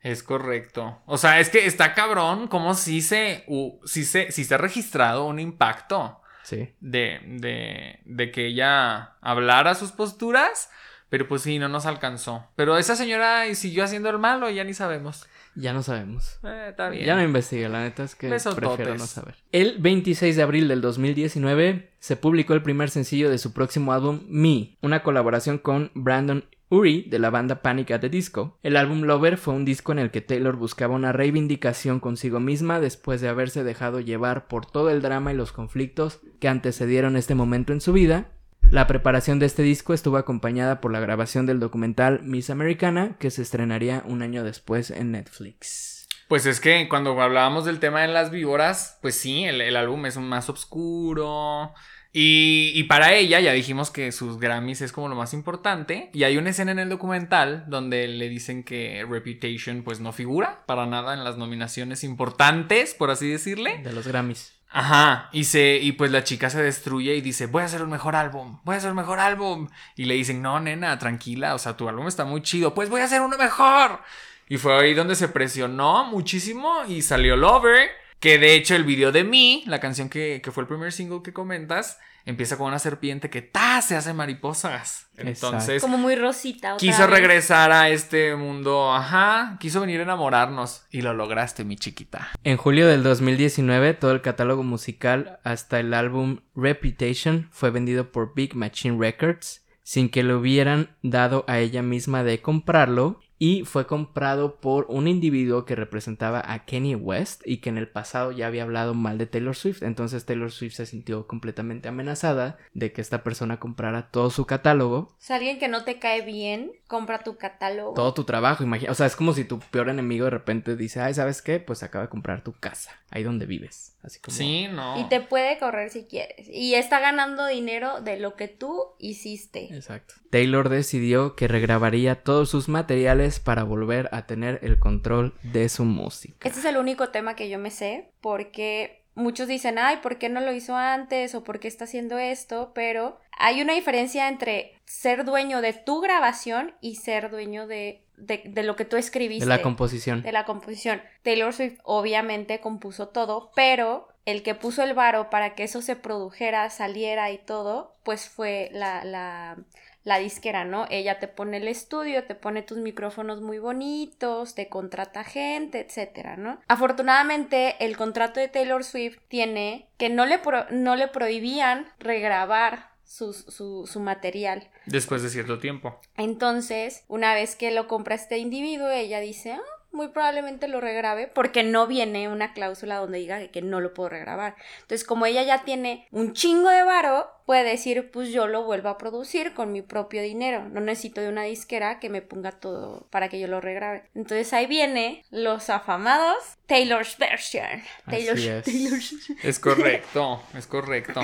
Es 0.00 0.22
correcto. 0.22 1.00
O 1.06 1.16
sea, 1.16 1.38
es 1.38 1.48
que 1.48 1.64
está 1.66 1.94
cabrón 1.94 2.48
como 2.48 2.74
si 2.74 3.02
se, 3.02 3.44
si 3.84 4.04
se, 4.04 4.32
si 4.32 4.44
se 4.44 4.54
ha 4.54 4.58
registrado 4.58 5.26
un 5.26 5.38
impacto 5.38 6.18
Sí. 6.42 6.70
de, 6.80 7.20
de, 7.24 8.00
de 8.04 8.32
que 8.32 8.46
ella 8.46 9.14
hablara 9.20 9.76
sus 9.76 9.92
posturas, 9.92 10.70
pero 11.12 11.28
pues 11.28 11.42
sí, 11.42 11.58
no 11.58 11.68
nos 11.68 11.84
alcanzó. 11.84 12.46
Pero 12.56 12.78
esa 12.78 12.96
señora 12.96 13.44
siguió 13.54 13.84
haciendo 13.84 14.08
el 14.08 14.18
malo 14.18 14.48
ya 14.48 14.64
ni 14.64 14.72
sabemos. 14.72 15.26
Ya 15.54 15.74
no 15.74 15.82
sabemos. 15.82 16.38
Eh, 16.42 16.68
está 16.70 16.88
bien. 16.88 17.04
Ya 17.04 17.14
no 17.14 17.22
investigué, 17.22 17.68
la 17.68 17.82
neta 17.82 18.04
es 18.04 18.14
que 18.14 18.30
Besototes. 18.30 18.66
prefiero 18.66 18.94
no 18.96 19.06
saber. 19.06 19.34
El 19.52 19.76
26 19.78 20.34
de 20.34 20.42
abril 20.42 20.68
del 20.68 20.80
2019 20.80 21.90
se 21.98 22.16
publicó 22.16 22.54
el 22.54 22.62
primer 22.62 22.88
sencillo 22.88 23.28
de 23.28 23.36
su 23.36 23.52
próximo 23.52 23.92
álbum, 23.92 24.22
Me, 24.26 24.78
una 24.80 25.02
colaboración 25.02 25.58
con 25.58 25.90
Brandon 25.92 26.46
Uri 26.70 27.02
de 27.02 27.18
la 27.18 27.28
banda 27.28 27.60
Panic 27.60 27.90
at 27.90 28.00
the 28.00 28.08
Disco. 28.08 28.58
El 28.62 28.78
álbum 28.78 29.02
Lover 29.02 29.36
fue 29.36 29.52
un 29.52 29.66
disco 29.66 29.92
en 29.92 29.98
el 29.98 30.10
que 30.10 30.22
Taylor 30.22 30.56
buscaba 30.56 30.94
una 30.94 31.12
reivindicación 31.12 32.00
consigo 32.00 32.40
misma 32.40 32.80
después 32.80 33.20
de 33.20 33.28
haberse 33.28 33.64
dejado 33.64 34.00
llevar 34.00 34.48
por 34.48 34.64
todo 34.64 34.88
el 34.88 35.02
drama 35.02 35.30
y 35.34 35.36
los 35.36 35.52
conflictos 35.52 36.20
que 36.40 36.48
antecedieron 36.48 37.16
este 37.18 37.34
momento 37.34 37.74
en 37.74 37.82
su 37.82 37.92
vida. 37.92 38.28
La 38.72 38.86
preparación 38.86 39.38
de 39.38 39.44
este 39.44 39.62
disco 39.62 39.92
estuvo 39.92 40.16
acompañada 40.16 40.80
por 40.80 40.92
la 40.92 40.98
grabación 40.98 41.44
del 41.44 41.60
documental 41.60 42.22
Miss 42.22 42.48
Americana, 42.48 43.18
que 43.18 43.30
se 43.30 43.42
estrenaría 43.42 44.02
un 44.06 44.22
año 44.22 44.44
después 44.44 44.90
en 44.90 45.10
Netflix. 45.10 46.08
Pues 46.26 46.46
es 46.46 46.58
que 46.58 46.88
cuando 46.88 47.20
hablábamos 47.20 47.66
del 47.66 47.80
tema 47.80 48.00
de 48.00 48.08
las 48.08 48.30
víboras, 48.30 48.98
pues 49.02 49.14
sí, 49.14 49.44
el, 49.44 49.60
el 49.60 49.76
álbum 49.76 50.06
es 50.06 50.16
más 50.16 50.48
oscuro. 50.48 51.74
Y, 52.14 52.72
y 52.74 52.84
para 52.84 53.12
ella, 53.12 53.40
ya 53.40 53.52
dijimos 53.52 53.90
que 53.90 54.10
sus 54.10 54.38
Grammys 54.38 54.80
es 54.80 54.90
como 54.90 55.10
lo 55.10 55.16
más 55.16 55.34
importante. 55.34 56.08
Y 56.14 56.24
hay 56.24 56.38
una 56.38 56.48
escena 56.48 56.72
en 56.72 56.78
el 56.78 56.88
documental 56.88 57.66
donde 57.68 58.08
le 58.08 58.30
dicen 58.30 58.64
que 58.64 59.04
Reputation 59.06 59.82
pues 59.82 60.00
no 60.00 60.14
figura 60.14 60.64
para 60.64 60.86
nada 60.86 61.12
en 61.12 61.24
las 61.24 61.36
nominaciones 61.36 62.04
importantes, 62.04 62.94
por 62.94 63.10
así 63.10 63.28
decirle. 63.28 63.82
De 63.82 63.92
los 63.92 64.06
Grammys. 64.06 64.61
Ajá, 64.74 65.28
y 65.32 65.44
se, 65.44 65.76
y 65.76 65.92
pues 65.92 66.10
la 66.10 66.24
chica 66.24 66.48
se 66.48 66.62
destruye 66.62 67.14
y 67.14 67.20
dice, 67.20 67.44
voy 67.44 67.62
a 67.62 67.66
hacer 67.66 67.82
un 67.82 67.90
mejor 67.90 68.16
álbum, 68.16 68.58
voy 68.64 68.74
a 68.74 68.78
hacer 68.78 68.90
un 68.90 68.96
mejor 68.96 69.20
álbum. 69.20 69.68
Y 69.96 70.06
le 70.06 70.14
dicen, 70.14 70.40
no, 70.40 70.58
nena, 70.60 70.98
tranquila, 70.98 71.54
o 71.54 71.58
sea, 71.58 71.76
tu 71.76 71.88
álbum 71.90 72.08
está 72.08 72.24
muy 72.24 72.40
chido, 72.40 72.72
pues 72.74 72.88
voy 72.88 73.02
a 73.02 73.04
hacer 73.04 73.20
uno 73.20 73.36
mejor. 73.36 74.00
Y 74.48 74.56
fue 74.56 74.74
ahí 74.78 74.94
donde 74.94 75.14
se 75.14 75.28
presionó 75.28 76.04
muchísimo 76.04 76.84
y 76.88 77.02
salió 77.02 77.36
Lover, 77.36 77.90
que 78.18 78.38
de 78.38 78.54
hecho 78.54 78.74
el 78.74 78.84
video 78.84 79.12
de 79.12 79.24
mí, 79.24 79.62
la 79.66 79.78
canción 79.78 80.08
que, 80.08 80.40
que 80.42 80.50
fue 80.50 80.62
el 80.62 80.68
primer 80.68 80.92
single 80.92 81.20
que 81.22 81.34
comentas, 81.34 81.98
empieza 82.24 82.56
con 82.56 82.68
una 82.68 82.78
serpiente 82.78 83.30
que 83.30 83.42
ta 83.42 83.82
se 83.82 83.96
hace 83.96 84.12
mariposas. 84.12 85.08
Entonces 85.16 85.82
Como 85.82 85.98
muy 85.98 86.16
rosita. 86.16 86.74
otra 86.74 86.78
quiso 86.78 87.02
vez. 87.02 87.10
regresar 87.10 87.70
a 87.72 87.88
este 87.90 88.34
mundo, 88.36 88.92
ajá, 88.94 89.56
quiso 89.60 89.80
venir 89.80 90.00
a 90.00 90.04
enamorarnos 90.04 90.86
y 90.90 91.02
lo 91.02 91.14
lograste, 91.14 91.64
mi 91.64 91.76
chiquita. 91.76 92.28
En 92.44 92.56
julio 92.56 92.86
del 92.88 93.02
2019, 93.02 93.94
todo 93.94 94.12
el 94.12 94.20
catálogo 94.22 94.62
musical 94.62 95.38
hasta 95.44 95.80
el 95.80 95.94
álbum 95.94 96.40
Reputation 96.54 97.48
fue 97.52 97.70
vendido 97.70 98.10
por 98.12 98.34
Big 98.34 98.54
Machine 98.54 98.98
Records 98.98 99.64
sin 99.84 100.08
que 100.08 100.22
le 100.22 100.34
hubieran 100.34 100.96
dado 101.02 101.44
a 101.48 101.58
ella 101.58 101.82
misma 101.82 102.22
de 102.24 102.40
comprarlo 102.40 103.20
y 103.44 103.64
fue 103.64 103.88
comprado 103.88 104.60
por 104.60 104.86
un 104.88 105.08
individuo 105.08 105.64
que 105.64 105.74
representaba 105.74 106.40
a 106.46 106.64
Kanye 106.64 106.94
West 106.94 107.42
y 107.44 107.56
que 107.56 107.70
en 107.70 107.76
el 107.76 107.88
pasado 107.88 108.30
ya 108.30 108.46
había 108.46 108.62
hablado 108.62 108.94
mal 108.94 109.18
de 109.18 109.26
Taylor 109.26 109.56
Swift, 109.56 109.82
entonces 109.82 110.24
Taylor 110.24 110.52
Swift 110.52 110.74
se 110.74 110.86
sintió 110.86 111.26
completamente 111.26 111.88
amenazada 111.88 112.56
de 112.72 112.92
que 112.92 113.00
esta 113.00 113.24
persona 113.24 113.58
comprara 113.58 114.12
todo 114.12 114.30
su 114.30 114.46
catálogo, 114.46 114.96
O 114.96 115.16
sea, 115.18 115.38
alguien 115.38 115.58
que 115.58 115.66
no 115.66 115.82
te 115.82 115.98
cae 115.98 116.24
bien, 116.24 116.70
compra 116.86 117.24
tu 117.24 117.36
catálogo. 117.36 117.94
todo 117.94 118.14
tu 118.14 118.22
trabajo, 118.22 118.62
imagina, 118.62 118.92
o 118.92 118.94
sea, 118.94 119.06
es 119.06 119.16
como 119.16 119.32
si 119.32 119.42
tu 119.42 119.58
peor 119.58 119.88
enemigo 119.88 120.26
de 120.26 120.30
repente 120.30 120.76
dice, 120.76 121.00
ay, 121.00 121.14
¿sabes 121.14 121.42
qué? 121.42 121.58
Pues 121.58 121.82
acaba 121.82 122.04
de 122.04 122.10
comprar 122.10 122.44
tu 122.44 122.52
casa, 122.52 122.92
ahí 123.10 123.24
donde 123.24 123.46
vives, 123.46 123.91
así 124.02 124.20
como... 124.20 124.36
Sí, 124.36 124.68
no. 124.68 125.00
Y 125.00 125.08
te 125.08 125.20
puede 125.20 125.58
correr 125.58 125.90
si 125.90 126.04
quieres. 126.04 126.48
Y 126.48 126.74
está 126.74 127.00
ganando 127.00 127.46
dinero 127.46 128.00
de 128.00 128.18
lo 128.18 128.34
que 128.36 128.48
tú 128.48 128.94
hiciste. 128.98 129.74
Exacto. 129.74 130.14
Taylor 130.30 130.68
decidió 130.68 131.36
que 131.36 131.48
regrabaría 131.48 132.22
todos 132.22 132.50
sus 132.50 132.68
materiales 132.68 133.40
para 133.40 133.64
volver 133.64 134.08
a 134.12 134.26
tener 134.26 134.60
el 134.62 134.78
control 134.78 135.34
de 135.42 135.68
su 135.68 135.84
música. 135.84 136.48
Este 136.48 136.60
es 136.60 136.66
el 136.66 136.76
único 136.76 137.10
tema 137.10 137.36
que 137.36 137.48
yo 137.48 137.58
me 137.58 137.70
sé 137.70 138.10
porque 138.20 139.01
muchos 139.14 139.48
dicen, 139.48 139.78
ay, 139.78 139.98
¿por 139.98 140.18
qué 140.18 140.28
no 140.28 140.40
lo 140.40 140.52
hizo 140.52 140.76
antes? 140.76 141.34
o 141.34 141.44
¿por 141.44 141.60
qué 141.60 141.68
está 141.68 141.84
haciendo 141.84 142.18
esto? 142.18 142.72
Pero 142.74 143.18
hay 143.38 143.62
una 143.62 143.74
diferencia 143.74 144.28
entre 144.28 144.74
ser 144.84 145.24
dueño 145.24 145.60
de 145.60 145.72
tu 145.72 146.00
grabación 146.00 146.74
y 146.80 146.96
ser 146.96 147.30
dueño 147.30 147.66
de, 147.66 148.02
de, 148.16 148.42
de 148.44 148.62
lo 148.62 148.76
que 148.76 148.84
tú 148.84 148.96
escribiste. 148.96 149.44
De 149.44 149.48
la 149.48 149.62
composición. 149.62 150.22
de 150.22 150.32
la 150.32 150.44
composición. 150.44 151.02
Taylor 151.22 151.52
Swift 151.52 151.78
obviamente 151.84 152.60
compuso 152.60 153.08
todo, 153.08 153.50
pero 153.54 154.08
el 154.24 154.42
que 154.42 154.54
puso 154.54 154.82
el 154.82 154.94
varo 154.94 155.30
para 155.30 155.54
que 155.54 155.64
eso 155.64 155.82
se 155.82 155.96
produjera, 155.96 156.70
saliera 156.70 157.30
y 157.30 157.38
todo, 157.38 157.94
pues 158.04 158.28
fue 158.28 158.70
la, 158.72 159.04
la, 159.04 159.56
la 160.04 160.18
disquera, 160.18 160.64
¿no? 160.64 160.86
Ella 160.90 161.18
te 161.20 161.28
pone 161.28 161.58
el 161.58 161.68
estudio, 161.68 162.24
te 162.24 162.34
pone 162.34 162.62
tus 162.62 162.78
micrófonos 162.78 163.40
muy 163.40 163.58
bonitos, 163.58 164.54
te 164.54 164.68
contrata 164.68 165.22
gente, 165.24 165.80
etcétera, 165.80 166.36
¿no? 166.36 166.58
Afortunadamente, 166.68 167.76
el 167.84 167.96
contrato 167.96 168.40
de 168.40 168.48
Taylor 168.48 168.84
Swift 168.84 169.18
tiene 169.28 169.88
que 169.98 170.08
no 170.08 170.26
le, 170.26 170.38
pro- 170.38 170.66
no 170.70 170.96
le 170.96 171.08
prohibían 171.08 171.86
regrabar 171.98 172.90
sus- 173.04 173.44
su, 173.48 173.86
su 173.86 174.00
material. 174.00 174.70
Después 174.86 175.22
de 175.22 175.28
cierto 175.28 175.58
tiempo. 175.58 176.00
Entonces, 176.16 177.04
una 177.08 177.34
vez 177.34 177.56
que 177.56 177.70
lo 177.70 177.86
compra 177.86 178.14
este 178.14 178.38
individuo, 178.38 178.88
ella 178.90 179.20
dice, 179.20 179.52
ah, 179.52 179.60
muy 179.92 180.08
probablemente 180.08 180.68
lo 180.68 180.80
regrabe, 180.80 181.26
porque 181.28 181.62
no 181.62 181.86
viene 181.86 182.28
una 182.28 182.52
cláusula 182.52 182.96
donde 182.96 183.18
diga 183.18 183.46
que 183.48 183.62
no 183.62 183.80
lo 183.80 183.94
puedo 183.94 184.08
regrabar. 184.08 184.56
Entonces, 184.80 185.06
como 185.06 185.26
ella 185.26 185.42
ya 185.42 185.64
tiene 185.64 186.06
un 186.10 186.32
chingo 186.32 186.68
de 186.70 186.82
varo, 186.82 187.30
puede 187.46 187.64
decir, 187.64 188.10
pues 188.10 188.30
yo 188.30 188.46
lo 188.46 188.62
vuelvo 188.64 188.88
a 188.88 188.98
producir 188.98 189.52
con 189.54 189.72
mi 189.72 189.82
propio 189.82 190.22
dinero. 190.22 190.68
No 190.68 190.80
necesito 190.80 191.20
de 191.20 191.28
una 191.28 191.42
disquera 191.42 192.00
que 192.00 192.08
me 192.08 192.22
ponga 192.22 192.52
todo 192.52 193.06
para 193.10 193.28
que 193.28 193.38
yo 193.38 193.46
lo 193.48 193.60
regrabe. 193.60 194.04
Entonces 194.14 194.52
ahí 194.52 194.66
viene 194.66 195.24
los 195.30 195.68
afamados 195.70 196.36
Taylor's 196.66 197.18
version. 197.18 197.82
Taylor's, 198.08 198.40
Así 198.40 198.48
es. 198.48 198.64
Taylor's- 198.64 199.36
Es 199.42 199.58
correcto, 199.58 200.42
es 200.56 200.66
correcto. 200.66 201.20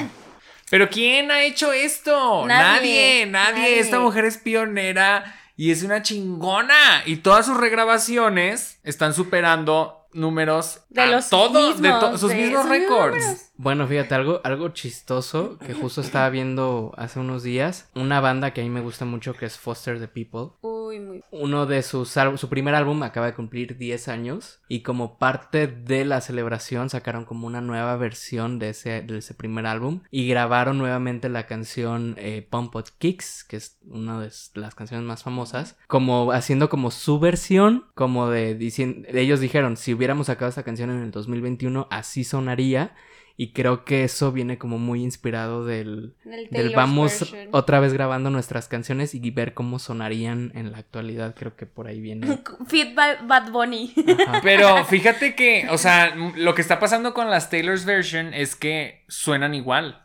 Pero 0.71 0.91
¿quién 0.91 1.31
ha 1.31 1.43
hecho 1.45 1.73
esto? 1.73 2.45
Nadie, 2.47 3.25
Nadie, 3.25 3.27
nadie. 3.27 3.53
nadie. 3.63 3.79
Esta 3.81 4.01
mujer 4.01 4.27
es 4.27 4.37
pionera 4.37 5.35
y 5.59 5.71
es 5.73 5.83
una 5.83 6.01
chingona. 6.03 7.03
Y 7.05 7.17
todas 7.17 7.45
sus 7.45 7.57
regrabaciones 7.59 8.79
están 8.85 9.13
superando 9.13 10.07
números 10.13 10.81
De 10.89 11.03
a 11.03 11.07
los 11.07 11.29
todos, 11.29 11.83
de 11.83 11.91
to- 11.91 12.17
sus 12.17 12.31
de 12.31 12.37
mismos 12.37 12.67
récords. 12.69 13.48
Bueno, 13.61 13.89
fíjate, 13.89 14.15
algo, 14.15 14.41
algo 14.45 14.69
chistoso 14.69 15.59
que 15.59 15.75
justo 15.75 16.01
estaba 16.01 16.31
viendo 16.31 16.93
hace 16.97 17.19
unos 17.19 17.43
días. 17.43 17.91
Una 17.97 18.21
banda 18.21 18.53
que 18.53 18.61
a 18.61 18.65
mí 18.65 18.71
me 18.71 18.81
gusta 18.81 19.05
mucho 19.05 19.35
que 19.35 19.47
es 19.47 19.59
Foster 19.59 19.99
the 19.99 20.07
People. 20.07 20.57
Uy, 20.61 21.01
muy. 21.01 21.25
Uno 21.33 21.67
de 21.67 21.83
sus 21.83 22.15
su 22.37 22.49
primer 22.49 22.77
álbum 22.77 23.03
acaba 23.03 23.27
de 23.27 23.35
cumplir 23.35 23.77
10 23.77 24.07
años 24.07 24.61
y 24.69 24.83
como 24.83 25.19
parte 25.19 25.67
de 25.67 26.05
la 26.05 26.21
celebración 26.21 26.89
sacaron 26.89 27.25
como 27.25 27.49
una 27.49 27.61
nueva 27.61 27.97
versión 27.97 28.61
de 28.61 28.71
ese, 28.71 29.03
de 29.03 29.19
ese 29.19 29.35
primer 29.35 29.67
álbum 29.67 30.03
y 30.13 30.29
grabaron 30.29 30.79
nuevamente 30.79 31.29
la 31.29 31.47
canción 31.47 32.15
eh, 32.17 32.47
Pump 32.49 32.77
Up 32.77 32.91
Kicks, 32.99 33.43
que 33.43 33.57
es 33.57 33.81
una 33.83 34.21
de 34.21 34.31
las 34.55 34.77
canciones 34.77 35.05
más 35.05 35.25
famosas, 35.25 35.77
como 35.89 36.31
haciendo 36.31 36.69
como 36.69 36.93
su 36.93 37.19
versión, 37.19 37.87
como 37.97 38.31
de 38.31 38.55
diciendo, 38.55 39.09
ellos 39.13 39.41
dijeron, 39.41 39.77
si 39.77 39.95
hubiéramos 39.95 40.29
sacado 40.29 40.49
esta 40.49 40.63
canción 40.63 40.91
en 40.91 41.03
el 41.03 41.11
2021 41.11 41.89
así 41.91 42.23
sonaría. 42.23 42.95
Y 43.41 43.53
creo 43.53 43.85
que 43.85 44.03
eso 44.03 44.33
viene 44.33 44.59
como 44.59 44.79
muy 44.79 45.01
inspirado 45.05 45.65
del, 45.65 46.17
Del 46.51 46.75
vamos 46.75 47.21
version. 47.21 47.49
otra 47.53 47.79
vez 47.79 47.93
grabando 47.93 48.31
nuestras 48.31 48.67
canciones 48.67 49.15
y 49.15 49.31
ver 49.31 49.55
cómo 49.55 49.79
sonarían 49.79 50.51
en 50.57 50.73
la 50.73 50.79
actualidad. 50.79 51.37
Creo 51.39 51.55
que 51.55 51.65
por 51.65 51.87
ahí 51.87 52.01
viene. 52.01 52.41
Fit 52.67 52.97
by 52.97 53.19
Bad 53.29 53.53
Bunny. 53.53 53.95
Ajá. 54.27 54.41
Pero 54.43 54.85
fíjate 54.87 55.37
que, 55.37 55.69
o 55.71 55.79
sea, 55.79 56.17
lo 56.17 56.53
que 56.57 56.63
está 56.63 56.81
pasando 56.81 57.15
con 57.15 57.31
las 57.31 57.49
Taylor's 57.49 57.85
version 57.85 58.35
es 58.35 58.57
que 58.57 59.05
suenan 59.07 59.55
igual. 59.55 60.05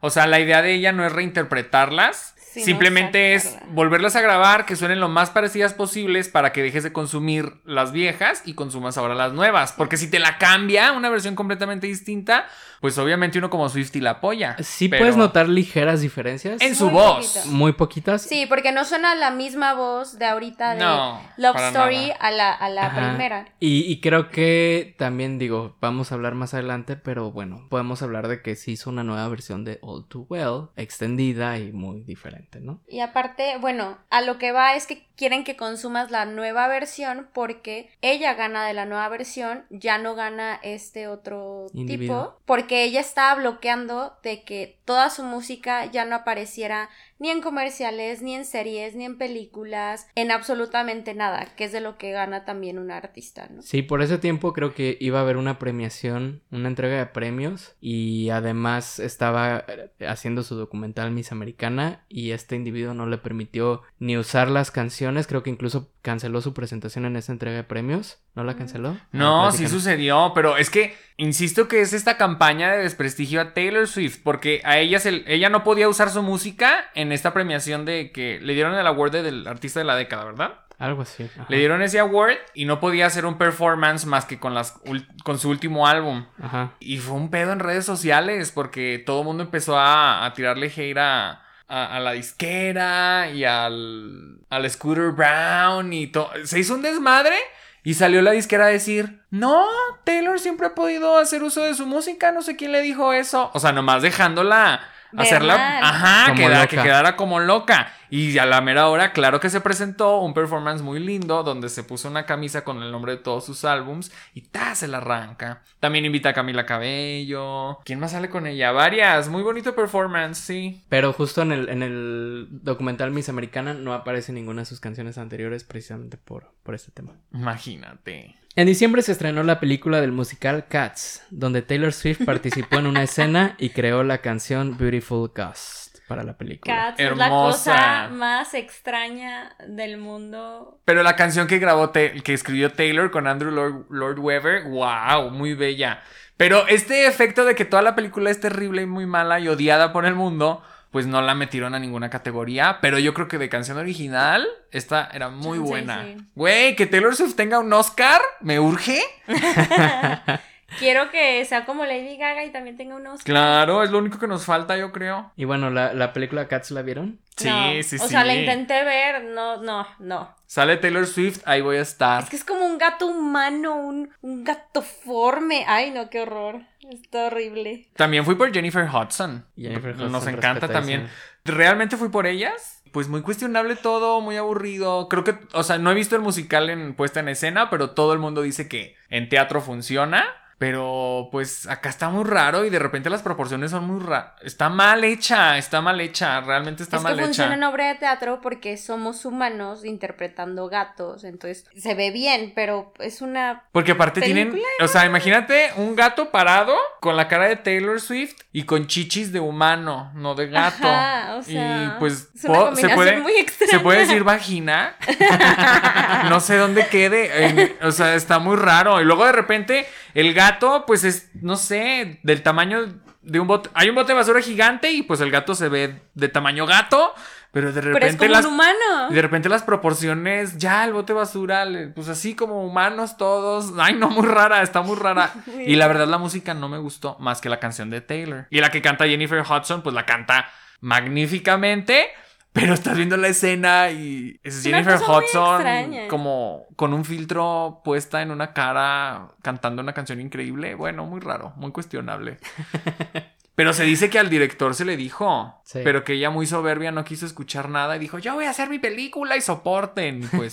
O 0.00 0.10
sea, 0.10 0.28
la 0.28 0.38
idea 0.38 0.62
de 0.62 0.72
ella 0.72 0.92
no 0.92 1.04
es 1.04 1.10
reinterpretarlas, 1.10 2.36
Simplemente 2.64 3.34
es 3.34 3.56
volverlas 3.70 4.16
a 4.16 4.20
grabar, 4.20 4.66
que 4.66 4.76
suenen 4.76 5.00
lo 5.00 5.08
más 5.08 5.30
parecidas 5.30 5.74
posibles 5.74 6.28
para 6.28 6.52
que 6.52 6.62
dejes 6.62 6.82
de 6.84 6.92
consumir 6.92 7.54
las 7.64 7.92
viejas 7.92 8.42
y 8.44 8.54
consumas 8.54 8.98
ahora 8.98 9.14
las 9.14 9.32
nuevas. 9.32 9.72
Porque 9.72 9.96
si 9.96 10.10
te 10.10 10.18
la 10.18 10.38
cambia, 10.38 10.92
una 10.92 11.08
versión 11.10 11.34
completamente 11.34 11.86
distinta, 11.86 12.46
pues 12.80 12.96
obviamente 12.98 13.38
uno 13.38 13.50
como 13.50 13.68
Swifty 13.68 14.00
la 14.00 14.10
apoya. 14.12 14.56
Sí 14.62 14.88
Pero 14.88 15.00
puedes 15.02 15.16
notar 15.16 15.48
ligeras 15.48 16.00
diferencias. 16.00 16.60
En 16.60 16.74
su 16.76 16.84
Muy 16.86 16.94
voz. 16.94 17.26
poquito. 17.34 17.54
Muy 17.54 17.72
poquitas. 17.72 18.22
Sí, 18.22 18.46
porque 18.48 18.72
no 18.72 18.84
suena 18.84 19.14
la 19.14 19.30
misma 19.30 19.74
voz 19.74 20.18
de 20.18 20.26
ahorita 20.26 20.74
de 20.74 20.80
No, 20.80 21.20
Love 21.36 21.56
Story 21.68 22.08
nada. 22.08 22.14
a 22.20 22.30
la, 22.30 22.52
a 22.52 22.68
la 22.68 22.94
primera. 22.94 23.48
Y, 23.60 23.80
y 23.90 24.00
creo 24.00 24.28
que 24.30 24.94
también 24.98 25.38
digo, 25.38 25.76
vamos 25.80 26.12
a 26.12 26.14
hablar 26.14 26.34
más 26.34 26.54
adelante, 26.54 26.96
pero 26.96 27.32
bueno, 27.32 27.66
podemos 27.68 28.00
hablar 28.02 28.28
de 28.28 28.42
que 28.42 28.54
se 28.56 28.70
hizo 28.70 28.90
una 28.90 29.02
nueva 29.02 29.26
versión 29.28 29.64
de 29.64 29.78
All 29.82 30.06
Too 30.06 30.26
Well, 30.28 30.68
extendida 30.76 31.58
y 31.58 31.72
muy 31.72 32.00
diferente, 32.02 32.47
¿no? 32.60 32.80
Y 32.88 33.00
aparte, 33.00 33.58
bueno, 33.58 33.98
a 34.10 34.20
lo 34.20 34.38
que 34.38 34.52
va 34.52 34.74
es 34.74 34.86
que 34.86 35.06
quieren 35.16 35.44
que 35.44 35.56
consumas 35.56 36.10
la 36.10 36.24
nueva 36.24 36.68
versión 36.68 37.28
porque 37.32 37.90
ella 38.00 38.34
gana 38.34 38.66
de 38.66 38.74
la 38.74 38.86
nueva 38.86 39.08
versión, 39.08 39.66
ya 39.70 39.98
no 39.98 40.14
gana 40.14 40.58
este 40.62 41.08
otro 41.08 41.66
Individuo. 41.74 42.24
tipo, 42.24 42.40
porque 42.46 42.84
ella 42.84 43.00
estaba 43.00 43.34
bloqueando 43.40 44.16
de 44.22 44.42
que 44.42 44.78
toda 44.84 45.10
su 45.10 45.24
música 45.24 45.86
ya 45.86 46.04
no 46.04 46.16
apareciera 46.16 46.88
ni 47.18 47.30
en 47.30 47.40
comerciales, 47.40 48.22
ni 48.22 48.34
en 48.34 48.44
series, 48.44 48.94
ni 48.94 49.04
en 49.04 49.18
películas, 49.18 50.06
en 50.14 50.30
absolutamente 50.30 51.14
nada, 51.14 51.46
que 51.56 51.64
es 51.64 51.72
de 51.72 51.80
lo 51.80 51.98
que 51.98 52.12
gana 52.12 52.44
también 52.44 52.78
un 52.78 52.90
artista, 52.90 53.48
¿no? 53.50 53.62
Sí, 53.62 53.82
por 53.82 54.02
ese 54.02 54.18
tiempo 54.18 54.52
creo 54.52 54.74
que 54.74 54.96
iba 55.00 55.18
a 55.18 55.22
haber 55.22 55.36
una 55.36 55.58
premiación, 55.58 56.42
una 56.50 56.68
entrega 56.68 56.98
de 56.98 57.06
premios 57.06 57.76
y 57.80 58.30
además 58.30 58.98
estaba 59.00 59.64
eh, 59.68 59.90
haciendo 60.06 60.42
su 60.42 60.54
documental 60.54 61.10
Miss 61.10 61.32
Americana 61.32 62.04
y 62.08 62.30
este 62.30 62.56
individuo 62.56 62.94
no 62.94 63.06
le 63.06 63.18
permitió 63.18 63.82
ni 63.98 64.16
usar 64.16 64.48
las 64.48 64.70
canciones, 64.70 65.26
creo 65.26 65.42
que 65.42 65.50
incluso 65.50 65.90
canceló 66.02 66.40
su 66.40 66.54
presentación 66.54 67.04
en 67.04 67.16
esa 67.16 67.32
entrega 67.32 67.56
de 67.56 67.64
premios, 67.64 68.18
¿no 68.34 68.44
la 68.44 68.56
canceló? 68.56 68.96
No, 69.12 69.50
sí 69.52 69.66
sucedió, 69.68 70.32
pero 70.34 70.56
es 70.56 70.70
que 70.70 70.96
insisto 71.16 71.66
que 71.68 71.80
es 71.80 71.92
esta 71.92 72.16
campaña 72.16 72.70
de 72.72 72.78
desprestigio 72.82 73.40
a 73.40 73.52
Taylor 73.54 73.86
Swift, 73.88 74.18
porque 74.22 74.60
a 74.64 74.78
ella, 74.78 75.00
se- 75.00 75.24
ella 75.26 75.48
no 75.50 75.64
podía 75.64 75.88
usar 75.88 76.10
su 76.10 76.22
música 76.22 76.88
en 76.94 77.12
esta 77.12 77.32
premiación 77.32 77.84
de 77.84 78.12
que 78.12 78.38
le 78.40 78.54
dieron 78.54 78.74
el 78.74 78.86
award 78.86 79.12
de- 79.12 79.22
del 79.22 79.46
artista 79.48 79.80
de 79.80 79.84
la 79.84 79.96
década, 79.96 80.24
¿verdad? 80.24 80.60
Algo 80.78 81.02
así. 81.02 81.24
ajá. 81.24 81.46
Le 81.48 81.58
dieron 81.58 81.82
ese 81.82 81.98
award 81.98 82.36
y 82.54 82.64
no 82.64 82.78
podía 82.78 83.06
hacer 83.06 83.26
un 83.26 83.36
performance 83.36 84.06
más 84.06 84.24
que 84.26 84.38
con, 84.38 84.54
las, 84.54 84.76
con 85.24 85.38
su 85.40 85.50
último 85.50 85.88
álbum. 85.88 86.26
Ajá. 86.40 86.70
Y 86.78 86.98
fue 86.98 87.16
un 87.16 87.30
pedo 87.30 87.52
en 87.52 87.58
redes 87.58 87.84
sociales 87.84 88.52
porque 88.52 89.02
todo 89.04 89.20
el 89.22 89.26
mundo 89.26 89.42
empezó 89.42 89.76
a, 89.76 90.24
a 90.24 90.32
tirarle 90.34 90.68
hate 90.74 90.96
a, 90.98 91.42
a- 91.68 92.00
la 92.00 92.12
disquera 92.12 93.30
y 93.30 93.44
al, 93.44 94.38
al 94.50 94.70
Scooter 94.70 95.10
Brown 95.12 95.92
y 95.92 96.06
todo. 96.08 96.30
Se 96.44 96.58
hizo 96.58 96.74
un 96.74 96.82
desmadre 96.82 97.36
y 97.84 97.94
salió 97.94 98.22
la 98.22 98.32
disquera 98.32 98.66
a 98.66 98.68
decir, 98.70 99.20
no, 99.30 99.64
Taylor 100.04 100.38
siempre 100.40 100.66
ha 100.66 100.74
podido 100.74 101.16
hacer 101.18 101.42
uso 101.42 101.62
de 101.62 101.74
su 101.74 101.86
música, 101.86 102.32
no 102.32 102.42
sé 102.42 102.56
quién 102.56 102.72
le 102.72 102.82
dijo 102.82 103.12
eso. 103.12 103.50
O 103.54 103.60
sea, 103.60 103.72
nomás 103.72 104.02
dejándola 104.02 104.80
hacerla, 105.16 105.78
ajá, 105.80 106.24
Como 106.32 106.36
queda- 106.38 106.54
loca. 106.62 106.66
que 106.68 106.76
quedara 106.82 107.16
como 107.16 107.40
loca. 107.40 107.92
Y 108.10 108.38
a 108.38 108.46
la 108.46 108.62
mera 108.62 108.88
hora, 108.88 109.12
claro 109.12 109.38
que 109.38 109.50
se 109.50 109.60
presentó 109.60 110.20
un 110.20 110.32
performance 110.32 110.80
muy 110.80 110.98
lindo 110.98 111.42
donde 111.42 111.68
se 111.68 111.82
puso 111.84 112.08
una 112.08 112.24
camisa 112.24 112.64
con 112.64 112.82
el 112.82 112.90
nombre 112.90 113.12
de 113.12 113.18
todos 113.18 113.44
sus 113.44 113.66
álbums 113.66 114.10
y 114.32 114.42
ta, 114.42 114.74
se 114.74 114.88
la 114.88 114.96
arranca. 114.96 115.62
También 115.78 116.06
invita 116.06 116.30
a 116.30 116.32
Camila 116.32 116.64
Cabello. 116.64 117.80
¿Quién 117.84 118.00
más 118.00 118.12
sale 118.12 118.30
con 118.30 118.46
ella? 118.46 118.72
Varias. 118.72 119.28
Muy 119.28 119.42
bonito 119.42 119.74
performance, 119.74 120.38
sí. 120.38 120.82
Pero 120.88 121.12
justo 121.12 121.42
en 121.42 121.52
el, 121.52 121.68
en 121.68 121.82
el 121.82 122.48
documental 122.50 123.10
Miss 123.10 123.28
Americana 123.28 123.74
no 123.74 123.92
aparece 123.92 124.32
ninguna 124.32 124.62
de 124.62 124.66
sus 124.66 124.80
canciones 124.80 125.18
anteriores 125.18 125.64
precisamente 125.64 126.16
por, 126.16 126.50
por 126.62 126.74
este 126.74 126.90
tema. 126.92 127.12
Imagínate. 127.34 128.37
En 128.58 128.66
diciembre 128.66 129.02
se 129.02 129.12
estrenó 129.12 129.44
la 129.44 129.60
película 129.60 130.00
del 130.00 130.10
musical 130.10 130.66
Cats, 130.66 131.24
donde 131.30 131.62
Taylor 131.62 131.92
Swift 131.92 132.24
participó 132.24 132.80
en 132.80 132.88
una 132.88 133.04
escena 133.04 133.54
y 133.56 133.70
creó 133.70 134.02
la 134.02 134.18
canción 134.18 134.76
Beautiful 134.76 135.30
Ghost 135.32 135.98
para 136.08 136.24
la 136.24 136.36
película. 136.36 136.74
Cats 136.74 136.98
es 136.98 137.16
la 137.16 137.26
Hermosa. 137.26 137.72
cosa 137.72 138.08
más 138.08 138.54
extraña 138.54 139.54
del 139.68 139.98
mundo. 139.98 140.80
Pero 140.84 141.04
la 141.04 141.14
canción 141.14 141.46
que 141.46 141.60
grabó, 141.60 141.92
que 141.92 142.20
escribió 142.26 142.72
Taylor 142.72 143.12
con 143.12 143.28
Andrew 143.28 143.52
Lord, 143.52 143.86
Lord 143.90 144.18
Webber, 144.18 144.64
wow, 144.64 145.30
muy 145.30 145.54
bella. 145.54 146.02
Pero 146.36 146.66
este 146.66 147.06
efecto 147.06 147.44
de 147.44 147.54
que 147.54 147.64
toda 147.64 147.82
la 147.82 147.94
película 147.94 148.28
es 148.28 148.40
terrible 148.40 148.82
y 148.82 148.86
muy 148.86 149.06
mala 149.06 149.38
y 149.38 149.46
odiada 149.46 149.92
por 149.92 150.04
el 150.04 150.16
mundo, 150.16 150.64
pues 150.90 151.06
no 151.06 151.20
la 151.22 151.34
metieron 151.34 151.74
a 151.74 151.78
ninguna 151.78 152.10
categoría. 152.10 152.78
Pero 152.80 152.98
yo 152.98 153.14
creo 153.14 153.28
que 153.28 153.38
de 153.38 153.48
canción 153.48 153.78
original, 153.78 154.46
esta 154.70 155.08
era 155.12 155.28
muy 155.28 155.58
Sí, 155.58 155.64
buena. 155.64 156.04
sí. 156.04 156.16
Güey, 156.34 156.76
que 156.76 156.86
Taylor 156.86 157.14
Swift 157.14 157.34
tenga 157.36 157.58
un 157.58 157.72
Oscar, 157.72 158.20
me 158.40 158.58
urge. 158.60 159.00
Quiero 160.78 161.10
que 161.10 161.42
sea 161.46 161.64
como 161.64 161.86
Lady 161.86 162.18
Gaga 162.18 162.44
y 162.44 162.50
también 162.52 162.76
tenga 162.76 162.94
unos. 162.96 163.22
Claro, 163.22 163.82
es 163.82 163.90
lo 163.90 163.98
único 163.98 164.18
que 164.18 164.26
nos 164.26 164.44
falta, 164.44 164.76
yo 164.76 164.92
creo. 164.92 165.32
Y 165.34 165.44
bueno, 165.46 165.70
la, 165.70 165.94
la 165.94 166.12
película 166.12 166.46
Cats 166.46 166.70
la 166.72 166.82
vieron. 166.82 167.18
Sí, 167.38 167.48
No, 167.48 167.82
sí, 167.82 167.96
O 167.96 168.00
sí. 168.00 168.08
sea, 168.08 168.22
la 168.24 168.34
intenté 168.34 168.84
ver, 168.84 169.24
no, 169.24 169.62
no, 169.62 169.86
no. 169.98 170.36
Sale 170.46 170.76
Taylor 170.76 171.06
Swift, 171.06 171.40
ahí 171.46 171.62
voy 171.62 171.78
a 171.78 171.80
estar. 171.80 172.22
Es 172.24 172.28
que 172.30 172.36
es 172.36 172.44
como 172.44 172.66
un 172.66 172.76
gato 172.76 173.06
humano, 173.06 173.76
un, 173.76 174.10
un 174.20 174.44
gatoforme. 174.44 175.64
Ay, 175.66 175.90
no, 175.90 176.10
qué 176.10 176.20
horror. 176.20 176.60
Está 176.88 177.26
horrible. 177.26 177.88
También 177.96 178.24
fui 178.24 178.34
por 178.34 178.52
Jennifer 178.52 178.88
Hudson. 178.88 179.44
Jennifer 179.56 179.94
Hudson, 179.94 180.10
Nos 180.10 180.26
encanta 180.26 180.68
también. 180.68 181.08
¿Realmente 181.44 181.96
fui 181.96 182.08
por 182.08 182.26
ellas? 182.26 182.82
Pues 182.92 183.08
muy 183.08 183.20
cuestionable 183.20 183.76
todo, 183.76 184.20
muy 184.22 184.36
aburrido. 184.36 185.08
Creo 185.08 185.22
que, 185.22 185.38
o 185.52 185.62
sea, 185.62 185.78
no 185.78 185.90
he 185.90 185.94
visto 185.94 186.16
el 186.16 186.22
musical 186.22 186.70
en 186.70 186.94
puesta 186.94 187.20
en 187.20 187.28
escena, 187.28 187.68
pero 187.68 187.90
todo 187.90 188.14
el 188.14 188.18
mundo 188.18 188.40
dice 188.40 188.68
que 188.68 188.96
en 189.10 189.28
teatro 189.28 189.60
funciona. 189.60 190.24
Pero 190.58 191.28
pues 191.30 191.68
acá 191.68 191.88
está 191.88 192.10
muy 192.10 192.24
raro 192.24 192.64
y 192.64 192.70
de 192.70 192.80
repente 192.80 193.08
las 193.10 193.22
proporciones 193.22 193.70
son 193.70 193.86
muy 193.86 194.04
raras. 194.04 194.32
Está 194.42 194.68
mal 194.68 195.04
hecha, 195.04 195.56
está 195.56 195.80
mal 195.80 196.00
hecha, 196.00 196.40
realmente 196.40 196.82
está 196.82 196.96
es 196.96 197.02
mal 197.04 197.16
que 197.16 197.22
funciona 197.22 197.54
en 197.54 197.60
hecha. 197.60 197.70
obra 197.70 197.88
de 197.88 197.94
teatro 197.94 198.40
porque 198.42 198.76
somos 198.76 199.24
humanos 199.24 199.84
interpretando 199.84 200.68
gatos. 200.68 201.22
Entonces 201.22 201.64
se 201.76 201.94
ve 201.94 202.10
bien, 202.10 202.52
pero 202.56 202.92
es 202.98 203.22
una. 203.22 203.64
Porque 203.70 203.92
aparte 203.92 204.20
tienen, 204.20 204.52
o 204.82 204.88
sea, 204.88 205.06
imagínate 205.06 205.70
un 205.76 205.94
gato 205.94 206.32
parado 206.32 206.74
con 207.00 207.16
la 207.16 207.28
cara 207.28 207.44
de 207.48 207.56
Taylor 207.56 208.00
Swift 208.00 208.34
y 208.52 208.64
con 208.64 208.86
chichis 208.86 209.32
de 209.32 209.40
humano, 209.40 210.10
no 210.14 210.34
de 210.34 210.48
gato. 210.48 210.88
Ajá, 210.88 211.36
o 211.36 211.42
sea, 211.42 211.84
y 211.96 211.98
pues 211.98 212.28
es 212.34 212.44
una 212.44 212.58
po- 212.70 212.76
se 212.76 212.88
puede 212.90 213.18
muy 213.20 213.32
se 213.68 213.80
puede 213.80 214.00
decir 214.00 214.24
vagina. 214.24 214.96
no 216.28 216.40
sé 216.40 216.56
dónde 216.56 216.86
quede, 216.88 217.76
o 217.82 217.90
sea, 217.90 218.14
está 218.14 218.38
muy 218.38 218.56
raro. 218.56 219.00
Y 219.00 219.04
luego 219.04 219.24
de 219.26 219.32
repente 219.32 219.86
el 220.14 220.34
gato 220.34 220.84
pues 220.86 221.04
es 221.04 221.30
no 221.40 221.56
sé, 221.56 222.20
del 222.22 222.42
tamaño 222.42 222.80
de 223.22 223.40
un 223.40 223.46
bote, 223.46 223.68
hay 223.74 223.88
un 223.90 223.94
bote 223.94 224.08
de 224.12 224.18
basura 224.18 224.40
gigante 224.40 224.90
y 224.90 225.02
pues 225.02 225.20
el 225.20 225.30
gato 225.30 225.54
se 225.54 225.68
ve 225.68 226.00
de 226.14 226.28
tamaño 226.28 226.66
gato, 226.66 227.14
pero 227.58 227.72
de 227.72 227.82
Pero 227.82 227.96
es 227.96 228.00
repente 228.12 228.18
como 228.18 228.30
las 228.30 228.44
un 228.44 228.54
humano. 228.54 229.10
de 229.10 229.20
repente 229.20 229.48
las 229.48 229.64
proporciones, 229.64 230.58
ya 230.58 230.84
el 230.84 230.92
bote 230.92 231.12
basura, 231.12 231.66
pues 231.92 232.08
así 232.08 232.36
como 232.36 232.64
humanos 232.64 233.16
todos. 233.16 233.72
Ay, 233.78 233.94
no, 233.94 234.10
muy 234.10 234.28
rara, 234.28 234.62
está 234.62 234.80
muy 234.80 234.94
rara. 234.96 235.32
Y 235.66 235.74
la 235.74 235.88
verdad 235.88 236.06
la 236.06 236.18
música 236.18 236.54
no 236.54 236.68
me 236.68 236.78
gustó 236.78 237.16
más 237.18 237.40
que 237.40 237.48
la 237.48 237.58
canción 237.58 237.90
de 237.90 238.00
Taylor. 238.00 238.46
Y 238.50 238.60
la 238.60 238.70
que 238.70 238.80
canta 238.80 239.06
Jennifer 239.06 239.40
Hudson, 239.40 239.82
pues 239.82 239.92
la 239.92 240.06
canta 240.06 240.48
magníficamente. 240.80 242.06
Pero 242.52 242.74
estás 242.74 242.96
viendo 242.96 243.16
la 243.16 243.26
escena 243.26 243.90
y 243.90 244.38
es 244.44 244.62
Jennifer 244.62 245.00
Hudson 245.00 246.08
como 246.08 246.66
con 246.76 246.94
un 246.94 247.04
filtro 247.04 247.82
puesta 247.84 248.22
en 248.22 248.30
una 248.30 248.52
cara 248.52 249.30
cantando 249.42 249.82
una 249.82 249.94
canción 249.94 250.20
increíble. 250.20 250.76
Bueno, 250.76 251.06
muy 251.06 251.20
raro, 251.20 251.52
muy 251.56 251.72
cuestionable. 251.72 252.38
Pero 253.58 253.72
se 253.72 253.82
dice 253.82 254.08
que 254.08 254.20
al 254.20 254.30
director 254.30 254.72
se 254.76 254.84
le 254.84 254.96
dijo, 254.96 255.60
Sí. 255.64 255.80
pero 255.82 256.04
que 256.04 256.12
ella 256.12 256.30
muy 256.30 256.46
soberbia 256.46 256.92
no 256.92 257.04
quiso 257.04 257.26
escuchar 257.26 257.68
nada 257.68 257.96
y 257.96 257.98
dijo, 257.98 258.20
yo 258.20 258.34
voy 258.34 258.44
a 258.44 258.50
hacer 258.50 258.70
mi 258.70 258.78
película 258.78 259.36
y 259.36 259.40
soporten. 259.40 260.28
Pues 260.30 260.52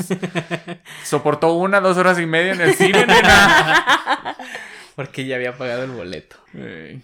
soportó 1.03 1.53
una, 1.53 1.81
dos 1.81 1.97
horas 1.97 2.19
y 2.19 2.25
media 2.25 2.53
en 2.53 2.61
el 2.61 2.73
cine, 2.73 3.05
nena. 3.05 4.35
Porque 4.95 5.27
ya 5.27 5.35
había 5.35 5.55
pagado 5.55 5.83
el 5.83 5.91
boleto. 5.91 6.37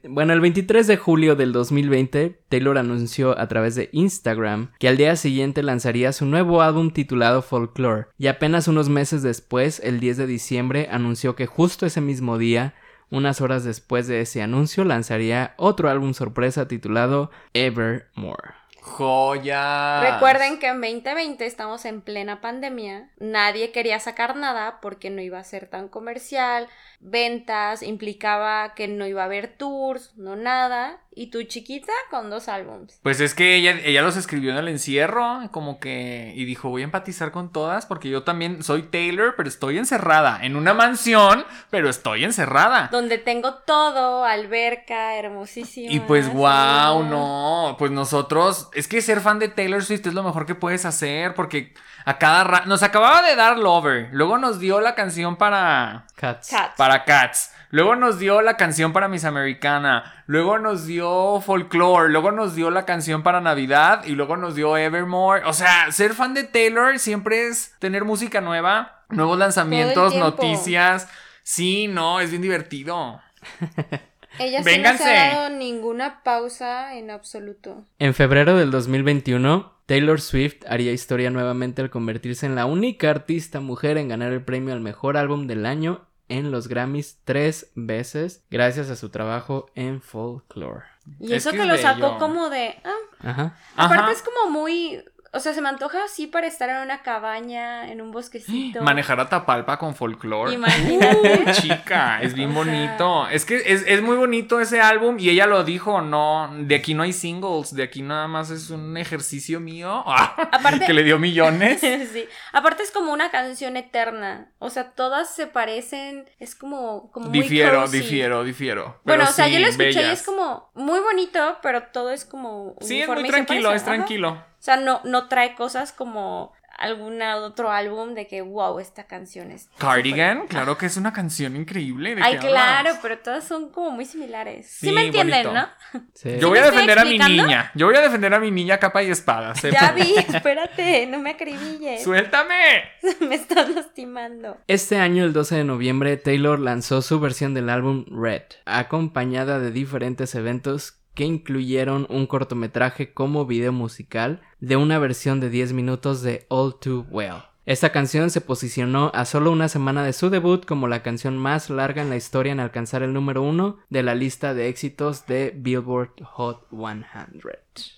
Bueno, 0.05 0.33
el 0.33 0.39
23 0.41 0.87
de 0.87 0.97
julio 0.97 1.35
del 1.35 1.51
2020, 1.51 2.39
Taylor 2.49 2.79
anunció 2.79 3.37
a 3.37 3.47
través 3.47 3.75
de 3.75 3.89
Instagram 3.91 4.71
que 4.79 4.87
al 4.87 4.97
día 4.97 5.15
siguiente 5.17 5.61
lanzaría 5.61 6.13
su 6.13 6.25
nuevo 6.25 6.63
álbum 6.63 6.91
titulado 6.91 7.41
Folklore, 7.43 8.07
y 8.17 8.25
apenas 8.27 8.67
unos 8.69 8.87
meses 8.89 9.21
después, 9.23 9.81
el 9.83 9.99
10 9.99 10.17
de 10.17 10.25
diciembre, 10.27 10.87
anunció 10.89 11.35
que 11.35 11.45
justo 11.45 11.85
ese 11.85 11.99
mismo 12.01 12.37
día, 12.37 12.73
unas 13.11 13.41
horas 13.41 13.63
después 13.63 14.07
de 14.07 14.21
ese 14.21 14.41
anuncio, 14.41 14.83
lanzaría 14.83 15.53
otro 15.57 15.89
álbum 15.89 16.13
sorpresa 16.13 16.67
titulado 16.67 17.29
Evermore. 17.53 18.61
Joya. 18.81 20.01
Recuerden 20.13 20.57
que 20.57 20.65
en 20.67 20.81
2020 20.81 21.45
estamos 21.45 21.85
en 21.85 22.01
plena 22.01 22.41
pandemia. 22.41 23.09
Nadie 23.19 23.71
quería 23.71 23.99
sacar 23.99 24.35
nada 24.35 24.79
porque 24.81 25.11
no 25.11 25.21
iba 25.21 25.37
a 25.37 25.43
ser 25.43 25.67
tan 25.67 25.87
comercial. 25.87 26.67
Ventas 27.03 27.81
implicaba 27.81 28.75
que 28.75 28.87
no 28.87 29.07
iba 29.07 29.23
a 29.23 29.25
haber 29.25 29.57
tours, 29.57 30.13
no 30.17 30.35
nada. 30.35 30.99
Y 31.13 31.29
tu 31.29 31.43
chiquita 31.43 31.91
con 32.09 32.29
dos 32.29 32.47
álbums. 32.47 32.99
Pues 33.03 33.19
es 33.19 33.33
que 33.33 33.55
ella, 33.55 33.77
ella 33.83 34.01
los 34.01 34.15
escribió 34.15 34.51
en 34.51 34.57
el 34.57 34.69
encierro, 34.69 35.41
como 35.51 35.79
que, 35.79 36.31
y 36.35 36.45
dijo, 36.45 36.69
voy 36.69 36.83
a 36.83 36.85
empatizar 36.85 37.31
con 37.31 37.51
todas 37.51 37.85
porque 37.85 38.09
yo 38.09 38.23
también 38.23 38.63
soy 38.63 38.83
Taylor, 38.83 39.33
pero 39.35 39.49
estoy 39.49 39.77
encerrada 39.77 40.39
en 40.41 40.55
una 40.55 40.73
mansión, 40.73 41.43
pero 41.69 41.89
estoy 41.89 42.23
encerrada. 42.23 42.87
Donde 42.91 43.17
tengo 43.17 43.55
todo, 43.55 44.23
alberca, 44.23 45.15
hermosísima. 45.15 45.91
Y 45.91 45.99
pues, 45.99 46.31
wow, 46.31 47.03
no, 47.03 47.75
pues 47.77 47.91
nosotros, 47.91 48.69
es 48.73 48.87
que 48.87 49.01
ser 49.01 49.19
fan 49.19 49.39
de 49.39 49.49
Taylor 49.49 49.83
Swift 49.83 50.07
es 50.07 50.13
lo 50.13 50.23
mejor 50.23 50.45
que 50.45 50.55
puedes 50.55 50.85
hacer 50.85 51.33
porque 51.33 51.73
a 52.05 52.17
cada 52.17 52.43
rato, 52.43 52.67
nos 52.67 52.83
acababa 52.83 53.21
de 53.21 53.35
dar 53.35 53.57
Lover, 53.57 54.09
luego 54.11 54.37
nos 54.37 54.59
dio 54.59 54.81
la 54.81 54.95
canción 54.95 55.35
para... 55.35 56.05
Cats. 56.15 56.49
Cats. 56.49 56.75
Para 56.77 57.03
Cats. 57.03 57.51
Luego 57.71 57.95
nos 57.95 58.19
dio 58.19 58.41
la 58.41 58.57
canción 58.57 58.91
para 58.91 59.07
Miss 59.07 59.23
Americana. 59.23 60.23
Luego 60.25 60.59
nos 60.59 60.85
dio 60.85 61.39
Folklore. 61.39 62.09
Luego 62.09 62.33
nos 62.33 62.53
dio 62.53 62.69
la 62.69 62.85
canción 62.85 63.23
para 63.23 63.39
Navidad. 63.39 64.03
Y 64.03 64.11
luego 64.11 64.35
nos 64.35 64.55
dio 64.55 64.75
Evermore. 64.75 65.43
O 65.45 65.53
sea, 65.53 65.89
ser 65.91 66.13
fan 66.13 66.33
de 66.33 66.43
Taylor 66.43 66.99
siempre 66.99 67.47
es 67.47 67.73
tener 67.79 68.03
música 68.03 68.41
nueva, 68.41 69.05
nuevos 69.09 69.37
lanzamientos, 69.37 70.15
noticias. 70.15 71.07
Sí, 71.43 71.87
no, 71.87 72.19
es 72.19 72.29
bien 72.29 72.41
divertido. 72.41 73.21
Ella 74.39 74.63
sí 74.63 74.79
no 74.79 74.97
se 74.97 75.17
ha 75.17 75.35
dado 75.35 75.49
ninguna 75.49 76.23
pausa 76.23 76.95
en 76.95 77.09
absoluto. 77.09 77.85
En 77.99 78.13
febrero 78.13 78.55
del 78.55 78.71
2021, 78.71 79.73
Taylor 79.91 80.21
Swift 80.21 80.63
haría 80.69 80.93
historia 80.93 81.31
nuevamente 81.31 81.81
al 81.81 81.89
convertirse 81.89 82.45
en 82.45 82.55
la 82.55 82.65
única 82.65 83.09
artista 83.09 83.59
mujer 83.59 83.97
en 83.97 84.07
ganar 84.07 84.31
el 84.31 84.41
premio 84.41 84.73
al 84.73 84.79
mejor 84.79 85.17
álbum 85.17 85.47
del 85.47 85.65
año 85.65 86.07
en 86.29 86.49
los 86.49 86.69
Grammys 86.69 87.19
tres 87.25 87.73
veces, 87.75 88.45
gracias 88.49 88.89
a 88.89 88.95
su 88.95 89.09
trabajo 89.09 89.69
en 89.75 90.01
Folklore. 90.01 90.85
Y 91.19 91.33
Es 91.33 91.39
eso 91.45 91.51
que 91.51 91.57
que, 91.57 91.63
es 91.63 91.67
lo 91.67 91.73
bello. 91.73 91.85
sacó 91.85 92.17
como 92.19 92.49
de... 92.49 92.75
ah, 92.85 92.93
Ajá. 93.19 93.57
Aparte 93.75 94.03
Ajá. 94.03 94.11
es 94.13 94.21
como 94.21 94.49
muy... 94.49 95.03
O 95.33 95.39
sea, 95.39 95.53
se 95.53 95.61
me 95.61 95.69
antoja 95.69 96.03
así 96.03 96.27
para 96.27 96.45
estar 96.45 96.69
en 96.69 96.77
una 96.77 97.03
cabaña, 97.03 97.89
en 97.89 98.01
un 98.01 98.11
bosquecito. 98.11 98.81
Manejar 98.83 99.17
a 99.21 99.29
Tapalpa 99.29 99.77
con 99.77 99.95
Folklore. 99.95 100.53
Imagínate. 100.53 101.43
Uh, 101.47 101.51
chica, 101.61 102.21
es 102.21 102.33
bien 102.33 102.49
O 102.51 102.53
sea- 102.53 102.63
bonito. 102.65 103.27
Es 103.29 103.45
que 103.45 103.55
es, 103.65 103.83
es 103.87 104.01
muy 104.01 104.17
bonito 104.17 104.59
ese 104.59 104.81
álbum 104.81 105.17
y 105.19 105.29
ella 105.29 105.45
lo 105.47 105.63
dijo, 105.63 106.01
no, 106.01 106.49
de 106.53 106.75
aquí 106.75 106.93
no 106.93 107.03
hay 107.03 107.13
singles, 107.13 107.73
de 107.73 107.83
aquí 107.83 108.01
nada 108.01 108.27
más 108.27 108.49
es 108.49 108.69
un 108.71 108.97
ejercicio 108.97 109.61
mío 109.61 110.03
Aparte- 110.51 110.85
que 110.85 110.93
le 110.93 111.03
dio 111.03 111.17
millones. 111.17 111.79
sí. 111.81 112.25
Aparte 112.51 112.83
es 112.83 112.91
como 112.91 113.13
una 113.13 113.31
canción 113.31 113.77
eterna. 113.77 114.51
O 114.59 114.69
sea, 114.69 114.91
todas 114.91 115.33
se 115.33 115.47
parecen. 115.47 116.25
Es 116.39 116.55
como, 116.55 117.09
como 117.11 117.29
muy 117.29 117.39
difiero, 117.41 117.81
cozy. 117.83 117.99
difiero, 117.99 118.43
difiero. 118.43 118.83
Bueno, 119.05 119.19
Pero 119.21 119.23
o 119.23 119.33
sea, 119.33 119.45
sí, 119.45 119.53
yo 119.53 119.59
lo 119.59 119.67
escuché 119.67 120.01
y 120.07 120.11
es 120.11 120.23
como 120.23 120.69
muy 120.73 120.99
bonito, 120.99 121.57
pero 121.61 121.83
todo 121.83 122.11
es 122.11 122.25
como. 122.25 122.75
Sí, 122.81 123.01
es 123.01 123.07
muy 123.07 123.23
tranquilo, 123.29 123.71
es 123.71 123.85
tranquilo. 123.85 124.50
Sea, 124.63 124.77
no, 124.77 125.01
no 125.03 125.27
trae 125.27 125.55
cosas 125.55 125.91
como 125.91 126.53
algún 126.81 127.21
otro 127.21 127.71
álbum 127.71 128.15
de 128.15 128.27
que, 128.27 128.41
wow, 128.41 128.79
esta 128.79 129.05
canción 129.05 129.51
es. 129.51 129.69
Cardigan, 129.77 130.47
claro 130.47 130.77
que 130.77 130.87
es 130.87 130.97
una 130.97 131.13
canción 131.13 131.55
increíble. 131.55 132.15
¿de 132.15 132.23
Ay, 132.23 132.37
claro, 132.37 132.89
hablas? 132.89 132.99
pero 133.01 133.19
todas 133.19 133.43
son 133.47 133.69
como 133.69 133.91
muy 133.91 134.05
similares. 134.05 134.67
Sí, 134.67 134.87
Sí, 134.87 134.91
me 134.91 135.05
entienden, 135.05 135.47
bonito. 135.47 135.67
¿no? 135.93 136.01
Sí. 136.13 136.37
Yo 136.39 136.49
voy 136.49 136.57
a 136.57 136.65
estoy 136.65 136.81
defender 136.81 136.99
a 136.99 137.05
mi 137.05 137.17
niña. 137.19 137.71
Yo 137.75 137.85
voy 137.85 137.95
a 137.95 138.01
defender 138.01 138.33
a 138.33 138.39
mi 138.39 138.51
niña 138.51 138.77
capa 138.79 139.03
y 139.03 139.11
espada. 139.11 139.53
Ya 139.71 139.91
vi, 139.91 140.15
espérate, 140.17 141.05
no 141.07 141.19
me 141.19 141.31
acribilles. 141.31 142.03
¡Suéltame! 142.03 142.83
me 143.21 143.35
estás 143.35 143.69
lastimando. 143.69 144.57
Este 144.67 144.97
año, 144.97 145.23
el 145.23 145.33
12 145.33 145.57
de 145.57 145.63
noviembre, 145.63 146.17
Taylor 146.17 146.59
lanzó 146.59 147.01
su 147.01 147.19
versión 147.19 147.53
del 147.53 147.69
álbum 147.69 148.05
Red, 148.09 148.43
acompañada 148.65 149.59
de 149.59 149.71
diferentes 149.71 150.35
eventos 150.35 151.00
que 151.21 151.25
incluyeron 151.25 152.07
un 152.09 152.25
cortometraje 152.25 153.13
como 153.13 153.45
video 153.45 153.71
musical 153.71 154.41
de 154.59 154.75
una 154.75 154.97
versión 154.97 155.39
de 155.39 155.51
10 155.51 155.73
minutos 155.73 156.23
de 156.23 156.47
All 156.49 156.79
Too 156.79 157.05
Well. 157.11 157.43
Esta 157.67 157.91
canción 157.91 158.31
se 158.31 158.41
posicionó 158.41 159.11
a 159.13 159.25
solo 159.25 159.51
una 159.51 159.69
semana 159.69 160.03
de 160.03 160.13
su 160.13 160.31
debut 160.31 160.65
como 160.65 160.87
la 160.87 161.03
canción 161.03 161.37
más 161.37 161.69
larga 161.69 162.01
en 162.01 162.09
la 162.09 162.15
historia 162.15 162.51
en 162.53 162.59
alcanzar 162.59 163.03
el 163.03 163.13
número 163.13 163.43
uno 163.43 163.77
de 163.91 164.01
la 164.01 164.15
lista 164.15 164.55
de 164.55 164.67
éxitos 164.67 165.27
de 165.27 165.53
Billboard 165.55 166.23
Hot 166.23 166.67
100. 166.71 167.05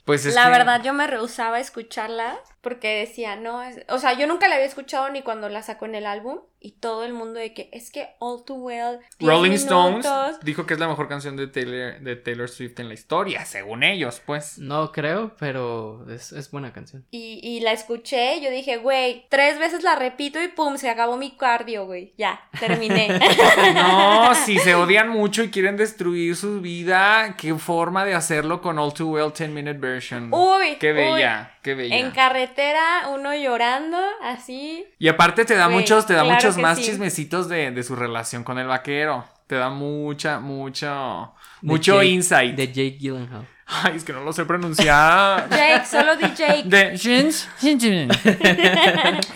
Pues 0.06 0.26
es 0.26 0.36
la 0.36 0.46
que- 0.46 0.52
verdad, 0.52 0.82
yo 0.84 0.94
me 0.94 1.08
rehusaba 1.08 1.58
a 1.58 1.60
escucharla 1.60 2.38
porque 2.62 3.00
decía, 3.00 3.36
no, 3.36 3.62
es... 3.62 3.82
o 3.90 3.98
sea, 4.00 4.14
yo 4.14 4.26
nunca 4.28 4.48
la 4.48 4.56
había 4.56 4.68
escuchado 4.68 5.10
ni 5.10 5.22
cuando 5.22 5.50
la 5.50 5.62
sacó 5.64 5.86
en 5.86 5.96
el 5.96 6.06
álbum 6.06 6.40
y 6.62 6.72
todo 6.72 7.04
el 7.04 7.12
mundo 7.14 7.38
de 7.42 7.54
que 7.54 7.68
es 7.74 7.92
que 7.92 8.08
All 8.20 8.46
Too 8.46 8.56
Well. 8.56 9.00
10 9.20 9.30
Rolling 9.30 9.52
Stones 9.52 10.06
minutos". 10.06 10.40
dijo 10.44 10.66
que 10.66 10.74
es 10.76 10.80
la 10.80 10.88
mejor 10.88 11.10
canción 11.10 11.36
de 11.36 11.48
Taylor, 11.48 12.00
de 12.00 12.16
Taylor 12.16 12.48
Swift 12.50 12.80
en 12.80 12.88
la 12.88 12.94
historia, 12.94 13.44
según 13.44 13.84
ellos, 13.84 14.22
pues. 14.26 14.60
No 14.60 14.94
creo, 14.94 15.36
pero 15.38 16.06
es, 16.10 16.32
es 16.32 16.50
buena 16.52 16.72
canción. 16.72 17.06
Y, 17.12 17.42
y 17.44 17.60
la 17.60 17.74
escuché, 17.74 18.40
yo 18.40 18.50
dije, 18.50 18.78
güey, 18.78 19.26
tres 19.30 19.60
veces 19.60 19.84
la 19.84 19.96
repito 19.96 20.42
y 20.42 20.48
pum, 20.48 20.78
se 20.78 20.90
acabó 20.90 21.18
mi 21.18 21.36
cardio, 21.36 21.86
güey. 21.86 22.14
Ya, 22.18 22.48
terminé. 22.60 23.20
No, 23.74 24.34
si 24.36 24.58
se 24.60 24.76
odian 24.76 25.10
mucho 25.10 25.44
y 25.44 25.50
quieren 25.52 25.76
destruir 25.78 26.36
su 26.38 26.62
vida, 26.62 27.36
qué 27.38 27.54
forma 27.56 28.06
de 28.06 28.14
hacerlo 28.14 28.62
con 28.62 28.80
All 28.80 28.94
Too 28.94 29.10
Well 29.10 29.34
10 29.38 29.50
Minute 29.64 29.80
Version. 29.80 30.30
Uy, 30.34 30.78
qué 30.80 30.90
uy. 30.92 30.96
bella, 30.96 31.52
qué 31.62 31.76
bella. 31.76 31.96
en 31.98 32.12
carretera, 32.12 33.10
uno 33.14 33.34
llorando, 33.36 33.98
así. 34.22 34.86
Y 35.00 35.08
aparte 35.08 35.46
te 35.46 35.56
da 35.56 35.70
muchos, 35.70 36.06
te 36.06 36.14
da 36.14 36.24
claro 36.24 36.36
muchos 36.36 36.58
más 36.58 36.78
sí. 36.78 36.86
chismecitos 36.86 37.48
de, 37.50 37.72
de 37.72 37.84
su 37.84 37.96
relación 37.96 38.44
con 38.44 38.60
el 38.60 38.68
vaquero. 38.68 39.26
Te 39.48 39.56
da 39.56 39.70
mucha, 39.70 40.40
mucho, 40.40 41.34
De 41.62 41.68
mucho 41.68 41.96
Jake- 42.02 42.10
insight. 42.10 42.56
De 42.56 42.68
Jake 42.68 42.98
Gyllenhaal. 43.00 43.48
Ay, 43.66 43.94
es 43.96 44.04
que 44.04 44.14
no 44.14 44.24
lo 44.24 44.34
sé 44.34 44.46
pronunciar. 44.46 45.50
Jake, 45.50 45.86
solo 45.86 46.16
di 46.16 46.28
Jake. 46.36 46.64
de 46.66 46.98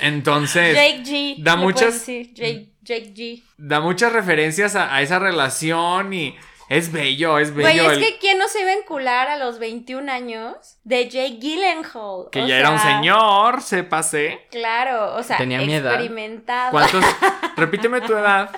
Entonces, 0.02 0.76
Jake 0.76 1.04
G. 1.04 1.36
da 1.44 1.56
muchas- 1.56 2.06
Jake, 2.06 2.70
Jake 2.82 3.14
G. 3.14 3.44
da 3.58 3.80
muchas 3.80 4.12
referencias 4.14 4.76
a, 4.76 4.94
a 4.94 5.02
esa 5.02 5.20
relación 5.20 6.14
y 6.14 6.36
es 6.70 6.92
bello, 6.92 7.40
es 7.40 7.54
bello. 7.54 7.84
Güey, 7.84 7.86
es 7.86 7.98
el- 7.98 8.00
que 8.14 8.20
¿quién 8.20 8.38
no 8.38 8.48
se 8.48 8.62
iba 8.62 8.70
a 8.72 8.74
encular 8.74 9.28
a 9.30 9.38
los 9.38 9.60
21 9.60 10.10
años 10.12 10.78
de 10.84 11.08
Jake 11.10 11.38
Gyllenhaal? 11.40 12.30
que 12.32 12.42
O 12.44 12.48
ya 12.48 12.58
era 12.60 12.72
un 12.72 12.80
señor, 12.80 13.62
sépase. 13.62 14.48
Claro, 14.52 15.16
o 15.16 15.24
sea, 15.24 15.38
Tenía 15.38 15.60
mi 15.60 15.74
edad. 15.74 15.94
experimentado. 15.94 16.72
¿Cuántos? 16.72 17.04
Repíteme 17.58 18.02
tu 18.02 18.14
edad. 18.16 18.50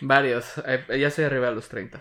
Varios. 0.00 0.46
eh, 0.66 0.84
ya 0.98 1.08
estoy 1.08 1.24
arriba 1.24 1.48
de 1.48 1.54
los 1.54 1.68
30. 1.68 2.00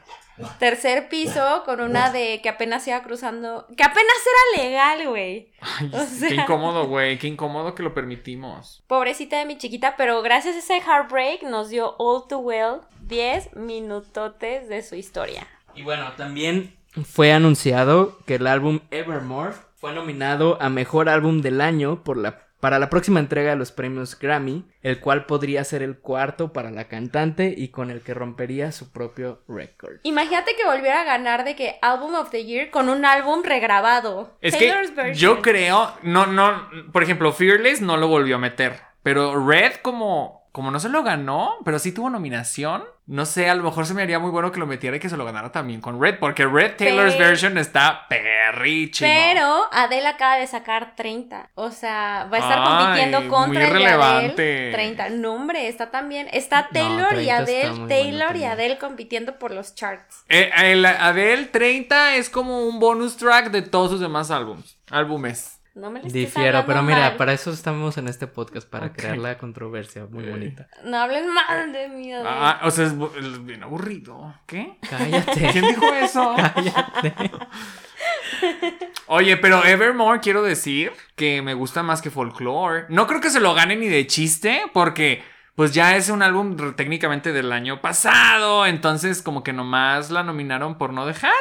Tercer 0.59 1.09
piso 1.09 1.63
con 1.65 1.79
una 1.81 2.11
de 2.11 2.39
que 2.41 2.49
apenas 2.49 2.87
iba 2.87 3.01
cruzando. 3.03 3.67
Que 3.77 3.83
apenas 3.83 4.15
era 4.55 4.63
legal, 4.63 5.07
güey. 5.09 5.51
Ay, 5.61 5.87
O 5.93 5.99
qué 5.99 6.05
sea- 6.05 6.33
incómodo, 6.43 6.87
güey. 6.87 7.17
Qué 7.19 7.27
incómodo 7.27 7.75
que 7.75 7.83
lo 7.83 7.93
permitimos. 7.93 8.83
Pobrecita 8.87 9.37
de 9.37 9.45
mi 9.45 9.57
chiquita, 9.57 9.95
pero 9.95 10.21
gracias 10.21 10.55
a 10.55 10.59
ese 10.59 10.79
heartbreak 10.81 11.43
nos 11.43 11.69
dio 11.69 11.95
All 11.99 12.27
Too 12.27 12.39
Well 12.39 12.81
10 13.01 13.55
minutotes 13.55 14.67
de 14.69 14.81
su 14.81 14.95
historia. 14.95 15.47
Y 15.75 15.83
bueno, 15.83 16.11
también 16.17 16.75
fue 17.05 17.31
anunciado 17.33 18.17
que 18.25 18.35
el 18.35 18.47
álbum 18.47 18.79
Evermore 18.91 19.53
fue 19.75 19.93
nominado 19.93 20.57
a 20.61 20.69
Mejor 20.69 21.09
Álbum 21.09 21.41
del 21.41 21.59
Año 21.61 22.03
por 22.03 22.17
la, 22.17 22.47
para 22.63 22.79
la 22.79 22.89
próxima 22.89 23.19
entrega 23.19 23.49
de 23.49 23.57
los 23.57 23.73
premios 23.73 24.17
Grammy, 24.17 24.63
el 24.83 25.01
cual 25.01 25.25
podría 25.25 25.65
ser 25.65 25.81
el 25.81 25.97
cuarto 25.97 26.53
para 26.53 26.71
la 26.71 26.87
cantante 26.87 27.53
y 27.57 27.67
con 27.67 27.91
el 27.91 27.99
que 27.99 28.13
rompería 28.13 28.71
su 28.71 28.93
propio 28.93 29.43
récord. 29.49 29.97
Imagínate 30.03 30.55
que 30.55 30.65
volviera 30.65 31.01
a 31.01 31.03
ganar 31.03 31.43
de 31.43 31.57
que 31.57 31.75
Album 31.81 32.15
of 32.15 32.29
the 32.29 32.45
Year 32.45 32.69
con 32.69 32.87
un 32.87 33.03
álbum 33.03 33.43
regrabado. 33.43 34.37
Es 34.39 34.57
Taylor's 34.57 34.91
que 34.91 34.95
version. 34.95 35.15
yo 35.17 35.41
creo, 35.41 35.91
no, 36.03 36.25
no, 36.25 36.69
por 36.93 37.03
ejemplo, 37.03 37.33
Fearless 37.33 37.81
no 37.81 37.97
lo 37.97 38.07
volvió 38.07 38.37
a 38.37 38.39
meter, 38.39 38.79
pero 39.03 39.45
Red 39.45 39.73
como, 39.81 40.42
como 40.53 40.69
no 40.69 40.79
se 40.79 40.87
lo 40.87 41.01
ganó, 41.03 41.55
pero 41.65 41.79
sí 41.79 41.91
tuvo 41.91 42.11
nominación, 42.11 42.83
no 43.07 43.25
sé, 43.25 43.49
a 43.49 43.55
lo 43.55 43.63
mejor 43.63 43.87
se 43.87 43.95
me 43.95 44.03
haría 44.03 44.19
muy 44.19 44.29
bueno 44.29 44.51
que 44.51 44.59
lo 44.59 44.67
metiera 44.67 44.95
y 44.95 44.99
que 44.99 45.09
se 45.09 45.17
lo 45.17 45.25
ganara 45.25 45.51
también 45.51 45.81
con 45.81 45.99
Red, 45.99 46.19
porque 46.19 46.45
Red 46.45 46.75
Taylor's 46.77 47.15
Pero- 47.15 47.27
version 47.27 47.57
está 47.57 48.05
perrísimo. 48.07 49.09
Pero 49.11 49.61
Adele 49.71 50.07
acaba 50.07 50.35
de 50.37 50.45
sacar 50.45 50.95
30. 50.95 51.49
O 51.55 51.71
sea, 51.71 52.29
va 52.31 52.37
a 52.37 52.39
estar 52.39 52.59
Ay, 52.61 52.77
compitiendo 52.85 53.21
muy 53.21 53.29
contra 53.29 53.61
de 53.63 53.69
relevante. 53.71 54.57
Adele 54.57 54.71
30. 54.71 55.09
No, 55.09 55.33
hombre, 55.33 55.67
está 55.67 55.89
también. 55.89 56.27
Está 56.31 56.69
Taylor 56.71 57.09
30 57.09 57.23
y 57.23 57.29
Adele, 57.31 57.69
muy 57.69 57.77
bueno 57.79 57.87
Taylor 57.87 58.35
y. 58.35 58.43
Adele 58.45 58.77
compitiendo 58.77 59.39
por 59.39 59.51
los 59.51 59.73
charts. 59.73 60.23
Eh, 60.29 60.51
el 60.55 60.85
Adele 60.85 61.45
30 61.45 62.15
es 62.17 62.29
como 62.29 62.67
un 62.67 62.79
bonus 62.79 63.17
track 63.17 63.49
de 63.49 63.63
todos 63.63 63.89
sus 63.89 63.99
demás 63.99 64.29
álbums, 64.29 64.77
álbumes. 64.91 65.52
No 65.75 65.89
me 65.89 66.01
le 66.01 66.07
estés 66.07 66.13
Difiero, 66.13 66.63
pero 66.67 66.83
mira, 66.83 66.99
mal. 66.99 67.17
para 67.17 67.33
eso 67.33 67.51
estamos 67.51 67.97
en 67.97 68.07
este 68.07 68.27
podcast, 68.27 68.69
para 68.69 68.93
crear 68.93 69.17
la 69.17 69.39
controversia 69.39 70.05
muy 70.05 70.23
bonita. 70.23 70.67
No 70.83 70.97
hablen 70.97 71.25
mal 71.33 71.73
de 71.73 71.89
mí, 71.89 72.13
Adele. 72.13 72.29
Ah, 72.29 72.59
o 72.63 72.69
sea, 72.69 72.85
es, 72.85 73.45
bien 73.45 73.63
aburrido. 73.63 74.35
¿Qué? 74.45 74.77
Cállate. 74.87 75.31
¿Quién 75.51 75.65
dijo 75.65 75.91
eso? 75.93 76.35
Cállate. 76.37 77.31
Oye, 79.07 79.35
pero 79.37 79.65
Evermore 79.65 80.19
quiero 80.19 80.43
decir 80.43 80.91
que 81.15 81.41
me 81.41 81.55
gusta 81.55 81.81
más 81.81 82.03
que 82.03 82.11
Folklore. 82.11 82.85
No 82.89 83.07
creo 83.07 83.19
que 83.19 83.31
se 83.31 83.39
lo 83.39 83.55
gane 83.55 83.75
ni 83.75 83.87
de 83.87 84.05
chiste, 84.05 84.61
porque 84.73 85.23
pues 85.55 85.73
ya 85.73 85.95
es 85.95 86.09
un 86.09 86.21
álbum 86.21 86.55
técnicamente 86.75 87.31
del 87.31 87.51
año 87.51 87.81
pasado, 87.81 88.65
entonces 88.65 89.21
como 89.21 89.43
que 89.43 89.53
nomás 89.53 90.11
la 90.11 90.23
nominaron 90.23 90.77
por 90.77 90.93
no 90.93 91.05
dejar. 91.07 91.31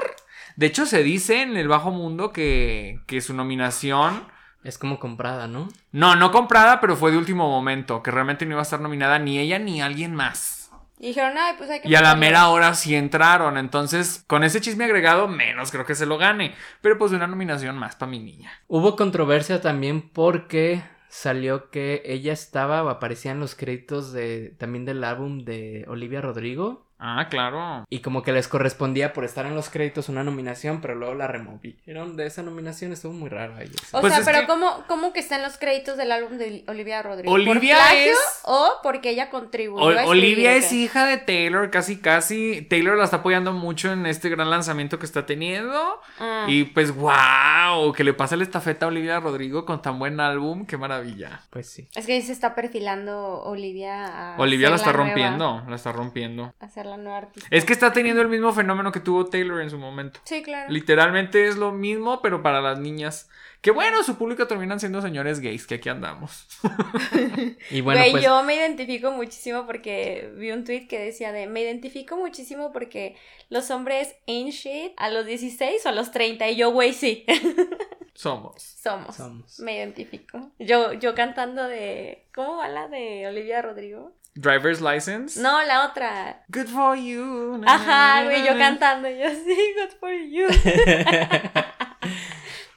De 0.56 0.66
hecho, 0.66 0.86
se 0.86 1.02
dice 1.02 1.42
en 1.42 1.56
el 1.56 1.68
bajo 1.68 1.90
mundo 1.90 2.32
que, 2.32 3.00
que 3.06 3.20
su 3.20 3.34
nominación, 3.34 4.26
Es 4.64 4.78
como 4.78 4.98
comprada, 4.98 5.46
¿no? 5.48 5.68
no, 5.92 6.16
no 6.16 6.30
comprada, 6.30 6.80
pero 6.80 6.96
fue 6.96 7.10
de 7.12 7.18
último 7.18 7.48
momento, 7.48 8.02
que 8.02 8.10
realmente 8.10 8.46
no 8.46 8.52
iba 8.52 8.60
a 8.60 8.62
estar 8.62 8.80
nominada 8.80 9.18
ni 9.18 9.38
ella 9.38 9.58
ni 9.58 9.82
alguien 9.82 10.14
más. 10.14 10.70
Y 10.98 11.08
dijeron, 11.08 11.34
ay, 11.36 11.54
pues 11.58 11.68
hay 11.70 11.80
que. 11.80 11.88
Y 11.88 11.94
a 11.94 12.00
la 12.00 12.14
ponerlo". 12.14 12.20
mera 12.20 12.48
hora 12.48 12.74
sí 12.74 12.94
entraron, 12.94 13.56
entonces 13.58 14.24
con 14.26 14.44
ese 14.44 14.60
chisme 14.60 14.84
agregado 14.84 15.28
menos 15.28 15.70
creo 15.70 15.84
que 15.84 15.94
se 15.94 16.06
lo 16.06 16.16
gane, 16.18 16.54
pero 16.80 16.96
pues 16.98 17.12
una 17.12 17.26
nominación 17.26 17.76
más 17.78 17.96
para 17.96 18.10
mi 18.10 18.18
niña. 18.20 18.52
Hubo 18.68 18.96
controversia 18.96 19.60
también 19.60 20.10
porque 20.10 20.82
salió 21.08 21.70
que 21.70 22.02
ella 22.06 22.32
estaba 22.32 22.82
o 22.82 22.88
aparecía 22.88 23.32
en 23.32 23.40
los 23.40 23.54
créditos 23.54 24.12
de 24.12 24.54
también 24.58 24.84
del 24.84 25.04
álbum 25.04 25.44
de 25.44 25.84
Olivia 25.88 26.20
Rodrigo 26.20 26.86
Ah, 27.04 27.26
claro. 27.28 27.84
y 27.90 27.98
como 27.98 28.22
que 28.22 28.30
les 28.32 28.46
correspondía 28.46 29.12
por 29.12 29.24
estar 29.24 29.44
en 29.44 29.54
los 29.56 29.70
créditos 29.70 30.08
una 30.08 30.22
nominación, 30.22 30.80
pero 30.80 30.94
luego 30.94 31.14
la 31.14 31.26
removieron 31.26 32.16
de 32.16 32.26
esa 32.26 32.42
nominación, 32.42 32.92
estuvo 32.92 33.12
muy 33.12 33.28
raro 33.28 33.56
ahí. 33.56 33.70
O 33.92 34.00
Pues 34.00 34.12
sea, 34.12 34.20
es 34.22 34.26
pero 34.26 34.40
que- 34.42 34.46
¿cómo, 34.46 34.84
¿cómo 34.86 35.12
que 35.12 35.18
están 35.20 35.42
los 35.42 35.58
créditos 35.58 35.96
del 35.96 36.12
álbum 36.12 36.38
de 36.38 36.64
Olivia 36.68 37.02
Rodrigo? 37.02 37.32
Olivia 37.32 37.54
¿Por 37.76 37.86
plagio 37.88 38.12
es- 38.12 38.40
o 38.44 38.74
porque 38.84 39.10
ella 39.10 39.30
contribuyó 39.30 39.84
O- 39.84 39.98
a 39.98 40.04
Olivia 40.06 40.54
es 40.54 40.68
qué? 40.68 40.76
hija 40.76 41.06
de 41.06 41.18
Taylor, 41.18 41.70
casi 41.70 41.98
casi. 42.00 42.62
Taylor 42.70 42.96
la 42.96 43.04
está 43.04 43.16
apoyando 43.18 43.52
mucho 43.52 43.92
en 43.92 44.06
este 44.06 44.28
gran 44.28 44.48
lanzamiento 44.50 44.98
que 45.00 45.06
está 45.06 45.26
teniendo. 45.26 46.00
Ah. 46.20 46.44
Y 46.48 46.64
pues, 46.64 46.94
wow, 46.94 47.92
que 47.92 48.04
le 48.04 48.12
pasa 48.14 48.36
la 48.36 48.44
estafeta 48.44 48.86
a 48.86 48.88
Olivia 48.88 49.18
Rodrigo 49.20 49.64
con 49.64 49.82
tan 49.82 49.98
buen 49.98 50.20
álbum, 50.20 50.66
qué 50.66 50.76
maravilla. 50.76 51.40
Pues 51.50 51.68
sí. 51.68 51.88
Es 51.94 52.06
que 52.06 52.12
ahí 52.14 52.22
se 52.22 52.32
está 52.32 52.54
perfilando 52.54 53.42
Olivia 53.42 54.34
a 54.34 54.38
Olivia 54.40 54.70
la 54.70 54.76
está 54.76 54.92
rompiendo, 54.92 55.62
la 55.68 55.76
está 55.76 55.92
rompiendo. 55.92 56.54
a 56.60 56.68
ser 56.68 56.86
la 56.96 57.02
nueva 57.02 57.18
artista. 57.18 57.48
Es 57.50 57.64
que 57.64 57.72
está 57.72 57.92
teniendo 57.92 58.22
el 58.22 58.28
mismo 58.28 58.52
fenómeno 58.52 58.92
que 58.92 59.00
tuvo 59.00 59.26
Taylor 59.26 59.60
en 59.60 59.70
su 59.70 59.78
momento. 59.78 60.20
Sí, 60.24 60.42
claro. 60.42 60.70
Literalmente 60.72 61.48
es 61.48 61.56
lo 61.56 61.72
mismo, 61.72 62.20
pero 62.22 62.42
para 62.42 62.60
las 62.60 62.78
niñas. 62.78 63.28
Que 63.60 63.70
bueno, 63.70 64.02
su 64.02 64.16
público 64.16 64.46
terminan 64.48 64.80
siendo 64.80 65.00
señores 65.00 65.38
gays, 65.40 65.66
que 65.66 65.76
aquí 65.76 65.88
andamos. 65.88 66.46
Y 67.70 67.80
bueno, 67.80 68.00
Güey, 68.00 68.10
pues 68.12 68.24
yo 68.24 68.42
me 68.42 68.56
identifico 68.56 69.12
muchísimo 69.12 69.66
porque 69.66 70.32
vi 70.36 70.50
un 70.50 70.64
tweet 70.64 70.88
que 70.88 70.98
decía 70.98 71.32
de 71.32 71.46
me 71.46 71.62
identifico 71.62 72.16
muchísimo 72.16 72.72
porque 72.72 73.16
los 73.50 73.70
hombres 73.70 74.14
ain't 74.26 74.52
shit 74.52 74.92
a 74.96 75.10
los 75.10 75.26
16 75.26 75.86
o 75.86 75.88
a 75.88 75.92
los 75.92 76.10
30 76.10 76.48
y 76.50 76.56
yo, 76.56 76.70
güey, 76.70 76.92
sí, 76.92 77.24
Somos. 78.14 78.62
somos. 78.62 79.16
somos. 79.16 79.58
Me 79.60 79.76
identifico. 79.76 80.50
Yo, 80.58 80.92
yo 80.92 81.14
cantando 81.14 81.64
de. 81.66 82.26
¿Cómo 82.34 82.56
va 82.56 82.68
la 82.68 82.88
de 82.88 83.26
Olivia 83.26 83.62
Rodrigo? 83.62 84.12
Driver's 84.34 84.80
license. 84.80 85.40
No, 85.40 85.62
la 85.64 85.86
otra. 85.86 86.44
Good 86.48 86.68
for 86.68 86.96
you. 86.96 87.58
na, 87.58 87.74
Ajá, 87.74 88.24
güey, 88.24 88.46
yo 88.46 88.56
cantando. 88.56 89.08
Yo 89.08 89.28
sí, 89.44 89.74
good 89.76 89.98
for 90.00 90.12
you. 90.12 90.48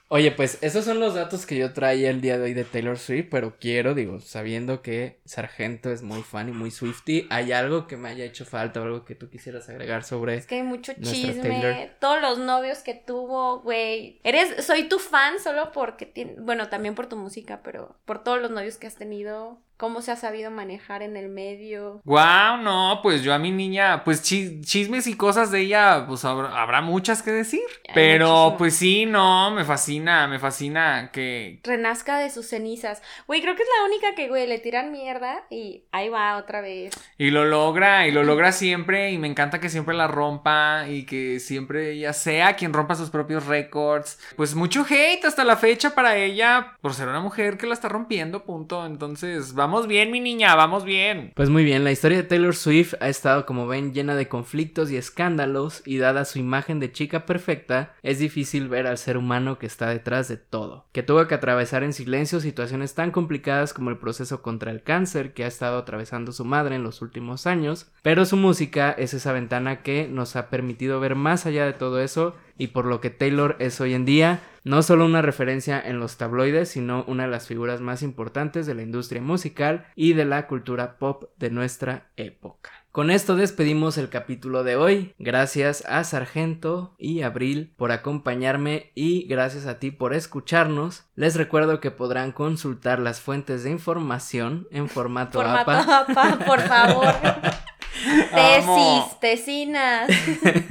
Oye, 0.08 0.32
pues 0.32 0.60
esos 0.62 0.86
son 0.86 1.00
los 1.00 1.16
datos 1.16 1.48
que 1.48 1.58
yo 1.58 1.74
traía 1.74 2.12
el 2.12 2.22
día 2.22 2.38
de 2.38 2.44
hoy 2.44 2.54
de 2.54 2.64
Taylor 2.64 3.00
Swift, 3.00 3.28
pero 3.32 3.58
quiero, 3.60 3.96
digo, 3.96 4.20
sabiendo 4.20 4.84
que 4.84 5.20
Sargento 5.26 5.92
es 5.92 6.04
muy 6.04 6.22
fan 6.22 6.48
y 6.48 6.52
muy 6.52 6.70
Swifty, 6.70 7.28
¿hay 7.32 7.52
algo 7.52 7.88
que 7.88 7.98
me 7.98 8.10
haya 8.10 8.24
hecho 8.24 8.46
falta 8.46 8.82
o 8.82 8.84
algo 8.84 9.04
que 9.04 9.16
tú 9.16 9.32
quisieras 9.32 9.68
agregar 9.68 10.04
sobre 10.04 10.36
Es 10.36 10.46
que 10.46 10.56
hay 10.56 10.64
mucho 10.64 10.94
chisme. 10.94 11.42
Taylor. 11.42 11.90
Todos 12.00 12.22
los 12.22 12.38
novios 12.38 12.80
que 12.80 12.94
tuvo, 12.94 13.62
güey. 13.62 14.20
Eres, 14.24 14.64
soy 14.64 14.88
tu 14.88 15.00
fan 15.00 15.40
solo 15.40 15.72
porque 15.72 16.06
tiene, 16.06 16.36
bueno, 16.38 16.70
también 16.70 16.94
por 16.94 17.08
tu 17.08 17.16
música, 17.18 17.62
pero 17.64 17.98
por 18.06 18.24
todos 18.24 18.40
los 18.40 18.52
novios 18.52 18.78
que 18.78 18.86
has 18.86 18.96
tenido, 18.96 19.60
cómo 19.78 20.02
se 20.02 20.12
ha 20.12 20.16
sabido 20.16 20.52
manejar 20.52 21.02
en 21.02 21.18
el 21.18 21.30
medio. 21.30 22.02
Guau, 22.06 22.58
no, 22.62 23.00
pues 23.04 23.24
yo 23.24 23.34
a 23.34 23.40
mi 23.40 23.52
niña, 23.52 24.04
pues 24.04 24.22
chi- 24.24 24.62
chismes 24.62 25.08
y 25.08 25.16
cosas 25.16 25.52
de 25.52 25.62
ella, 25.62 26.06
pues 26.08 26.24
habrá, 26.26 26.62
habrá 26.62 26.82
muchas 26.82 27.22
que 27.22 27.32
decir. 27.32 27.62
Hay 27.90 27.94
Pero 27.94 28.28
muchísimo. 28.28 28.58
pues 28.58 28.76
sí, 28.76 29.06
no, 29.06 29.52
me 29.52 29.64
fascina, 29.66 30.28
me 30.28 30.40
fascina 30.40 31.10
que... 31.12 31.60
Renazca 31.64 32.20
de 32.20 32.30
sus 32.30 32.48
cenizas. 32.48 33.02
Güey, 33.28 33.42
creo 33.42 33.56
que 33.56 33.64
es 33.64 33.70
la 33.80 33.86
única 33.86 34.16
que, 34.16 34.30
güey, 34.30 34.48
le 34.48 34.60
tiran 34.60 34.92
mierda 34.92 35.44
y 35.50 35.84
ahí 35.92 36.10
va 36.10 36.38
otra 36.38 36.62
vez. 36.62 36.94
Y 37.18 37.32
lo 37.32 37.46
logra, 37.46 38.08
y 38.08 38.12
lo 38.12 38.24
logra 38.24 38.52
siempre, 38.52 39.12
y 39.12 39.18
me 39.18 39.28
encanta 39.28 39.60
que 39.60 39.70
siempre 39.70 39.96
la 39.96 40.08
rompa, 40.08 40.86
y 40.88 41.06
que 41.06 41.40
siempre 41.40 41.92
ella 41.92 42.14
sea 42.14 42.56
quien 42.56 42.74
rompa 42.74 42.96
sus 42.96 43.10
propios 43.10 43.46
récords. 43.46 44.20
Pues 44.36 44.56
mucho 44.56 44.86
hate 44.90 45.26
hasta 45.26 45.44
la 45.44 45.58
fecha 45.58 45.96
para 45.96 46.16
ella, 46.18 46.78
por 46.82 46.94
ser 46.94 47.08
una 47.08 47.20
mujer 47.20 47.58
que 47.58 47.68
la 47.68 47.74
está 47.74 47.90
rompiendo, 47.90 48.44
punto. 48.46 48.86
Entonces, 48.86 49.54
vamos 49.54 49.65
bien, 49.88 50.12
mi 50.12 50.20
niña, 50.20 50.56
vamos 50.56 50.86
bien. 50.86 51.32
Pues 51.36 51.50
muy 51.50 51.64
bien, 51.64 51.84
la 51.84 51.92
historia 51.92 52.18
de 52.18 52.24
Taylor 52.24 52.56
Swift 52.56 52.94
ha 53.00 53.10
estado, 53.10 53.46
como 53.46 53.68
ven, 53.68 53.94
llena 53.94 54.16
de 54.16 54.28
conflictos 54.28 54.92
y 54.92 54.98
escándalos, 54.98 55.82
y 55.86 55.98
dada 55.98 56.26
su 56.26 56.40
imagen 56.40 56.80
de 56.80 56.92
chica 56.92 57.26
perfecta, 57.26 57.94
es 58.04 58.20
difícil 58.20 58.70
ver 58.70 58.88
al 58.88 58.98
ser 58.98 59.18
humano 59.18 59.58
que 59.58 59.66
está 59.66 59.90
detrás 59.90 60.28
de 60.28 60.38
todo, 60.38 60.86
que 60.92 61.04
tuvo 61.04 61.28
que 61.28 61.36
atravesar 61.36 61.84
en 61.84 61.94
silencio 61.94 62.40
situaciones 62.40 62.94
tan 62.94 63.12
complicadas 63.12 63.74
como 63.74 63.90
el 63.90 63.98
proceso 63.98 64.42
contra 64.42 64.72
el 64.72 64.84
cáncer 64.84 65.34
que 65.34 65.44
ha 65.44 65.48
estado 65.48 65.78
atravesando 65.78 66.32
su 66.32 66.46
madre 66.46 66.76
en 66.76 66.84
los 66.84 67.02
últimos 67.02 67.48
años, 67.48 67.92
pero 68.02 68.26
su 68.26 68.38
música 68.38 68.92
es 68.92 69.14
esa 69.14 69.34
ventana 69.34 69.82
que 69.82 70.08
nos 70.08 70.36
ha 70.36 70.50
permitido 70.50 71.00
ver 71.00 71.16
más 71.16 71.46
allá 71.46 71.66
de 71.66 71.74
todo 71.74 72.00
eso 72.00 72.36
y 72.58 72.68
por 72.68 72.86
lo 72.86 73.02
que 73.02 73.10
Taylor 73.10 73.56
es 73.60 73.82
hoy 73.82 73.94
en 73.94 74.06
día 74.06 74.42
no 74.66 74.82
solo 74.84 75.06
una 75.06 75.22
referencia 75.22 75.80
en 75.80 76.00
los 76.00 76.18
tabloides, 76.18 76.70
sino 76.70 77.06
una 77.08 77.24
de 77.24 77.30
las 77.30 77.48
figuras 77.48 77.82
más 77.82 78.02
importantes 78.02 78.66
de 78.66 78.74
la 78.74 78.82
industria 78.82 79.22
musical 79.22 79.86
y 79.96 80.14
de 80.14 80.26
la 80.26 80.48
cultura 80.48 80.98
pop 80.98 81.30
de 81.38 81.52
nuestra 81.52 82.10
época. 82.18 82.72
Con 82.92 83.12
esto 83.12 83.36
despedimos 83.36 83.98
el 83.98 84.10
capítulo 84.10 84.64
de 84.64 84.78
hoy. 84.78 85.14
Gracias 85.20 85.84
a 85.86 86.04
Sargento 86.04 86.96
y 86.98 87.22
Abril 87.22 87.74
por 87.78 87.92
acompañarme 87.92 88.92
y 88.96 89.28
gracias 89.28 89.68
a 89.68 89.80
ti 89.80 89.92
por 89.92 90.14
escucharnos. 90.14 91.04
Les 91.14 91.36
recuerdo 91.36 91.80
que 91.80 91.92
podrán 91.92 92.32
consultar 92.32 93.00
las 93.00 93.20
fuentes 93.20 93.64
de 93.64 93.72
información 93.72 94.68
en 94.72 94.88
formato, 94.88 95.42
Formato 95.42 95.72
APA 95.72 96.06
APA, 96.10 96.46
por 96.46 96.62
favor. 96.62 97.14
Tesis, 98.34 99.20
tesinas. 99.20 100.10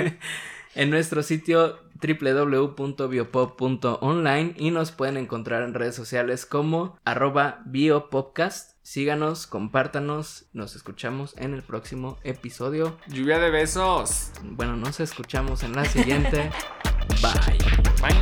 en 0.74 0.90
nuestro 0.90 1.22
sitio 1.22 1.84
www.biopop.online 2.05 4.55
y 4.56 4.70
nos 4.70 4.93
pueden 4.93 5.16
encontrar 5.16 5.62
en 5.62 5.72
redes 5.74 5.94
sociales 5.94 6.44
como 6.47 6.98
arroba 7.05 7.62
biopopcast. 7.66 8.72
Síganos, 8.82 9.47
compártanos, 9.47 10.47
nos 10.52 10.74
escuchamos 10.76 11.35
en 11.39 11.55
el 11.55 11.62
próximo 11.62 12.18
episodio. 12.22 12.98
Lluvia 13.06 13.39
de 13.39 13.48
besos. 13.51 14.31
Bueno, 14.43 14.76
nos 14.76 15.01
escuchamos 15.01 15.62
en 15.62 15.74
la 15.74 15.86
siguiente. 15.86 16.51
Bye. 17.22 17.56
Bye. 18.02 18.14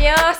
Dios. 0.00 0.38